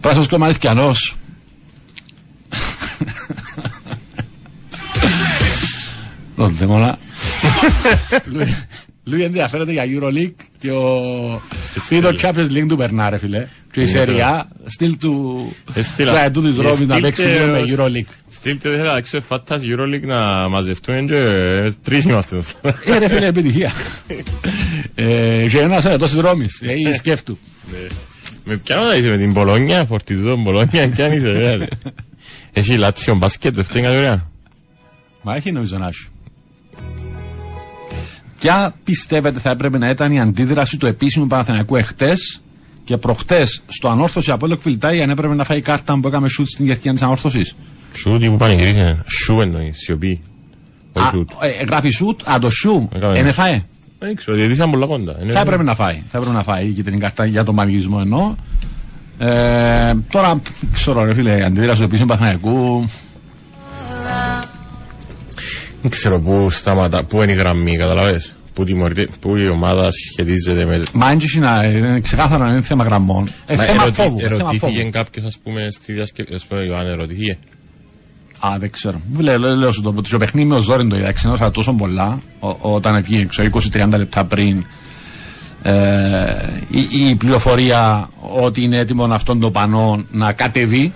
Πράσινο 0.02 0.26
κομμαριθιανό. 0.30 0.91
Το 6.36 6.47
δαίμονα. 6.47 6.97
Lui 9.12 9.22
ενδιαφέρεται 9.22 9.72
για 9.72 9.84
Euroleague 9.86 10.43
και 10.58 10.72
ο 10.72 11.41
Πει 11.89 12.02
το 12.02 12.16
Champions 12.22 12.50
League 12.52 12.66
του 12.68 12.78
περνά 12.78 13.10
ρε 13.10 13.18
φίλε 13.18 13.47
Και 13.80 13.86
η 13.86 13.88
Σεριά 13.88 14.47
στυλ 14.65 14.97
του 14.97 15.45
Έστειλα. 15.73 16.11
Τραετού 16.11 16.41
της 16.41 16.57
Ρώμης 16.57 16.88
να 16.88 16.99
παίξει 16.99 17.21
λίγο 17.27 17.45
με 17.45 17.61
Euroleague 17.67 18.13
Στείλτε 18.30 18.69
δεν 18.69 18.86
θα 18.86 19.01
ξέρω 19.01 19.23
φάτας 19.23 19.61
Euroleague 19.63 20.05
να 20.05 20.47
μαζευτούν 20.49 21.07
και 21.07 21.15
ε, 21.15 21.71
τρεις 21.84 22.03
είμαστε. 22.03 22.41
Ε 22.86 22.97
ρε 22.97 23.07
φίλε 23.09 23.25
επιτυχία 23.25 23.71
Ε, 24.95 25.45
Και 25.49 25.59
ένας 25.59 25.86
ερετός 25.86 26.11
της 26.11 26.19
Ρώμης 26.19 26.61
Ε 26.61 26.93
σκέφτου 26.93 27.38
Με 28.43 28.57
ποια 28.57 28.80
ώρα 28.82 28.95
είσαι 28.95 29.09
με 29.09 29.17
την 29.17 29.34
Πολόνια, 29.34 29.86
φορτιζό 29.86 30.38
Πολόνια 30.43 30.88
και 30.88 31.03
αν 31.03 31.11
είσαι 31.11 31.32
ρε. 31.32 31.67
Έχει 32.53 32.77
Λάτσιο 32.77 33.15
μπάσκετ 33.15 33.55
δευτέρη 33.55 33.84
κατηγορία. 33.84 34.30
Μα 35.21 35.36
έχει 35.36 35.51
νομίζω 35.51 35.77
να 35.77 35.91
σου 35.91 36.09
Ποια 38.39 38.73
πιστεύετε 38.84 39.39
θα 39.39 39.49
έπρεπε 39.49 39.77
να 39.77 39.89
ήταν 39.89 40.11
η 40.11 40.19
αντίδραση 40.19 40.77
του 40.77 40.86
επίσημου 40.86 41.27
Παναθηναϊκού 41.27 41.75
εχθές; 41.75 42.41
Και 42.90 42.98
προχτές 42.98 43.62
στο 43.68 43.88
ανόρθωση 43.90 44.32
από 44.32 44.46
Έλοκ 44.46 44.62
Φιλτάι 44.62 45.02
αν 45.02 45.10
έπρεπε 45.10 45.34
να 45.36 45.44
φάει 45.44 45.62
κάρτα 45.62 46.00
που 46.02 46.08
έκαμε 46.08 46.28
σουτ 46.30 46.48
στην 46.48 46.66
κερκία 46.66 46.92
της 46.94 47.02
ανόρθωσης. 47.02 47.56
Σου 47.94 48.18
τι 48.18 48.30
που 48.30 48.38
πανηγυρίζει, 48.38 49.02
σου 49.08 49.42
εννοεί, 49.42 49.74
σιωπή. 49.76 50.22
Όχι 50.94 51.10
σουτ. 51.10 51.30
ε, 51.42 51.64
γράφει 51.64 51.90
σουτ, 51.90 52.30
α 52.30 52.40
το 52.40 52.50
σου, 52.50 52.90
Έκαμε 52.96 53.18
είναι 53.18 53.28
σουτ. 53.28 53.36
φαέ. 53.38 53.64
Δεν 54.00 54.16
ξέρω, 54.16 54.38
γιατί 54.38 54.54
ήταν 54.54 54.70
πολλά 54.70 54.86
κοντά. 54.86 55.16
Είναι- 55.22 55.32
Θα 55.32 55.40
έπρεπε 55.40 55.64
να 55.64 55.76
φάει. 55.76 56.04
Θα 56.10 56.18
έπρεπε 56.18 56.36
να 56.36 56.44
φάει 56.44 56.66
η 56.68 56.72
κίτρινη 56.72 57.00
κάρτα 57.00 57.26
για 57.26 57.44
τον 57.44 57.56
πανηγυρισμό 57.56 57.98
εννοώ. 58.02 58.36
Ε, 59.18 59.94
τώρα, 60.12 60.42
ξέρω 60.74 61.04
ρε 61.04 61.14
φίλε, 61.14 61.38
η 61.38 61.42
αντίδραση 61.42 61.80
του 61.80 61.86
επίσημου 61.86 62.08
Παναθηναϊκού. 62.08 62.84
Δεν 65.82 65.92
ξέρω 65.92 66.20
πού 66.22 66.48
σταματά, 66.52 67.04
πού 67.04 67.22
είναι 67.22 67.32
η 67.32 67.36
γραμμή, 67.36 67.78
καταλαβες; 67.78 68.36
Πού, 68.60 68.66
τιμωρείται, 68.66 69.07
πού 69.20 69.36
η 69.36 69.47
ομάδα 69.49 69.89
σχετίζεται 69.91 70.66
με... 70.66 70.82
Μα 70.93 71.12
έτσι 71.12 71.39
να 71.39 71.64
είναι 71.64 71.99
ξεκάθαρο 71.99 72.43
να 72.45 72.51
είναι 72.51 72.62
θέμα 72.62 72.84
γραμμών. 72.84 73.28
Ε, 73.45 73.55
Μα 73.55 73.64
θέμα 73.64 73.82
ερωτη- 73.82 73.95
φόβου. 74.01 74.20
θέμα 74.20 74.36
φόβου. 74.36 74.45
Ερωτήθηκε 74.45 74.89
κάποιος, 74.89 75.26
ας 75.26 75.38
πούμε, 75.43 75.68
στη 75.72 75.93
διασκευή, 75.93 76.34
ας 76.36 76.45
πούμε, 76.45 76.62
Ιωάννη, 76.62 76.91
ερωτήθηκε. 76.91 77.38
Α, 78.39 78.55
δεν 78.60 78.70
ξέρω. 78.72 79.01
Λέω, 79.18 79.39
λέω, 79.39 79.55
λέω 79.55 79.72
σου 79.72 79.82
το, 79.82 79.93
το 80.10 80.18
παιχνίδι 80.18 80.47
με 80.47 80.55
ο 80.55 80.60
Ζόριν 80.60 80.89
το 80.89 80.95
είδα. 80.95 81.12
Ξενόσα 81.12 81.51
τόσο 81.51 81.74
πολλά 81.74 82.20
ο, 82.39 82.55
όταν 82.62 83.03
βγήκε 83.03 83.26
ξέρω, 83.26 83.49
20-30 83.74 83.88
λεπτά 83.97 84.26
πριν. 84.26 84.66
Ε, 85.64 85.74
η, 86.70 87.10
η 87.10 87.16
πληροφορία 87.16 88.10
ότι 88.20 88.64
είναι 88.64 88.78
έτοιμο 88.78 89.03
αυτόν 89.03 89.39
το 89.39 89.51
πανό 89.51 90.03
να 90.12 90.32
κατεβεί. 90.34 90.91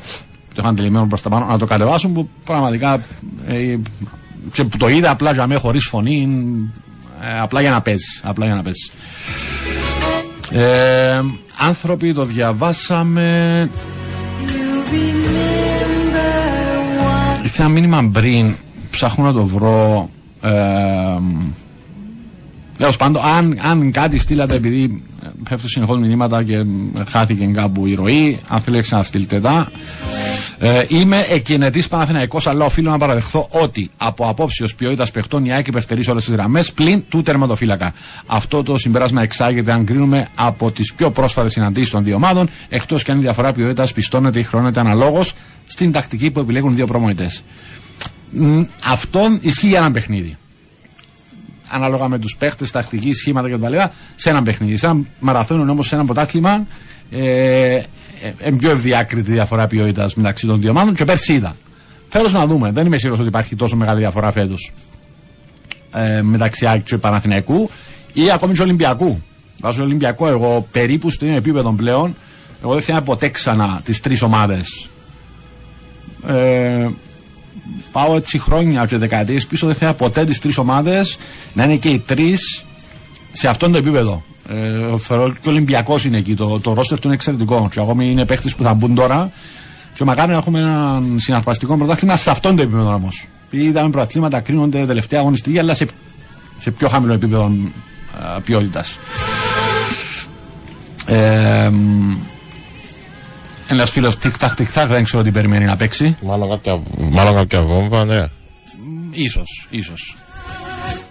Το 0.54 0.62
είχαν 0.64 0.76
τελειωμένο 0.76 1.08
προς 1.08 1.22
τα 1.22 1.30
πάνω, 1.30 1.46
να 1.46 1.58
το 1.58 1.66
κατεβάσουν 1.66 2.14
που 2.14 2.30
πραγματικά. 2.44 3.02
Ε, 3.48 3.76
και 4.54 4.64
που 4.64 4.78
το 4.78 4.88
είδα 4.88 5.10
απλά 5.10 5.32
για 5.34 5.48
μένα 5.48 5.60
χωρί 5.60 5.80
φωνή. 5.80 6.28
Ε, 7.30 7.40
απλά 7.40 7.62
για 7.62 7.70
να 7.70 7.82
παίζει. 7.82 8.20
Απλά 8.24 8.46
για 8.46 8.56
να 8.56 8.62
παίζει. 8.62 8.90
Ε, 10.52 11.22
άνθρωποι 11.58 12.14
το 12.14 12.26
διαβάσαμε. 12.26 13.70
Ήρθε 17.44 17.62
ένα 17.62 17.70
μήνυμα 17.70 18.10
πριν, 18.14 18.56
ψάχνω 18.92 19.26
να 19.26 19.34
το 19.34 19.46
βρω. 19.46 20.10
Ε, 20.42 20.52
Τέλος 22.84 22.98
πάντων, 22.98 23.22
αν, 23.26 23.60
αν 23.62 23.92
κάτι 23.92 24.20
στείλατε 24.20 24.56
επειδή 24.56 25.04
ε, 25.24 25.28
πέφτουν 25.50 25.70
συνεχώς 25.70 26.00
μηνύματα 26.00 26.44
και 26.44 26.56
ε, 26.56 26.66
χάθηκε 27.08 27.46
κάπου 27.46 27.86
η 27.86 27.94
ροή, 27.96 28.40
αν 28.48 28.60
θέλετε 28.60 28.96
να 28.96 29.04
στείλετε 29.04 29.40
τα. 29.40 29.72
Ε, 30.60 30.86
είμαι 30.88 31.26
εκκινητή 31.30 31.84
Παναθηναϊκός, 31.90 32.48
αλλά 32.48 32.66
οφείλω 32.66 32.90
να 32.90 32.98
παραδεχθώ 32.98 33.48
ότι 33.52 33.90
από 33.98 34.28
απόψεως 34.28 34.76
ποιότητας 34.76 35.12
παιχτών 35.12 35.46
η 35.46 35.52
ΑΕΚ 35.54 35.68
υπερτερεί 35.68 36.04
σε 36.04 36.12
όλες 36.12 36.26
τις 36.26 36.34
γραμμές 36.34 36.72
πλην 36.72 37.04
του 37.10 37.22
τερματοφύλακα. 37.22 37.94
Αυτό 38.26 38.64
το 38.64 38.78
συμπέρασμα 38.78 39.22
εξάγεται 39.22 39.72
αν 39.72 39.86
κρίνουμε 39.86 40.28
από 40.36 40.72
τις 40.72 40.94
πιο 40.94 41.12
πρόσφατες 41.12 41.52
συναντήσεις 41.52 41.90
των 41.90 42.04
δύο 42.04 42.16
ομάδων, 42.16 42.50
εκτός 42.70 43.04
και 43.04 43.12
αν 43.12 43.18
η 43.18 43.22
διαφορά 43.22 43.52
ποιότητας 43.52 43.94
πιστώνεται 43.94 44.40
ή 44.40 44.44
χρώνεται 44.44 44.80
αναλόγως 44.80 45.34
στην 45.68 45.92
τακτική 45.92 46.32
που 46.32 46.40
επιλέγουν 46.40 46.72
οι 46.72 46.76
δύο 46.76 46.86
προμονητές. 46.86 47.44
Αυτό 48.92 49.38
ισχύει 49.42 49.68
για 49.68 49.78
ένα 49.78 49.92
παιχνίδι 49.92 50.38
ανάλογα 51.74 52.08
με 52.08 52.20
τους 52.20 52.36
παίχτες, 52.36 52.72
τακτική, 52.72 53.14
σχήματα 53.14 53.50
κτλ. 53.50 53.76
σε 54.16 54.30
ένα 54.30 54.44
παιχνίδι. 54.44 54.78
Σε 54.78 54.86
ένα 54.86 55.02
μαραθώνιο 55.20 55.72
όμω, 55.72 55.84
σε 55.84 55.96
ένα 55.96 56.06
πρωτάθλημα, 56.06 56.68
ε, 57.12 57.74
ε, 57.76 57.84
ε, 58.38 58.52
πιο 58.52 58.70
ευδιάκριτη 58.70 59.32
διαφορά 59.32 59.68
ποιότητας 59.68 60.16
μεταξύ 60.16 60.48
των 60.48 60.62
δύο 60.62 60.70
ομάδων 60.70 60.94
και 60.94 61.06
πέρσι 61.06 61.34
είδα. 61.34 61.56
Θέλω 62.10 62.30
να 62.30 62.48
δούμε. 62.48 62.72
Δεν 62.72 62.86
είμαι 62.86 62.98
σίγουρος 62.98 63.20
ότι 63.20 63.28
υπάρχει 63.28 63.56
τόσο 63.56 63.76
μεγάλη 63.76 64.00
διαφορά 64.00 64.32
φέτος 64.32 64.74
ε, 65.94 66.22
μεταξύ 66.22 66.68
Άκη 66.68 66.84
και 66.84 66.98
Παναθηναϊκού 66.98 67.70
ή 68.14 68.32
ακόμη 68.32 68.54
και 68.54 68.62
Ολυμπιακού. 68.62 69.22
Βάζω 69.62 69.84
Ολυμπιακό 69.84 70.28
εγώ 70.28 70.68
περίπου 70.72 71.10
στο 71.10 71.26
ίδιο 71.26 71.38
επίπεδο 71.38 71.72
πλέον. 71.74 72.16
Εγώ 72.64 72.74
δεν 72.74 72.84
θυμάμαι 72.84 73.06
ποτέ 73.06 73.30
ξανά 73.30 73.82
τις 73.84 74.00
τρεις 74.00 74.22
ομάδες. 74.22 74.90
Ε, 76.28 76.88
πάω 77.94 78.16
έτσι 78.16 78.38
χρόνια 78.38 78.86
και 78.86 78.98
δεκαετίε 78.98 79.40
πίσω, 79.50 79.66
δεν 79.68 79.76
θέλω 79.76 79.94
ποτέ 79.94 80.26
τις 80.26 80.40
τρεις 80.40 80.58
ομάδες 80.58 81.18
να 81.54 81.64
είναι 81.64 81.76
και 81.76 81.90
οι 81.90 82.00
τρεις 82.00 82.66
σε 83.32 83.48
αυτόν 83.48 83.72
το 83.72 83.78
επίπεδο. 83.78 84.24
Ε, 84.50 84.98
θεωρώ 84.98 85.30
και 85.42 85.50
ο 85.50 85.52
Ολυμπιακός 85.52 86.06
είναι 86.06 86.18
εκεί. 86.18 86.34
Το, 86.34 86.60
το 86.60 86.74
ρόστερ 86.74 87.00
του 87.00 87.08
είναι 87.08 87.16
εξαιρετικό. 87.16 87.70
Και 87.72 87.80
ακόμη 87.80 88.12
είναι 88.12 88.26
παίχτε 88.26 88.50
που 88.58 88.64
θα 88.64 88.74
μπουν 88.74 88.96
τώρα. 88.96 89.32
Και 89.94 90.04
μακάρι 90.04 90.32
να 90.32 90.38
έχουμε 90.38 90.60
ένα 90.60 91.02
συναρπαστικό 91.16 91.78
πρωτάθλημα 91.78 92.16
σε 92.16 92.30
αυτόν 92.30 92.56
το 92.56 92.62
επίπεδο 92.62 92.94
όμως. 92.94 93.28
Είδαμε 93.50 93.90
πρωταθλήματα 93.90 94.40
κρίνονται 94.40 94.86
τελευταία 94.86 95.20
αγωνιστική, 95.20 95.60
αλλά 95.60 95.74
σε, 95.74 95.86
σε 96.60 96.72
πιο 96.72 96.88
χαμηλό 96.88 97.14
επίπεδο 97.14 97.52
ποιότητας. 98.44 99.00
Ε, 101.06 101.72
ένας 103.74 103.90
φίλος 103.92 104.18
τικ-τακ 104.18 104.56
τικ-τακ 104.56 104.88
δεν 104.88 105.04
ξέρω 105.04 105.24
τι 105.24 105.32
περιμένει 105.32 105.66
να 105.66 105.76
παίξει. 105.76 106.18
Μάλλον 106.22 106.50
κάποια, 106.50 106.80
μάλλον 106.98 107.36
κάποια 107.36 107.62
βόμβα, 107.62 108.06
ναι. 108.06 108.26
Ίσως, 109.12 109.68
ίσως. 109.70 110.18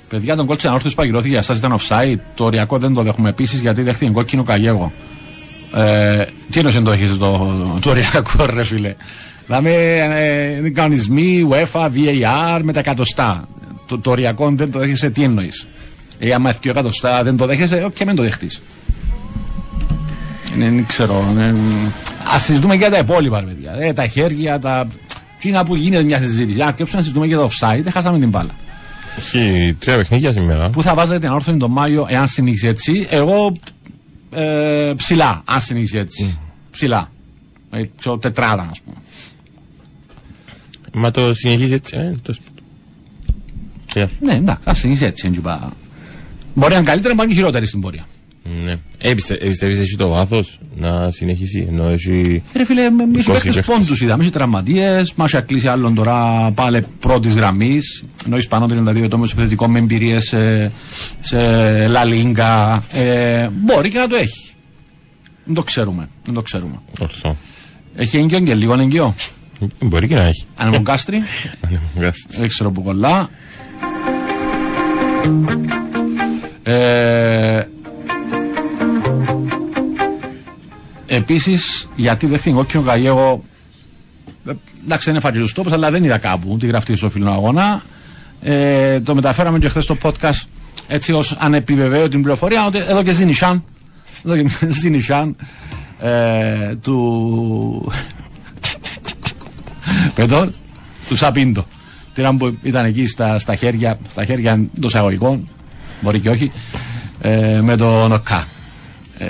Παιδιά, 0.09 0.37
τον 0.37 0.47
κόλτσε 0.47 0.67
ανόρθωση 0.67 0.95
που 0.95 1.03
ακυρώθηκε 1.03 1.31
για 1.31 1.39
εσάς 1.39 1.59
ήταν 1.59 1.79
offside. 1.79 2.19
Το 2.35 2.45
οριακό 2.45 2.79
δεν 2.79 2.95
το 2.95 3.03
δέχομαι 3.03 3.29
επίσης 3.29 3.61
γιατί 3.61 3.83
δέχτηκε 3.83 4.11
κόκκινο 4.11 4.43
καγέγο. 4.43 4.93
Ε, 5.75 6.25
τι 6.51 6.59
εννοείς 6.59 6.75
δεν 6.75 6.85
το 6.85 6.93
έχεις 6.93 7.19
το, 7.19 7.55
το 7.81 7.91
οριακό, 7.91 8.47
ρε 8.47 8.65
φίλε; 8.65 8.95
Δηλαδή, 9.47 9.71
ε, 10.65 10.71
κανονισμοί, 10.71 11.49
UEFA, 11.51 11.85
VAR 11.85 12.61
με 12.63 12.73
τα 12.73 12.79
εκατοστά. 12.79 13.45
Το, 13.87 13.99
το 13.99 14.11
οριακό 14.11 14.51
δεν 14.51 14.71
το 14.71 14.79
δέχεσαι, 14.79 15.11
τι 15.11 15.23
εννοείς; 15.23 15.67
Ε, 16.19 16.33
άμα 16.33 16.51
έχει 16.51 16.69
εκατοστά 16.69 17.23
δεν 17.23 17.37
το 17.37 17.47
δέχεσαι, 17.47 17.75
όχι 17.75 17.93
και 17.93 18.05
μην 18.05 18.17
το 18.17 18.23
δεχτεί. 18.23 18.51
Ναι, 20.57 20.65
δεν 20.65 20.87
ξέρω. 20.87 21.25
Ναι. 22.25 22.35
Α 22.35 22.39
συζητούμε 22.39 22.73
και 22.73 22.79
για 22.79 22.91
τα 22.91 22.99
υπόλοιπα, 22.99 23.41
ρε 23.41 23.47
παιδιά. 23.47 23.75
Ε, 23.79 23.93
τα 23.93 24.07
χέρια, 24.07 24.59
τα. 24.59 24.87
Τι 25.39 25.49
είναι 25.49 25.65
που 25.65 25.75
γίνεται 25.75 26.03
μια 26.03 26.19
συζήτηση. 26.19 26.61
Αν 26.61 26.75
κρύψουμε 26.75 26.97
να 26.97 27.03
συζητούμε 27.03 27.27
για 27.27 27.37
το 27.37 27.45
offside, 27.51 27.81
δεν 27.83 27.93
χάσαμε 27.93 28.19
την 28.19 28.29
μπάλα. 28.29 28.51
Έχει 29.17 29.77
τρία 29.79 29.97
παιχνίδια 29.97 30.33
σήμερα. 30.33 30.71
Πού 30.71 30.83
θα 30.83 30.95
βάζετε 30.95 31.19
την 31.19 31.29
ανόρθωση 31.29 31.57
τον 31.57 31.71
Μάιο 31.71 32.07
εάν 32.09 32.27
συνεχίσει 32.27 32.67
έτσι. 32.67 33.07
Εγώ 33.11 33.57
ε, 34.31 34.93
ψηλά, 34.97 35.43
αν 35.45 35.61
συνεχίσει 35.61 35.99
έτσι. 35.99 36.39
Ψηλά. 36.71 37.11
Ε, 37.71 37.83
ξέρω, 37.99 38.19
τετράδα, 38.19 38.69
ας 38.71 38.81
πούμε. 38.81 38.97
Μα 40.93 41.11
το 41.11 41.35
συνεχίζει 41.35 41.73
έτσι. 41.73 41.97
Ε, 41.97 42.15
το... 42.23 42.35
Yeah. 43.95 44.09
Ναι, 44.21 44.33
εντάξει, 44.33 44.63
ας 44.65 44.79
συνεχίσει 44.79 45.05
έτσι. 45.05 45.27
έτσι 45.27 45.41
πά. 45.41 45.73
Μπορεί 46.55 46.73
να 46.73 46.79
είναι 46.79 46.89
καλύτερα, 46.89 47.15
μπορεί 47.15 47.27
να 47.27 47.33
είναι 47.33 47.41
χειρότερη 47.41 47.67
στην 47.67 47.81
πορεία. 47.81 48.07
Ναι. 48.65 48.75
Ε, 48.99 49.15
πιστε, 49.15 49.35
ε, 49.35 49.49
πιστεύεις 49.49 49.79
έχει 49.79 49.97
το 49.97 50.09
βάθος 50.09 50.59
να 50.77 51.11
συνεχίσει 51.11 51.67
ενώ 51.69 51.89
έχει... 51.89 52.43
Ρε 52.57 52.65
φίλε, 52.65 52.85
εμεί 52.85 53.03
οι 53.03 53.07
20 53.07 53.25
παίκτες 53.27 53.43
παίκτες. 53.43 53.65
πόντους 53.65 54.01
είδαμε, 54.01 54.23
έχει 54.23 54.33
τραυματίες, 54.33 55.13
μας 55.15 55.35
έχει 55.35 55.45
κλείσει 55.45 55.69
άλλον 55.69 55.95
τώρα 55.95 56.51
πάλι 56.51 56.85
πρώτης 57.01 57.35
γραμμής, 57.35 58.05
ενώ 58.27 58.37
Ισπανό 58.37 58.67
32 58.67 59.03
ετών 59.03 59.23
επιθετικό 59.23 59.69
με 59.69 59.79
εμπειρίες 59.79 60.25
σε, 60.25 60.73
σε 61.21 61.37
La 61.87 62.05
Liga, 62.07 62.79
ε, 62.93 63.49
μπορεί 63.53 63.89
και 63.89 63.99
να 63.99 64.07
το 64.09 64.17
έχει. 64.17 64.53
Δεν 65.45 65.55
το 65.55 65.63
ξέρουμε, 65.63 66.09
δεν 66.25 66.35
το 66.35 66.43
ξέρουμε. 66.43 66.75
Ορθό. 67.01 67.37
Έχει 67.97 68.17
έγκυο 68.17 68.41
και 68.41 68.55
λίγο 68.55 68.75
έγκυο; 68.75 69.15
Μπορεί 69.81 70.09
και 70.09 70.15
να 70.15 70.23
έχει. 70.23 70.45
Ανεμογκάστρι, 70.57 71.23
Ανεμογάστη. 71.67 72.39
δεν 72.39 72.49
ξέρω 72.49 72.71
που 72.71 72.83
κολλά. 72.83 73.29
Ε, 76.63 77.67
επίσης, 81.17 81.89
γιατί 81.97 82.27
δεν 82.27 82.39
θυμώ 82.39 82.65
και 82.65 82.79
ο 82.79 82.81
Γαγέγο 82.81 83.45
ε, 84.47 84.53
εντάξει 84.85 85.05
δεν 85.05 85.15
είναι 85.15 85.21
φαγητούς 85.21 85.53
τόπους 85.53 85.73
αλλά 85.73 85.91
δεν 85.91 86.05
είδα 86.05 86.19
κάπου 86.19 86.57
τη 86.61 86.67
γραφτή 86.67 86.97
στο 86.97 87.11
φιλικό 87.11 87.31
αγώνα. 87.31 87.83
Ε, 88.43 89.01
το 89.01 89.15
μεταφέραμε 89.15 89.59
και 89.59 89.69
χθες 89.69 89.85
στο 89.85 89.97
podcast 90.03 90.43
έτσι 90.89 91.13
ως 91.13 91.37
ανεπιβεβαίω 91.39 92.09
την 92.09 92.23
πληροφορία 92.23 92.67
ότι 92.67 92.79
εδώ 92.79 93.03
και 93.03 93.13
Ζινισάν 93.13 93.65
εδώ 94.25 94.37
και 94.37 94.49
Ζινισάν 94.81 95.37
ε, 96.01 96.75
του 96.83 97.93
Πετών 100.15 100.55
του 101.09 101.17
Σαπίντο. 101.17 101.67
Την 102.13 102.37
που 102.37 102.59
ήταν 102.63 102.85
εκεί 102.85 103.07
στα, 103.07 103.39
στα 103.39 103.55
χέρια 103.55 103.99
στα 104.09 104.25
χέρια 104.25 104.53
των 104.55 104.89
εισαγωγικών 104.89 105.49
μπορεί 106.01 106.21
και 106.21 106.31
όχι 106.31 106.53
ε, 107.21 107.61
με 107.63 107.77
τον 107.77 108.13
ΟΚΑ. 108.13 108.45
Ε, 109.19 109.29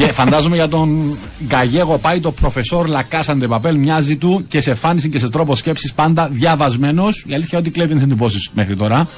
και 0.00 0.12
φαντάζομαι 0.12 0.56
για 0.56 0.68
τον 0.68 1.18
Γκαγέγο 1.46 1.98
πάει 1.98 2.20
το 2.20 2.32
προφεσόρ 2.32 2.88
Λακάσαντε 2.88 3.46
Παπέλ, 3.46 3.76
μοιάζει 3.76 4.16
του 4.16 4.44
και 4.48 4.60
σε 4.60 4.74
φάνηση 4.74 5.08
και 5.08 5.18
σε 5.18 5.28
τρόπο 5.28 5.56
σκέψης 5.56 5.92
πάντα 5.92 6.28
διαβασμένος. 6.28 7.24
Η 7.26 7.34
αλήθεια 7.34 7.58
είναι 7.58 7.68
ότι 7.68 7.70
κλέβει 7.70 7.94
τις 7.94 8.02
εντυπώσεις 8.02 8.50
μέχρι 8.54 8.76
τώρα. 8.76 9.08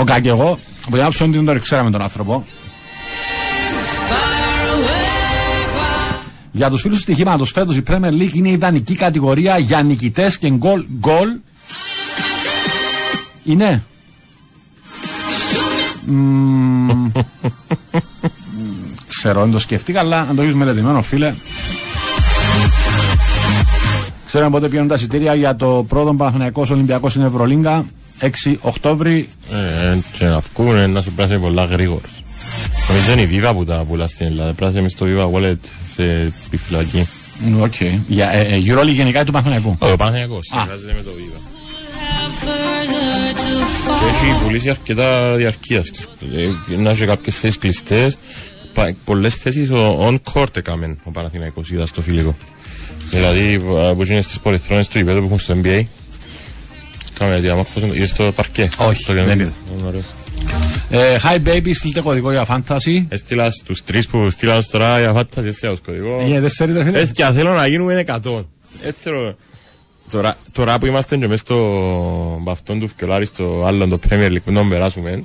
Ο 0.00 0.02
Γκαγέγο, 0.02 0.58
από 0.82 0.90
την 0.90 1.00
άποψη 1.00 1.22
ότι 1.22 1.32
δεν 1.32 1.44
τον 1.44 1.60
ξέραμε 1.60 1.90
τον 1.90 2.02
άνθρωπο. 2.02 2.44
Για 6.50 6.70
τους 6.70 6.80
φίλους 6.80 6.96
του 6.96 7.02
στοιχήματος 7.02 7.50
φέτος 7.50 7.76
η 7.76 7.82
Premier 7.86 8.12
League 8.12 8.34
είναι 8.34 8.48
ιδανική 8.48 8.94
κατηγορία 8.94 9.58
για 9.58 9.82
νικητές 9.82 10.38
και 10.38 10.50
γκολ. 10.50 10.84
Γκολ. 10.98 11.28
Είναι. 13.44 13.82
Μμμ, 16.06 17.10
ξέρω, 19.18 19.40
δεν 19.42 19.50
το 19.50 19.58
σκεφτήκα, 19.58 20.00
αλλά 20.00 20.20
αν 20.20 20.36
το 20.36 20.42
έχεις 20.42 20.54
μελετημένο, 20.54 21.02
φίλε. 21.02 21.34
Ξέρουμε 24.26 24.50
πότε 24.50 24.66
πηγαίνουν 24.68 24.88
τα 24.88 24.94
εισιτήρια 24.94 25.34
για 25.34 25.56
το 25.56 25.84
πρώτο 25.88 26.14
Παναθηναϊκός 26.14 26.70
Ολυμπιακός 26.70 27.12
στην 27.12 27.24
Ευρωλίγκα. 27.24 27.84
6 28.20 28.54
Οκτώβρη. 28.60 29.28
Ε, 29.52 29.96
και 30.18 30.24
να 30.24 30.40
βγουν 30.54 30.90
να 30.90 31.02
σε 31.02 31.10
πράσινε 31.10 31.38
πολλά 31.38 31.64
γρήγορα. 31.64 32.00
Νομίζω 32.88 33.12
είναι 33.12 33.20
η 33.20 33.28
Viva 33.42 33.52
που 33.54 33.64
τα 33.64 33.84
πουλά 33.88 34.06
στην 34.06 34.26
Ελλάδα. 34.26 34.52
Πράσινε 34.52 34.82
μες 34.82 34.92
στο 34.92 35.06
Viva 35.08 35.30
Wallet 35.36 35.56
σε 35.94 36.32
επιφυλακή. 36.46 37.08
Μ, 37.38 37.62
Οκ. 37.62 37.74
Για 38.08 38.30
ε, 38.32 38.40
ε, 38.40 38.58
Euroleague 38.66 38.92
γενικά 38.92 39.20
ή 39.20 39.24
του 39.24 39.32
Παναθηναϊκού; 39.32 39.76
Ο 39.78 39.96
Παναθηναϊκός 39.96 40.46
συνεργάζεται 40.50 40.92
με 40.96 41.02
το 41.02 41.10
Viva. 41.10 41.40
Και 43.98 44.04
έχει 44.08 44.44
πουλήσει 44.44 44.70
αρκετά 44.70 45.34
διαρκείας. 45.36 45.90
Ε, 46.68 46.76
Να 46.76 46.90
έχει 46.90 47.04
κάποιες 47.06 47.36
θέσεις 47.38 47.58
κλειστές. 47.58 48.16
Πα- 48.74 48.94
Πολλές 49.04 49.34
θέσεις 49.34 49.70
ο 49.70 50.06
on 50.08 50.16
court 50.32 50.56
έκαμε 50.56 50.96
ο 51.04 51.10
Παναθηναϊκός 51.10 51.70
είδα 51.70 51.86
στο 51.86 52.02
φιλικό. 52.02 52.36
Δηλαδή 53.10 53.54
α, 53.54 53.94
που 53.94 54.04
είναι 54.08 54.20
στις 54.22 54.38
πολυθρόνες 54.40 54.88
του 54.88 54.98
γηπέδου 54.98 55.18
που 55.20 55.24
έχουν 55.26 55.38
στο 55.38 55.54
NBA. 55.64 55.82
Κάμε 57.18 57.38
διαμόρφωση, 57.40 57.86
είδες 57.86 58.08
στο 58.10 58.32
παρκέ. 58.34 58.68
Όχι, 58.78 59.02
Στο 59.02 59.12
δεν 59.12 59.22
καινούργιο. 59.26 59.52
είδα. 59.76 59.84
Ε, 59.84 59.86
ωραίο. 59.86 60.02
Ε, 60.90 61.16
hi 61.22 61.48
baby, 61.48 61.70
στείλτε 61.74 62.00
κωδικό 62.00 62.30
για 62.30 62.46
fantasy. 62.48 63.04
Έστειλα 63.08 63.50
στους 63.50 63.82
τρεις 63.84 64.06
που 64.08 64.30
στείλα 64.30 64.62
τώρα 64.70 64.98
για 64.98 65.12
φάτας 65.12 65.44
έστειλα 65.44 65.72
ως 65.72 65.80
κωδικό. 65.80 66.20
Ε, 66.34 66.40
δεν 66.40 66.50
ξέρετε, 66.50 66.84
φίλε. 66.84 66.98
Έτσι 67.00 67.12
και 67.12 67.24
θέλω 67.24 67.52
να 67.52 67.66
γίνουμε 67.66 68.04
100. 68.06 68.44
Έτσι 68.82 69.00
θέλω. 69.02 69.36
Τώρα, 70.10 70.36
τώρα 70.52 70.78
που 70.78 70.86
είμαστε 70.86 71.16
και 71.16 71.26
μες 71.26 71.40
στο 71.40 71.56
μπαυτόν 72.42 72.80
του 72.80 72.88
Φκελάρη 72.88 73.26
στο 73.26 73.64
άλλο 73.66 73.88
το 73.88 73.98
Premier 74.08 74.30
League 74.32 74.42
που 74.44 74.52
να 74.52 74.68
περάσουμε 74.68 75.22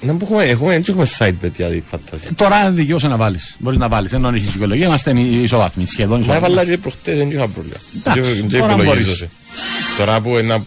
να 0.00 0.14
που 0.14 0.24
έχουμε, 0.24 0.44
έχουμε, 0.44 0.74
έτσι 0.74 0.90
έχουμε 0.90 1.06
side 1.18 1.44
bet 1.44 1.50
για 1.56 1.68
τη 1.68 1.80
φάνταση. 1.80 2.34
Τώρα 2.34 2.70
δικαιούσε 2.70 3.08
να 3.08 3.16
βάλεις. 3.16 3.56
Μπορείς 3.58 3.78
να 3.78 3.88
βάλεις. 3.88 4.12
Ενώ 4.12 4.28
έχει 4.28 4.46
δικαιολογία, 4.46 4.86
είμαστε 4.86 5.10
ισοβάθμοι. 5.20 5.86
Σχεδόν 5.86 6.16
Μα 6.18 6.22
ισοβάθμοι. 6.24 6.46
έβαλα 6.46 6.64
και 6.70 6.78
προχτές, 6.78 7.16
δεν 7.16 7.30
είχα 7.30 7.48
πρόβλημα. 7.48 7.76
Εντάξει, 7.96 8.20
Δεν- 8.20 8.48
Δεν 8.48 8.60
τώρα 8.60 8.72
υπολογίζωσε. 8.72 9.28
Τώρα 9.98 10.20
που 10.20 10.36
ένα 10.36 10.64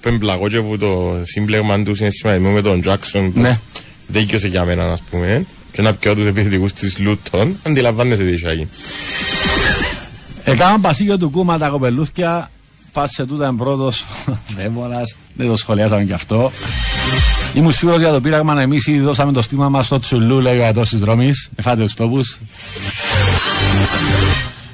πεμπλαγό 0.00 0.48
και 0.48 0.60
που 0.60 0.78
το 0.78 1.20
σύμπλεγμα 1.24 1.82
τους 1.82 2.00
είναι 2.00 2.10
σημαντικό 2.10 2.50
με 2.50 2.62
τον 2.62 2.82
Jackson 2.84 3.30
που 3.34 3.40
Ναι. 3.40 3.48
δεν 4.06 4.22
δικαιώσε 4.22 4.48
για 4.48 4.64
μένα, 4.64 4.92
ας 4.92 5.00
πούμε, 5.10 5.44
και 5.72 5.82
να 5.82 5.94
πιω 5.94 6.14
τους 6.14 6.26
επιθετικούς 6.26 6.72
της 6.72 6.98
Λούτων, 6.98 7.56
αντιλαμβάνεσαι 7.66 8.22
τι 8.24 8.32
είχε 8.32 8.52
γίνει. 8.52 8.68
Έκαναν 10.44 10.80
πασίγιο 10.80 11.18
του 11.18 11.30
κούμα 11.30 11.58
τα 11.58 11.68
κοπελούθια. 11.68 12.50
Πα 12.92 13.06
σε 13.08 13.26
τούτα 13.26 13.46
είναι 13.48 13.56
πρώτος 13.56 14.04
δαίμονα. 14.56 15.00
Δεν 15.34 15.46
το 15.46 15.56
σχολιάσαμε 15.56 16.04
κι 16.04 16.12
αυτό. 16.12 16.52
Ήμουν 17.54 17.72
σίγουρος 17.72 18.00
για 18.00 18.12
το 18.12 18.20
πείραγμα 18.20 18.60
εμείς 18.60 18.86
ήδη 18.86 18.98
δώσαμε 18.98 19.32
το 19.32 19.42
στήμα 19.42 19.68
μας 19.68 19.86
στο 19.86 19.98
Τσουλού, 19.98 20.40
λέει 20.40 20.58
ο 20.58 20.64
αετό 20.64 20.80
της 20.80 20.98
δρομή. 20.98 21.30
Εφάτε 21.56 21.84
του 21.84 21.92
τόπου. 21.96 22.20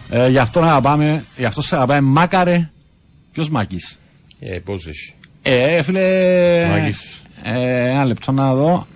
Ε, 0.09 0.29
γι' 0.29 0.39
αυτό 0.39 0.61
να 0.61 0.67
αγαπάμε, 0.67 1.25
γι' 1.37 1.45
αυτό 1.45 1.63
σε 1.63 1.77
αγαπάμε 1.77 2.01
μάκαρε. 2.01 2.71
Ποιος 3.33 3.49
μάκης; 3.49 3.99
Ε, 4.41 4.59
πώς 4.59 4.87
έχει. 4.87 5.13
Ε, 5.43 5.83
φίλε. 5.83 6.67
Μάκης. 6.71 7.23
Ε, 7.43 7.89
ένα 7.89 8.05
λεπτό 8.05 8.33
να 8.33 8.55
δω. 8.55 8.87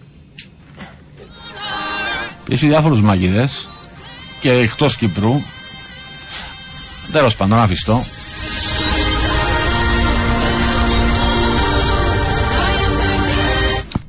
Έχει 2.51 2.67
διάφορους 2.67 3.03
μαγειδέ 3.03 3.49
και 4.41 4.51
εκτός 4.51 4.97
Κύπρου. 4.97 5.41
Τέλος 7.13 7.37
πάντων, 7.37 7.59
να 7.59 7.67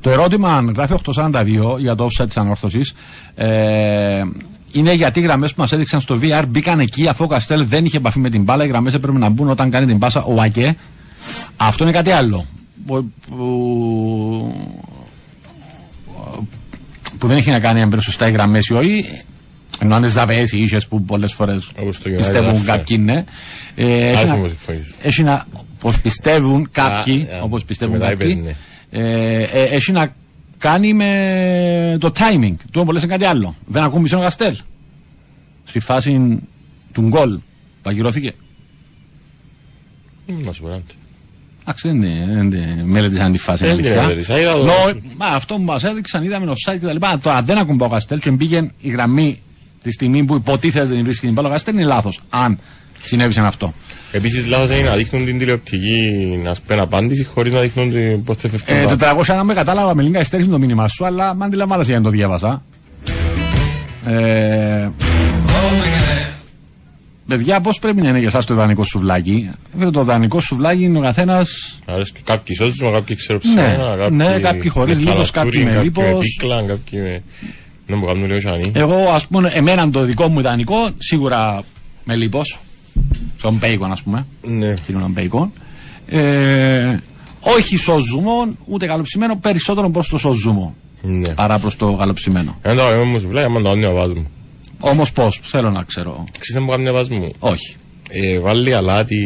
Το 0.02 0.10
ερώτημα 0.10 0.72
γράφει 0.76 0.94
842 1.16 1.78
για 1.80 1.96
το 1.96 2.06
offset 2.12 2.26
της 2.28 2.38
ανόρθωσης. 2.38 2.94
Ε, 3.36 4.24
είναι 4.72 4.94
γιατί 4.94 5.20
οι 5.20 5.24
γραμμές 5.24 5.54
που 5.54 5.62
μας 5.62 5.72
έδειξαν 5.72 6.00
στο 6.02 6.20
VR 6.22 6.44
μπήκαν 6.48 6.80
εκεί 6.80 7.08
αφού 7.08 7.24
ο 7.24 7.28
Καστέλ 7.28 7.66
δεν 7.68 7.86
είχε 7.86 7.98
επαφή 7.98 8.20
με 8.20 8.30
την 8.30 8.44
μπάλα. 8.44 8.64
Οι 8.64 8.68
γραμμές 8.68 8.94
έπρεπε 8.94 9.18
να 9.18 9.30
μπουν 9.30 9.50
όταν 9.50 9.70
κάνει 9.70 9.86
την 9.86 10.00
πάσα 10.00 10.24
ο 10.24 10.42
Ακέ. 10.42 10.76
Αυτό 11.58 11.84
είναι 11.84 11.94
κάτι 11.94 12.12
άλλο. 12.12 12.46
Που, 12.86 13.12
που, 13.30 14.56
που 17.18 17.28
δεν 17.28 17.38
έχει 17.38 17.50
να 17.50 17.60
κάνει 17.60 17.82
αν 17.82 17.88
μπαίνουν 17.88 18.04
σωστά 18.04 18.28
οι 18.28 18.32
γραμμές 18.32 18.68
ή 18.68 18.74
όχι. 18.74 19.06
Ενώ 19.80 19.96
αν 19.96 20.02
είναι 20.02 20.12
ζαβέ 20.12 20.40
ή 20.52 20.62
ίσες 20.64 20.88
που 20.88 21.02
πολλές 21.04 21.34
φορές 21.34 21.70
Όπως 21.82 21.98
το 22.00 22.10
United 22.10 22.18
πιστεύουν 22.18 22.56
Arsenal. 22.62 22.66
κάποιοι 22.66 22.98
είναι. 23.00 23.26
Ε, 23.76 24.08
έχει 24.10 24.24
Άσχημο 24.24 24.42
να- 24.42 24.48
συμφωνείς. 24.48 24.96
έχει 25.02 25.24
να. 25.24 25.46
Πώ 25.80 25.94
πιστεύουν 26.02 26.70
κάποιοι. 26.72 27.28
α, 27.40 27.42
Όπως 27.42 27.60
και 27.60 27.66
πιστεύουν 27.68 27.98
μετά 27.98 28.10
κάποιοι. 28.10 28.56
Είπες, 28.92 29.02
ναι. 29.02 29.08
ε, 29.42 29.42
ε, 29.44 29.64
έχει 29.64 29.92
να 29.92 30.14
κάνει 30.58 30.94
με 30.94 31.98
το 32.00 32.12
timing. 32.18 32.54
Του 32.72 32.82
όμως 32.82 32.94
λες 32.94 33.04
είναι 33.04 33.12
κάτι 33.12 33.26
άλλο. 33.26 33.56
Δεν 33.66 33.84
ακούμπησε 33.84 34.16
ο 34.16 34.20
Γαστέλ. 34.20 34.56
Στη 35.64 35.80
φάση 35.80 36.40
του 36.92 37.02
γκολ. 37.02 37.40
Παγυρώθηκε. 37.82 38.32
Μ, 40.28 40.46
Να 40.46 40.54
σου 40.54 40.62
πω 40.62 40.68
κάτι. 40.68 40.84
Εντάξει, 41.62 41.88
δεν 41.88 41.96
είναι- 42.02 42.26
δεν 42.34 42.42
είναι- 42.46 42.82
μελέτησαν 42.86 43.32
τη 43.32 43.38
φάση. 43.38 43.64
Δεν 43.64 43.74
αλήθεια. 43.74 43.92
την 43.94 44.02
μελέτησα, 44.02 44.40
είδα 44.40 44.52
το- 44.52 44.64
Νο- 44.64 45.00
μα 45.18 45.26
αυτό 45.26 45.56
που 45.56 45.62
μας 45.62 45.84
έδειξαν, 45.84 46.24
είδαμε 46.24 46.52
offside 46.52 46.78
και 46.80 46.86
τα 46.86 46.94
λοιπά. 46.94 47.18
Τώρα 47.18 47.42
δεν 47.42 47.58
ακουμπά 47.58 47.86
ο 47.86 47.90
Γαστέλ 47.90 48.20
και 48.20 48.32
μπήκε 48.32 48.72
η 48.82 48.90
γραμμή 48.90 49.42
τη 49.84 49.92
στιγμή 49.92 50.24
που 50.24 50.36
υποτίθεται 50.36 50.94
ότι 50.94 51.02
βρίσκει 51.02 51.26
την 51.26 51.34
μπάλα. 51.34 51.48
Ο 51.48 51.52
Γαστέλ 51.52 51.74
είναι 51.76 51.84
λάθος. 51.84 52.20
Αν 52.30 52.60
συνέβησαν 53.02 53.46
αυτό. 53.46 53.74
Επίσης 54.12 54.46
λάθος 54.46 54.78
είναι 54.78 54.90
να 54.90 54.96
δείχνουν 54.96 55.26
την 55.26 55.38
τηλεοπτική 55.40 56.02
να 56.44 56.54
σπέν 56.54 56.80
απάντηση 56.80 57.24
χωρίς 57.24 57.54
να 57.54 57.60
δείχνουν 57.60 57.92
την 57.92 58.24
πώς 58.24 58.38
θα 58.38 58.50
φεύγουν 58.50 58.92
Ε, 58.92 58.96
τα- 58.96 59.16
400 59.18 59.36
να 59.36 59.44
με 59.44 59.54
κατάλαβα 59.54 59.96
με 59.96 60.02
λίγα 60.04 60.20
εστέρηση 60.20 60.50
το 60.50 60.60
μήνυμά 60.60 60.88
σου, 60.88 61.06
αλλά 61.06 61.34
μ' 61.36 61.44
αντιλαμβάνεσαι 61.44 61.90
γιατί 61.90 62.06
το 62.06 62.10
διάβασα. 62.12 62.64
Ε, 64.06 64.90
Παιδιά, 67.28 67.62
πώς 67.62 67.80
πρέπει 67.80 68.02
να 68.02 68.10
είναι 68.10 68.18
για 68.20 68.28
εσάς 68.28 68.46
το 68.46 68.54
ιδανικό 68.54 68.84
σουβλάκι; 68.84 69.50
Βέβαια, 69.74 69.92
το 69.92 70.02
ιδανικό 70.02 70.40
σουβλάκι 70.40 70.84
είναι 70.84 70.98
ο 70.98 71.02
καθένα. 71.02 71.46
Αρέσει 71.86 72.12
και 72.12 72.20
κάποιοι 72.24 72.56
σώζουν, 72.56 72.92
κάποιοι 72.94 73.16
ξέρω 73.16 73.40
Ναι, 73.44 73.62
ψημένα, 73.62 74.10
ναι, 74.10 74.40
κάποιοι 74.40 74.70
χωρίς 74.70 74.96
με 74.98 75.02
λίπος, 75.12 75.32
χαλατούρι, 75.34 75.58
κάποιοι 75.58 75.64
με 75.64 75.72
κάποιοι 75.72 75.92
λίπος. 76.12 76.28
πίκλα, 76.38 76.64
κάποιοι 76.68 77.00
με... 77.04 77.22
Να 77.88 77.96
μου 77.96 78.06
κάνουν 78.06 78.26
λίγο 78.26 78.40
σανί. 78.40 78.72
Εγώ, 78.76 78.96
ας 79.14 79.28
πούμε, 79.28 79.52
εμένα 79.54 79.90
το 79.90 80.02
δικό 80.04 80.28
μου 80.28 80.40
ιδανικό, 80.40 80.90
σίγουρα 80.98 81.64
με 82.04 82.16
λίπος. 82.16 82.60
Στον 83.38 83.54
μπέικον, 83.54 83.92
ας 83.92 84.02
πούμε. 84.02 84.26
Ναι. 84.42 84.74
Κοινωνικό 84.86 85.10
μπέικον. 85.12 85.52
Ε, 86.08 86.98
όχι 87.40 87.78
σοζούμο, 87.78 88.48
ούτε 88.66 88.86
καλοψημένο, 88.86 89.36
περισσότερο 89.38 89.90
προς 89.90 90.08
το 90.10 90.18
σοζούμο. 90.18 90.76
Ναι. 91.02 91.30
Παρά 91.34 91.60
προς 91.60 91.76
το 91.76 91.94
καλοψημένο. 91.96 92.58
Ένα 92.62 92.76
το 92.76 92.82
αγαπημένο 92.82 93.12
μου 93.12 93.20
σουβλάκι, 93.20 93.46
άμα 93.46 93.62
το 93.62 93.70
κάνει 93.70 93.86
ο 93.86 93.94
βάζ 93.94 94.12
μου. 94.12 94.28
Όμως 94.80 95.12
πώς, 95.12 95.40
θέλω 95.44 95.70
να 95.72 95.84
ξέρω. 95.84 96.24
Ξέρεις 96.40 96.56
να 96.56 96.62
μου 96.62 96.72
κάνει 96.72 96.90
ο 96.90 96.94
βάζ 96.94 97.08
μου. 97.08 97.30
Όχι. 97.40 97.76
Ε, 98.10 98.40
βάλει 98.40 98.74
αλάτι 98.74 99.18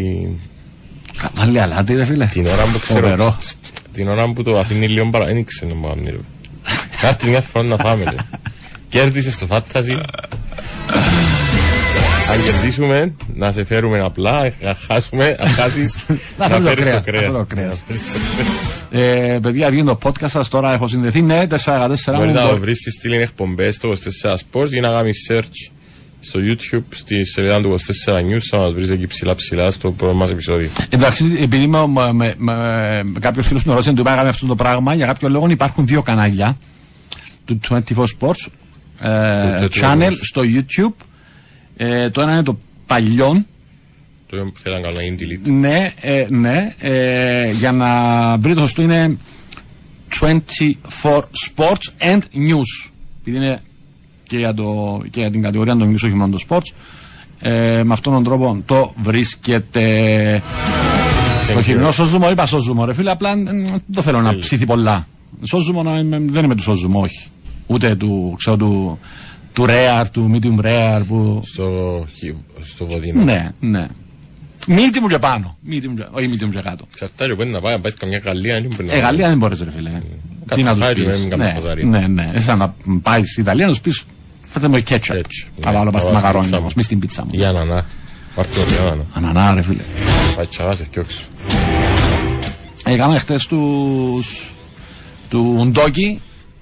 Κα- 1.17 1.31
Βάλει 1.37 1.59
αλάτι, 1.59 1.93
ρε 1.95 2.05
φίλε. 2.05 2.25
την 2.25 2.45
ώρα 2.45 2.63
που 2.73 2.79
ξέρω. 2.79 2.99
Φοβερό. 3.01 3.37
Την 3.93 4.07
ώρα 4.07 4.33
που 4.33 4.43
το 4.43 4.59
αφήνει 4.59 4.87
λίγο 4.87 5.09
παρά, 5.09 5.25
δεν 5.25 5.43
ξέρω 5.45 5.71
να 5.73 5.77
μου 5.77 5.87
κάνει 5.87 6.09
ρε. 6.09 6.17
Κάτι 7.01 7.27
μια 7.27 7.41
φορά 7.41 7.65
να 7.65 7.75
φάμε 7.77 8.03
ρε. 8.03 8.15
Κέρδισε 8.89 9.31
στο 9.31 9.45
φάνταζι. 9.45 9.97
Αν 12.31 12.43
κερδίσουμε, 12.43 13.13
να 13.35 13.51
σε 13.51 13.63
φέρουμε 13.63 13.99
απλά, 13.99 14.51
να 14.61 14.75
χάσουμε, 14.87 15.35
να 15.39 15.47
χάσεις, 15.49 15.97
Να 16.37 16.47
να 16.47 16.59
φέρεις 16.59 16.63
το 16.65 16.83
φέρεις 16.83 16.93
το 16.93 17.01
κρέας, 17.11 17.31
να 17.33 17.43
κρέας. 17.43 17.43
φέρεις 17.43 17.43
το 17.43 17.45
κρέας. 17.55 17.83
Να 17.83 17.83
φέρεις 17.87 18.11
το 18.11 18.17
κρέας. 18.91 19.33
Ε, 19.33 19.39
παιδιά, 19.41 19.69
βγαίνει 19.69 19.87
το 19.87 19.97
podcast 20.03 20.29
σας 20.29 20.47
τώρα. 20.47 20.73
Έχω 20.73 20.87
συνδεθεί. 20.87 21.21
Ναι, 21.21 21.47
4-14 21.47 22.15
Μπορείς 22.15 22.33
να 22.33 22.41
το 22.47 22.53
μου. 22.53 22.59
βρεις 22.59 22.77
στη 22.79 22.91
στήλη 22.91 23.15
εκπομπές 23.21 23.75
στο 23.75 23.89
24 23.91 24.35
Sports 24.51 24.71
ή 24.71 24.79
να 24.79 24.89
κάνεις 24.89 25.27
search 25.31 25.71
στο 26.19 26.39
YouTube 26.43 26.83
στη 26.95 27.25
σελίδα 27.25 27.61
του 27.61 27.75
24 28.05 28.13
News 28.13 28.39
θα 28.49 28.57
μας 28.57 28.73
βρεις 28.73 28.89
εκεί 28.89 29.07
ψηλά 29.07 29.35
ψηλά 29.35 29.71
στο 29.71 29.91
πρώτο 29.91 30.13
μας 30.13 30.29
επεισόδιο. 30.29 30.69
Εντάξει, 30.89 31.37
επειδή 31.41 31.67
με, 31.67 31.87
με, 31.87 32.11
με, 32.13 32.33
με, 32.37 33.03
κάποιο 33.19 33.43
φίλο 33.43 33.61
με 33.65 33.71
ρώτησε, 33.73 33.91
του 33.93 34.01
είπα 34.01 34.09
να 34.09 34.15
κάνει 34.15 34.29
αυτό 34.29 34.45
το 34.45 34.55
πράγμα, 34.55 34.93
για 34.93 35.05
κάποιο 35.05 35.29
λόγο 35.29 35.47
υπάρχουν 35.49 35.87
δύο 35.87 36.01
κανάλια 36.01 36.57
του 37.45 37.59
24 37.69 37.77
Sports 37.95 38.47
ε, 39.01 39.67
Του 39.67 39.69
24 39.73 39.81
channel 39.81 40.11
στο 40.21 40.41
YouTube. 40.45 41.05
Ε, 41.77 42.09
το 42.09 42.21
ένα 42.21 42.31
είναι 42.33 42.43
το 42.43 42.57
παλιό, 42.87 43.45
Το 44.29 44.37
που 44.37 44.59
θέλω 44.59 44.75
να 44.75 44.81
κάνω 44.81 44.95
να 44.95 45.03
γίνει 45.03 45.17
delete. 45.19 45.49
ναι, 45.51 45.93
ε, 46.01 46.25
ναι, 46.29 46.73
ε, 46.79 47.51
για 47.51 47.71
να 47.71 47.89
βρει 48.37 48.53
το 48.53 48.59
σωστό 48.59 48.81
είναι 48.81 49.17
24 50.21 50.25
Sports 51.55 52.13
and 52.13 52.19
News. 52.19 52.91
Επειδή 53.21 53.37
είναι 53.37 53.61
και 54.27 54.37
για, 54.37 54.53
το, 54.53 55.01
και 55.09 55.19
για 55.19 55.31
την 55.31 55.41
κατηγορία 55.41 55.75
των 55.75 55.91
news, 55.91 55.95
όχι 56.05 56.13
μόνο 56.13 56.37
το 56.37 56.43
sports. 56.49 56.71
Ε, 57.39 57.81
με 57.83 57.93
αυτόν 57.93 58.13
τον 58.13 58.23
τρόπο 58.23 58.61
το 58.65 58.93
βρίσκεται. 59.01 60.41
Το 61.53 61.61
χοιρινό 61.61 61.91
σώζουμο, 61.91 62.29
είπα 62.29 62.45
σώζουμο, 62.45 62.85
ρε 62.85 62.93
φίλε. 62.93 63.11
Απλά 63.11 63.31
ε, 63.31 63.35
δεν 63.43 63.81
το 63.93 64.01
θέλω 64.01 64.21
να 64.21 64.37
ψήθει 64.37 64.65
πολλά. 64.65 65.07
Σώζουμο 65.43 65.83
να 65.83 65.97
είμαι- 65.99 66.21
δεν 66.29 66.43
είμαι 66.43 66.55
του 66.55 66.61
σώζουμο, 66.61 66.99
όχι. 66.99 67.27
Ούτε 67.67 67.95
του, 67.95 68.35
ξέρω, 68.37 68.57
του, 68.57 68.99
του 69.55 69.65
rare, 69.67 70.05
του 70.11 70.31
medium 70.33 70.65
rare 70.65 71.01
που. 71.07 71.41
Στο, 71.45 72.05
χι- 72.17 72.33
στο 72.61 72.85
βοδινό. 72.85 73.23
Ναι, 73.23 73.51
ναι. 73.59 73.87
Μύτη 74.67 74.99
μου 74.99 75.07
και 75.07 75.19
πάνω. 75.19 75.57
Μύτη 75.61 75.87
μου 75.87 75.95
και, 75.95 76.03
όχι 76.11 76.27
μύτη 76.27 76.45
μου 76.45 76.51
και 76.51 76.59
κάτω. 76.61 76.85
Ξαρτάται 76.93 77.35
που 77.35 77.41
είναι 77.41 77.51
να 77.51 77.59
πάει, 77.61 77.73
να 77.73 77.79
πάει 77.79 77.91
καμιά 77.93 78.21
Γαλλία, 78.25 78.53
δεν 78.61 78.69
μπορεί 78.75 78.85
να 78.87 78.93
Ε, 78.93 78.99
Γαλλία 78.99 79.27
δεν 79.27 79.37
μπορείς, 79.37 79.59
ρε 79.61 79.71
φίλε. 79.71 79.89
Τι 79.89 80.63
να 80.63 80.73
τους 80.73 80.79
Κατσαφάρι, 80.83 81.03
πεις. 81.03 81.19
μην 81.19 81.29
κάνουμε 81.29 81.49
Ναι, 81.53 81.59
φασάρι. 81.59 81.85
ναι, 81.85 82.07
ναι. 82.07 82.25
Ε, 82.33 82.39
Σαν 82.41 82.57
να 82.57 82.75
πάεις 83.01 83.29
στην 83.31 83.43
Ιταλία 83.43 83.65
να 83.65 83.71
τους 83.71 83.81
πεις 83.81 84.03
φέρτε 84.49 84.67
μου 84.67 84.79
κέτσαπ. 84.79 85.15
Ketchup, 85.15 85.47
ναι. 85.55 85.69
Αλλά 85.69 85.79
άλλο 85.79 85.91
πας 85.91 86.01
στη 86.01 86.11
Να 86.11 86.19
βάζεις 86.19 86.33
μακαρόνια 86.33 86.41
πίτσα 86.41 86.57
όμως, 86.57 86.73
μου. 86.73 86.77
μη 86.77 86.83
στην 86.83 86.99
πίτσα 86.99 87.23
μου. 87.25 87.29
Για 87.33 87.51
να 87.51 87.63
να. 87.63 87.85
Πάρτε 88.35 88.59
το 88.59 88.65
για 88.73 88.81
να. 88.81 89.27
Ανανά, 89.27 89.53
ρε 89.53 89.61
φίλε. 89.61 89.81
Πάει 90.35 90.45
τσαβάσες 90.45 90.87
και 90.87 90.99
όξω. 90.99 91.21
Έκαμε 92.85 93.19
χτες 93.19 93.45
του. 93.45 94.23
του 95.29 95.55
Ουντόκι, 95.59 96.21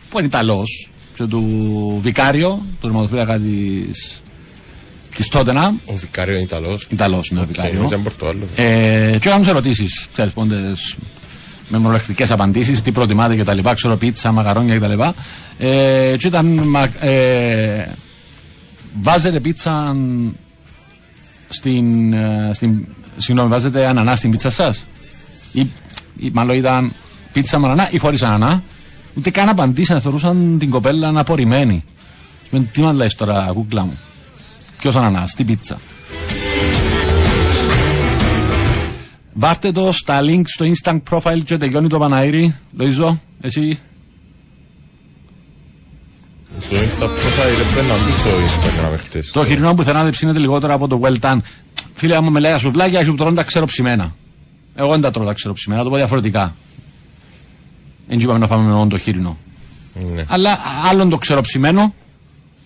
που 0.09 0.17
είναι 0.17 0.27
Ιταλός, 0.27 0.89
και 1.13 1.23
του 1.23 1.99
Βικάριο, 2.01 2.65
του 2.81 2.87
ρηματοφύλακα 2.87 3.37
της. 3.39 4.21
της 5.15 5.27
Τότενα. 5.27 5.73
Ο 5.85 5.93
Βικάριο 5.95 6.33
είναι 6.33 6.43
Ιταλός. 6.43 6.87
Ιταλός 6.89 7.29
είναι 7.29 7.39
ο 7.39 7.45
Βικάριο. 7.45 7.73
Νομίζω 7.73 7.93
είναι 7.95 8.03
Πορτογάλο. 8.03 8.47
Ε, 8.55 9.17
και 9.19 9.27
έκαναν 9.29 9.47
ερωτήσεις, 9.47 10.07
ξέρεις, 10.13 10.33
πόντες 10.33 10.95
με 11.69 11.77
μονολεκτικέ 11.77 12.25
απαντήσεις, 12.29 12.81
τι 12.81 12.91
προτιμάτε 12.91 13.35
κτλ. 13.35 13.59
Ξέρω 13.75 13.97
πίτσα, 13.97 14.31
μαγαρόνια 14.31 14.77
κτλ. 14.79 15.01
Ε, 15.57 16.15
και 16.17 16.27
ήταν. 16.27 16.61
μα- 16.67 17.05
Ε, 17.07 17.95
βάζετε 19.01 19.39
πίτσα 19.39 19.95
στην, 21.49 22.13
ε, 22.13 22.49
στην. 22.53 22.85
Συγγνώμη, 23.17 23.49
βάζετε 23.49 23.87
ανανά 23.87 24.15
στην 24.15 24.31
πίτσα 24.31 24.49
σας; 24.49 24.85
Ή, 25.51 25.59
ή 26.17 26.29
μάλλον 26.33 26.57
ήταν 26.57 26.93
πίτσα 27.31 27.59
με 27.59 27.65
ανανά 27.65 27.87
ή 27.91 27.97
χωρίς 27.97 28.21
ανανά; 28.21 28.63
Ούτε 29.13 29.29
καν 29.29 29.49
απαντήσαν, 29.49 30.01
θεωρούσαν 30.01 30.57
την 30.59 30.69
κοπέλα 30.69 31.19
απορριμμένη. 31.19 31.83
Με 32.49 32.59
τι 32.59 32.81
μας 32.81 32.95
λες 32.95 33.15
τώρα, 33.15 33.51
κούκλα 33.53 33.85
μου; 33.85 33.99
Ποιος 34.77 34.95
ανανάς, 34.95 35.33
τι 35.33 35.43
πίτσα; 35.43 35.79
Βάρτε 39.33 39.71
το 39.71 39.91
στα 39.91 40.19
link 40.21 40.41
στο 40.45 40.65
instant 40.65 40.99
profile 41.09 41.41
και 41.43 41.57
τελειώνει 41.57 41.87
το 41.87 41.99
Παναήρι. 41.99 42.55
Λοίζο, 42.77 43.19
εσύ. 43.41 43.79
Στο 46.59 46.75
Insta 46.75 47.03
profile 47.03 47.65
πρέπει 47.73 47.87
να 47.87 47.95
μπει 47.95 48.11
στο 48.11 48.29
Instagram 48.29 48.97
χτες. 48.97 49.31
Το 49.31 49.45
χοιρινό 49.45 49.73
που 49.73 49.83
θέλετε 49.83 50.09
ψήνεται 50.09 50.39
λιγότερο 50.39 50.73
από 50.73 50.87
το 50.87 51.01
well 51.03 51.19
done. 51.19 51.39
Φίλε, 51.93 52.15
άμα 52.15 52.29
με 52.29 52.39
λέει 52.39 52.57
σουβλάκια, 52.57 52.99
έχει 52.99 53.09
που 53.09 53.15
τρώνε 53.15 53.35
τα 53.35 53.43
ξέρω 53.43 53.65
ψημένα. 53.65 54.15
Εγώ 54.75 54.89
δεν 54.91 55.01
τα 55.01 55.11
τρώω 55.11 55.25
τα 55.25 55.33
ξέρω 55.33 55.53
ψημένα, 55.53 55.83
το 55.83 55.89
πω 55.89 55.95
διαφορετικά. 55.95 56.55
Δεν 58.07 58.19
είπαμε 58.19 58.39
να 58.39 58.47
φάμε 58.47 58.71
μόνο 58.71 58.87
το 58.87 58.97
χοιρινό. 58.97 59.37
Ναι. 60.15 60.25
Αλλά 60.27 60.59
άλλον 60.89 61.09
το 61.09 61.17
ξέρω 61.17 61.41
ψημένο, 61.41 61.93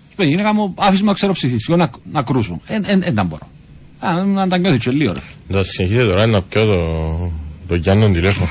σου 0.10 0.16
πει 0.16 0.26
γυναίκα 0.26 0.54
μου, 0.54 0.74
άφησε 0.78 1.02
με 1.04 1.08
να 1.08 1.14
ξέρω 1.14 1.34
ψηθείς, 1.34 1.68
εγώ 1.70 1.78
να, 1.78 1.90
να 2.12 2.22
κρούσω. 2.22 2.60
Δεν 3.02 3.16
τα 3.16 3.24
μπορώ. 3.24 3.48
Α, 4.00 4.14
να 4.24 4.48
τα 4.48 4.58
νιώθει 4.58 4.78
και 4.78 4.92
λίγο 4.92 5.14
ρε. 5.14 5.20
Θα 5.52 5.64
συνεχίσετε 5.64 6.06
τώρα 6.06 6.26
να 6.26 6.42
πιω 6.42 6.66
το, 6.66 7.32
το 7.68 7.76
Γιάννον 7.76 8.14
τηλέφωνο. 8.14 8.48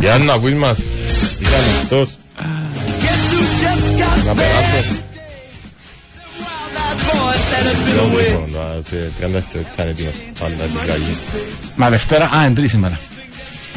Γιάννη, 0.00 0.26
να 0.26 0.32
ακούεις 0.32 0.54
μας. 0.54 0.78
Είσαι 0.78 1.56
ανοιχτός. 1.56 2.16
Guess 3.02 3.32
who 3.32 3.62
just 3.62 4.00
got 4.00 4.24
Να 4.26 4.32
back? 4.32 4.36
περάσω. 4.36 4.84
That 6.74 6.98
voice 7.08 7.46
that 7.52 7.64
had 7.68 7.78
Πιω 7.84 8.02
been 8.04 8.10
το 8.10 8.16
away. 8.16 8.24
τηλέφωνο, 8.24 8.46
τώρα 8.52 8.80
σε 8.82 9.12
30 9.20 9.30
δευτερόλεπτα 9.30 9.82
είναι 9.82 9.90
έτοιμος. 9.90 10.14
Πάντα 10.38 10.64
την 10.64 10.78
καγή. 10.86 11.12
Μα 11.76 11.90
Δευτέρα, 11.90 12.24
α, 12.36 12.44
εντρή 12.44 12.68
σήμερα. 12.68 12.98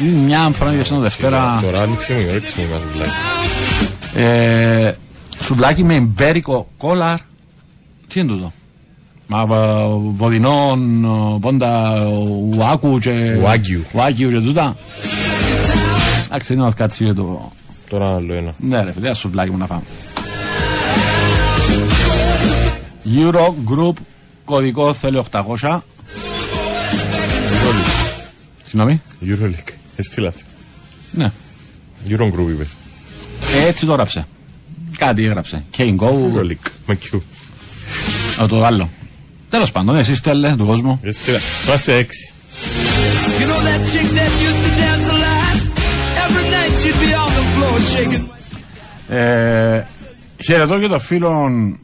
Είναι 0.02 0.22
μια 0.24 0.50
φορά 0.52 0.72
για 0.72 0.84
σένα 0.84 1.00
Δευτέρα. 1.00 1.58
Τώρα 1.62 1.80
άνοιξε 1.82 2.12
μου, 2.12 2.32
ρίξε 2.32 2.54
μου 2.60 2.66
μας 2.72 2.80
βλάκι. 2.94 3.12
Ε, 4.26 4.94
σουβλάκι 5.40 5.84
με 5.84 5.94
εμπέρικο 5.94 6.68
κόλαρ. 6.76 7.18
Τι 8.08 8.20
είναι 8.20 8.28
τούτο; 8.28 8.52
Μα 9.26 9.46
βα- 9.46 9.88
βοδινόν, 9.96 11.04
ο, 11.04 11.38
πόντα, 11.40 12.02
ουάκου 12.56 12.98
και... 12.98 13.36
Ουάγιου. 13.42 13.82
Ουάγιου 13.94 14.30
και 14.30 14.40
τούτα. 14.40 14.76
Εντάξει, 16.24 16.52
είναι 16.52 16.62
να 16.62 16.70
κάτσει 16.72 17.04
για 17.04 17.14
το... 17.14 17.52
Τώρα 17.88 18.14
άλλο 18.14 18.34
ένα. 18.34 18.54
Ναι 18.58 18.82
ρε 18.82 18.92
φίλε, 18.92 19.06
ένα 19.06 19.14
σουβλάκι 19.14 19.50
μου 19.50 19.56
να 19.58 19.66
φάμε. 19.66 19.82
Euro 23.16 23.46
Group, 23.46 23.94
κωδικό 24.44 24.92
θέλει 24.94 25.22
800. 25.60 25.78
Συγγνώμη. 28.64 29.02
Euroleague. 29.24 29.74
Έστειλα 29.96 30.28
αυτό. 30.28 30.42
Ναι. 31.10 31.32
Eurogroup 32.08 32.50
είπες. 32.50 32.76
Έτσι 33.66 33.86
το 33.86 33.92
έγραψε. 33.92 34.26
Κάτι 34.96 35.24
έγραψε. 35.24 35.64
K 35.76 35.80
Go, 35.80 36.08
Euroleague. 36.08 36.70
Με 36.86 36.98
Q. 37.02 37.18
Α, 38.42 38.46
το 38.46 38.64
άλλο. 38.64 38.88
Τέλος 39.50 39.72
πάντων, 39.72 39.96
εσεί 39.96 40.22
τέλε 40.22 40.54
του 40.56 40.66
κόσμου. 40.66 41.00
Έστειλα. 41.02 41.38
Είμαστε 41.66 41.96
έξι. 41.96 42.32
You 43.38 43.46
know 43.50 43.60
that 43.68 43.82
chick 43.90 44.08
that 44.18 44.32
used 44.48 44.62
to 44.66 44.72
dance 44.82 45.08
a 45.08 45.16
lot? 45.24 45.58
Every 46.24 46.46
night 46.56 46.74
she'd 46.80 46.98
be 47.04 47.10
on 47.22 47.30
the 47.38 47.44
floor 47.54 47.78
shaking. 47.92 48.26
Ε, 49.14 49.84
χαιρετώ 50.44 50.78
και 50.78 50.88
τον 50.88 51.00
φίλον 51.00 51.78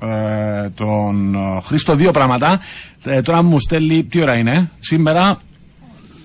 ε, 0.00 0.68
τον 0.74 1.34
ε, 1.34 1.60
Χρήστο 1.62 1.94
δύο 1.94 2.10
πράγματα. 2.10 2.60
Ε, 3.04 3.22
τώρα 3.22 3.42
μου 3.42 3.58
στέλνει, 3.58 4.04
τι 4.04 4.22
ώρα 4.22 4.34
είναι, 4.34 4.70
σήμερα, 4.80 5.38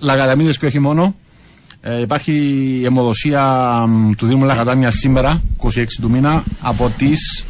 Λαγαταμίδες 0.00 0.58
και 0.58 0.66
όχι 0.66 0.78
μόνο. 0.78 1.14
Ε, 1.80 2.00
υπάρχει 2.00 2.32
η 2.80 2.84
αιμοδοσία 2.84 3.44
μ, 3.88 4.10
του 4.16 4.26
Δήμου 4.26 4.44
Λαγατάμια 4.44 4.90
σήμερα, 4.90 5.42
26 5.62 5.84
του 6.00 6.10
μήνα, 6.10 6.42
από 6.60 6.90
τις 6.96 7.44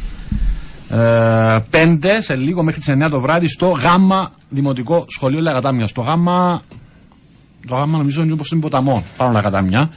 ε, 0.89 1.59
5 1.71 2.05
σε 2.19 2.35
λίγο 2.35 2.63
μέχρι 2.63 2.79
τις 2.81 2.93
9 3.05 3.07
το 3.09 3.19
βράδυ 3.19 3.47
στο 3.47 3.67
Γάμα 3.67 4.29
Δημοτικό 4.49 5.05
Σχολείο 5.07 5.41
Λαγατάμιας. 5.41 5.89
Στο 5.89 6.01
Γάμα, 6.01 6.61
το 7.67 7.75
Γάμα 7.75 7.97
νομίζω 7.97 8.23
είναι 8.23 8.33
όπως 8.33 8.51
είναι 8.51 8.61
ποταμό, 8.61 9.03
πάνω 9.17 9.31
Λαγατάμια. 9.31 9.89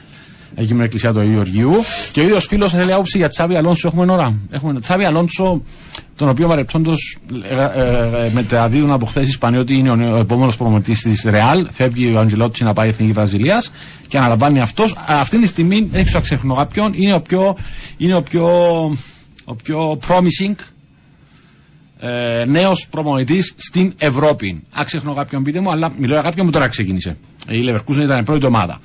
Εκεί 0.55 0.67
με 0.69 0.75
την 0.75 0.79
εκκλησία 0.79 1.13
του 1.13 1.19
Αγίου 1.19 1.33
Γεωργίου. 1.33 1.71
Και 2.11 2.19
ο 2.19 2.23
ίδιος 2.23 2.45
φίλος 2.45 2.71
θέλει 2.71 2.93
άποψη 2.93 3.17
για 3.17 3.27
Τσάβη 3.27 3.55
Αλόνσο. 3.55 3.87
Έχουμε 3.87 4.11
ώρα. 4.11 4.33
Έχουμε 4.51 4.79
Τσάβη 4.79 5.03
Αλόνσο. 5.03 5.61
τον 6.15 6.29
οποίο 6.29 6.47
παρεπτόντω 6.47 6.93
ε, 7.49 7.55
ε, 7.55 8.25
ε, 8.25 8.31
μεταδίδουν 8.33 8.91
από 8.91 9.05
χθε 9.05 9.19
οι 9.19 9.27
Ισπανοί 9.27 9.57
ότι 9.57 9.75
είναι 9.75 9.89
ο, 9.89 10.13
ο 10.13 10.17
επόμενος 10.17 10.57
προμονητή 10.57 10.91
της 10.91 11.23
Ρεάλ. 11.29 11.67
Φεύγει 11.71 12.13
ο 12.15 12.19
Αντζελότσι 12.19 12.63
να 12.63 12.73
πάει 12.73 12.89
εθνική 12.89 13.11
Βραζιλίας 13.11 13.71
και 14.07 14.17
αναλαμβάνει 14.17 14.59
αυτός. 14.61 14.95
Αυτή 15.07 15.39
τη 15.39 15.47
στιγμή, 15.47 15.87
δεν 15.91 16.03
ξέρω 16.03 16.17
αν 16.17 16.23
ξεχνώ 16.23 16.55
κάποιον, 16.55 16.93
είναι 16.95 17.13
ο 17.13 17.21
πιο, 17.21 17.57
είναι 17.97 18.15
ο 18.15 18.21
πιο, 18.21 18.47
ο 19.45 19.55
πιο 19.55 19.99
promising 20.07 20.55
ε, 22.01 22.45
νέος 22.45 22.87
προμονητή 22.89 23.41
στην 23.41 23.93
Ευρώπη. 23.97 24.63
Αν 24.71 24.85
ξεχνώ 24.85 25.13
κάποιον 25.13 25.43
πείτε 25.43 25.59
μου, 25.59 25.71
αλλά 25.71 25.91
μιλώ 25.97 26.13
για 26.13 26.21
κάποιον 26.21 26.45
που 26.45 26.51
τώρα 26.51 26.67
ξεκίνησε. 26.67 27.17
Η 27.49 27.63
Leverkusen 27.67 28.01
ήταν 28.01 28.19
η 28.19 28.23
πρώτη 28.23 28.45
ομάδα. 28.45 28.81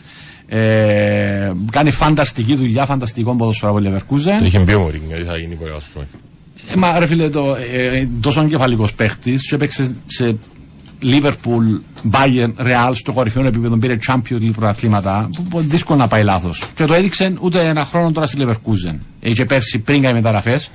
Ε, 0.48 1.52
κάνει 1.70 1.90
φανταστική 1.90 2.55
δουλειά, 2.56 2.85
φανταστικό 2.86 3.35
ποδοσφαιρό 3.35 3.73
από 3.77 3.81
η 3.81 3.93
Leverkusen. 3.93 4.36
Το 4.39 4.44
είχε 4.44 4.59
πει 4.59 4.73
ο 4.73 4.81
Μωρίνιο 4.81 5.16
ότι 5.16 5.24
θα 5.24 5.36
γίνει 5.36 5.55
πολύ 5.55 5.70
ας 5.77 5.85
πούμε. 5.93 6.06
Ε, 6.73 6.77
μα 6.77 6.98
ρε 6.98 7.06
φίλε, 7.06 7.28
το, 7.28 7.56
ε, 7.73 7.86
ε, 7.98 8.09
τόσο 8.20 8.40
εγκεφαλικός 8.43 8.93
παίχτης 8.93 9.48
και 9.48 9.55
έπαιξε 9.55 9.94
σε 10.06 10.36
Liverpool, 11.02 11.81
Bayern, 12.10 12.52
Real 12.66 12.90
στο 12.94 13.12
κορυφαίο 13.12 13.47
επίπεδο, 13.47 13.77
πήρε 13.77 13.98
Champions 14.06 14.40
League 14.40 14.51
πρωταθλήματα. 14.55 15.28
που- 15.36 15.43
που 15.43 15.60
Δύσκολο 15.60 15.98
να 15.98 16.09
πάει 16.09 16.23
λάθος. 16.23 16.64
Και 16.74 16.85
το 16.85 16.94
έδειξε 16.94 17.35
ούτε 17.40 17.68
ένα 17.68 17.85
χρόνο 17.85 18.12
τώρα 18.12 18.27
στη 18.27 18.36
Leverkusen. 18.40 18.94
Είχε 19.20 19.44
πέρσι 19.44 19.78
πριν 19.78 20.02
κάνει 20.02 20.14
μεταγραφές. 20.14 20.70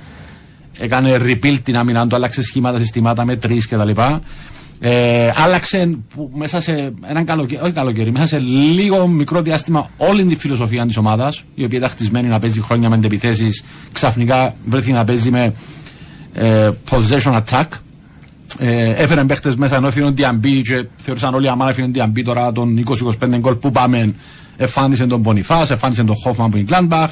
Έκανε 0.78 1.16
rebuild 1.20 1.58
την 1.62 1.76
άμυνα 1.76 2.06
του, 2.06 2.16
άλλαξε 2.16 2.42
σχήματα, 2.42 2.78
συστήματα 2.78 3.24
με 3.24 3.36
τρεις 3.36 3.66
κτλ. 3.68 3.90
Ε, 4.84 5.30
άλλαξε 5.36 5.98
που 6.14 6.30
μέσα 6.34 6.60
σε 6.60 6.92
έναν 7.06 7.24
καλοκαίρι, 7.24 7.62
όχι 7.62 7.72
καλοκαίρι, 7.72 8.10
μέσα 8.12 8.26
σε 8.26 8.38
λίγο 8.38 9.06
μικρό 9.06 9.42
διάστημα 9.42 9.90
όλη 9.96 10.24
τη 10.24 10.36
φιλοσοφία 10.36 10.86
της 10.86 10.96
ομάδας, 10.96 11.44
η 11.54 11.64
οποία 11.64 11.78
ήταν 11.78 11.90
χτισμένη 11.90 12.28
να 12.28 12.38
παίζει 12.38 12.60
χρόνια 12.60 12.88
με 12.88 12.94
αντεπιθέσει, 12.94 13.48
ξαφνικά 13.92 14.54
βρέθηκε 14.64 14.92
να 14.92 15.04
παίζει 15.04 15.30
με 15.30 15.52
ε, 16.32 16.70
possession 16.90 17.40
attack. 17.42 17.64
Ε, 18.58 18.90
έφεραν 18.90 19.26
παίχτες 19.26 19.56
μέσα 19.56 19.76
ενώ 19.76 19.86
έφυγαν 19.86 20.14
Διαμπή 20.14 20.62
και 20.62 20.84
θεωρούσαν 20.96 21.34
όλοι 21.34 21.48
αμάνα 21.48 21.70
έφυγαν 21.70 21.92
Διαμπή 21.92 22.22
τώρα 22.22 22.52
τον 22.52 22.84
20-25 23.20 23.38
γκολ 23.38 23.54
που 23.54 23.70
πάμε. 23.70 24.14
Εφάνισε 24.56 25.06
τον 25.06 25.22
Πονιφά, 25.22 25.66
εφάνισε 25.70 26.04
τον 26.04 26.16
Χόφμαν 26.16 26.50
που 26.50 26.56
είναι 26.56 26.66
Γκλάντμπαχ, 26.66 27.10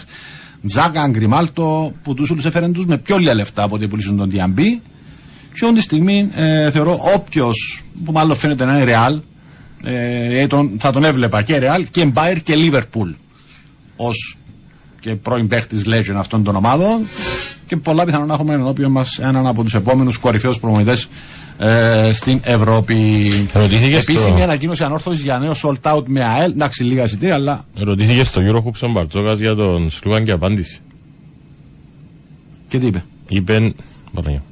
Τζάκα, 0.67 1.09
Γκριμάλτο, 1.09 1.93
που 2.03 2.15
τους 2.15 2.31
όλου 2.31 2.43
έφεραν 2.45 2.73
τους 2.73 2.87
με 2.87 2.99
πιο 2.99 3.19
λίγα 3.19 3.35
λεφτά 3.35 3.63
από 3.63 3.75
ό,τι 3.75 3.89
πουλήσουν 3.89 4.17
τον 4.17 4.31
Διαμπή. 4.31 4.81
Και 5.59 5.65
όλη 5.65 5.75
τη 5.75 5.81
στιγμή 5.81 6.29
ε, 6.35 6.71
θεωρώ 6.71 6.99
όποιος 7.15 7.83
που 8.05 8.13
μάλλον 8.13 8.37
φαίνεται 8.37 8.65
να 8.65 8.73
είναι 8.73 8.85
ρεάλ, 8.85 9.21
ε, 9.85 10.47
τον, 10.47 10.71
θα 10.79 10.91
τον 10.93 11.05
έβλεπα 11.05 11.43
και 11.43 11.59
ρεάλ 11.59 11.87
και 11.91 12.05
Μπάιρ 12.05 12.43
και 12.43 12.55
Λίβερπουλ 12.57 13.11
ως 13.97 14.37
και 15.01 15.15
πρώην 15.15 15.49
παίχτης 15.49 15.83
legend 15.87 16.15
αυτών 16.17 16.45
των 16.45 16.57
ομάδων 16.57 17.07
και 17.67 17.77
πολλά 17.77 18.05
πιθανόν 18.05 18.27
να 18.27 18.35
έχουμε 18.35 18.55
ενώπιον 18.55 18.91
μας 18.91 19.19
έναν 19.19 19.47
από 19.47 19.63
τους 19.63 19.75
επόμενους 19.75 20.19
κορυφαίους 20.19 20.59
προμονητέ 20.61 20.97
ε, 21.59 22.13
στην 22.13 22.41
Ευρώπη. 22.43 22.97
Ρωτήθηκες 23.53 24.05
το- 24.05 24.13
Επίσημη 24.13 24.43
ανακοίνωση 24.43 24.85
ανόρθωσης 24.85 25.23
για 25.23 25.39
νέο 25.39 25.53
sold 25.63 25.93
out 25.95 26.03
με 26.07 26.25
ΑΕΛ. 26.25 26.51
Εντάξει, 26.51 26.83
λίγα 26.85 27.05
εισιτήρια, 27.05 27.35
αλλά 27.35 27.65
Ρωτήθηκες 27.79 28.27
στο 28.27 28.41
Eurohoops 28.45 28.81
ο 28.89 28.91
Μπαρτζόκας 28.91 29.39
για 29.39 29.55
τον 29.55 29.91
Σλούγαν 29.91 30.25
και 30.25 30.31
απάντησε. 30.31 30.79
και 32.69 32.79
τι 32.79 32.87
είπε; 32.87 33.05
Είπε. 33.29 33.73
Παραγιά. 34.15 34.43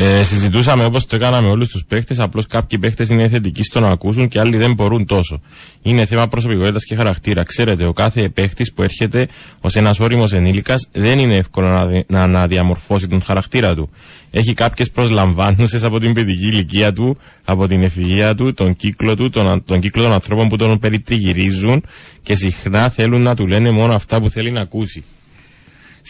Ε, 0.00 0.22
συζητούσαμε 0.22 0.84
όπως 0.84 1.06
το 1.06 1.16
έκαναμε 1.16 1.48
όλους 1.48 1.68
τους 1.68 1.84
παίχτες. 1.84 2.18
Απλώς 2.18 2.46
κάποιοι 2.46 2.78
παίχτες 2.78 3.08
είναι 3.08 3.28
θετικοί 3.28 3.62
στο 3.62 3.80
να 3.80 3.88
ακούσουν 3.88 4.28
και 4.28 4.40
άλλοι 4.40 4.56
δεν 4.56 4.74
μπορούν 4.74 5.06
τόσο. 5.06 5.40
Είναι 5.82 6.04
θέμα 6.04 6.28
προσωπικότητας 6.28 6.84
και 6.84 6.94
χαρακτήρα. 6.94 7.42
Ξέρετε, 7.42 7.84
ο 7.84 7.92
κάθε 7.92 8.28
παίχτης 8.28 8.72
που 8.72 8.82
έρχεται 8.82 9.26
ως 9.60 9.76
ένας 9.76 10.00
όριμος 10.00 10.32
ενήλικας 10.32 10.88
δεν 10.92 11.18
είναι 11.18 11.36
εύκολο 11.36 11.66
να, 11.68 11.86
δι- 11.86 12.10
να 12.10 12.22
αναδιαμορφώσει 12.22 13.06
τον 13.06 13.22
χαρακτήρα 13.22 13.74
του. 13.74 13.90
Έχει 14.30 14.54
κάποιες 14.54 14.90
προσλαμβάνουσες 14.90 15.82
από 15.84 16.00
την 16.00 16.12
παιδική 16.14 16.46
ηλικία 16.46 16.92
του, 16.92 17.18
από 17.44 17.66
την 17.68 17.82
εφηγεία 17.82 18.34
του, 18.34 18.54
τον 18.54 18.76
κύκλο 18.76 19.16
του, 19.16 19.30
τον, 19.30 19.64
τον 19.64 19.80
κύκλο 19.80 20.02
των 20.02 20.12
ανθρώπων 20.12 20.48
που 20.48 20.56
τον 20.56 20.78
περιτριγυρίζουν 20.78 21.82
και 22.22 22.34
συχνά 22.34 22.90
θέλουν 22.90 23.22
να 23.22 23.34
του 23.34 23.46
λένε 23.46 23.70
μόνο 23.70 23.94
αυτά 23.94 24.20
που 24.20 24.30
θέλει 24.30 24.50
να 24.50 24.60
ακούσει. 24.60 25.04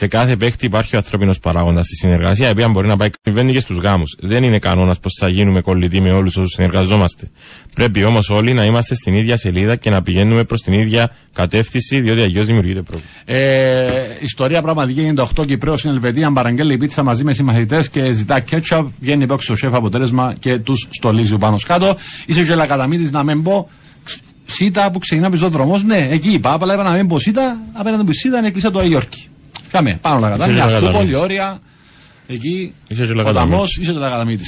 Σε 0.00 0.06
κάθε 0.06 0.36
παίχτη 0.36 0.66
υπάρχει 0.66 0.94
ο 0.94 0.98
ανθρώπινος 0.98 1.38
παράγοντας 1.38 1.86
στη 1.86 1.96
συνεργασία, 1.96 2.48
η 2.48 2.50
οποία 2.50 2.68
μπορεί 2.68 2.86
να 2.88 2.96
πάει 2.96 3.08
συμβαίνει 3.22 3.52
και 3.52 3.60
στους 3.60 3.76
γάμους. 3.76 4.16
Δεν 4.20 4.42
είναι 4.44 4.58
κανόνας 4.58 4.98
πως 5.00 5.14
θα 5.18 5.28
γίνουμε 5.28 5.60
κολλητοί 5.60 6.00
με 6.00 6.12
όλους 6.12 6.36
όσους 6.36 6.50
συνεργαζόμαστε. 6.52 7.28
Πρέπει 7.74 8.04
όμως 8.04 8.30
όλοι 8.30 8.52
να 8.52 8.64
είμαστε 8.64 8.94
στην 8.94 9.14
ίδια 9.14 9.36
σελίδα 9.36 9.76
και 9.76 9.90
να 9.90 10.02
πηγαίνουμε 10.02 10.44
προς 10.44 10.60
την 10.60 10.72
ίδια 10.72 11.10
κατεύθυνση, 11.32 12.00
διότι 12.00 12.20
αλλιώς 12.22 12.46
δημιουργείται 12.46 12.82
πρόβλημα. 12.82 13.10
Ε, 13.24 14.02
ιστορία 14.20 14.62
πραγματική 14.62 15.12
98 15.16 15.44
Κυπρέος 15.46 15.78
στην 15.78 15.90
Ελβετία. 15.90 16.32
Παραγγέλνει 16.32 16.74
η 16.74 16.78
πίτσα 16.78 17.02
μαζί 17.02 17.24
με 17.24 17.32
συμμαθητέ 17.32 17.84
και 17.90 18.10
ζητά 18.12 18.40
κέτσαπ. 18.40 18.86
Βγαίνει 19.00 19.22
υπόψη 19.22 19.46
στο 19.46 19.56
σεφ 19.56 19.74
αποτέλεσμα 19.74 20.34
και 20.40 20.58
τους 20.58 20.86
στολίζει 20.90 21.38
πάνω 21.38 21.56
κάτω. 21.66 21.96
Είσαι 22.26 22.44
και 22.44 22.54
λακαταμίτη 22.54 23.10
να 23.12 23.22
μην 23.22 23.42
πω. 23.42 23.68
ξ- 24.04 24.20
Σίτα 24.46 24.90
που 24.90 24.98
ξεκινά 24.98 25.30
πεζόδρομο, 25.30 25.78
ναι, 25.78 26.08
εκεί 26.10 26.28
είπα. 26.30 26.52
Απλά 26.52 26.74
είπα 26.74 26.82
να 26.82 26.90
μην 26.90 27.06
πω 27.08 27.18
Σίτα, 27.18 27.60
απέναντι 27.72 28.04
που 28.04 28.12
Σίτα 28.12 28.36
είναι 28.36 28.44
η 28.44 28.48
εκκλησία 28.48 28.70
του 28.70 28.78
Αγιόρκη. 28.78 29.22
Κάμε, 29.70 29.98
πάνω 30.02 30.18
λακατάμι, 30.18 30.52
Είσαι 30.52 30.60
και 30.60 30.66
αυτό 30.66 30.74
Λακαταμίτης. 30.74 31.12
πολύ 31.14 31.24
όρια. 31.24 31.58
Εκεί, 32.28 32.74
Είσαι 32.88 33.04
και 33.06 33.12
ο 33.12 33.14
Λακαταμίτης. 33.14 33.50
ταμός, 33.52 33.76
είσαι 33.76 33.92
και 33.92 33.98
λακαταμίτη. 33.98 34.44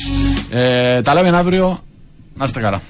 Ε, 0.50 1.02
τα 1.02 1.14
λέμε 1.14 1.36
αύριο. 1.36 1.78
Να 2.34 2.44
είστε 2.44 2.60
καλά. 2.60 2.80